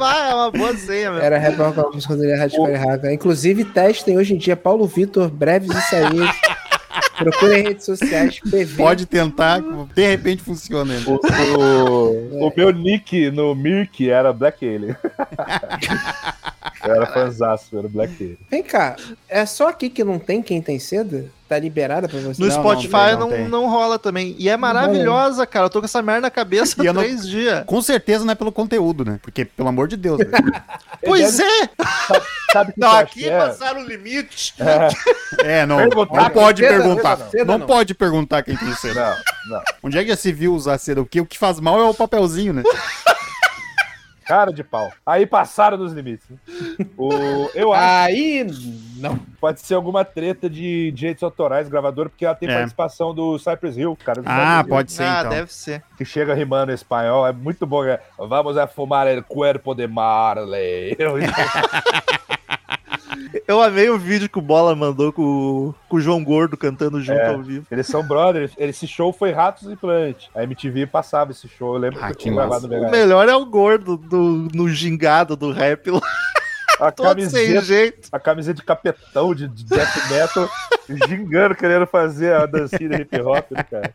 Ah, 0.00 0.28
é 0.30 0.34
uma 0.34 0.50
boa 0.50 0.76
senha, 0.76 1.10
meu. 1.10 1.20
Era 1.20 1.38
rap 1.38 1.56
rock 1.56 2.06
quando 2.06 2.22
ele 2.22 2.32
era 2.32 2.40
Hardcore 2.42 2.74
Raga. 2.74 3.12
Inclusive, 3.12 3.64
testem 3.64 4.16
hoje 4.16 4.34
em 4.34 4.38
dia 4.38 4.56
Paulo 4.56 4.86
Vitor, 4.86 5.28
breves 5.28 5.70
e 5.70 5.80
saídas. 5.82 6.30
Procurem 7.18 7.60
em 7.60 7.62
redes 7.62 7.84
sociais, 7.84 8.38
PV. 8.40 8.76
Pode 8.76 9.06
tentar, 9.06 9.60
de 9.94 10.06
repente 10.06 10.42
funciona. 10.42 10.94
ainda. 10.94 11.10
O, 11.10 11.18
o, 11.58 12.48
o 12.48 12.52
meu 12.54 12.70
nick 12.70 13.30
no 13.30 13.54
Mirk 13.54 14.08
era 14.10 14.32
Black 14.32 14.66
Alien. 14.66 14.96
eu 16.84 16.94
era 16.94 17.06
fanzaço, 17.06 17.78
era 17.78 17.88
Black. 17.88 18.38
Vem 18.50 18.62
cá, 18.62 18.96
é 19.28 19.44
só 19.46 19.68
aqui 19.68 19.88
que 19.90 20.04
não 20.04 20.18
tem 20.18 20.42
quem 20.42 20.60
tem 20.62 20.78
seda? 20.78 21.26
Tá 21.48 21.56
liberada 21.60 22.08
pra 22.08 22.18
você? 22.18 22.42
No 22.42 22.48
Não, 22.48 22.56
não 22.56 22.62
Spotify 22.62 22.90
tem, 22.90 23.18
não, 23.18 23.30
não 23.30 23.48
não, 23.48 23.70
rola 23.70 24.00
também. 24.00 24.34
E 24.36 24.48
é 24.48 24.56
maravilhosa, 24.56 25.46
cara. 25.46 25.66
Eu 25.66 25.70
tô 25.70 25.78
com 25.78 25.84
essa 25.84 26.02
merda 26.02 26.22
na 26.22 26.30
cabeça 26.30 26.74
há 26.82 26.92
não- 26.92 27.00
três 27.02 27.24
dias. 27.24 27.62
Com 27.64 27.80
certeza 27.80 28.24
não 28.24 28.32
é 28.32 28.34
pelo 28.34 28.50
conteúdo, 28.50 29.04
né? 29.04 29.20
Porque, 29.22 29.44
pelo 29.44 29.68
amor 29.68 29.86
de 29.86 29.96
Deus, 29.96 30.18
velho. 30.18 30.32
Pois 31.04 31.38
é! 31.38 31.68
Sabe 32.52 32.72
que 32.72 32.80
Não, 32.80 32.90
aqui 32.96 33.28
é? 33.28 33.38
passaram 33.38 33.82
o 33.82 33.84
limite. 33.84 34.54
É, 35.44 35.64
não, 35.64 35.76
Perguntar 35.76 36.22
não 36.22 36.30
pode 36.30 36.62
Seda, 36.64 36.74
perguntar. 36.82 37.16
seda, 37.30 37.44
Não 37.44 37.58
não. 37.58 37.66
pode 37.66 37.94
perguntar 37.94 38.42
quem 38.42 38.56
tem 38.56 38.74
seda. 38.74 39.16
Não, 39.48 39.56
não. 39.56 39.62
Onde 39.84 39.98
é 39.98 40.02
que 40.02 40.08
já 40.08 40.16
se 40.16 40.32
viu 40.32 40.52
usar 40.52 40.78
seda? 40.78 41.00
O 41.00 41.06
que, 41.06 41.20
o 41.20 41.26
que 41.26 41.38
faz 41.38 41.60
mal 41.60 41.78
é 41.78 41.84
o 41.84 41.94
papelzinho, 41.94 42.52
né? 42.52 42.62
Cara 44.26 44.52
de 44.52 44.64
pau. 44.64 44.92
Aí 45.06 45.24
passaram 45.24 45.78
dos 45.78 45.92
limites. 45.92 46.26
né? 46.28 46.36
O, 46.98 47.48
eu 47.54 47.72
acho 47.72 47.82
Aí, 48.08 48.44
não. 48.96 49.16
pode 49.40 49.60
ser 49.60 49.74
alguma 49.74 50.04
treta 50.04 50.50
de 50.50 50.90
direitos 50.90 51.22
autorais, 51.22 51.68
gravador, 51.68 52.08
porque 52.10 52.24
ela 52.26 52.34
tem 52.34 52.48
É. 52.48 52.54
participação 52.54 53.14
do 53.14 53.38
Cypress 53.38 53.76
Hill, 53.78 53.96
cara. 54.04 54.20
do 54.22 54.28
Ah, 54.28 54.32
Cypress 54.32 54.58
Hill, 54.64 54.68
pode 54.68 54.92
ser, 54.92 55.02
ah, 55.04 55.16
então. 55.20 55.30
deve 55.30 55.52
ser. 55.52 55.82
Que 55.96 56.04
chega 56.04 56.34
rimando 56.34 56.72
em 56.72 56.74
espanhol, 56.74 57.26
é 57.26 57.32
muito 57.32 57.64
bom. 57.66 57.84
É, 57.84 58.00
Vamos 58.18 58.56
a 58.58 58.66
fumar 58.66 59.06
el 59.06 59.22
cuerpo 59.22 59.74
de 59.74 59.86
Marley. 59.86 60.96
Eu- 63.46 63.62
amei 63.62 63.88
o 63.90 63.98
vídeo 63.98 64.28
que 64.28 64.38
o 64.38 64.42
Bola 64.42 64.74
mandou 64.74 65.12
com, 65.12 65.22
o- 65.22 65.74
com 65.88 65.96
o 65.96 66.00
João 66.00 66.22
Gordo 66.22 66.56
cantando 66.56 67.00
junto 67.00 67.18
É. 67.20 67.28
ao 67.34 67.42
vivo. 67.42 67.66
Eles 67.70 67.86
são 67.86 68.02
brothers. 68.06 68.52
Esse 68.58 68.86
show 68.86 69.12
foi 69.12 69.32
Ratos 69.32 69.70
e 69.70 69.76
Plant. 69.76 70.24
A 70.34 70.42
MTV 70.44 70.86
passava 70.86 71.32
esse 71.32 71.48
show. 71.48 71.74
Eu 71.74 71.80
lembro 71.80 71.98
Ah, 72.02 72.06
que 72.08 72.12
eu 72.12 72.16
que 72.16 72.30
gravado 72.30 72.66
O 72.66 72.90
melhor 72.90 73.28
é 73.28 73.34
o 73.34 73.44
Gordo 73.46 73.96
do, 73.96 74.48
no 74.54 74.68
gingado 74.68 75.36
do 75.36 75.50
rap. 75.52 75.90
lá. 75.90 76.00
A 76.80 76.90
Todo 76.92 77.06
sem 77.20 77.30
camiseta, 77.30 77.60
jeito. 77.62 78.08
a 78.12 78.18
camiseta 78.20 78.60
de 78.60 78.66
capetão 78.66 79.34
de, 79.34 79.48
de 79.48 79.64
death 79.64 80.10
metal, 80.10 80.48
gingando, 80.88 81.54
querendo 81.54 81.86
fazer 81.86 82.32
a 82.34 82.46
dancinha 82.46 82.88
do 82.90 82.96
hip 83.02 83.20
hop, 83.20 83.50
né, 83.50 83.62
cara? 83.62 83.94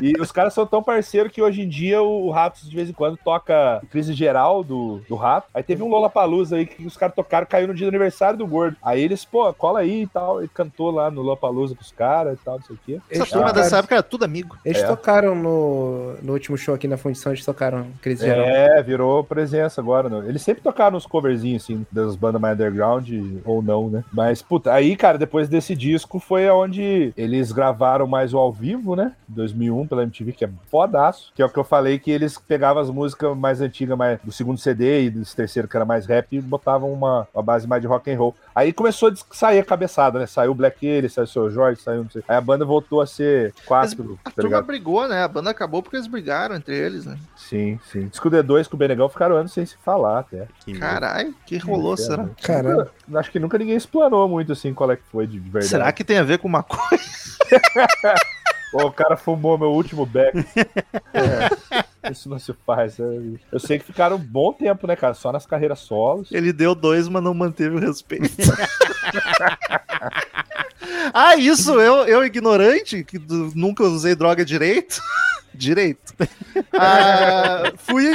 E 0.00 0.12
os 0.20 0.30
caras 0.30 0.54
são 0.54 0.64
tão 0.64 0.80
parceiros 0.82 1.32
que 1.32 1.42
hoje 1.42 1.62
em 1.62 1.68
dia 1.68 2.00
o 2.00 2.30
Ratos 2.30 2.68
de 2.68 2.76
vez 2.76 2.88
em 2.88 2.92
quando 2.92 3.16
toca 3.16 3.82
crise 3.90 4.12
geral 4.12 4.62
do, 4.62 5.00
do 5.08 5.16
Rato. 5.16 5.48
Aí 5.52 5.62
teve 5.62 5.82
um 5.82 5.88
Lollapalooza 5.88 6.56
aí 6.56 6.66
que 6.66 6.86
os 6.86 6.96
caras 6.96 7.16
tocaram, 7.16 7.46
caiu 7.46 7.66
no 7.66 7.74
dia 7.74 7.86
do 7.86 7.88
aniversário 7.88 8.38
do 8.38 8.46
Gordo. 8.46 8.76
Aí 8.82 9.02
eles, 9.02 9.24
pô, 9.24 9.52
cola 9.52 9.80
aí 9.80 10.02
e 10.02 10.06
tal. 10.06 10.38
Ele 10.38 10.50
cantou 10.54 10.92
lá 10.92 11.10
no 11.10 11.22
Lollapalooza 11.22 11.74
com 11.74 11.80
os 11.80 11.90
caras 11.90 12.38
e 12.38 12.44
tal, 12.44 12.58
não 12.58 12.64
sei 12.64 12.76
o 12.76 12.78
quê. 12.86 13.00
Essa 13.10 13.26
turma 13.26 13.52
dessa 13.52 13.78
época 13.78 13.96
era 13.96 14.02
tudo 14.02 14.24
amigo. 14.24 14.56
Eles 14.64 14.82
É. 14.82 14.86
tocaram 14.86 15.34
no, 15.34 16.14
no 16.22 16.32
último 16.32 16.56
show 16.56 16.74
aqui 16.74 16.86
na 16.86 16.96
Fundição, 16.96 17.32
eles 17.32 17.44
tocaram 17.44 17.86
Crise 18.00 18.24
Geral. 18.24 18.44
É, 18.46 18.80
virou 18.82 19.24
presença 19.24 19.80
agora. 19.80 20.08
Né? 20.08 20.28
Eles 20.28 20.42
sempre 20.42 20.62
tocaram 20.62 20.96
uns 20.96 21.06
coverzinhos, 21.06 21.64
assim, 21.64 21.84
das 21.90 22.14
bandas 22.14 22.40
mais 22.40 22.54
underground, 22.54 23.08
ou 23.44 23.60
não, 23.62 23.88
né? 23.90 24.04
Mas, 24.12 24.42
puta, 24.42 24.72
aí, 24.72 24.94
cara, 24.96 25.18
depois 25.18 25.48
desse 25.48 25.74
disco 25.74 26.20
foi 26.28 26.46
onde 26.50 27.12
eles 27.16 27.50
gravaram 27.50 28.06
mais 28.06 28.34
o 28.34 28.38
ao 28.38 28.52
vivo, 28.52 28.94
né? 28.94 29.12
2001 29.28 29.86
pela 29.86 30.02
MTV, 30.02 30.32
que 30.32 30.44
é 30.44 30.50
fodaço. 30.70 31.32
Que 31.34 31.40
é 31.40 31.46
o 31.46 31.48
que 31.48 31.58
eu 31.58 31.64
falei, 31.64 31.98
que 31.98 32.10
eles 32.10 32.36
pegavam 32.36 32.82
as 32.82 32.90
músicas 32.90 33.34
mais 33.34 33.62
antigas, 33.62 33.96
mais 33.96 34.18
do 34.22 34.30
segundo 34.30 34.58
CD 34.58 35.04
e 35.04 35.10
desse 35.10 35.34
terceiro, 35.34 35.66
que 35.66 35.74
era 35.74 35.86
mais 35.86 36.04
rap, 36.04 36.26
e 36.30 36.40
botavam 36.40 36.92
uma, 36.92 37.26
uma 37.32 37.42
base 37.42 37.66
mais 37.66 37.80
de 37.80 37.88
rock 37.88 38.10
and 38.10 38.18
roll. 38.18 38.34
Aí 38.54 38.74
começou 38.74 39.08
a 39.08 39.14
sair 39.34 39.60
a 39.60 39.64
cabeçada, 39.64 40.18
né? 40.18 40.26
Saiu 40.26 40.50
o 40.50 40.54
Black 40.54 40.86
Alien, 40.86 41.08
saiu 41.08 41.24
o 41.24 41.28
Seu 41.28 41.50
Jorge, 41.50 41.80
saiu 41.80 42.02
não 42.04 42.10
sei. 42.10 42.22
Aí 42.28 42.36
a 42.36 42.40
banda 42.42 42.64
voltou 42.64 43.00
a 43.00 43.06
ser 43.06 43.54
quatro, 43.64 44.18
A 44.22 44.28
tá 44.30 44.34
turma 44.36 44.48
ligado? 44.50 44.66
brigou, 44.66 45.08
né? 45.08 45.22
A 45.22 45.28
banda 45.28 45.48
acabou 45.48 45.82
porque 45.82 45.96
eles 45.96 46.06
brigaram 46.06 46.56
entre 46.56 46.76
eles, 46.76 47.06
né? 47.06 47.16
Sim, 47.48 47.80
sim. 47.90 48.08
Diz 48.08 48.20
que 48.20 48.28
o 48.28 48.30
D2 48.30 48.68
com 48.68 48.76
o 48.76 48.78
Benegão 48.78 49.08
ficaram 49.08 49.36
anos 49.36 49.52
sem 49.52 49.64
se 49.64 49.74
falar 49.82 50.18
até. 50.18 50.46
Caralho, 50.78 51.34
que 51.46 51.56
rolou, 51.56 51.94
É, 51.94 51.96
será? 51.96 52.24
né? 52.24 52.30
Caramba. 52.42 52.90
Nunca- 53.06 53.20
Acho 53.20 53.30
que 53.30 53.38
nunca 53.38 53.56
ninguém 53.56 53.76
explanou 53.76 54.28
muito 54.28 54.52
assim 54.52 54.74
qual 54.74 54.90
é 54.92 54.96
que 54.96 55.02
foi 55.10 55.26
de 55.26 55.38
verdade. 55.38 55.66
Será 55.68 55.90
que 55.92 56.04
tem 56.04 56.18
a 56.18 56.22
ver 56.22 56.38
com 56.38 56.46
uma 56.48 56.62
coisa? 56.62 57.04
Pô, 58.70 58.84
o 58.86 58.92
cara 58.92 59.16
fumou 59.16 59.56
meu 59.56 59.70
último 59.70 60.04
beck. 60.04 60.34
É, 62.00 62.12
isso 62.12 62.28
não 62.28 62.38
se 62.38 62.52
faz. 62.66 63.00
é. 63.00 63.02
Eu 63.50 63.58
sei 63.58 63.78
que 63.78 63.84
ficaram 63.86 64.16
um 64.16 64.20
bom 64.20 64.52
tempo, 64.52 64.86
né, 64.86 64.94
cara? 64.94 65.14
Só 65.14 65.32
nas 65.32 65.46
carreiras 65.46 65.80
solos. 65.80 66.30
Ele 66.30 66.52
deu 66.52 66.74
dois, 66.74 67.08
mas 67.08 67.22
não 67.22 67.32
manteve 67.34 67.74
o 67.76 67.80
respeito. 67.80 68.28
ah, 71.12 71.36
isso, 71.36 71.72
eu, 71.80 72.06
eu 72.06 72.24
ignorante, 72.24 73.04
que 73.04 73.18
nunca 73.54 73.82
usei 73.84 74.14
droga 74.14 74.44
direito. 74.44 75.00
Direito. 75.54 76.14
Ah, 76.80 77.72
fui 77.76 78.06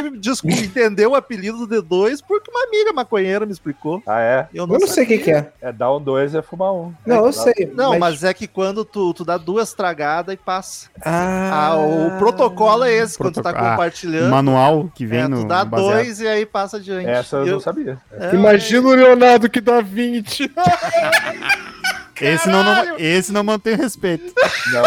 entender 0.46 1.06
o 1.08 1.16
apelido 1.16 1.66
do 1.66 1.82
D2 1.84 2.20
porque 2.26 2.50
uma 2.50 2.64
amiga 2.66 2.94
maconheira 2.94 3.46
me 3.46 3.52
explicou. 3.52 4.02
Ah, 4.08 4.20
é? 4.22 4.48
Eu 4.54 4.64
Eu 4.64 4.80
não 4.80 4.88
sei 4.88 5.04
o 5.04 5.08
que, 5.08 5.18
que 5.18 5.32
é. 5.32 5.52
É 5.62 5.72
dar 5.72 5.94
um 5.94 6.02
dois 6.02 6.34
é 6.34 6.42
fumar 6.42 6.72
um. 6.74 6.94
Não, 7.06 7.26
É, 7.26 7.28
eu 7.28 7.34
sei. 7.34 7.72
Não, 7.74 7.98
mas... 8.00 8.24
é 8.24 8.34
que 8.34 8.48
quando 8.48 8.86
tu, 8.86 9.14
tu 9.14 9.26
dá 9.26 9.38
duas 9.38 9.74
tragadas 9.74 10.34
e 10.34 10.38
passa. 10.38 10.88
Ah, 11.04 11.72
Ah, 11.72 11.78
o 11.78 12.18
protocolo 12.18 12.84
é 12.86 12.94
esse, 12.94 13.18
quando 13.18 13.34
tu 13.34 13.42
tá. 13.42 13.50
Ah, 13.50 13.72
compartilhando. 13.72 14.30
manual 14.30 14.90
que 14.96 15.06
vem 15.06 15.22
é, 15.22 15.28
no 15.28 15.42
tu 15.42 15.48
dá 15.48 15.66
no 15.66 15.72
dois 15.72 16.22
e 16.22 16.28
aí 16.28 16.46
passa 16.46 16.78
adiante. 16.78 17.08
Essa 17.10 17.38
eu 17.38 17.46
Eu- 17.48 17.54
não 17.54 17.60
sabia. 17.60 17.98
É, 18.12 18.34
Imagina 18.36 18.88
o 18.88 18.94
Leonardo 18.96 19.50
que 19.50 19.60
dá 19.60 19.82
20. 19.82 20.50
Esse 22.22 22.48
não, 22.48 22.64
não- 22.64 22.98
esse 22.98 23.32
não 23.34 23.44
mantém 23.44 23.76
respeito. 23.76 24.34
Não. 24.72 24.84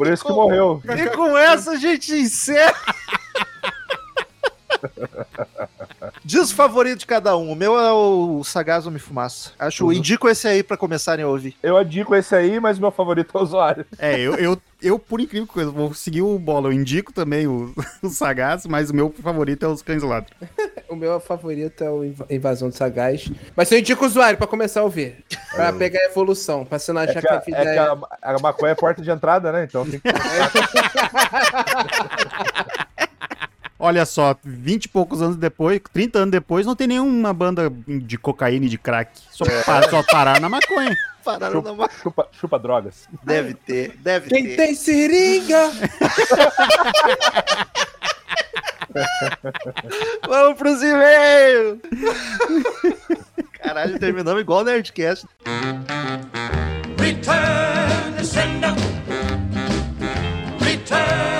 Por 0.00 0.10
isso 0.10 0.24
que 0.24 0.32
morreu. 0.32 0.82
E 0.96 1.10
com 1.10 1.36
essa 1.36 1.72
a 1.72 1.76
gente 1.76 2.14
encerra. 2.14 2.74
Diz 6.24 6.50
o 6.50 6.54
favorito 6.54 7.00
de 7.00 7.06
cada 7.06 7.36
um. 7.36 7.50
O 7.52 7.56
meu 7.56 7.78
é 7.78 7.92
o 7.92 8.42
Sagaz 8.44 8.86
Homem 8.86 8.98
Fumaça. 8.98 9.52
Acho, 9.58 9.92
indico 9.92 10.28
esse 10.28 10.46
aí 10.48 10.62
pra 10.62 10.76
começarem 10.76 11.24
a 11.24 11.28
ouvir. 11.28 11.56
Eu 11.62 11.80
indico 11.80 12.14
esse 12.14 12.34
aí, 12.34 12.58
mas 12.60 12.78
meu 12.78 12.90
favorito 12.90 13.36
é 13.36 13.40
o 13.40 13.42
usuário. 13.42 13.86
É, 13.98 14.18
eu, 14.18 14.34
eu, 14.34 14.60
eu, 14.82 14.98
por 14.98 15.20
incrível 15.20 15.46
que 15.46 15.52
coisa, 15.52 15.70
vou 15.70 15.92
seguir 15.94 16.22
o 16.22 16.38
bola. 16.38 16.68
Eu 16.68 16.72
indico 16.72 17.12
também 17.12 17.46
o, 17.46 17.72
o 18.02 18.08
Sagaz, 18.08 18.66
mas 18.66 18.90
o 18.90 18.94
meu 18.94 19.14
favorito 19.22 19.64
é 19.64 19.68
os 19.68 19.82
cães 19.82 20.02
ladros. 20.02 20.32
O 20.88 20.96
meu 20.96 21.20
favorito 21.20 21.84
é 21.84 21.90
o 21.90 22.04
Inv- 22.04 22.26
Invasão 22.30 22.68
do 22.68 22.74
Sagaz. 22.74 23.30
Mas 23.54 23.70
eu 23.70 23.78
indico 23.78 24.04
o 24.04 24.08
usuário 24.08 24.38
pra 24.38 24.46
começar 24.46 24.80
a 24.80 24.84
ouvir. 24.84 25.24
Pra 25.54 25.72
pegar 25.72 26.00
a 26.00 26.04
evolução. 26.06 26.64
Pra 26.64 26.78
você 26.78 26.92
não 26.92 27.02
É 27.02 27.04
achar 27.04 27.20
que, 27.20 27.26
que, 27.28 27.32
a, 27.32 27.36
a 27.36 27.40
vida 27.40 27.58
é 27.58 27.62
que 27.62 27.68
é... 27.70 27.78
a, 27.78 27.98
a 28.34 28.38
maconha 28.40 28.70
é 28.70 28.72
a 28.72 28.76
porta 28.76 29.02
de 29.02 29.10
entrada, 29.10 29.52
né? 29.52 29.64
Então 29.64 29.84
tem 29.88 30.00
que. 30.00 30.08
Olha 33.82 34.04
só, 34.04 34.36
20 34.44 34.84
e 34.84 34.88
poucos 34.88 35.22
anos 35.22 35.36
depois, 35.36 35.80
30 35.90 36.18
anos 36.18 36.30
depois, 36.32 36.66
não 36.66 36.76
tem 36.76 36.86
nenhuma 36.86 37.32
banda 37.32 37.72
de 37.88 38.18
cocaína 38.18 38.66
e 38.66 38.68
de 38.68 38.76
crack. 38.76 39.10
Só, 39.32 39.44
pa- 39.64 39.88
só 39.88 40.02
parar 40.02 40.38
na 40.38 40.50
maconha. 40.50 40.94
Pararam 41.24 41.62
na 41.62 41.70
chupa, 41.70 41.88
chupa, 42.02 42.28
chupa 42.32 42.58
drogas. 42.58 43.08
Deve 43.24 43.54
ter, 43.54 43.96
deve 43.98 44.28
Quem 44.28 44.44
ter. 44.48 44.56
tem 44.56 44.74
seringa? 44.74 45.70
Vamos 50.28 50.58
pros 50.58 50.82
e-mails! 50.82 51.78
Caralho, 53.62 53.98
terminamos 53.98 54.40
igual 54.40 54.60
o 54.60 54.64
Nerdcast. 54.64 55.26
Return 56.98 58.16
to 58.18 58.24
sender. 58.24 58.74
Return. 60.60 61.39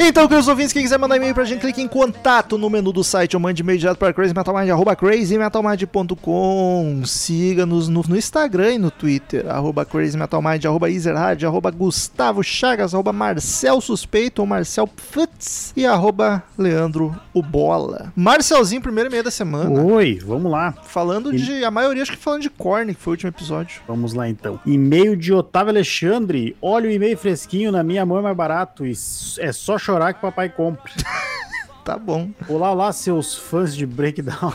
Então, 0.00 0.28
queridos 0.28 0.46
ouvintes, 0.46 0.72
quem 0.72 0.84
quiser 0.84 0.96
mandar 0.96 1.16
e-mail 1.16 1.34
pra 1.34 1.44
gente, 1.44 1.60
clique 1.60 1.82
em 1.82 1.88
contato 1.88 2.56
no 2.56 2.70
menu 2.70 2.92
do 2.92 3.02
site 3.02 3.34
ou 3.34 3.40
mande 3.40 3.62
e-mail 3.62 3.80
direto 3.80 3.98
para 3.98 4.12
crazymetalmind, 4.12 4.70
arroba 4.70 4.94
crazymetalmind.com. 4.94 7.02
Siga-nos 7.04 7.88
no, 7.88 8.04
no 8.08 8.16
Instagram 8.16 8.74
e 8.74 8.78
no 8.78 8.92
Twitter, 8.92 9.50
arroba 9.50 9.84
crazymetalmind, 9.84 10.64
arroba 10.66 10.88
ezerhard, 10.88 11.44
arroba 11.44 11.72
Gustavo 11.72 12.44
Chagas, 12.44 12.94
arroba 12.94 13.12
Marcel 13.12 13.80
Suspeito 13.80 14.40
ou 14.40 14.46
Marcel 14.46 14.86
Pfutz 14.86 15.72
e 15.76 15.84
arroba 15.84 16.44
Leandro 16.56 17.12
o 17.34 17.42
Bola. 17.42 18.12
Marcelzinho, 18.14 18.80
primeiro 18.80 19.10
e-mail 19.10 19.24
da 19.24 19.32
semana. 19.32 19.82
Oi, 19.82 20.20
vamos 20.24 20.52
lá. 20.52 20.74
Falando 20.84 21.36
de, 21.36 21.64
a 21.64 21.72
maioria 21.72 22.04
acho 22.04 22.12
que 22.12 22.18
falando 22.18 22.42
de 22.42 22.50
Korn, 22.50 22.94
que 22.94 23.00
foi 23.00 23.10
o 23.10 23.14
último 23.14 23.30
episódio. 23.30 23.80
Vamos 23.88 24.14
lá 24.14 24.28
então. 24.28 24.60
E-mail 24.64 25.16
de 25.16 25.32
Otávio 25.32 25.70
Alexandre. 25.70 26.56
Olha 26.62 26.88
o 26.88 26.92
e-mail 26.92 27.18
fresquinho 27.18 27.72
na 27.72 27.82
minha 27.82 28.06
mão 28.06 28.18
é 28.18 28.22
mais 28.22 28.36
barato. 28.36 28.86
E 28.86 28.92
é 29.40 29.50
só 29.50 29.76
chorar 29.88 30.12
que 30.12 30.20
papai 30.20 30.50
compra. 30.50 30.92
Tá 31.84 31.96
bom. 31.96 32.28
Olá, 32.46 32.70
olá, 32.70 32.92
seus 32.92 33.34
fãs 33.34 33.74
de 33.74 33.86
Breakdown. 33.86 34.52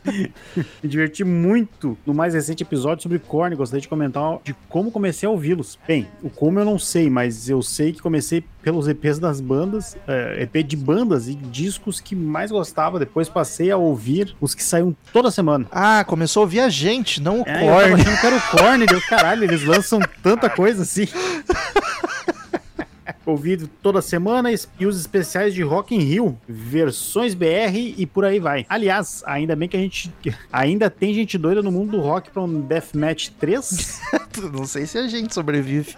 Me 0.82 0.88
diverti 0.88 1.22
muito 1.22 1.94
no 2.06 2.14
mais 2.14 2.32
recente 2.32 2.62
episódio 2.62 3.02
sobre 3.02 3.18
Korn. 3.18 3.54
Gostaria 3.54 3.82
de 3.82 3.88
comentar 3.88 4.38
de 4.42 4.54
como 4.70 4.90
comecei 4.90 5.26
a 5.26 5.30
ouvi-los. 5.30 5.78
Bem, 5.86 6.08
o 6.22 6.30
como 6.30 6.58
eu 6.58 6.64
não 6.64 6.78
sei, 6.78 7.10
mas 7.10 7.50
eu 7.50 7.60
sei 7.60 7.92
que 7.92 8.00
comecei 8.00 8.42
pelos 8.62 8.88
EPs 8.88 9.18
das 9.18 9.42
bandas, 9.42 9.94
é, 10.08 10.42
EP 10.44 10.66
de 10.66 10.74
bandas 10.74 11.28
e 11.28 11.34
discos 11.34 12.00
que 12.00 12.16
mais 12.16 12.50
gostava. 12.50 12.98
Depois 12.98 13.28
passei 13.28 13.70
a 13.70 13.76
ouvir 13.76 14.34
os 14.40 14.54
que 14.54 14.62
saíam 14.64 14.96
toda 15.12 15.30
semana. 15.30 15.66
Ah, 15.70 16.02
começou 16.02 16.40
a 16.40 16.44
ouvir 16.44 16.60
a 16.60 16.70
gente, 16.70 17.20
não 17.20 17.42
o 17.42 17.44
É, 17.46 17.62
eu 17.62 17.68
tava 17.68 17.82
Korn. 17.90 17.94
achando 18.00 18.20
que 18.20 18.26
era 18.26 18.36
o 18.36 18.40
Korn, 18.40 18.86
deu 18.86 19.00
caralho, 19.02 19.44
eles 19.44 19.64
lançam 19.64 20.00
tanta 20.22 20.48
coisa 20.48 20.80
assim. 20.80 21.06
Ouvido 23.26 23.68
toda 23.82 24.02
semana 24.02 24.50
e 24.52 24.86
os 24.86 25.00
especiais 25.00 25.54
de 25.54 25.62
Rock 25.62 25.94
in 25.94 26.00
Rio, 26.00 26.38
versões 26.46 27.34
BR 27.34 27.74
e 27.96 28.04
por 28.04 28.24
aí 28.24 28.38
vai. 28.38 28.66
Aliás, 28.68 29.22
ainda 29.26 29.56
bem 29.56 29.68
que 29.68 29.76
a 29.76 29.80
gente 29.80 30.12
ainda 30.52 30.90
tem 30.90 31.14
gente 31.14 31.38
doida 31.38 31.62
no 31.62 31.72
mundo 31.72 31.92
do 31.92 32.00
rock 32.00 32.30
pra 32.30 32.42
um 32.42 32.60
Deathmatch 32.60 33.30
3. 33.40 34.00
Não 34.52 34.66
sei 34.66 34.86
se 34.86 34.98
a 34.98 35.06
gente 35.08 35.32
sobrevive. 35.32 35.94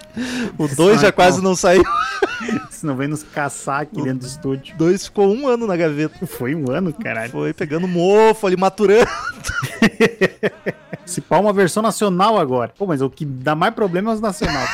O 0.58 0.68
2 0.68 1.00
já 1.00 1.10
quase 1.10 1.42
não 1.42 1.56
saiu. 1.56 1.82
Senão 2.70 2.94
vem 2.94 3.08
nos 3.08 3.22
caçar 3.22 3.80
aqui 3.80 3.96
dentro 4.02 4.20
do 4.20 4.26
estúdio. 4.26 4.74
O 4.74 4.78
2 4.78 5.06
ficou 5.06 5.34
um 5.34 5.48
ano 5.48 5.66
na 5.66 5.74
gaveta. 5.74 6.26
Foi 6.26 6.54
um 6.54 6.70
ano, 6.70 6.92
caralho. 6.92 7.32
Foi 7.32 7.54
pegando 7.54 7.88
mofo 7.88 8.46
ali, 8.46 8.56
maturando. 8.56 9.10
Se 11.06 11.20
pá 11.22 11.38
uma 11.38 11.52
versão 11.52 11.82
nacional 11.82 12.38
agora. 12.38 12.72
Pô, 12.76 12.86
mas 12.86 13.00
o 13.00 13.08
que 13.08 13.24
dá 13.24 13.54
mais 13.54 13.74
problema 13.74 14.10
é 14.10 14.14
os 14.14 14.20
nacional. 14.20 14.66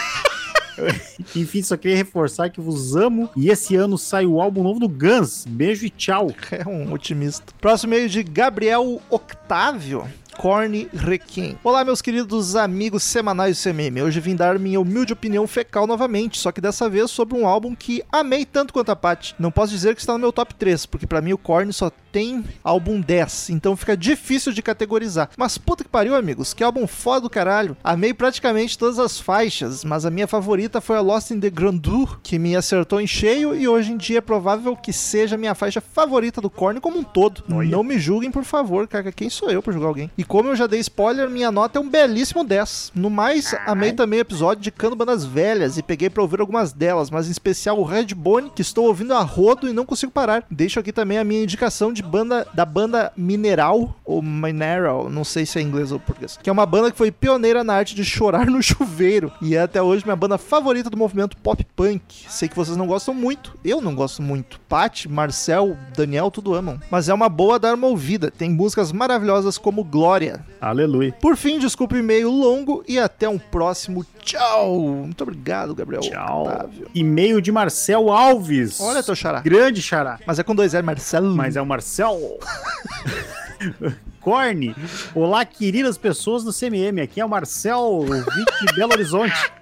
Enfim, 1.36 1.62
só 1.62 1.76
queria 1.76 1.96
reforçar 1.96 2.50
que 2.50 2.60
vos 2.60 2.96
amo. 2.96 3.28
E 3.36 3.48
esse 3.48 3.76
ano 3.76 3.96
sai 3.98 4.26
o 4.26 4.40
álbum 4.40 4.62
novo 4.62 4.80
do 4.80 4.88
Guns. 4.88 5.44
Beijo 5.46 5.86
e 5.86 5.90
tchau. 5.90 6.32
É 6.50 6.68
um 6.68 6.92
otimista. 6.92 7.52
Próximo 7.60 7.90
meio 7.90 8.08
de 8.08 8.22
Gabriel 8.22 9.00
Octávio. 9.10 10.06
Corny 10.42 10.88
Requiem. 10.92 11.56
Olá, 11.62 11.84
meus 11.84 12.02
queridos 12.02 12.56
amigos 12.56 13.04
semanais 13.04 13.56
do 13.56 13.62
CMM. 13.62 14.02
Hoje 14.02 14.18
vim 14.18 14.34
dar 14.34 14.58
minha 14.58 14.80
humilde 14.80 15.12
opinião 15.12 15.46
fecal 15.46 15.86
novamente, 15.86 16.36
só 16.36 16.50
que 16.50 16.60
dessa 16.60 16.88
vez 16.88 17.12
sobre 17.12 17.38
um 17.38 17.46
álbum 17.46 17.76
que 17.76 18.02
amei 18.10 18.44
tanto 18.44 18.72
quanto 18.72 18.90
a 18.90 18.96
Paty. 18.96 19.36
Não 19.38 19.52
posso 19.52 19.70
dizer 19.70 19.94
que 19.94 20.00
está 20.00 20.14
no 20.14 20.18
meu 20.18 20.32
top 20.32 20.52
3, 20.56 20.84
porque 20.86 21.06
pra 21.06 21.20
mim 21.20 21.32
o 21.32 21.38
Korn 21.38 21.72
só 21.72 21.92
tem 22.10 22.44
álbum 22.62 23.00
10, 23.00 23.50
então 23.50 23.76
fica 23.76 23.96
difícil 23.96 24.52
de 24.52 24.60
categorizar. 24.60 25.30
Mas 25.36 25.56
puta 25.56 25.84
que 25.84 25.88
pariu, 25.88 26.14
amigos, 26.16 26.52
que 26.52 26.64
álbum 26.64 26.88
foda 26.88 27.20
do 27.20 27.30
caralho. 27.30 27.76
Amei 27.82 28.12
praticamente 28.12 28.76
todas 28.76 28.98
as 28.98 29.20
faixas, 29.20 29.84
mas 29.84 30.04
a 30.04 30.10
minha 30.10 30.26
favorita 30.26 30.80
foi 30.80 30.96
a 30.96 31.00
Lost 31.00 31.30
in 31.30 31.38
the 31.38 31.48
Grandeur, 31.48 32.18
que 32.20 32.36
me 32.36 32.56
acertou 32.56 33.00
em 33.00 33.06
cheio 33.06 33.54
e 33.54 33.68
hoje 33.68 33.92
em 33.92 33.96
dia 33.96 34.18
é 34.18 34.20
provável 34.20 34.76
que 34.76 34.92
seja 34.92 35.36
a 35.36 35.38
minha 35.38 35.54
faixa 35.54 35.80
favorita 35.80 36.40
do 36.40 36.50
Korn 36.50 36.80
como 36.80 36.98
um 36.98 37.04
todo. 37.04 37.44
Não 37.46 37.84
me 37.84 37.96
julguem, 37.96 38.32
por 38.32 38.42
favor, 38.42 38.88
cara, 38.88 39.12
quem 39.12 39.30
sou 39.30 39.48
eu 39.48 39.62
pra 39.62 39.72
julgar 39.72 39.88
alguém? 39.88 40.10
E 40.18 40.24
como 40.32 40.48
eu 40.48 40.56
já 40.56 40.66
dei 40.66 40.80
spoiler, 40.80 41.28
minha 41.28 41.52
nota 41.52 41.78
é 41.78 41.82
um 41.82 41.90
belíssimo 41.90 42.42
10. 42.42 42.92
No 42.94 43.10
mais, 43.10 43.54
amei 43.66 43.92
também 43.92 44.18
o 44.18 44.22
episódio 44.22 44.62
de 44.62 44.72
Bandas 44.96 45.26
Velhas 45.26 45.76
e 45.76 45.82
peguei 45.82 46.08
pra 46.08 46.22
ouvir 46.22 46.40
algumas 46.40 46.72
delas, 46.72 47.10
mas 47.10 47.28
em 47.28 47.30
especial 47.30 47.78
o 47.78 47.84
Redbone, 47.84 48.48
que 48.48 48.62
estou 48.62 48.86
ouvindo 48.86 49.12
a 49.12 49.20
rodo 49.20 49.68
e 49.68 49.74
não 49.74 49.84
consigo 49.84 50.10
parar. 50.10 50.42
Deixo 50.50 50.80
aqui 50.80 50.90
também 50.90 51.18
a 51.18 51.24
minha 51.24 51.42
indicação 51.42 51.92
de 51.92 52.02
banda 52.02 52.46
da 52.54 52.64
banda 52.64 53.12
Mineral, 53.14 53.94
ou 54.06 54.22
Mineral, 54.22 55.10
não 55.10 55.22
sei 55.22 55.44
se 55.44 55.58
é 55.58 55.60
inglês 55.60 55.92
ou 55.92 56.00
português, 56.00 56.38
que 56.42 56.48
é 56.48 56.52
uma 56.52 56.64
banda 56.64 56.90
que 56.90 56.96
foi 56.96 57.12
pioneira 57.12 57.62
na 57.62 57.74
arte 57.74 57.94
de 57.94 58.02
chorar 58.02 58.46
no 58.46 58.62
chuveiro 58.64 59.30
e 59.42 59.54
é 59.54 59.60
até 59.60 59.82
hoje 59.82 60.02
minha 60.02 60.16
banda 60.16 60.38
favorita 60.38 60.88
do 60.88 60.96
movimento 60.96 61.36
pop 61.36 61.62
punk. 61.76 62.24
Sei 62.30 62.48
que 62.48 62.56
vocês 62.56 62.78
não 62.78 62.86
gostam 62.86 63.12
muito, 63.12 63.54
eu 63.62 63.82
não 63.82 63.94
gosto 63.94 64.22
muito. 64.22 64.58
Pat, 64.66 65.04
Marcel, 65.04 65.76
Daniel, 65.94 66.30
tudo 66.30 66.54
amam. 66.54 66.80
Mas 66.90 67.10
é 67.10 67.12
uma 67.12 67.28
boa 67.28 67.58
dar 67.58 67.74
uma 67.74 67.88
ouvida. 67.88 68.30
Tem 68.30 68.48
músicas 68.48 68.92
maravilhosas 68.92 69.58
como 69.58 69.84
Glória. 69.84 70.11
Aleluia. 70.60 71.12
Por 71.20 71.36
fim, 71.36 71.58
desculpe 71.58 71.94
o 71.94 71.98
e-mail 71.98 72.30
longo 72.30 72.84
e 72.86 72.98
até 72.98 73.28
um 73.28 73.38
próximo 73.38 74.04
tchau. 74.20 74.78
Muito 74.78 75.22
obrigado, 75.22 75.74
Gabriel. 75.74 76.02
Tchau. 76.02 76.44
Otávio. 76.44 76.88
E-mail 76.94 77.40
de 77.40 77.50
Marcel 77.50 78.10
Alves. 78.10 78.80
Olha, 78.80 79.02
teu 79.02 79.14
xará. 79.14 79.40
Grande 79.40 79.80
xará. 79.80 80.18
Mas 80.26 80.38
é 80.38 80.42
com 80.42 80.54
dois 80.54 80.74
L, 80.74 80.84
Marcelo. 80.84 81.34
Mas 81.34 81.56
é 81.56 81.62
o 81.62 81.66
Marcel. 81.66 82.38
Corne. 84.20 84.74
Olá, 85.14 85.44
queridas 85.44 85.98
pessoas 85.98 86.44
do 86.44 86.52
CMM. 86.52 87.00
Aqui 87.02 87.20
é 87.20 87.24
o 87.24 87.28
Marcel, 87.28 87.80
ouvinte 87.80 88.66
de 88.66 88.74
Belo 88.74 88.92
Horizonte. 88.92 89.52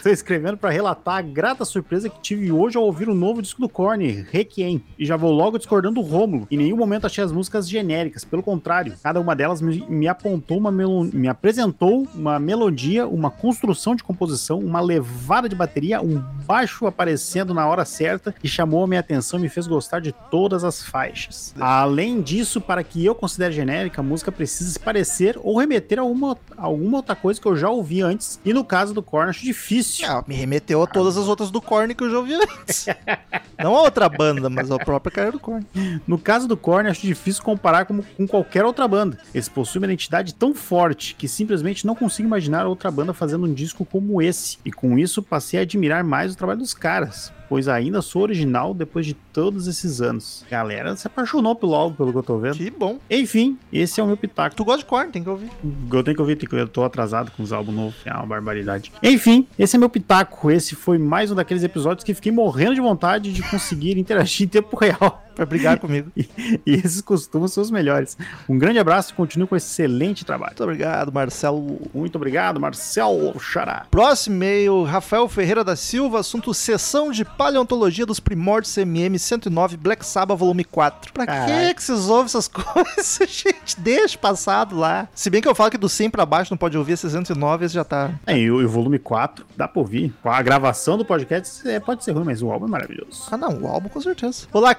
Estou 0.00 0.10
escrevendo 0.10 0.56
para 0.56 0.70
relatar 0.70 1.18
a 1.18 1.20
grata 1.20 1.62
surpresa 1.62 2.08
que 2.08 2.18
tive 2.22 2.50
hoje 2.50 2.74
ao 2.74 2.84
ouvir 2.84 3.06
o 3.06 3.14
novo 3.14 3.42
disco 3.42 3.60
do 3.60 3.68
Korn, 3.68 4.24
Requiem. 4.30 4.82
E 4.98 5.04
já 5.04 5.14
vou 5.14 5.30
logo 5.30 5.58
discordando 5.58 5.96
do 5.96 6.00
Rômulo. 6.00 6.48
Em 6.50 6.56
nenhum 6.56 6.78
momento 6.78 7.04
achei 7.04 7.22
as 7.22 7.30
músicas 7.30 7.68
genéricas. 7.68 8.24
Pelo 8.24 8.42
contrário, 8.42 8.94
cada 9.02 9.20
uma 9.20 9.36
delas 9.36 9.60
me, 9.60 9.84
me 9.90 10.08
apontou 10.08 10.56
uma 10.56 10.72
melo- 10.72 11.04
me 11.04 11.28
apresentou 11.28 12.08
uma 12.14 12.38
melodia, 12.38 13.06
uma 13.06 13.30
construção 13.30 13.94
de 13.94 14.02
composição, 14.02 14.58
uma 14.58 14.80
levada 14.80 15.50
de 15.50 15.54
bateria, 15.54 16.00
um 16.00 16.18
baixo 16.46 16.86
aparecendo 16.86 17.52
na 17.52 17.68
hora 17.68 17.84
certa 17.84 18.32
que 18.32 18.48
chamou 18.48 18.84
a 18.84 18.86
minha 18.86 19.00
atenção 19.00 19.38
e 19.38 19.42
me 19.42 19.48
fez 19.50 19.66
gostar 19.66 20.00
de 20.00 20.14
todas 20.30 20.64
as 20.64 20.82
faixas. 20.82 21.54
Além 21.60 22.22
disso, 22.22 22.58
para 22.58 22.82
que 22.82 23.04
eu 23.04 23.14
considere 23.14 23.52
genérica, 23.52 24.00
a 24.00 24.04
música 24.04 24.32
precisa 24.32 24.70
se 24.70 24.80
parecer 24.80 25.38
ou 25.42 25.58
remeter 25.58 25.98
a 25.98 26.04
uma, 26.04 26.38
a 26.56 26.64
alguma 26.64 26.96
outra 26.96 27.14
coisa 27.14 27.38
que 27.38 27.46
eu 27.46 27.54
já 27.54 27.68
ouvi 27.68 28.00
antes. 28.00 28.40
E 28.42 28.54
no 28.54 28.64
caso 28.64 28.94
do 28.94 29.02
Korn, 29.02 29.28
acho 29.28 29.44
difícil. 29.44 29.89
Ah, 30.06 30.24
me 30.26 30.34
remeteu 30.34 30.82
a 30.82 30.86
todas 30.86 31.16
as 31.16 31.26
outras 31.28 31.50
do 31.50 31.60
Korn 31.60 31.94
que 31.94 32.04
eu 32.04 32.10
já 32.10 32.18
ouvi 32.18 32.34
antes. 32.34 32.86
não 33.58 33.76
a 33.76 33.82
outra 33.82 34.08
banda, 34.08 34.48
mas 34.48 34.70
a 34.70 34.78
própria 34.78 35.10
carreira 35.10 35.36
do 35.36 35.40
Korn. 35.40 35.66
No 36.06 36.18
caso 36.18 36.46
do 36.46 36.56
Korn, 36.56 36.88
acho 36.88 37.06
difícil 37.06 37.42
comparar 37.42 37.84
com, 37.84 38.02
com 38.02 38.26
qualquer 38.26 38.64
outra 38.64 38.86
banda. 38.86 39.18
Eles 39.34 39.48
possuem 39.48 39.82
uma 39.82 39.86
identidade 39.86 40.34
tão 40.34 40.54
forte 40.54 41.14
que 41.14 41.28
simplesmente 41.28 41.86
não 41.86 41.94
consigo 41.94 42.26
imaginar 42.26 42.66
outra 42.66 42.90
banda 42.90 43.12
fazendo 43.12 43.46
um 43.46 43.52
disco 43.52 43.84
como 43.84 44.22
esse. 44.22 44.58
E 44.64 44.70
com 44.70 44.98
isso 44.98 45.22
passei 45.22 45.60
a 45.60 45.62
admirar 45.62 46.04
mais 46.04 46.32
o 46.32 46.36
trabalho 46.36 46.60
dos 46.60 46.74
caras. 46.74 47.32
Pois 47.50 47.66
ainda 47.66 48.00
sou 48.00 48.22
original 48.22 48.72
depois 48.72 49.04
de 49.04 49.12
todos 49.12 49.66
esses 49.66 50.00
anos. 50.00 50.44
Galera 50.48 50.94
se 50.94 51.08
apaixonou 51.08 51.56
pelo 51.56 51.74
álbum, 51.74 51.96
pelo 51.96 52.12
que 52.12 52.18
eu 52.18 52.22
tô 52.22 52.38
vendo. 52.38 52.56
Que 52.56 52.70
bom. 52.70 53.00
Enfim, 53.10 53.58
esse 53.72 54.00
é 54.00 54.04
o 54.04 54.06
meu 54.06 54.16
pitaco. 54.16 54.54
Tu 54.54 54.64
gosta 54.64 54.78
de 54.78 54.84
Korn, 54.84 55.10
tem 55.10 55.20
que 55.20 55.28
ouvir. 55.28 55.50
Eu 55.92 56.04
tenho 56.04 56.14
que 56.14 56.22
ouvir, 56.22 56.36
tenho 56.36 56.48
que 56.48 56.54
ouvir. 56.54 56.62
Eu 56.62 56.68
tô 56.68 56.84
atrasado 56.84 57.32
com 57.32 57.42
os 57.42 57.52
álbuns 57.52 57.74
novos. 57.74 57.96
É 58.04 58.12
uma 58.12 58.24
barbaridade. 58.24 58.92
Enfim, 59.02 59.48
esse 59.58 59.74
é 59.74 59.78
meu 59.80 59.88
pitaco. 59.90 60.48
Esse 60.48 60.76
foi 60.76 60.96
mais 60.96 61.32
um 61.32 61.34
daqueles 61.34 61.64
episódios 61.64 62.04
que 62.04 62.14
fiquei 62.14 62.30
morrendo 62.30 62.76
de 62.76 62.80
vontade 62.80 63.32
de 63.32 63.42
conseguir 63.42 63.98
interagir 63.98 64.46
em 64.46 64.48
tempo 64.48 64.76
real. 64.76 65.20
Pra 65.34 65.46
brigar 65.46 65.78
comigo. 65.78 66.10
E, 66.20 66.60
e 66.66 66.74
esses 66.74 67.00
costumam 67.00 67.48
ser 67.48 67.60
os 67.60 67.70
melhores. 67.70 68.16
Um 68.48 68.58
grande 68.58 68.78
abraço 68.78 69.12
e 69.12 69.14
continue 69.14 69.46
com 69.46 69.56
esse 69.56 69.66
excelente 69.68 70.24
trabalho. 70.24 70.50
Muito 70.50 70.64
obrigado, 70.64 71.12
Marcelo. 71.12 71.80
Muito 71.94 72.16
obrigado, 72.16 72.60
Marcel 72.60 73.34
Xará. 73.38 73.86
Próximo 73.90 74.36
e-mail, 74.36 74.82
Rafael 74.84 75.28
Ferreira 75.28 75.62
da 75.62 75.76
Silva, 75.76 76.20
assunto 76.20 76.52
Sessão 76.52 77.10
de 77.10 77.24
Paleontologia 77.24 78.04
dos 78.06 78.20
Primórdios 78.20 78.74
CMM 78.74 79.18
109, 79.18 79.76
Black 79.76 80.04
Sabbath, 80.04 80.38
volume 80.38 80.64
4. 80.64 81.12
Pra 81.12 81.26
Caraca. 81.26 81.52
que 81.68 81.74
que 81.74 81.82
vocês 81.82 82.08
ouvem 82.08 82.24
essas 82.26 82.48
coisas, 82.48 83.18
gente? 83.28 83.78
Deixa 83.78 84.18
passado 84.18 84.76
lá. 84.76 85.08
Se 85.14 85.30
bem 85.30 85.40
que 85.40 85.48
eu 85.48 85.54
falo 85.54 85.70
que 85.70 85.78
do 85.78 85.88
100 85.88 86.10
pra 86.10 86.26
baixo 86.26 86.52
não 86.52 86.58
pode 86.58 86.76
ouvir, 86.76 86.96
609 86.96 87.66
esse 87.66 87.74
já 87.74 87.84
tá... 87.84 88.10
É, 88.26 88.36
e 88.38 88.50
o, 88.50 88.60
e 88.60 88.64
o 88.64 88.68
volume 88.68 88.98
4, 88.98 89.44
dá 89.56 89.66
pra 89.68 89.80
ouvir. 89.80 90.12
A 90.24 90.42
gravação 90.42 90.96
do 90.98 91.04
podcast 91.04 91.66
é, 91.68 91.78
pode 91.80 92.04
ser 92.04 92.12
ruim, 92.12 92.24
mas 92.24 92.42
o 92.42 92.50
álbum 92.50 92.66
é 92.66 92.70
maravilhoso. 92.70 93.24
Ah 93.30 93.36
não, 93.36 93.62
o 93.62 93.66
álbum 93.66 93.88
com 93.88 94.00
certeza. 94.00 94.46
Olá, 94.52 94.74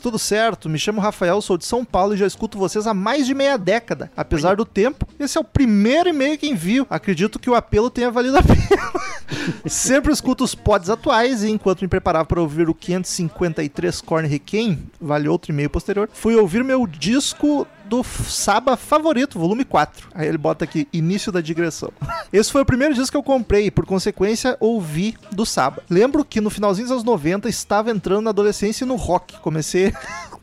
Tudo 0.00 0.18
certo? 0.18 0.68
Me 0.68 0.78
chamo 0.78 1.00
Rafael, 1.00 1.40
sou 1.40 1.56
de 1.56 1.64
São 1.64 1.84
Paulo 1.84 2.14
e 2.14 2.16
já 2.16 2.26
escuto 2.26 2.58
vocês 2.58 2.86
há 2.86 2.94
mais 2.94 3.26
de 3.26 3.34
meia 3.34 3.56
década. 3.56 4.10
Apesar 4.16 4.56
do 4.56 4.64
tempo, 4.64 5.06
esse 5.18 5.38
é 5.38 5.40
o 5.40 5.44
primeiro 5.44 6.08
e-mail 6.08 6.36
que 6.36 6.48
envio. 6.48 6.86
Acredito 6.90 7.38
que 7.38 7.48
o 7.48 7.54
apelo 7.54 7.90
tenha 7.90 8.10
valido 8.10 8.38
a 8.38 8.42
pena. 8.42 8.92
Sempre 9.66 10.12
escuto 10.12 10.44
os 10.44 10.54
pods 10.54 10.90
atuais 10.90 11.42
e 11.42 11.50
enquanto 11.50 11.82
me 11.82 11.88
preparava 11.88 12.24
para 12.24 12.40
ouvir 12.40 12.68
o 12.68 12.74
553 12.74 14.00
Corn 14.00 14.28
Requiem, 14.28 14.78
vale 15.00 15.28
outro 15.28 15.52
e-mail 15.52 15.70
posterior, 15.70 16.08
fui 16.12 16.36
ouvir 16.36 16.62
meu 16.64 16.86
disco 16.86 17.66
do 17.88 18.02
Saba 18.02 18.76
favorito, 18.76 19.38
volume 19.38 19.64
4. 19.64 20.08
Aí 20.14 20.26
ele 20.28 20.38
bota 20.38 20.64
aqui, 20.64 20.88
início 20.92 21.30
da 21.30 21.40
digressão. 21.40 21.90
Esse 22.32 22.50
foi 22.50 22.62
o 22.62 22.66
primeiro 22.66 22.94
disco 22.94 23.12
que 23.12 23.16
eu 23.16 23.22
comprei 23.22 23.66
e, 23.66 23.70
por 23.70 23.86
consequência, 23.86 24.56
ouvi 24.60 25.16
do 25.32 25.46
Saba. 25.46 25.82
Lembro 25.88 26.24
que 26.24 26.40
no 26.40 26.50
finalzinho 26.50 26.86
dos 26.86 26.92
anos 26.92 27.04
90 27.04 27.48
estava 27.48 27.90
entrando 27.90 28.22
na 28.22 28.30
adolescência 28.30 28.84
e 28.84 28.88
no 28.88 28.96
rock. 28.96 29.38
Comecei. 29.40 29.92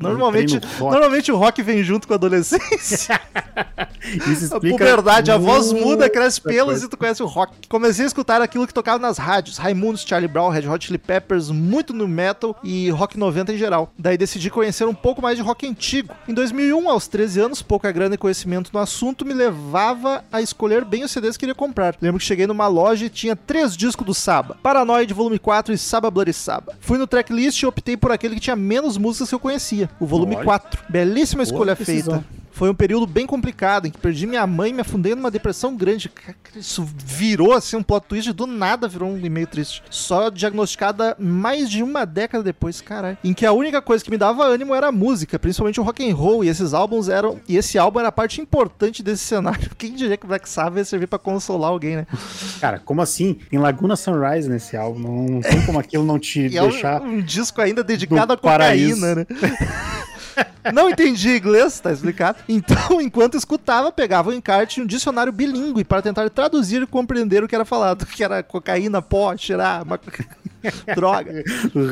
Normalmente, 0.09 0.55
entrei 0.55 0.71
no 0.71 0.77
rock. 0.79 0.91
normalmente 0.91 1.31
o 1.31 1.37
rock 1.37 1.61
vem 1.61 1.83
junto 1.83 2.07
com 2.07 2.13
a 2.13 2.17
adolescência. 2.17 3.19
Isso 4.03 4.29
A 4.29 4.57
explica. 4.57 4.77
puberdade, 4.77 5.31
a 5.31 5.37
voz 5.37 5.71
muda, 5.71 6.09
cresce 6.09 6.39
pelos 6.41 6.83
e 6.83 6.89
tu 6.89 6.97
conhece 6.97 7.23
o 7.23 7.25
rock. 7.25 7.53
Comecei 7.69 8.03
a 8.03 8.07
escutar 8.07 8.41
aquilo 8.41 8.67
que 8.67 8.73
tocava 8.73 8.99
nas 8.99 9.17
rádios: 9.17 9.57
Raimundos, 9.57 10.03
Charlie 10.05 10.27
Brown, 10.27 10.49
Red 10.49 10.67
Hot 10.67 10.85
Chili 10.85 10.97
Peppers, 10.97 11.49
muito 11.49 11.93
no 11.93 12.07
metal 12.07 12.55
e 12.63 12.89
rock 12.89 13.17
90 13.17 13.53
em 13.53 13.57
geral. 13.57 13.91
Daí 13.97 14.17
decidi 14.17 14.49
conhecer 14.49 14.85
um 14.85 14.93
pouco 14.93 15.21
mais 15.21 15.37
de 15.37 15.43
rock 15.43 15.65
antigo. 15.67 16.13
Em 16.27 16.33
2001, 16.33 16.89
aos 16.89 17.07
13 17.07 17.39
anos, 17.39 17.61
pouca 17.61 17.91
grana 17.91 18.15
e 18.15 18.17
conhecimento 18.17 18.71
no 18.73 18.79
assunto 18.79 19.25
me 19.25 19.33
levava 19.33 20.23
a 20.31 20.41
escolher 20.41 20.83
bem 20.83 21.03
os 21.03 21.11
CDs 21.11 21.37
que 21.37 21.41
queria 21.41 21.55
comprar. 21.55 21.95
Lembro 22.01 22.19
que 22.19 22.25
cheguei 22.25 22.45
numa 22.45 22.67
loja 22.67 23.05
e 23.05 23.09
tinha 23.09 23.35
três 23.35 23.75
discos 23.77 24.05
do 24.05 24.13
Saba: 24.13 24.57
Paranoid, 24.61 25.13
volume 25.13 25.39
4 25.39 25.73
e 25.73 25.77
Saba 25.77 26.11
Bloody 26.11 26.33
Saba. 26.33 26.73
Fui 26.81 26.97
no 26.97 27.07
tracklist 27.07 27.61
e 27.61 27.65
optei 27.65 27.95
por 27.95 28.11
aquele 28.11 28.35
que 28.35 28.41
tinha 28.41 28.55
menos 28.55 28.97
músicas 28.97 29.29
que 29.29 29.35
eu 29.35 29.39
conhecia: 29.39 29.89
o 29.99 30.05
volume 30.05 30.35
Olha. 30.35 30.45
4. 30.45 30.83
Belíssima 30.89 31.43
escolha 31.43 31.75
decisão. 31.75 32.21
feita. 32.21 32.42
Foi 32.53 32.69
um 32.69 32.73
período 32.75 33.07
bem 33.07 33.25
complicado, 33.25 33.87
em 33.87 33.91
que 33.91 33.97
perdi 33.97 34.27
minha 34.27 34.45
mãe 34.45 34.69
e 34.69 34.73
me 34.73 34.81
afundei 34.81 35.15
numa 35.15 35.31
depressão 35.31 35.75
grande. 35.75 36.09
Isso 36.55 36.87
virou 37.03 37.51
assim 37.53 37.75
um 37.75 37.81
plot 37.83 38.05
twist, 38.07 38.31
do 38.31 38.45
nada 38.45 38.87
virou 38.87 39.09
um 39.09 39.17
e-mail 39.17 39.47
triste. 39.47 39.81
Só 39.89 40.29
diagnosticada 40.29 41.15
mais 41.19 41.67
de 41.69 41.81
uma 41.81 42.05
década 42.05 42.43
depois, 42.43 42.79
caralho. 42.79 43.17
Em 43.23 43.33
que 43.33 43.45
a 43.45 43.51
única 43.51 43.81
coisa 43.81 44.03
que 44.03 44.11
me 44.11 44.17
dava 44.17 44.43
ânimo 44.45 44.75
era 44.75 44.87
a 44.87 44.91
música, 44.91 45.39
principalmente 45.39 45.79
o 45.79 45.83
rock 45.83 46.07
and 46.07 46.15
roll, 46.15 46.43
e 46.43 46.47
esses 46.47 46.73
álbuns 46.75 47.09
eram. 47.09 47.39
E 47.49 47.57
esse 47.57 47.77
álbum 47.79 47.99
era 47.99 48.11
parte 48.11 48.39
importante 48.39 49.01
desse 49.01 49.23
cenário. 49.23 49.71
Quem 49.75 49.93
diria 49.93 50.15
que 50.15 50.25
o 50.25 50.27
Black 50.27 50.47
Sabbath 50.47 50.77
ia 50.77 50.85
servir 50.85 51.07
pra 51.07 51.17
consolar 51.17 51.71
alguém, 51.71 51.95
né? 51.95 52.07
Cara, 52.61 52.77
como 52.79 53.01
assim? 53.01 53.33
Tem 53.49 53.57
Laguna 53.57 53.95
Sunrise 53.95 54.47
nesse 54.47 54.77
álbum. 54.77 54.99
Não, 54.99 55.41
tem 55.41 55.65
como 55.65 55.79
aquilo 55.79 56.05
não 56.05 56.19
te 56.19 56.41
E 56.53 56.57
é 56.57 56.61
um, 56.61 56.69
deixar. 56.69 57.01
um 57.01 57.19
disco 57.19 57.59
ainda 57.61 57.83
dedicado 57.83 58.27
do 58.27 58.33
à 58.33 58.37
cocaína, 58.37 58.57
paraíso. 58.59 59.15
né? 59.15 59.25
Não 60.73 60.89
entendi 60.89 61.35
inglês, 61.37 61.79
tá 61.79 61.91
explicado. 61.91 62.37
Então, 62.47 62.99
enquanto 63.01 63.35
escutava, 63.35 63.91
pegava 63.91 64.29
o 64.29 64.33
encarte 64.33 64.79
e 64.79 64.83
um 64.83 64.85
dicionário 64.87 65.31
bilíngue 65.31 65.83
para 65.83 66.01
tentar 66.01 66.29
traduzir 66.29 66.81
e 66.81 66.87
compreender 66.87 67.43
o 67.43 67.47
que 67.47 67.55
era 67.55 67.65
falado, 67.65 68.05
que 68.05 68.23
era 68.23 68.41
cocaína, 68.41 69.01
pó, 69.01 69.35
cheirar. 69.35 69.85
maco- 69.85 70.09
Droga. 70.95 71.43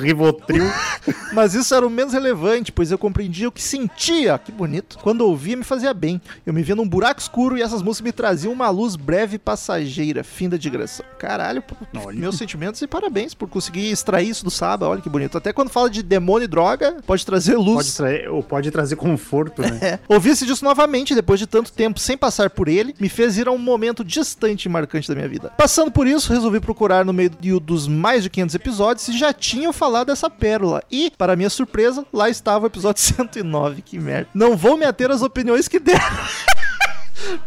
Rivotril. 0.01 0.63
Mas 1.33 1.53
isso 1.53 1.75
era 1.75 1.85
o 1.85 1.89
menos 1.89 2.13
relevante, 2.13 2.71
pois 2.71 2.89
eu 2.89 2.97
compreendia 2.97 3.49
o 3.49 3.51
que 3.51 3.61
sentia, 3.61 4.37
que 4.39 4.49
bonito. 4.51 4.97
Quando 4.99 5.21
ouvia, 5.21 5.57
me 5.57 5.63
fazia 5.65 5.93
bem. 5.93 6.21
Eu 6.45 6.53
me 6.53 6.63
via 6.63 6.73
num 6.75 6.87
buraco 6.87 7.19
escuro 7.19 7.57
e 7.57 7.61
essas 7.61 7.81
músicas 7.81 8.05
me 8.05 8.11
traziam 8.13 8.53
uma 8.53 8.69
luz 8.69 8.95
breve 8.95 9.35
e 9.35 9.39
passageira, 9.39 10.23
fim 10.23 10.47
da 10.47 10.55
digressão. 10.55 11.05
Caralho, 11.19 11.61
pô, 11.61 11.75
meus 12.13 12.37
sentimentos 12.37 12.81
e 12.81 12.87
parabéns 12.87 13.33
por 13.33 13.49
conseguir 13.49 13.91
extrair 13.91 14.29
isso 14.29 14.45
do 14.45 14.51
Saba, 14.51 14.87
olha 14.87 15.01
que 15.01 15.09
bonito. 15.09 15.37
Até 15.37 15.51
quando 15.51 15.69
fala 15.69 15.89
de 15.89 16.01
demônio 16.01 16.45
e 16.45 16.47
droga, 16.47 16.97
pode 17.05 17.25
trazer 17.25 17.57
luz. 17.57 17.75
Pode 17.75 17.95
trazer, 17.95 18.20
ou 18.29 18.41
pode 18.43 18.69
trazer 18.71 18.95
conforto, 18.95 19.61
né? 19.61 19.79
É. 19.81 19.99
Ouvir 20.07 20.29
esse 20.31 20.45
disco 20.45 20.63
novamente, 20.63 21.15
depois 21.15 21.39
de 21.39 21.47
tanto 21.47 21.71
tempo 21.71 21.99
sem 21.99 22.15
passar 22.17 22.49
por 22.51 22.67
ele, 22.67 22.93
me 22.99 23.09
fez 23.09 23.37
ir 23.37 23.47
a 23.47 23.51
um 23.51 23.57
momento 23.57 24.03
distante 24.03 24.65
e 24.65 24.69
marcante 24.69 25.07
da 25.07 25.15
minha 25.15 25.27
vida. 25.27 25.51
Passando 25.57 25.91
por 25.91 26.05
isso, 26.05 26.31
resolvi 26.31 26.59
procurar 26.59 27.03
no 27.03 27.11
meio 27.13 27.29
do- 27.31 27.59
dos 27.59 27.87
mais 27.87 28.21
de 28.23 28.29
500 28.29 28.55
episódios 28.55 29.05
se 29.05 29.17
já 29.17 29.33
tinham 29.33 29.73
falado 29.73 30.07
dessa 30.07 30.29
pérola. 30.29 30.83
E, 30.91 31.11
para 31.17 31.35
minha 31.35 31.49
surpresa, 31.49 32.05
lá 32.13 32.29
estava 32.29 32.65
o 32.65 32.67
episódio 32.67 33.01
109. 33.01 33.81
Que 33.81 33.97
merda. 33.99 34.27
Não 34.33 34.55
vou 34.55 34.77
me 34.77 34.85
ater 34.85 35.09
às 35.09 35.21
opiniões 35.21 35.67
que 35.67 35.79
deram. 35.79 36.01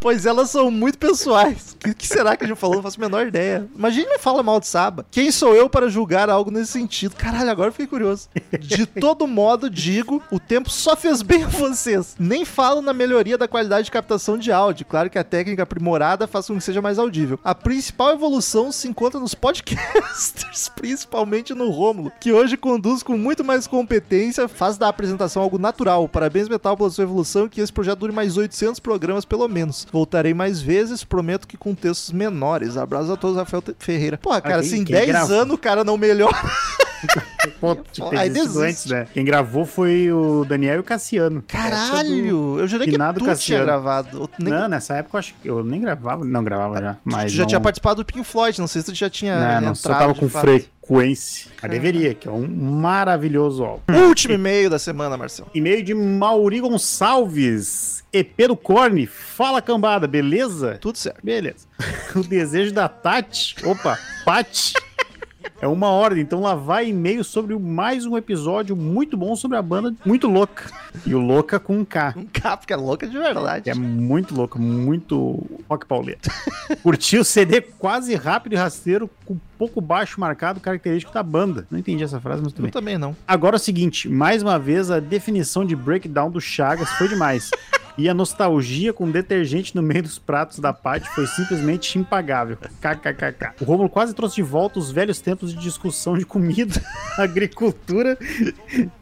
Pois 0.01 0.27
elas 0.27 0.51
são 0.51 0.71
muito 0.71 0.99
pessoais. 0.99 1.75
O 1.75 1.79
que, 1.79 1.95
que 1.95 2.07
será 2.07 2.37
que 2.37 2.45
a 2.45 2.49
gente 2.49 2.59
falou? 2.59 2.77
Não 2.77 2.83
faço 2.83 2.99
a 2.99 3.05
menor 3.05 3.27
ideia. 3.27 3.69
Imagina 3.77 4.11
me 4.11 4.19
fala 4.19 4.43
mal 4.43 4.61
de 4.61 4.67
Saba. 4.67 5.07
Quem 5.11 5.31
sou 5.31 5.55
eu 5.55 5.69
para 5.69 5.89
julgar 5.89 6.29
algo 6.31 6.51
nesse 6.51 6.73
sentido? 6.73 7.17
Caralho, 7.17 7.51
agora 7.51 7.69
eu 7.69 7.73
fiquei 7.73 7.87
curioso. 7.87 8.29
De 8.61 8.87
todo 8.87 9.27
modo, 9.27 9.69
digo, 9.71 10.23
o 10.31 10.39
tempo 10.39 10.71
só 10.71 10.97
fez 10.97 11.23
bem 11.23 11.45
a 11.45 11.49
vocês. 11.49 12.17
Nem 12.19 12.45
falo 12.45 12.81
na 12.81 12.93
melhoria 12.93 13.39
da 13.39 13.49
qualidade 13.49 13.87
de 13.87 13.91
captação 13.91 14.39
de 14.39 14.53
áudio. 14.53 14.87
Claro 14.87 15.11
que 15.11 15.19
a 15.19 15.25
técnica 15.25 15.63
aprimorada 15.63 16.27
faz 16.27 16.47
com 16.47 16.57
que 16.57 16.65
seja 16.65 16.83
mais 16.83 16.99
audível. 16.99 17.39
A 17.43 17.55
principal 17.55 18.13
evolução 18.13 18.71
se 18.71 18.89
encontra 18.89 19.21
nos 19.21 19.35
podcasters, 19.35 20.69
principalmente 20.75 21.55
no 21.55 21.71
Rômulo, 21.71 22.13
que 22.21 22.33
hoje 22.33 22.57
conduz 22.57 23.03
com 23.03 23.17
muito 23.17 23.45
mais 23.45 23.67
competência, 23.67 24.49
faz 24.49 24.77
da 24.77 24.89
apresentação 24.89 25.43
algo 25.43 25.59
natural. 25.59 26.09
Parabéns, 26.09 26.49
Metal, 26.49 26.77
pela 26.77 26.91
sua 26.91 27.05
evolução 27.05 27.47
e 27.47 27.49
que 27.49 27.61
esse 27.61 27.73
projeto 27.73 28.01
dure 28.01 28.13
mais 28.13 28.37
800 28.37 28.81
programas 28.81 29.25
pelo 29.25 29.49
menos. 29.49 29.64
Voltarei 29.91 30.35
mais 30.35 30.61
vezes, 30.61 31.05
prometo 31.05 31.47
que 31.47 31.57
com 31.57 31.75
textos 31.75 32.13
menores. 32.13 32.77
Abraço 32.77 33.13
a 33.13 33.17
todos, 33.17 33.37
Rafael 33.37 33.63
Ferreira. 33.79 34.19
Porra, 34.19 34.41
cara, 34.41 34.63
quem 34.63 34.85
10 34.85 35.07
grava? 35.07 35.33
anos 35.35 35.55
o 35.55 35.59
cara 35.59 35.85
não 35.85 35.97
melhora. 35.97 36.35
Tinha 37.93 38.07
que 38.07 38.11
ter 38.11 38.19
Aí 38.19 38.31
desiste. 38.31 38.59
antes, 38.63 38.87
né? 38.87 39.07
Quem 39.13 39.25
gravou 39.25 39.65
foi 39.65 40.11
o 40.13 40.45
Daniel 40.45 40.77
e 40.77 40.79
o 40.81 40.83
Cassiano. 40.85 41.43
Caralho, 41.47 42.59
eu 42.59 42.67
jurei 42.69 42.87
que 42.87 42.93
Finado 42.93 43.19
tu 43.21 43.23
tinha 43.25 43.35
Cassiano. 43.35 43.65
gravado. 43.65 44.19
Eu 44.23 44.31
nem- 44.39 44.53
Não, 44.53 44.69
nessa 44.69 44.95
época 44.95 45.17
eu 45.17 45.19
acho 45.19 45.35
que 45.43 45.49
eu 45.49 45.65
nem 45.65 45.81
gravava. 45.81 46.25
Não, 46.25 46.43
gravava 46.45 46.81
já. 46.81 46.97
Mas 47.05 47.33
tu 47.33 47.37
já 47.37 47.43
não, 47.43 47.49
tinha 47.49 47.61
participado 47.61 48.03
do 48.03 48.05
Pink 48.05 48.25
Floyd, 48.25 48.59
não 48.61 48.67
sei 48.67 48.83
se 48.83 48.93
tu 48.93 48.95
já 48.97 49.09
tinha. 49.11 49.61
Não, 49.61 49.69
não, 49.69 49.75
só 49.75 49.91
tava 49.95 50.13
de 50.13 50.21
com 50.21 50.29
fato. 50.29 50.43
frequência. 50.43 51.51
Mas 51.63 51.71
deveria, 51.71 52.15
que 52.15 52.29
é 52.29 52.31
um 52.31 52.47
maravilhoso 52.47 53.65
álbum. 53.65 53.83
Último 54.09 54.35
e-mail 54.35 54.69
da 54.71 54.79
semana, 54.79 55.17
Marcelo. 55.17 55.49
E-mail 55.55 55.83
de 55.83 55.95
Mauri 55.95 56.61
Gonçalves, 56.61 58.05
EP 58.13 58.47
do 58.49 58.57
Corne. 58.57 59.07
Fala 59.07 59.61
cambada, 59.63 60.07
beleza? 60.07 60.79
Tudo 60.81 60.99
certo. 60.99 61.21
Beleza. 61.23 61.67
O 62.15 62.21
desejo 62.23 62.73
da 62.73 62.89
Tati, 62.89 63.57
opa, 63.65 63.99
Pati, 64.25 64.73
é 65.61 65.67
uma 65.67 65.89
ordem. 65.89 66.23
Então 66.23 66.41
lá 66.41 66.55
vai 66.55 66.89
e-mail 66.89 67.23
sobre 67.25 67.57
mais 67.59 68.07
um 68.07 68.17
episódio 68.17 68.77
muito 68.77 69.17
bom 69.17 69.35
sobre 69.37 69.57
a 69.57 69.63
banda 69.63 69.95
Muito 70.05 70.29
Louca. 70.29 70.71
E 71.07 71.15
o 71.15 71.21
Louca 71.21 71.59
com 71.59 71.79
um 71.79 71.85
K. 71.85 72.15
Um 72.17 72.27
capo 72.27 72.67
que 72.67 72.73
é 72.73 72.77
louca 72.77 73.07
de 73.07 73.17
verdade. 73.19 73.71
É 73.71 73.75
muito 73.75 74.35
louco, 74.35 74.59
muito 74.59 75.45
rock 75.69 75.87
pauleta. 75.87 76.31
Curti 76.83 77.19
o 77.19 77.25
CD 77.25 77.61
quase 77.61 78.15
rápido 78.15 78.53
e 78.55 78.57
rasteiro, 78.57 79.09
com 79.25 79.37
pouco 79.59 79.81
baixo 79.81 80.21
marcado, 80.21 80.61
característico 80.61 81.13
da 81.13 81.23
banda. 81.23 81.67
Não 81.71 81.79
entendi 81.79 82.03
essa 82.05 82.21
frase, 82.21 82.43
mas 82.43 82.53
tudo 82.53 82.61
Eu 82.61 82.65
bem. 82.65 82.73
também 82.73 82.99
não. 82.99 83.17
Agora 83.27 83.57
é 83.57 83.59
o 83.59 83.61
seguinte, 83.61 84.09
mais 84.09 84.43
uma 84.43 84.59
vez 84.59 84.91
a 84.91 85.01
definição 85.01 85.65
de 85.65 85.75
breakdown 85.77 86.31
do 86.31 86.41
Chagas 86.41 86.89
foi 86.91 87.09
demais. 87.09 87.51
E 87.97 88.09
a 88.09 88.15
nostalgia 88.15 88.93
com 88.93 89.11
detergente 89.11 89.75
no 89.75 89.83
meio 89.83 90.03
dos 90.03 90.19
pratos 90.19 90.59
da 90.59 90.73
Paty 90.73 91.09
foi 91.11 91.27
simplesmente 91.27 91.99
impagável. 91.99 92.57
KKKK. 92.57 93.55
O 93.61 93.65
Romulo 93.65 93.89
quase 93.89 94.15
trouxe 94.15 94.37
de 94.37 94.43
volta 94.43 94.79
os 94.79 94.91
velhos 94.91 95.21
tempos 95.21 95.55
de 95.55 95.61
discussão 95.61 96.19
de 96.19 96.27
comida, 96.27 96.81
agricultura 97.17 98.19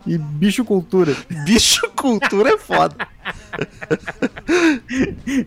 e 0.07 0.19
bichocultura. 0.19 1.17
Bicho 1.45 1.91
cultura 1.97 2.51
é 2.51 2.59
foda. 2.59 2.97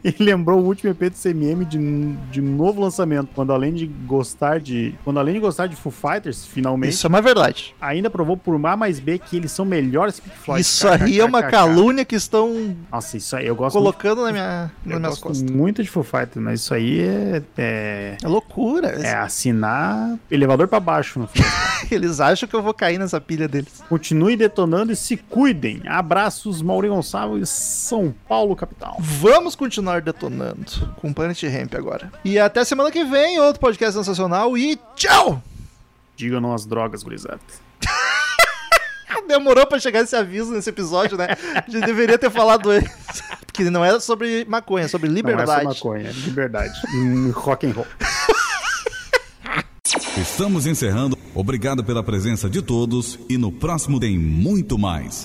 E 0.04 0.24
lembrou 0.24 0.60
o 0.60 0.66
último 0.66 0.92
EP 0.92 1.12
do 1.12 1.16
CMM 1.16 1.66
de, 1.66 1.78
de 2.32 2.42
novo 2.42 2.82
lançamento, 2.82 3.30
quando 3.36 3.52
além 3.52 3.74
de 3.74 3.86
gostar 3.86 4.60
de, 4.60 4.96
quando 5.04 5.20
além 5.20 5.34
de 5.36 5.40
gostar 5.40 5.68
de 5.68 5.76
Foo 5.76 5.92
Fighters, 5.92 6.46
finalmente, 6.46 6.94
Isso 6.94 7.06
é 7.06 7.10
uma 7.10 7.22
verdade. 7.22 7.76
ainda 7.82 8.10
provou 8.10 8.38
por 8.38 8.56
A 8.66 8.78
mais 8.78 9.00
B 9.00 9.20
que 9.20 9.38
eles 9.38 9.52
são 9.52 9.66
melhores 9.66 10.20
que 10.20 10.30
Pink 10.30 10.38
Floyd. 10.38 10.62
Isso 10.62 10.88
aí 10.88 11.20
é 11.20 11.26
uma 11.26 11.44
calúnia 11.44 12.06
que 12.06 12.16
estão 12.16 12.76
Nossa, 12.92 13.18
isso 13.18 13.35
aí 13.36 13.46
eu 13.48 13.56
gosto 13.56 13.78
colocando 13.78 14.24
na 14.24 14.32
minha, 14.32 14.72
muito, 14.84 14.86
nas 14.86 14.94
eu 14.94 15.00
minhas 15.00 15.10
gosto 15.20 15.24
costas. 15.24 15.52
muito 15.52 15.84
de 15.84 15.90
Foo 15.90 16.04
Fighters, 16.04 16.38
mas 16.44 16.62
isso 16.62 16.74
aí 16.74 17.02
é, 17.02 17.44
é, 17.58 18.18
É 18.24 18.28
loucura. 18.28 18.88
é 18.90 19.14
assinar 19.16 20.18
elevador 20.32 20.68
pra 20.68 20.80
baixo. 20.80 21.20
No 21.20 21.28
final. 21.28 21.50
Eles 21.92 22.20
acham 22.20 22.48
que 22.50 22.56
eu 22.56 22.64
vou 22.64 22.74
cair 22.74 22.98
nessa 22.98 23.20
pilha 23.22 23.48
deles. 23.48 23.84
Continue 23.88 24.36
detonando 24.36 24.92
e 24.92 24.96
se 24.96 25.18
cuidem. 25.18 25.82
Abraços, 25.88 26.62
Mauri 26.62 26.88
Gonçalves, 26.88 27.50
São 27.50 28.14
Paulo, 28.28 28.56
capital. 28.56 28.98
Vamos 29.00 29.56
continuar 29.56 30.02
detonando 30.02 30.94
com 31.00 31.14
Planet 31.14 31.42
Ramp 31.44 31.76
agora. 31.76 32.12
E 32.24 32.40
até 32.40 32.64
semana 32.64 32.92
que 32.92 33.04
vem, 33.04 33.40
outro 33.40 33.60
podcast 33.60 33.96
sensacional 33.98 34.58
e 34.58 34.80
tchau! 34.96 35.42
Digam 36.16 36.40
não 36.40 36.54
as 36.54 36.66
drogas, 36.66 37.04
gurizada. 37.04 37.40
Demorou 39.28 39.66
pra 39.66 39.80
chegar 39.80 40.02
esse 40.02 40.16
aviso 40.16 40.52
nesse 40.52 40.70
episódio, 40.70 41.18
né? 41.18 41.28
A 41.56 41.70
gente 41.70 41.86
deveria 41.86 42.18
ter 42.18 42.30
falado 42.30 42.70
antes. 42.70 42.92
Porque 43.46 43.70
não 43.70 43.86
é 43.86 43.98
sobre 44.00 44.46
maconha, 44.46 44.86
é 44.86 44.88
sobre 44.88 45.08
Não 45.08 45.16
é 45.16 45.18
liberdade. 45.18 45.62
só 45.62 45.70
maconha, 45.70 46.10
é 46.10 46.12
liberdade. 46.12 46.74
Hum, 46.96 47.32
rock 47.32 47.66
and 47.68 47.72
roll. 47.72 47.88
Estamos 50.18 50.66
encerrando. 50.66 51.18
Obrigado 51.34 51.84
pela 51.84 52.04
presença 52.04 52.50
de 52.50 52.62
todos 52.62 53.20
e 53.30 53.38
no 53.38 53.52
próximo 53.52 54.00
tem 54.00 54.18
muito 54.18 54.78
mais. 54.78 55.24